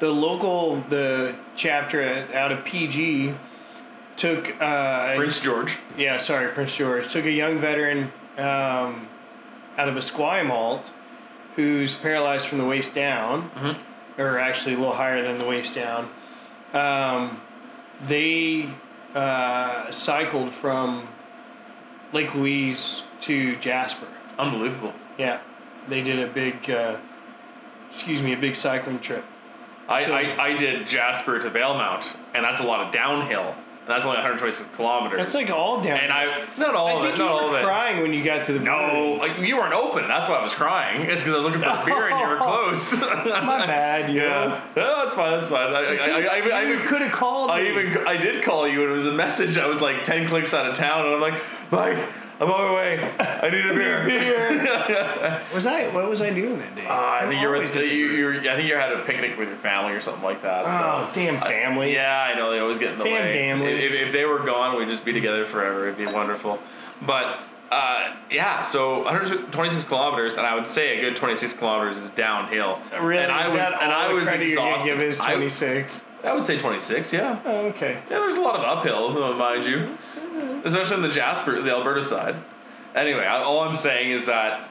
the 0.00 0.10
local 0.10 0.80
the 0.88 1.34
chapter 1.56 2.02
out 2.34 2.50
of 2.52 2.64
PG 2.64 3.34
took 4.16 4.60
uh, 4.60 5.14
Prince 5.14 5.40
George. 5.40 5.78
yeah 5.96 6.16
sorry 6.16 6.48
Prince 6.52 6.76
George 6.76 7.08
took 7.10 7.24
a 7.24 7.30
young 7.30 7.58
veteran 7.60 8.12
um, 8.36 9.08
out 9.78 9.88
of 9.88 9.96
a 9.96 10.00
Esquimalt 10.00 10.90
who's 11.56 11.94
paralyzed 11.94 12.46
from 12.48 12.58
the 12.58 12.64
waist 12.64 12.94
down, 12.94 13.50
or 14.18 14.38
actually 14.38 14.74
a 14.74 14.78
little 14.78 14.94
higher 14.94 15.22
than 15.22 15.38
the 15.38 15.44
waist 15.46 15.74
down. 15.74 16.08
Um, 16.72 17.40
they 18.06 18.70
uh, 19.14 19.90
cycled 19.90 20.52
from 20.54 21.08
Lake 22.12 22.34
Louise 22.34 23.02
to 23.22 23.56
Jasper. 23.56 24.06
Unbelievable. 24.38 24.92
Yeah, 25.18 25.40
they 25.88 26.02
did 26.02 26.18
a 26.18 26.32
big, 26.32 26.70
uh, 26.70 26.96
excuse 27.88 28.22
me, 28.22 28.32
a 28.32 28.36
big 28.38 28.56
cycling 28.56 29.00
trip. 29.00 29.24
I, 29.88 30.04
So- 30.04 30.14
I, 30.14 30.44
I 30.50 30.56
did 30.56 30.86
Jasper 30.86 31.40
to 31.40 31.50
Valemount, 31.50 32.16
and 32.34 32.44
that's 32.44 32.60
a 32.60 32.64
lot 32.64 32.86
of 32.86 32.92
downhill. 32.92 33.54
That's 33.90 34.04
only 34.04 34.16
126 34.16 34.74
kilometers. 34.76 35.20
That's 35.24 35.34
like 35.34 35.50
all 35.50 35.82
down. 35.82 35.98
And 36.00 36.12
I 36.12 36.46
not 36.56 36.74
all 36.74 36.88
I 36.88 36.92
of 36.92 37.02
think 37.02 37.14
it, 37.14 37.18
you 37.18 37.24
not 37.24 37.32
all 37.32 37.48
were 37.50 37.56
of 37.56 37.62
it. 37.62 37.64
crying 37.64 38.02
when 38.02 38.12
you 38.14 38.24
got 38.24 38.44
to 38.46 38.52
the 38.54 38.60
No, 38.60 39.18
like 39.20 39.38
you 39.38 39.56
weren't 39.56 39.74
open. 39.74 40.08
That's 40.08 40.28
why 40.28 40.36
I 40.36 40.42
was 40.42 40.54
crying. 40.54 41.02
It's 41.02 41.20
because 41.20 41.34
I 41.34 41.36
was 41.36 41.44
looking 41.44 41.60
for 41.60 41.68
the 41.68 41.82
beer 41.84 42.08
and 42.08 42.20
you 42.20 42.26
were 42.28 42.36
close. 42.40 42.92
My 43.00 43.66
bad, 43.66 44.10
yo. 44.10 44.22
yeah, 44.24 44.64
no, 44.76 45.04
that's 45.04 45.14
fine. 45.16 45.32
That's 45.38 45.48
fine. 45.48 45.74
I, 45.74 45.96
I, 45.96 46.58
I, 46.58 46.62
you 46.62 46.74
even- 46.74 46.86
could 46.86 47.02
have 47.02 47.12
called 47.12 47.50
I 47.50 47.62
me. 47.62 47.70
even 47.70 48.06
I 48.06 48.16
did 48.16 48.42
call 48.42 48.66
you 48.66 48.82
and 48.82 48.92
it 48.92 48.94
was 48.94 49.06
a 49.06 49.12
message. 49.12 49.58
I 49.58 49.66
was 49.66 49.80
like 49.80 50.04
ten 50.04 50.28
clicks 50.28 50.54
out 50.54 50.66
of 50.68 50.76
town 50.76 51.04
and 51.06 51.14
I'm 51.16 51.20
like, 51.20 51.42
Mike, 51.70 52.08
I'm 52.40 52.50
on 52.50 52.68
my 52.68 52.74
way. 52.74 53.14
I 53.20 53.50
need 53.50 53.66
a 53.66 53.74
beer. 53.74 54.02
beer. 54.02 55.42
was 55.54 55.66
I? 55.66 55.88
What 55.88 56.08
was 56.08 56.22
I 56.22 56.32
doing 56.32 56.58
that 56.58 56.74
day? 56.74 56.86
Uh, 56.86 56.94
I 56.94 57.28
think 57.28 57.42
you 57.42 57.48
were, 57.48 57.56
you, 57.56 57.62
at 57.62 57.68
the 57.68 57.86
you 57.86 58.24
were. 58.24 58.32
I 58.32 58.56
think 58.56 58.66
you 58.66 58.76
had 58.76 58.92
a 58.92 59.04
picnic 59.04 59.38
with 59.38 59.48
your 59.48 59.58
family 59.58 59.92
or 59.92 60.00
something 60.00 60.24
like 60.24 60.40
that. 60.42 60.64
Oh, 60.66 61.02
so. 61.02 61.20
damn 61.20 61.34
family. 61.34 61.92
Yeah, 61.92 62.30
I 62.32 62.34
know 62.36 62.50
they 62.50 62.58
always 62.58 62.78
get 62.78 62.92
in 62.92 62.98
the 62.98 63.04
Fam 63.04 63.12
way. 63.12 63.32
family. 63.34 63.72
If, 63.84 64.08
if 64.08 64.12
they 64.12 64.24
were 64.24 64.38
gone, 64.38 64.78
we'd 64.78 64.88
just 64.88 65.04
be 65.04 65.12
together 65.12 65.44
forever. 65.44 65.88
It'd 65.88 65.98
be 65.98 66.10
wonderful. 66.10 66.58
But 67.02 67.40
uh, 67.70 68.16
yeah, 68.30 68.62
so 68.62 69.02
126 69.04 69.84
kilometers, 69.84 70.34
and 70.34 70.46
I 70.46 70.54
would 70.54 70.66
say 70.66 70.98
a 70.98 71.00
good 71.02 71.16
26 71.16 71.52
kilometers 71.54 71.98
is 71.98 72.10
downhill. 72.10 72.80
Really? 73.00 73.22
And 73.22 73.30
I 73.30 73.46
was, 73.48 73.54
and 73.54 73.92
I 73.92 74.12
was 74.12 74.24
credit 74.24 74.48
you're 74.48 74.56
gonna 74.56 74.74
exhausted. 74.76 74.90
give 74.90 75.00
is 75.00 75.18
26? 75.18 76.02
I, 76.24 76.34
would 76.34 76.46
say 76.46 76.58
26. 76.58 77.12
Yeah. 77.12 77.40
Oh, 77.44 77.66
okay. 77.68 78.02
Yeah, 78.10 78.20
there's 78.20 78.36
a 78.36 78.40
lot 78.40 78.56
of 78.56 78.62
uphill, 78.62 79.22
uh, 79.22 79.34
mind 79.34 79.64
you, 79.64 79.96
especially 80.64 80.96
on 80.96 81.02
the 81.02 81.08
Jasper, 81.08 81.60
the 81.62 81.70
Alberta 81.70 82.02
side. 82.02 82.36
Anyway, 82.94 83.24
I, 83.24 83.42
all 83.42 83.60
I'm 83.60 83.76
saying 83.76 84.10
is 84.10 84.26
that 84.26 84.68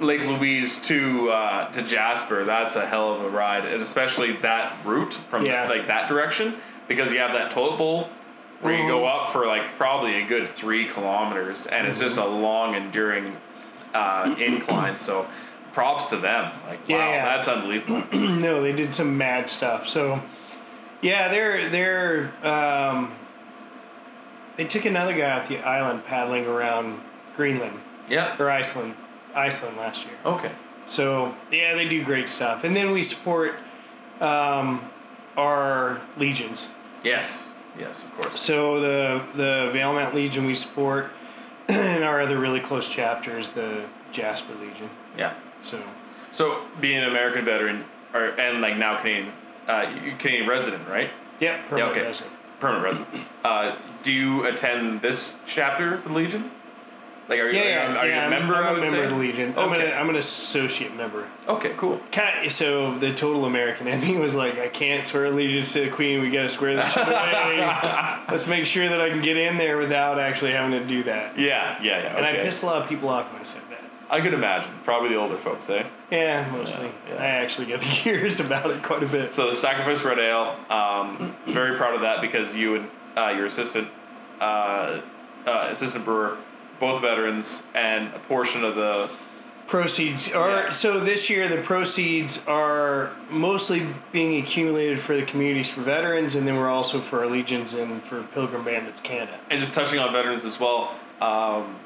Lake 0.00 0.24
Louise 0.24 0.80
to 0.88 1.30
uh, 1.30 1.72
to 1.72 1.82
Jasper, 1.82 2.44
that's 2.44 2.76
a 2.76 2.86
hell 2.86 3.14
of 3.14 3.22
a 3.22 3.30
ride, 3.30 3.64
and 3.64 3.82
especially 3.82 4.32
that 4.38 4.84
route 4.84 5.14
from 5.14 5.44
Yeah. 5.46 5.68
like 5.68 5.86
that 5.88 6.08
direction 6.08 6.56
because 6.88 7.12
you 7.12 7.18
have 7.18 7.32
that 7.32 7.50
toilet 7.50 7.78
bowl 7.78 8.08
where 8.60 8.74
you 8.80 8.86
go 8.88 9.04
up 9.06 9.32
for 9.32 9.46
like 9.46 9.76
probably 9.76 10.22
a 10.22 10.26
good 10.26 10.48
three 10.50 10.88
kilometers, 10.88 11.66
and 11.66 11.86
it's 11.88 11.98
just 12.00 12.16
a 12.16 12.24
long, 12.24 12.74
enduring 12.74 13.36
uh, 13.94 14.34
incline. 14.40 14.96
So, 14.98 15.26
props 15.72 16.06
to 16.08 16.16
them. 16.16 16.52
Like, 16.68 16.80
wow, 16.88 16.96
Yeah, 16.96 17.10
yeah. 17.10 17.36
that's 17.36 17.48
unbelievable. 17.48 18.04
no, 18.12 18.62
they 18.62 18.72
did 18.72 18.94
some 18.94 19.18
mad 19.18 19.48
stuff. 19.50 19.88
So, 19.88 20.22
yeah, 21.00 21.28
they're 21.28 21.68
they're 21.70 22.32
um, 22.46 23.12
they 24.56 24.64
took 24.64 24.84
another 24.84 25.14
guy 25.14 25.30
off 25.38 25.48
the 25.48 25.58
island 25.58 26.04
paddling 26.04 26.46
around 26.46 27.00
Greenland 27.36 27.80
yeah. 28.08 28.36
or 28.38 28.50
Iceland, 28.50 28.94
Iceland 29.34 29.76
last 29.76 30.04
year. 30.04 30.14
Okay. 30.24 30.52
So 30.86 31.34
yeah, 31.50 31.74
they 31.74 31.88
do 31.88 32.04
great 32.04 32.28
stuff, 32.28 32.64
and 32.64 32.74
then 32.74 32.90
we 32.90 33.02
support 33.02 33.54
um, 34.20 34.90
our 35.36 36.00
legions. 36.16 36.68
Yes. 37.02 37.46
Yes, 37.78 38.04
of 38.04 38.12
course. 38.14 38.40
So 38.40 38.80
the 38.80 39.24
the 39.34 39.72
Valemount 39.74 40.12
Legion 40.12 40.44
we 40.44 40.54
support, 40.54 41.10
and 41.68 42.04
our 42.04 42.20
other 42.20 42.38
really 42.38 42.60
close 42.60 42.86
chapter 42.88 43.38
is 43.38 43.50
the 43.50 43.86
Jasper 44.12 44.54
Legion. 44.54 44.90
Yeah. 45.16 45.34
So 45.60 45.82
So, 46.32 46.66
being 46.80 46.98
an 46.98 47.04
American 47.04 47.44
veteran, 47.44 47.84
or 48.12 48.38
and 48.38 48.60
like 48.60 48.76
now 48.76 49.00
Canadian, 49.00 49.32
uh, 49.68 49.84
Canadian 50.18 50.48
resident, 50.48 50.86
right? 50.88 51.10
yep, 51.40 51.66
permanent 51.66 51.92
okay. 51.92 52.06
resident. 52.06 52.34
Permanent 52.60 52.84
resident. 52.84 53.26
Uh, 53.44 53.76
do 54.02 54.12
you 54.12 54.44
attend 54.46 55.02
this 55.02 55.38
chapter 55.46 55.94
of 55.96 56.04
the 56.04 56.12
Legion? 56.12 56.50
Like, 57.28 57.38
are 57.38 57.48
you, 57.48 57.58
Yeah, 57.60 57.86
are 58.00 58.04
you- 58.04 58.10
yeah, 58.12 58.20
you 58.22 58.26
a 58.26 58.30
member? 58.40 58.56
I'm, 58.56 58.64
I'm 58.66 58.76
a 58.78 58.80
member 58.80 58.96
say? 58.96 59.04
of 59.04 59.10
the 59.10 59.16
Legion. 59.16 59.54
I'm, 59.56 59.72
Okay. 59.72 59.92
an, 59.92 59.96
I'm 59.98 60.10
an 60.10 60.16
associate 60.16 60.94
member. 60.94 61.28
Okay, 61.48 61.72
cool. 61.78 62.00
Kind 62.10 62.50
so 62.50 62.98
the 62.98 63.14
total 63.14 63.44
American 63.44 63.86
enemy 63.88 64.16
was 64.18 64.34
like, 64.34 64.58
I 64.58 64.68
can't 64.68 65.06
swear 65.06 65.26
allegiance 65.26 65.72
to 65.74 65.84
the 65.84 65.90
Queen. 65.90 66.20
We 66.20 66.30
got 66.30 66.42
to 66.42 66.48
square 66.48 66.76
this 66.76 66.92
shit 66.92 67.06
away. 67.06 67.58
Let's 68.28 68.46
make 68.48 68.66
sure 68.66 68.88
that 68.88 69.00
I 69.00 69.08
can 69.08 69.22
get 69.22 69.36
in 69.36 69.56
there 69.56 69.78
without 69.78 70.18
actually 70.18 70.50
having 70.52 70.72
to 70.72 70.84
do 70.86 71.04
that. 71.04 71.38
Yeah, 71.38 71.78
yeah, 71.82 72.02
yeah. 72.02 72.16
And 72.16 72.26
I 72.26 72.34
pissed 72.42 72.64
a 72.64 72.66
lot 72.66 72.82
of 72.82 72.88
people 72.88 73.08
off 73.08 73.30
when 73.32 73.40
I 73.40 73.44
said 73.44 73.62
that. 73.70 73.78
I 74.10 74.20
could 74.20 74.34
imagine. 74.34 74.70
Probably 74.84 75.08
the 75.10 75.14
older 75.16 75.38
folks, 75.38 75.70
eh? 75.70 75.84
Yeah, 76.10 76.50
mostly. 76.50 76.90
Yeah, 77.08 77.14
yeah. 77.14 77.22
I 77.22 77.26
actually 77.26 77.68
get 77.68 77.80
the 77.82 78.00
ears 78.10 78.40
about 78.40 78.70
it 78.70 78.82
quite 78.82 79.02
a 79.04 79.06
bit. 79.06 79.32
So 79.32 79.48
the 79.48 79.56
Sacrifice 79.56 80.04
Red 80.04 80.18
Ale, 80.18 80.56
um, 80.68 81.34
very 81.46 81.76
proud 81.78 81.94
of 81.94 82.02
that 82.02 82.20
because 82.20 82.54
you 82.54 82.74
and 82.74 82.90
uh, 83.16 83.28
your 83.36 83.46
assistant, 83.46 83.88
uh, 84.40 85.00
uh, 85.46 85.68
assistant 85.70 86.04
brewer, 86.04 86.36
both 86.80 87.00
veterans, 87.02 87.64
and 87.74 88.12
a 88.14 88.18
portion 88.20 88.64
of 88.64 88.74
the 88.76 89.10
proceeds 89.68 90.30
are 90.32 90.50
Yeah. 90.50 90.70
so 90.72 91.00
this 91.00 91.30
year 91.30 91.48
the 91.48 91.58
proceeds 91.62 92.44
are 92.46 93.12
mostly 93.30 93.86
being 94.10 94.42
accumulated 94.42 95.00
for 95.00 95.16
the 95.16 95.22
communities 95.22 95.70
for 95.70 95.80
veterans 95.82 96.34
and 96.34 96.46
then 96.46 96.56
we're 96.56 96.68
also 96.68 97.00
for 97.00 97.20
our 97.20 97.30
legions 97.30 97.72
and 97.72 98.02
for 98.04 98.22
pilgrim 98.34 98.64
bandits 98.64 99.00
canada 99.00 99.38
and 99.48 99.58
just 99.60 99.72
touching 99.72 99.98
on 99.98 100.12
veterans 100.12 100.44
as 100.44 100.58
well. 100.60 100.94
Um, 101.20 101.76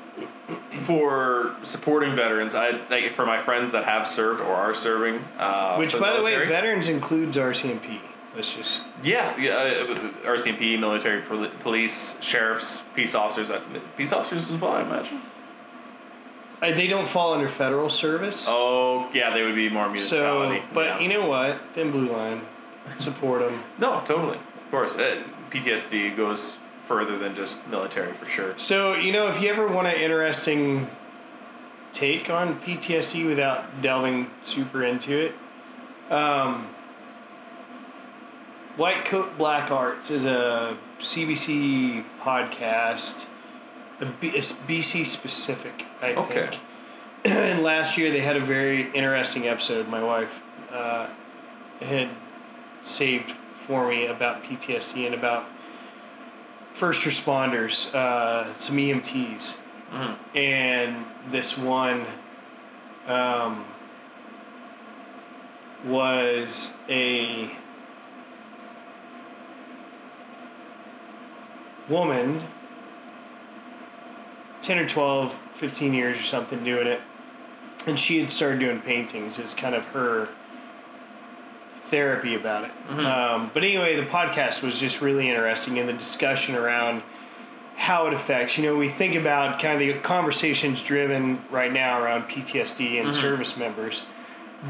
for 0.85 1.55
supporting 1.63 2.17
veterans, 2.17 2.55
I 2.55 2.81
like 2.91 3.15
for 3.15 3.27
my 3.27 3.43
friends 3.43 3.73
that 3.73 3.85
have 3.85 4.07
served 4.07 4.41
or 4.41 4.55
are 4.55 4.75
serving. 4.75 5.23
Uh, 5.39 5.77
which 5.77 5.99
by 5.99 6.17
the 6.17 6.23
way 6.23 6.47
veterans 6.47 6.89
includes 6.89 7.37
rcmp 7.37 8.01
let's 8.37 8.55
just 8.55 8.83
yeah, 9.03 9.37
yeah, 9.39 9.53
uh, 9.55 10.29
RCMP, 10.29 10.79
military, 10.79 11.23
pol- 11.23 11.49
police, 11.63 12.19
sheriffs, 12.23 12.85
peace 12.95 13.15
officers, 13.15 13.51
uh, 13.51 13.61
peace 13.97 14.13
officers 14.13 14.51
as 14.51 14.61
well, 14.61 14.73
I 14.73 14.83
imagine. 14.83 15.21
uh, 16.63 16.73
they 16.75 16.87
don't 16.87 17.09
fall 17.09 17.33
under 17.35 17.49
federal 17.49 17.89
service 17.89 18.47
Oh, 18.49 19.09
yeah, 19.13 19.33
they 19.35 19.43
would 19.43 19.55
be 19.57 19.69
more 19.69 19.97
so 19.99 20.61
but 20.73 20.85
yeah. 20.87 20.99
you 21.01 21.09
know 21.09 21.27
what 21.29 21.61
thin 21.73 21.91
blue 21.91 22.11
line 22.13 22.43
support 22.99 23.41
them 23.41 23.63
no, 23.79 24.03
totally, 24.05 24.37
of 24.39 24.71
course. 24.71 24.97
Uh, 24.97 25.23
PTSD 25.51 26.17
goes 26.17 26.57
further 26.89 27.19
than 27.19 27.35
just 27.35 27.67
military 27.69 28.13
for 28.15 28.27
sure. 28.29 28.55
so 28.59 28.95
you 28.95 29.13
know 29.13 29.27
if 29.29 29.41
you 29.41 29.49
ever 29.49 29.67
want 29.67 29.87
an 29.89 29.97
interesting 30.01 30.89
take 31.93 32.29
on 32.31 32.61
ptsd 32.61 33.27
without 33.27 33.81
delving 33.83 34.29
super 34.43 34.85
into 34.85 35.19
it 35.19 36.13
um, 36.13 36.69
White 38.77 39.07
Coat 39.07 39.39
Black 39.39 39.71
Arts 39.71 40.11
is 40.11 40.25
a 40.27 40.77
CBC 41.01 42.05
podcast, 42.23 43.27
a 44.01 44.07
B- 44.07 44.29
it's 44.35 44.53
BC 44.53 45.05
specific, 45.07 45.87
I 46.03 46.13
Okay. 46.13 46.49
think. 46.51 46.61
and 47.25 47.63
last 47.63 47.97
year 47.97 48.11
they 48.11 48.21
had 48.21 48.37
a 48.37 48.41
very 48.45 48.91
interesting 48.93 49.49
episode. 49.49 49.89
My 49.89 50.03
wife 50.03 50.41
uh, 50.71 51.07
had 51.81 52.11
saved 52.83 53.33
for 53.67 53.89
me 53.89 54.07
about 54.07 54.45
PTSD 54.45 55.07
and 55.07 55.15
about 55.15 55.47
first 56.75 57.05
responders, 57.07 57.95
uh, 57.95 58.53
some 58.59 58.77
EMTs, 58.77 59.57
Mhm. 59.91 60.17
and 60.35 61.07
this 61.31 61.57
one 61.57 62.05
um, 63.09 63.65
was 65.85 66.75
a 66.91 67.51
woman 71.89 72.47
10 74.63 74.79
or 74.79 74.89
12 74.89 75.39
15 75.55 75.95
years 75.95 76.19
or 76.19 76.23
something 76.23 76.65
doing 76.65 76.87
it 76.87 77.01
and 77.87 77.99
she 78.01 78.19
had 78.21 78.31
started 78.31 78.59
doing 78.59 78.81
paintings 78.81 79.39
as 79.39 79.55
kind 79.55 79.75
of 79.75 79.85
her 79.87 80.29
therapy 81.83 82.35
about 82.35 82.65
it. 82.65 82.71
Um, 83.07 83.51
but 83.55 83.63
anyway 83.63 83.95
the 83.97 84.07
podcast 84.07 84.63
was 84.63 84.81
just 84.81 85.01
really 85.01 85.29
interesting 85.29 85.79
and 85.79 85.89
the 85.89 85.93
discussion 85.93 86.57
around 86.57 87.03
how 87.77 88.07
it 88.07 88.15
affects 88.15 88.57
you 88.57 88.65
know 88.65 88.75
we 88.75 88.89
think 88.89 89.15
about 89.15 89.61
kind 89.61 89.75
of 89.75 89.79
the 89.79 90.01
conversations 90.01 90.83
driven 90.83 91.45
right 91.51 91.71
now 91.73 92.01
around 92.01 92.23
ptsd 92.25 93.01
and 93.01 93.15
service 93.15 93.57
members. 93.57 94.03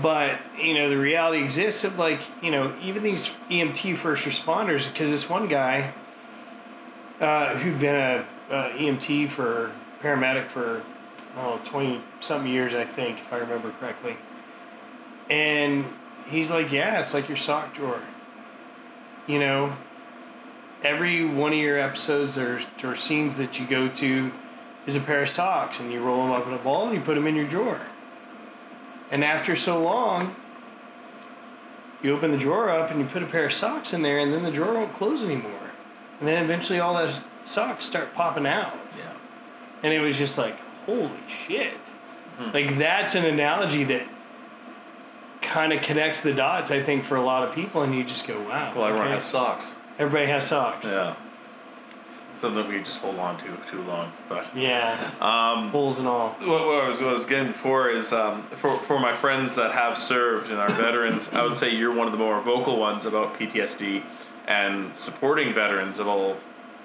But 0.03 0.41
you 0.61 0.75
know 0.75 0.91
the 0.91 0.99
reality 0.99 1.43
exists 1.43 1.85
of 1.85 1.99
like 1.99 2.21
you 2.43 2.51
know 2.51 2.75
even 2.83 3.03
these 3.03 3.33
emt 3.51 3.97
first 3.97 4.27
responders 4.27 4.93
because 4.93 5.11
this 5.11 5.31
one 5.31 5.49
guy 5.49 5.95
uh, 7.21 7.57
who'd 7.57 7.81
been 7.81 7.95
a, 7.95 8.27
a 8.51 8.55
EMT 8.79 9.31
for 9.31 9.73
paramedic 10.03 10.49
for 10.49 10.83
oh 11.37 11.61
20 11.65 12.03
something 12.21 12.51
years 12.51 12.75
I 12.75 12.85
think 12.85 13.21
if 13.21 13.33
I 13.33 13.39
remember 13.39 13.73
correctly. 13.73 14.17
And 15.31 15.87
he's 16.29 16.51
like 16.51 16.73
yeah 16.73 17.01
it's 17.01 17.15
like 17.15 17.29
your 17.29 17.37
sock 17.37 17.75
drawer. 17.75 18.03
You 19.27 19.39
know 19.39 19.77
every 20.83 21.25
one 21.25 21.53
of 21.53 21.59
your 21.59 21.79
episodes 21.79 22.39
or, 22.39 22.61
or 22.85 22.95
scenes 22.95 23.37
that 23.39 23.59
you 23.59 23.67
go 23.67 23.89
to 23.89 24.33
is 24.87 24.95
a 24.95 25.01
pair 25.01 25.23
of 25.23 25.29
socks 25.29 25.81
and 25.81 25.91
you 25.91 26.01
roll 26.01 26.25
them 26.25 26.33
up 26.33 26.47
in 26.47 26.53
a 26.53 26.59
ball 26.59 26.87
and 26.87 26.95
you 26.97 27.01
put 27.03 27.15
them 27.15 27.27
in 27.27 27.35
your 27.35 27.47
drawer. 27.47 27.81
And 29.11 29.25
after 29.25 29.57
so 29.57 29.83
long 29.83 30.37
you 32.03 32.15
open 32.15 32.31
the 32.31 32.37
drawer 32.37 32.71
up 32.71 32.91
and 32.91 33.01
you 33.01 33.07
put 33.07 33.23
a 33.23 33.27
pair 33.27 33.47
of 33.47 33.53
socks 33.53 33.93
in 33.93 34.03
there 34.03 34.19
and 34.19 34.33
then 34.33 34.43
the 34.43 34.51
drawer 34.51 34.75
won't 34.75 34.95
close 34.95 35.25
anymore 35.25 35.66
and 36.19 36.29
then 36.29 36.43
eventually 36.43 36.81
all 36.81 36.95
those 36.95 37.25
socks 37.45 37.85
start 37.85 38.15
popping 38.15 38.47
out. 38.47 38.75
Yeah. 38.97 39.13
And 39.83 39.93
it 39.93 40.01
was 40.01 40.17
just 40.19 40.39
like, 40.39 40.59
holy 40.87 41.11
shit. 41.29 41.79
Like 42.53 42.77
that's 42.79 43.15
an 43.15 43.25
analogy 43.25 43.85
that 43.85 44.07
kind 45.43 45.73
of 45.73 45.83
connects 45.83 46.23
the 46.23 46.35
dots, 46.35 46.71
I 46.71 46.83
think, 46.83 47.05
for 47.05 47.17
a 47.17 47.25
lot 47.25 47.49
of 47.49 47.55
people. 47.55 47.83
And 47.83 47.95
you 47.95 48.05
just 48.05 48.27
go, 48.27 48.39
wow. 48.43 48.75
Well, 48.77 48.85
everyone 48.87 49.07
okay. 49.09 49.15
has 49.15 49.25
socks. 49.25 49.77
Everybody 49.99 50.31
has 50.31 50.47
socks. 50.47 50.87
Yeah. 50.87 51.17
Something 52.37 52.69
we 52.69 52.83
just 52.83 52.99
hold 52.99 53.17
on 53.19 53.39
to 53.39 53.57
too 53.71 53.81
long, 53.85 54.13
but 54.29 54.55
Yeah. 54.55 55.11
um, 55.23 55.71
Holes 55.71 55.99
and 55.99 56.07
all. 56.07 56.33
what, 56.41 56.67
what 56.67 56.85
I 56.85 56.87
was 56.89 57.01
what 57.01 57.09
I 57.09 57.15
was 57.15 57.25
getting 57.25 57.53
before 57.53 57.89
is 57.89 58.13
um, 58.13 58.47
for 58.59 58.79
for 58.81 59.01
my 59.01 59.15
friends 59.17 59.55
that 59.55 59.73
have 59.73 59.97
served 59.97 60.51
and 60.51 60.59
are 60.61 60.69
veterans, 60.69 61.31
I 61.31 61.43
would 61.43 61.57
say 61.57 61.75
you're 61.75 61.95
one 61.95 62.07
of 62.07 62.13
the 62.13 62.19
more 62.19 62.39
vocal 62.43 62.79
ones 62.79 63.07
about 63.07 63.39
PTSD 63.39 64.03
and 64.47 64.97
supporting 64.97 65.55
veterans 65.55 65.99
of 65.99 66.07
all 66.07 66.37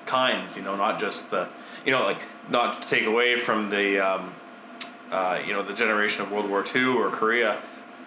kinds. 0.06 0.58
You 0.58 0.64
know, 0.64 0.76
not 0.76 1.00
just 1.00 1.30
the 1.32 1.48
you 1.86 1.92
know 1.92 2.04
like 2.04 2.20
not 2.50 2.82
to 2.82 2.88
take 2.90 3.06
away 3.06 3.40
from 3.40 3.70
the 3.70 4.00
um, 4.00 4.34
uh, 5.12 5.40
you 5.46 5.54
know 5.54 5.64
the 5.64 5.74
generation 5.74 6.24
of 6.24 6.32
World 6.32 6.50
War 6.50 6.64
II 6.76 6.86
or 6.86 7.10
Korea 7.10 7.62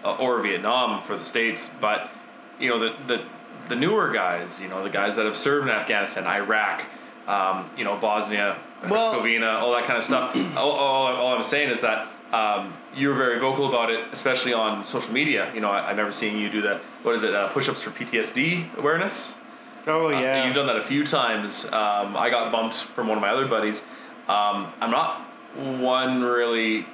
uh, 0.04 0.16
or 0.16 0.40
Vietnam 0.42 1.02
for 1.04 1.16
the 1.16 1.24
states, 1.24 1.70
but 1.80 2.10
you 2.58 2.68
know 2.68 2.78
the 2.78 2.94
the 3.06 3.24
the 3.68 3.76
newer 3.76 4.10
guys, 4.10 4.60
you 4.60 4.68
know 4.68 4.82
the 4.82 4.90
guys 4.90 5.16
that 5.16 5.26
have 5.26 5.36
served 5.36 5.68
in 5.68 5.74
Afghanistan, 5.74 6.26
Iraq. 6.26 6.84
Um, 7.26 7.70
you 7.74 7.84
know 7.84 7.96
Bosnia, 7.98 8.58
Well- 8.86 9.06
Herzegovina, 9.12 9.46
all 9.46 9.72
that 9.72 9.86
kind 9.86 9.96
of 9.96 10.04
stuff. 10.04 10.36
all, 10.56 10.72
all, 10.72 11.06
all 11.16 11.34
I'm 11.34 11.42
saying 11.42 11.70
is 11.70 11.80
that 11.80 12.08
um, 12.34 12.74
you 12.94 13.08
were 13.08 13.14
very 13.14 13.38
vocal 13.38 13.66
about 13.68 13.90
it, 13.90 14.08
especially 14.12 14.52
on 14.52 14.84
social 14.84 15.12
media. 15.12 15.50
You 15.54 15.60
know, 15.60 15.70
I, 15.70 15.78
I 15.80 15.90
remember 15.90 16.12
seeing 16.12 16.36
you 16.36 16.50
do 16.50 16.60
that. 16.62 16.82
What 17.02 17.14
is 17.14 17.22
it? 17.22 17.34
Uh, 17.34 17.48
push-ups 17.48 17.80
for 17.80 17.90
PTSD 17.90 18.76
awareness. 18.76 19.32
Oh, 19.86 20.06
Uh, 20.06 20.20
yeah. 20.20 20.46
you've 20.46 20.54
done 20.54 20.66
that 20.66 20.76
a 20.76 20.82
few 20.82 21.04
times. 21.06 21.64
Um, 21.66 22.16
I 22.16 22.30
got 22.30 22.50
bumped 22.52 22.76
from 22.76 23.08
one 23.08 23.18
of 23.18 23.22
my 23.22 23.30
other 23.30 23.46
buddies. 23.46 23.82
Um, 24.28 24.72
I'm 24.80 24.90
not 24.90 25.20
one 25.56 26.22
really 26.22 26.86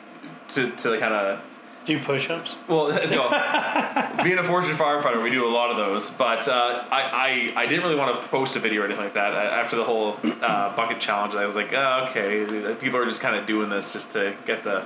to 0.49 0.71
to 0.73 0.99
kind 0.99 1.15
of 1.15 1.41
Do 1.87 1.99
push-ups. 2.01 2.59
well, 2.69 2.89
no. 3.11 4.23
Being 4.25 4.39
a 4.39 4.45
forestry 4.45 4.75
firefighter, 4.75 5.23
we 5.23 5.31
do 5.31 5.47
a 5.47 5.49
lot 5.49 5.71
of 5.71 5.77
those. 5.77 6.11
But 6.11 6.47
uh, 6.49 6.85
I, 6.91 7.53
I, 7.57 7.62
I 7.62 7.67
didn't 7.67 7.85
really 7.85 7.97
want 7.97 8.21
to 8.21 8.29
post 8.29 8.55
a 8.57 8.61
video 8.61 8.83
or 8.83 8.85
anything 8.87 9.05
like 9.05 9.15
that. 9.15 9.33
Uh, 9.33 9.37
After 9.62 9.77
the 9.77 9.85
whole 9.85 10.19
uh, 10.43 10.75
bucket 10.77 11.01
challenge, 11.01 11.35
I 11.35 11.47
was 11.47 11.55
like, 11.57 11.73
oh, 11.73 12.07
okay, 12.11 12.75
people 12.81 12.99
are 12.99 13.07
just 13.07 13.21
kind 13.23 13.37
of 13.37 13.47
doing 13.47 13.71
this 13.71 13.93
just 13.93 14.12
to 14.12 14.35
get 14.47 14.62
the 14.65 14.85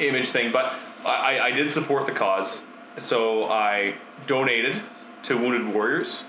image 0.00 0.28
thing. 0.30 0.52
But 0.52 0.72
I, 1.04 1.38
I 1.40 1.50
did 1.50 1.70
support 1.70 2.06
the 2.06 2.12
cause. 2.12 2.62
So 2.98 3.44
I 3.50 3.94
donated 4.26 4.80
to 5.24 5.36
Wounded 5.36 5.72
Warriors, 5.74 6.24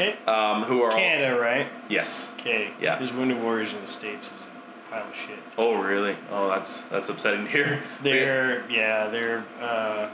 Okay. 0.00 0.16
um, 0.26 0.62
who 0.64 0.82
are 0.82 0.92
Canada, 0.92 1.38
right? 1.40 1.66
yes. 1.88 2.32
Okay. 2.38 2.70
Yeah. 2.80 2.96
Because 2.96 3.12
Wounded 3.12 3.42
Warriors 3.42 3.72
in 3.72 3.80
the 3.80 3.86
States 3.86 4.28
is 4.28 4.32
a 4.42 4.90
pile 4.90 5.08
of 5.08 5.14
shit. 5.16 5.38
Oh, 5.56 5.74
really? 5.80 6.16
Oh, 6.30 6.48
that's 6.48 6.82
that's 6.82 7.08
upsetting 7.08 7.46
to 7.46 7.50
hear. 7.50 7.82
They're 8.02 8.70
yeah, 8.70 9.08
they're 9.08 9.44
uh, 9.60 10.10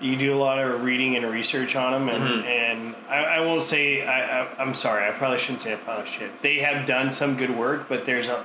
you 0.00 0.16
do 0.16 0.34
a 0.34 0.38
lot 0.38 0.58
of 0.58 0.82
reading 0.82 1.16
and 1.16 1.26
research 1.30 1.74
on 1.76 1.92
them, 1.92 2.08
and 2.08 2.22
Mm-hmm. 2.22 2.46
and 2.46 2.96
I, 3.08 3.16
I 3.36 3.40
won't 3.40 3.62
say 3.62 4.06
I, 4.06 4.42
I 4.42 4.48
I'm 4.58 4.74
sorry, 4.74 5.06
I 5.08 5.10
probably 5.12 5.38
shouldn't 5.38 5.62
say 5.62 5.72
a 5.72 5.78
pile 5.78 6.00
of 6.00 6.08
shit. 6.08 6.40
They 6.42 6.58
have 6.60 6.86
done 6.86 7.10
some 7.12 7.36
good 7.36 7.50
work, 7.56 7.88
but 7.88 8.04
there's 8.04 8.28
a 8.28 8.44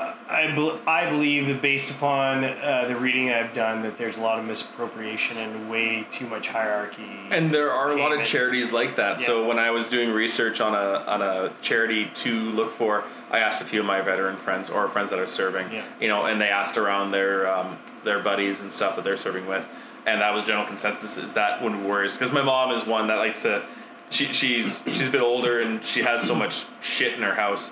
I, 0.00 0.52
bel 0.54 0.80
I 0.86 1.10
believe 1.10 1.48
that 1.48 1.60
based 1.60 1.90
upon 1.90 2.44
uh, 2.44 2.86
the 2.88 2.96
reading 2.96 3.30
I've 3.30 3.52
done, 3.52 3.82
that 3.82 3.98
there's 3.98 4.16
a 4.16 4.20
lot 4.20 4.38
of 4.38 4.44
misappropriation 4.44 5.36
and 5.36 5.70
way 5.70 6.06
too 6.10 6.26
much 6.26 6.48
hierarchy. 6.48 7.04
And 7.30 7.52
there 7.52 7.70
are 7.70 7.92
a 7.92 7.96
lot 7.96 8.12
of 8.18 8.24
charities 8.24 8.72
like 8.72 8.96
that. 8.96 9.20
So 9.20 9.46
when 9.46 9.58
I 9.58 9.70
was 9.70 9.88
doing 9.88 10.10
research 10.10 10.60
on 10.60 10.74
a 10.74 11.04
on 11.04 11.20
a 11.20 11.52
charity 11.60 12.10
to 12.14 12.50
look 12.52 12.76
for, 12.76 13.04
I 13.30 13.40
asked 13.40 13.60
a 13.60 13.64
few 13.64 13.80
of 13.80 13.86
my 13.86 14.00
veteran 14.00 14.38
friends 14.38 14.70
or 14.70 14.88
friends 14.88 15.10
that 15.10 15.18
are 15.18 15.26
serving. 15.26 15.72
Yeah. 15.72 15.84
You 16.00 16.08
know, 16.08 16.26
and 16.26 16.40
they 16.40 16.48
asked 16.48 16.78
around 16.78 17.10
their 17.10 17.52
um, 17.52 17.78
their 18.04 18.20
buddies 18.20 18.60
and 18.60 18.72
stuff 18.72 18.96
that 18.96 19.04
they're 19.04 19.18
serving 19.18 19.46
with, 19.46 19.66
and 20.06 20.22
that 20.22 20.32
was 20.32 20.44
general 20.44 20.66
consensus 20.66 21.18
is 21.18 21.34
that 21.34 21.62
Wounded 21.62 21.84
Warriors 21.84 22.16
because 22.16 22.32
my 22.32 22.42
mom 22.42 22.72
is 22.72 22.86
one 22.86 23.08
that 23.08 23.16
likes 23.16 23.42
to. 23.42 23.64
She, 24.12 24.24
she's 24.32 24.76
she's 24.86 25.06
a 25.06 25.12
bit 25.12 25.20
older 25.20 25.60
and 25.60 25.84
she 25.84 26.02
has 26.02 26.24
so 26.24 26.34
much 26.34 26.64
shit 26.80 27.14
in 27.14 27.22
her 27.22 27.34
house 27.36 27.70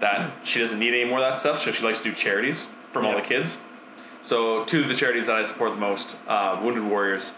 that 0.00 0.32
she 0.46 0.60
doesn't 0.60 0.78
need 0.78 0.94
any 0.94 1.04
more 1.04 1.18
of 1.18 1.24
that 1.32 1.38
stuff. 1.40 1.60
So 1.62 1.72
she 1.72 1.82
likes 1.84 1.98
to 2.00 2.10
do 2.10 2.14
charities 2.14 2.68
from 2.92 3.06
all 3.06 3.14
the 3.14 3.22
kids. 3.22 3.58
So 4.22 4.64
two 4.64 4.82
of 4.82 4.88
the 4.88 4.94
charities 4.94 5.26
that 5.26 5.36
I 5.36 5.42
support 5.44 5.70
the 5.70 5.76
most, 5.80 6.16
uh, 6.26 6.60
Wounded 6.62 6.84
Warriors. 6.84 7.34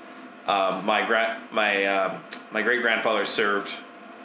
Um, 0.46 0.86
my 0.86 1.04
gra- 1.06 1.38
my 1.52 1.84
um 1.84 2.22
my 2.50 2.62
great 2.62 2.80
grandfather 2.80 3.26
served 3.26 3.70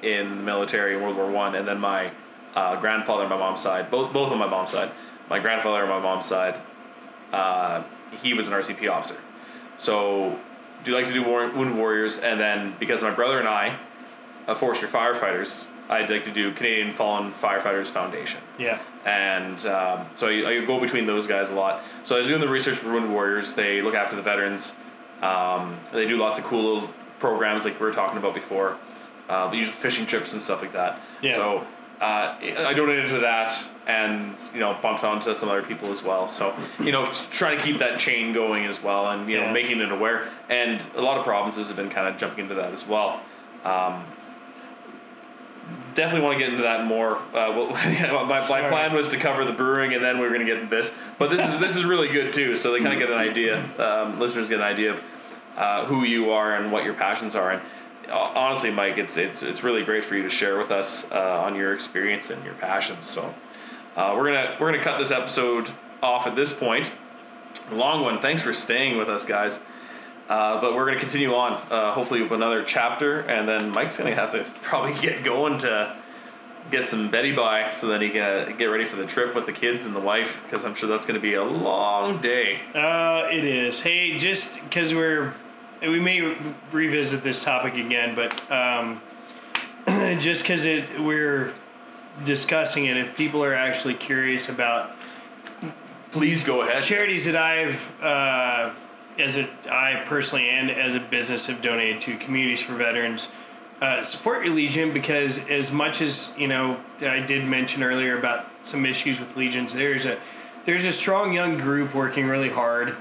in 0.01 0.29
the 0.37 0.43
military 0.43 0.95
in 0.95 1.01
World 1.01 1.17
War 1.17 1.29
One, 1.29 1.55
and 1.55 1.67
then 1.67 1.79
my 1.79 2.11
uh, 2.55 2.79
grandfather 2.79 3.23
on 3.23 3.29
my 3.29 3.37
mom's 3.37 3.59
side, 3.59 3.91
both 3.91 4.13
both 4.13 4.31
on 4.31 4.37
my 4.37 4.47
mom's 4.47 4.71
side, 4.71 4.91
my 5.29 5.39
grandfather 5.39 5.83
on 5.83 5.89
my 5.89 5.99
mom's 5.99 6.25
side, 6.25 6.61
uh, 7.33 7.83
he 8.21 8.33
was 8.33 8.47
an 8.47 8.53
RCP 8.53 8.89
officer. 8.89 9.17
So 9.77 10.39
do 10.85 10.93
like 10.93 11.07
to 11.07 11.13
do 11.13 11.23
war- 11.23 11.49
Wounded 11.51 11.75
Warriors, 11.75 12.19
and 12.19 12.39
then 12.39 12.75
because 12.79 13.01
my 13.01 13.11
brother 13.11 13.39
and 13.39 13.47
I, 13.47 13.77
uh, 14.47 14.55
forestry 14.55 14.87
firefighters, 14.87 15.65
I'd 15.89 16.09
like 16.09 16.23
to 16.25 16.31
do 16.31 16.53
Canadian 16.53 16.93
Fallen 16.95 17.33
Firefighters 17.33 17.87
Foundation 17.87 18.41
yeah. 18.57 18.79
and 19.05 19.65
um, 19.65 20.07
so 20.15 20.27
I, 20.27 20.49
I 20.61 20.65
go 20.65 20.79
between 20.79 21.05
those 21.05 21.27
guys 21.27 21.49
a 21.49 21.53
lot. 21.53 21.83
So 22.03 22.15
I 22.15 22.19
was 22.19 22.27
doing 22.27 22.41
the 22.41 22.47
research 22.49 22.77
for 22.77 22.91
Wounded 22.91 23.11
Warriors. 23.11 23.53
They 23.53 23.81
look 23.81 23.93
after 23.95 24.15
the 24.15 24.21
veterans. 24.21 24.75
Um, 25.21 25.79
they 25.91 26.07
do 26.07 26.17
lots 26.17 26.39
of 26.39 26.45
cool 26.45 26.73
little 26.73 26.89
programs 27.19 27.65
like 27.65 27.79
we 27.79 27.85
were 27.85 27.93
talking 27.93 28.17
about 28.17 28.33
before. 28.33 28.77
Uh, 29.29 29.49
use 29.53 29.69
fishing 29.69 30.05
trips 30.05 30.33
and 30.33 30.41
stuff 30.41 30.61
like 30.61 30.73
that. 30.73 31.01
Yeah. 31.21 31.35
So 31.35 31.67
uh, 32.01 32.35
I 32.41 32.73
donated 32.73 33.07
to 33.09 33.19
that, 33.19 33.63
and 33.87 34.35
you 34.53 34.59
know 34.59 34.77
bumped 34.81 35.03
onto 35.05 35.33
some 35.35 35.47
other 35.49 35.63
people 35.63 35.91
as 35.91 36.03
well. 36.03 36.27
So 36.27 36.53
you 36.79 36.91
know 36.91 37.11
trying 37.31 37.57
to 37.57 37.63
keep 37.63 37.77
that 37.79 37.99
chain 37.99 38.33
going 38.33 38.65
as 38.65 38.83
well, 38.83 39.09
and 39.11 39.29
you 39.29 39.37
know 39.37 39.43
Yeah. 39.43 39.53
making 39.53 39.79
it 39.79 39.91
aware. 39.91 40.29
And 40.49 40.85
a 40.95 41.01
lot 41.01 41.17
of 41.17 41.23
provinces 41.23 41.67
have 41.67 41.77
been 41.77 41.89
kind 41.89 42.07
of 42.07 42.17
jumping 42.17 42.45
into 42.45 42.55
that 42.55 42.73
as 42.73 42.85
well. 42.85 43.21
Um, 43.63 44.03
definitely 45.95 46.21
want 46.21 46.37
to 46.37 46.43
get 46.43 46.49
into 46.49 46.63
that 46.63 46.85
more. 46.85 47.17
Uh, 47.17 47.51
well, 47.51 47.69
my, 48.25 48.25
my 48.25 48.69
plan 48.69 48.93
was 48.93 49.09
to 49.09 49.17
cover 49.17 49.45
the 49.45 49.51
brewing, 49.51 49.93
and 49.93 50.03
then 50.03 50.17
we 50.17 50.23
were 50.23 50.33
going 50.33 50.45
to 50.45 50.51
get 50.51 50.61
into 50.61 50.75
this. 50.75 50.93
But 51.17 51.29
this 51.29 51.41
is 51.41 51.59
this 51.59 51.75
is 51.75 51.85
really 51.85 52.09
good 52.09 52.33
too. 52.33 52.55
So 52.55 52.71
they 52.71 52.79
kind 52.79 52.93
of 52.93 52.99
get 52.99 53.09
an 53.09 53.17
idea. 53.17 53.63
Um, 53.79 54.19
listeners 54.19 54.49
get 54.49 54.59
an 54.59 54.65
idea 54.65 54.93
of 54.93 55.03
uh, 55.57 55.85
who 55.85 56.03
you 56.03 56.31
are 56.31 56.55
and 56.55 56.71
what 56.71 56.83
your 56.83 56.93
passions 56.93 57.35
are. 57.35 57.51
And 57.51 57.61
uh, 58.09 58.31
honestly, 58.35 58.71
Mike, 58.71 58.97
it's 58.97 59.17
it's 59.17 59.43
it's 59.43 59.63
really 59.63 59.83
great 59.83 60.03
for 60.03 60.15
you 60.15 60.23
to 60.23 60.29
share 60.29 60.57
with 60.57 60.71
us 60.71 61.09
uh, 61.11 61.41
on 61.41 61.55
your 61.55 61.73
experience 61.73 62.29
and 62.29 62.43
your 62.43 62.55
passions. 62.55 63.05
So 63.05 63.33
uh, 63.95 64.13
we're 64.15 64.25
gonna 64.25 64.57
we're 64.59 64.71
gonna 64.71 64.83
cut 64.83 64.99
this 64.99 65.11
episode 65.11 65.71
off 66.01 66.27
at 66.27 66.35
this 66.35 66.53
point. 66.53 66.91
Long 67.71 68.01
one. 68.01 68.21
Thanks 68.21 68.41
for 68.41 68.53
staying 68.53 68.97
with 68.97 69.09
us, 69.09 69.25
guys. 69.25 69.59
Uh, 70.29 70.61
but 70.61 70.73
we're 70.73 70.85
going 70.85 70.95
to 70.97 71.01
continue 71.01 71.33
on, 71.33 71.53
uh, 71.69 71.93
hopefully 71.93 72.21
with 72.21 72.31
another 72.31 72.63
chapter, 72.63 73.19
and 73.21 73.47
then 73.47 73.69
Mike's 73.69 73.97
going 73.97 74.09
to 74.09 74.15
have 74.15 74.31
to 74.31 74.45
probably 74.61 74.93
get 75.01 75.23
going 75.23 75.57
to 75.59 75.95
get 76.71 76.87
some 76.87 77.11
Betty 77.11 77.33
by 77.35 77.71
so 77.71 77.87
that 77.87 78.01
he 78.01 78.09
can 78.09 78.21
uh, 78.21 78.55
get 78.57 78.65
ready 78.67 78.85
for 78.85 78.95
the 78.95 79.05
trip 79.05 79.35
with 79.35 79.45
the 79.45 79.51
kids 79.51 79.85
and 79.85 79.93
the 79.93 79.99
wife, 79.99 80.41
because 80.43 80.63
I'm 80.63 80.75
sure 80.75 80.87
that's 80.87 81.05
going 81.05 81.19
to 81.19 81.21
be 81.21 81.33
a 81.33 81.43
long 81.43 82.21
day. 82.21 82.61
Uh, 82.73 83.27
it 83.31 83.43
is. 83.43 83.81
Hey, 83.81 84.17
just 84.17 84.61
because 84.61 84.93
we're, 84.93 85.33
we 85.81 85.99
may 85.99 86.21
re- 86.21 86.55
revisit 86.71 87.21
this 87.21 87.43
topic 87.43 87.73
again, 87.75 88.15
but 88.15 88.49
um, 88.49 89.01
just 90.19 90.43
because 90.43 90.63
it 90.63 91.01
we're 91.01 91.53
discussing 92.23 92.85
it, 92.85 92.95
if 92.95 93.17
people 93.17 93.43
are 93.43 93.53
actually 93.53 93.95
curious 93.95 94.47
about 94.47 94.91
Please 96.13 96.43
go 96.43 96.61
ahead. 96.61 96.83
charities 96.83 97.25
that 97.25 97.35
I've, 97.35 98.01
uh, 98.01 98.73
as 99.19 99.37
a 99.37 99.49
I 99.69 100.03
personally 100.05 100.49
and 100.49 100.69
as 100.71 100.95
a 100.95 100.99
business 100.99 101.47
have 101.47 101.61
donated 101.61 101.99
to 102.01 102.17
communities 102.17 102.61
for 102.61 102.75
veterans. 102.75 103.29
Uh, 103.81 104.01
support 104.01 104.45
your 104.45 104.55
Legion 104.55 104.93
because 104.93 105.39
as 105.49 105.71
much 105.71 106.01
as 106.01 106.33
you 106.37 106.47
know, 106.47 106.79
I 107.01 107.19
did 107.19 107.45
mention 107.45 107.83
earlier 107.83 108.17
about 108.17 108.47
some 108.63 108.85
issues 108.85 109.19
with 109.19 109.35
legions. 109.35 109.73
There's 109.73 110.05
a 110.05 110.19
there's 110.65 110.85
a 110.85 110.91
strong 110.91 111.33
young 111.33 111.57
group 111.57 111.93
working 111.93 112.27
really 112.27 112.49
hard 112.49 112.95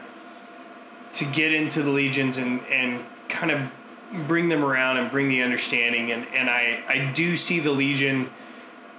to 1.13 1.25
get 1.25 1.53
into 1.53 1.83
the 1.83 1.91
legions 1.91 2.39
and 2.39 2.65
and 2.67 3.05
kind 3.29 3.51
of 3.51 3.71
bring 4.27 4.49
them 4.49 4.65
around 4.65 4.99
and 4.99 5.11
bring 5.11 5.29
the 5.29 5.43
understanding 5.43 6.13
and 6.13 6.27
and 6.35 6.51
I 6.51 6.83
I 6.89 7.13
do 7.15 7.37
see 7.37 7.61
the 7.61 7.73
Legion 7.73 8.31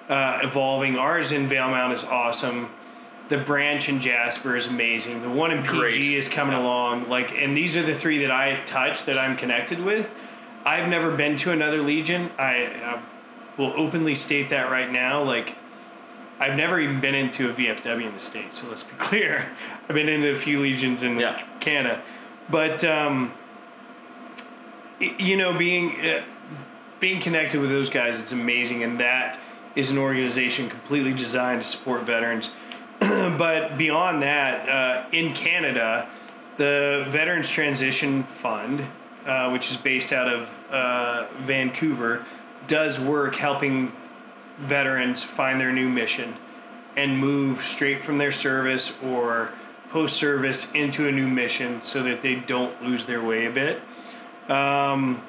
uh, 0.10 0.40
evolving. 0.44 0.98
Ours 0.98 1.32
in 1.32 1.48
Valemount 1.48 1.94
is 1.94 2.04
awesome. 2.04 2.70
The 3.30 3.38
branch 3.38 3.88
in 3.90 4.02
Jasper 4.02 4.56
is 4.56 4.68
amazing. 4.68 5.22
The 5.22 5.30
one 5.30 5.52
in 5.52 5.64
PG 5.64 5.78
Great. 5.78 6.02
is 6.02 6.28
coming 6.28 6.54
along. 6.56 7.10
Like, 7.10 7.32
and 7.32 7.56
these 7.56 7.78
are 7.78 7.84
the 7.84 7.96
three 7.96 8.20
that 8.20 8.32
I 8.32 8.62
touch 8.66 9.06
that 9.06 9.18
I'm 9.18 9.38
connected 9.38 9.80
with. 9.80 10.14
I've 10.66 10.90
never 10.90 11.16
been 11.16 11.38
to 11.38 11.52
another 11.52 11.82
Legion. 11.82 12.32
I, 12.38 12.66
I 12.66 13.02
will 13.58 13.74
openly 13.78 14.14
state 14.16 14.50
that 14.50 14.70
right 14.70 14.92
now. 14.92 15.24
Like, 15.24 15.56
I've 16.40 16.56
never 16.56 16.80
even 16.80 17.00
been 17.00 17.16
into 17.16 17.50
a 17.50 17.54
VFW 17.54 18.08
in 18.08 18.14
the 18.14 18.20
state. 18.20 18.54
so 18.54 18.68
let's 18.68 18.84
be 18.84 18.94
clear. 18.98 19.50
I've 19.88 19.96
been 19.96 20.10
into 20.10 20.30
a 20.32 20.36
few 20.36 20.60
Legions 20.62 21.02
in 21.04 21.18
Yeah. 21.18 21.42
Canada. 21.60 22.02
But, 22.50 22.84
um, 22.84 23.34
you 25.00 25.38
know, 25.38 25.58
being, 25.58 26.00
uh, 26.02 26.24
being 27.00 27.22
connected 27.22 27.62
with 27.62 27.70
those 27.70 27.90
guys, 27.90 28.20
it's 28.20 28.32
amazing. 28.34 28.84
And 28.84 29.00
that 29.00 29.40
is 29.76 29.92
an 29.92 29.98
organization 29.98 30.70
completely 30.70 31.14
designed 31.14 31.62
to 31.62 31.68
support 31.68 32.04
veterans. 32.04 32.52
but 33.38 33.78
beyond 33.78 34.22
that, 34.22 34.70
uh, 34.70 35.06
in 35.12 35.34
Canada, 35.34 36.08
the 36.58 37.06
Veterans 37.10 37.50
Transition 37.50 38.24
Fund, 38.24 38.86
uh, 39.26 39.50
which 39.50 39.70
is 39.72 39.78
based 39.78 40.14
out 40.14 40.32
of 40.32 40.50
uh, 40.72 41.28
Vancouver, 41.42 42.26
does 42.68 43.00
work 43.00 43.36
helping 43.36 43.92
veterans 44.58 45.22
find 45.22 45.60
their 45.60 45.74
new 45.74 45.90
mission 45.90 46.36
and 46.96 47.18
move 47.18 47.64
straight 47.66 48.02
from 48.02 48.20
their 48.20 48.32
service 48.32 48.94
or 49.04 49.52
post 49.90 50.16
service 50.16 50.72
into 50.72 51.08
a 51.08 51.12
new 51.12 51.28
mission 51.28 51.84
so 51.84 52.04
that 52.04 52.22
they 52.22 52.36
don't 52.36 52.82
lose 52.82 53.06
their 53.06 53.22
way 53.22 53.46
a 53.48 53.52
bit. 53.52 53.82
Um, 54.48 55.22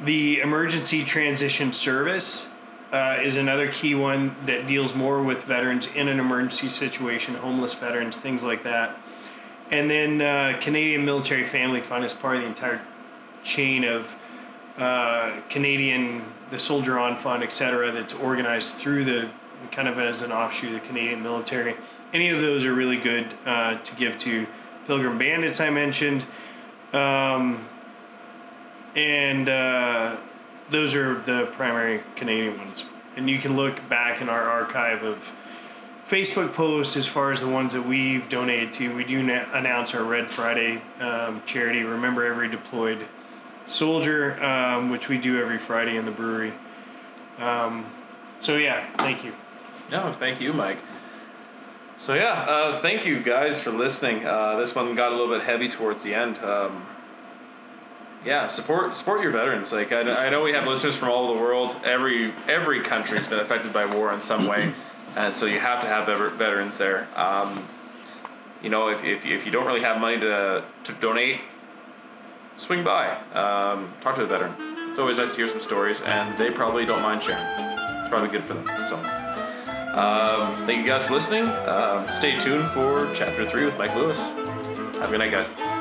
the 0.00 0.40
Emergency 0.40 1.04
Transition 1.04 1.72
Service 1.74 2.48
uh, 2.92 3.18
is 3.22 3.36
another 3.36 3.70
key 3.70 3.94
one 3.94 4.34
that 4.46 4.66
deals 4.66 4.94
more 4.94 5.22
with 5.22 5.44
veterans 5.44 5.86
in 5.94 6.08
an 6.08 6.18
emergency 6.18 6.68
situation, 6.68 7.34
homeless 7.34 7.74
veterans, 7.74 8.16
things 8.16 8.42
like 8.42 8.64
that. 8.64 8.98
And 9.70 9.88
then 9.88 10.20
uh, 10.20 10.58
Canadian 10.60 11.04
Military 11.04 11.46
Family 11.46 11.80
Fund 11.80 12.04
is 12.04 12.12
part 12.12 12.36
of 12.36 12.42
the 12.42 12.48
entire 12.48 12.80
chain 13.44 13.84
of 13.84 14.16
uh, 14.76 15.40
Canadian, 15.48 16.24
the 16.50 16.58
Soldier 16.58 16.98
On 16.98 17.16
Fund, 17.16 17.42
et 17.42 17.52
cetera, 17.52 17.92
that's 17.92 18.14
organized 18.14 18.74
through 18.74 19.04
the 19.04 19.30
kind 19.70 19.86
of 19.86 19.98
as 19.98 20.22
an 20.22 20.32
offshoot 20.32 20.74
of 20.74 20.80
the 20.80 20.86
Canadian 20.88 21.22
military. 21.22 21.76
Any 22.12 22.30
of 22.30 22.40
those 22.40 22.64
are 22.64 22.74
really 22.74 22.98
good 22.98 23.34
uh, 23.46 23.78
to 23.78 23.94
give 23.94 24.18
to 24.18 24.46
Pilgrim 24.86 25.18
Bandits, 25.18 25.60
I 25.60 25.70
mentioned. 25.70 26.24
Um, 26.92 27.68
and 28.96 29.48
uh, 29.48 30.16
those 30.70 30.94
are 30.94 31.20
the 31.20 31.48
primary 31.52 32.02
Canadian 32.16 32.58
ones. 32.58 32.84
And 33.16 33.28
you 33.28 33.38
can 33.38 33.56
look 33.56 33.88
back 33.88 34.20
in 34.20 34.28
our 34.28 34.48
archive 34.48 35.02
of 35.02 35.32
Facebook 36.08 36.54
posts 36.54 36.96
as 36.96 37.06
far 37.06 37.30
as 37.30 37.40
the 37.40 37.48
ones 37.48 37.72
that 37.72 37.82
we've 37.82 38.28
donated 38.28 38.72
to. 38.74 38.94
We 38.94 39.04
do 39.04 39.22
na- 39.22 39.46
announce 39.52 39.94
our 39.94 40.02
Red 40.02 40.30
Friday 40.30 40.82
um, 41.00 41.42
charity. 41.46 41.82
Remember 41.82 42.24
every 42.24 42.48
deployed 42.48 43.06
soldier, 43.66 44.42
um, 44.42 44.90
which 44.90 45.08
we 45.08 45.18
do 45.18 45.40
every 45.40 45.58
Friday 45.58 45.96
in 45.96 46.04
the 46.04 46.10
brewery. 46.10 46.52
Um, 47.38 47.90
so 48.40 48.56
yeah, 48.56 48.88
thank 48.96 49.24
you. 49.24 49.34
No, 49.90 50.14
thank 50.18 50.40
you, 50.40 50.52
Mike. 50.52 50.78
So 51.96 52.14
yeah, 52.14 52.46
uh, 52.48 52.80
thank 52.80 53.04
you 53.04 53.22
guys 53.22 53.60
for 53.60 53.70
listening. 53.70 54.24
Uh, 54.24 54.56
this 54.56 54.74
one 54.74 54.94
got 54.94 55.12
a 55.12 55.16
little 55.16 55.32
bit 55.32 55.44
heavy 55.44 55.68
towards 55.68 56.02
the 56.02 56.14
end. 56.14 56.38
Um, 56.38 56.86
yeah, 58.24 58.48
support 58.48 58.96
support 58.96 59.22
your 59.22 59.32
veterans. 59.32 59.72
Like 59.72 59.92
I, 59.92 60.26
I 60.26 60.30
know 60.30 60.42
we 60.42 60.52
have 60.52 60.66
listeners 60.66 60.96
from 60.96 61.08
all 61.08 61.28
over 61.28 61.38
the 61.38 61.40
world. 61.40 61.74
Every 61.84 62.32
every 62.48 62.82
country's 62.82 63.26
been 63.26 63.40
affected 63.40 63.72
by 63.72 63.86
war 63.86 64.12
in 64.12 64.20
some 64.20 64.46
way, 64.46 64.74
and 65.16 65.34
so 65.34 65.46
you 65.46 65.58
have 65.58 65.80
to 65.82 65.86
have 65.86 66.06
veter- 66.06 66.36
veterans 66.36 66.78
there. 66.78 67.08
Um, 67.16 67.66
you 68.62 68.68
know, 68.68 68.88
if, 68.88 69.02
if, 69.02 69.24
if 69.24 69.46
you 69.46 69.52
don't 69.52 69.66
really 69.66 69.82
have 69.82 70.00
money 70.00 70.20
to 70.20 70.64
to 70.84 70.92
donate, 70.94 71.40
swing 72.56 72.84
by, 72.84 73.16
um, 73.32 73.92
talk 74.02 74.16
to 74.16 74.22
a 74.22 74.26
veteran. 74.26 74.54
It's 74.90 74.98
always 74.98 75.18
nice 75.18 75.30
to 75.30 75.36
hear 75.36 75.48
some 75.48 75.60
stories, 75.60 76.00
and 76.02 76.36
they 76.36 76.50
probably 76.50 76.84
don't 76.84 77.02
mind 77.02 77.22
sharing. 77.22 77.42
It's 77.42 78.08
probably 78.08 78.28
good 78.28 78.44
for 78.44 78.54
them. 78.54 78.66
So. 78.88 78.96
Um, 79.90 80.56
thank 80.66 80.78
you 80.80 80.86
guys 80.86 81.04
for 81.04 81.14
listening. 81.14 81.46
Um, 81.46 82.06
stay 82.12 82.38
tuned 82.38 82.68
for 82.70 83.10
chapter 83.12 83.48
three 83.48 83.64
with 83.64 83.76
Mike 83.76 83.94
Lewis. 83.96 84.20
Have 84.20 85.08
a 85.08 85.10
good 85.10 85.18
night, 85.18 85.32
guys. 85.32 85.79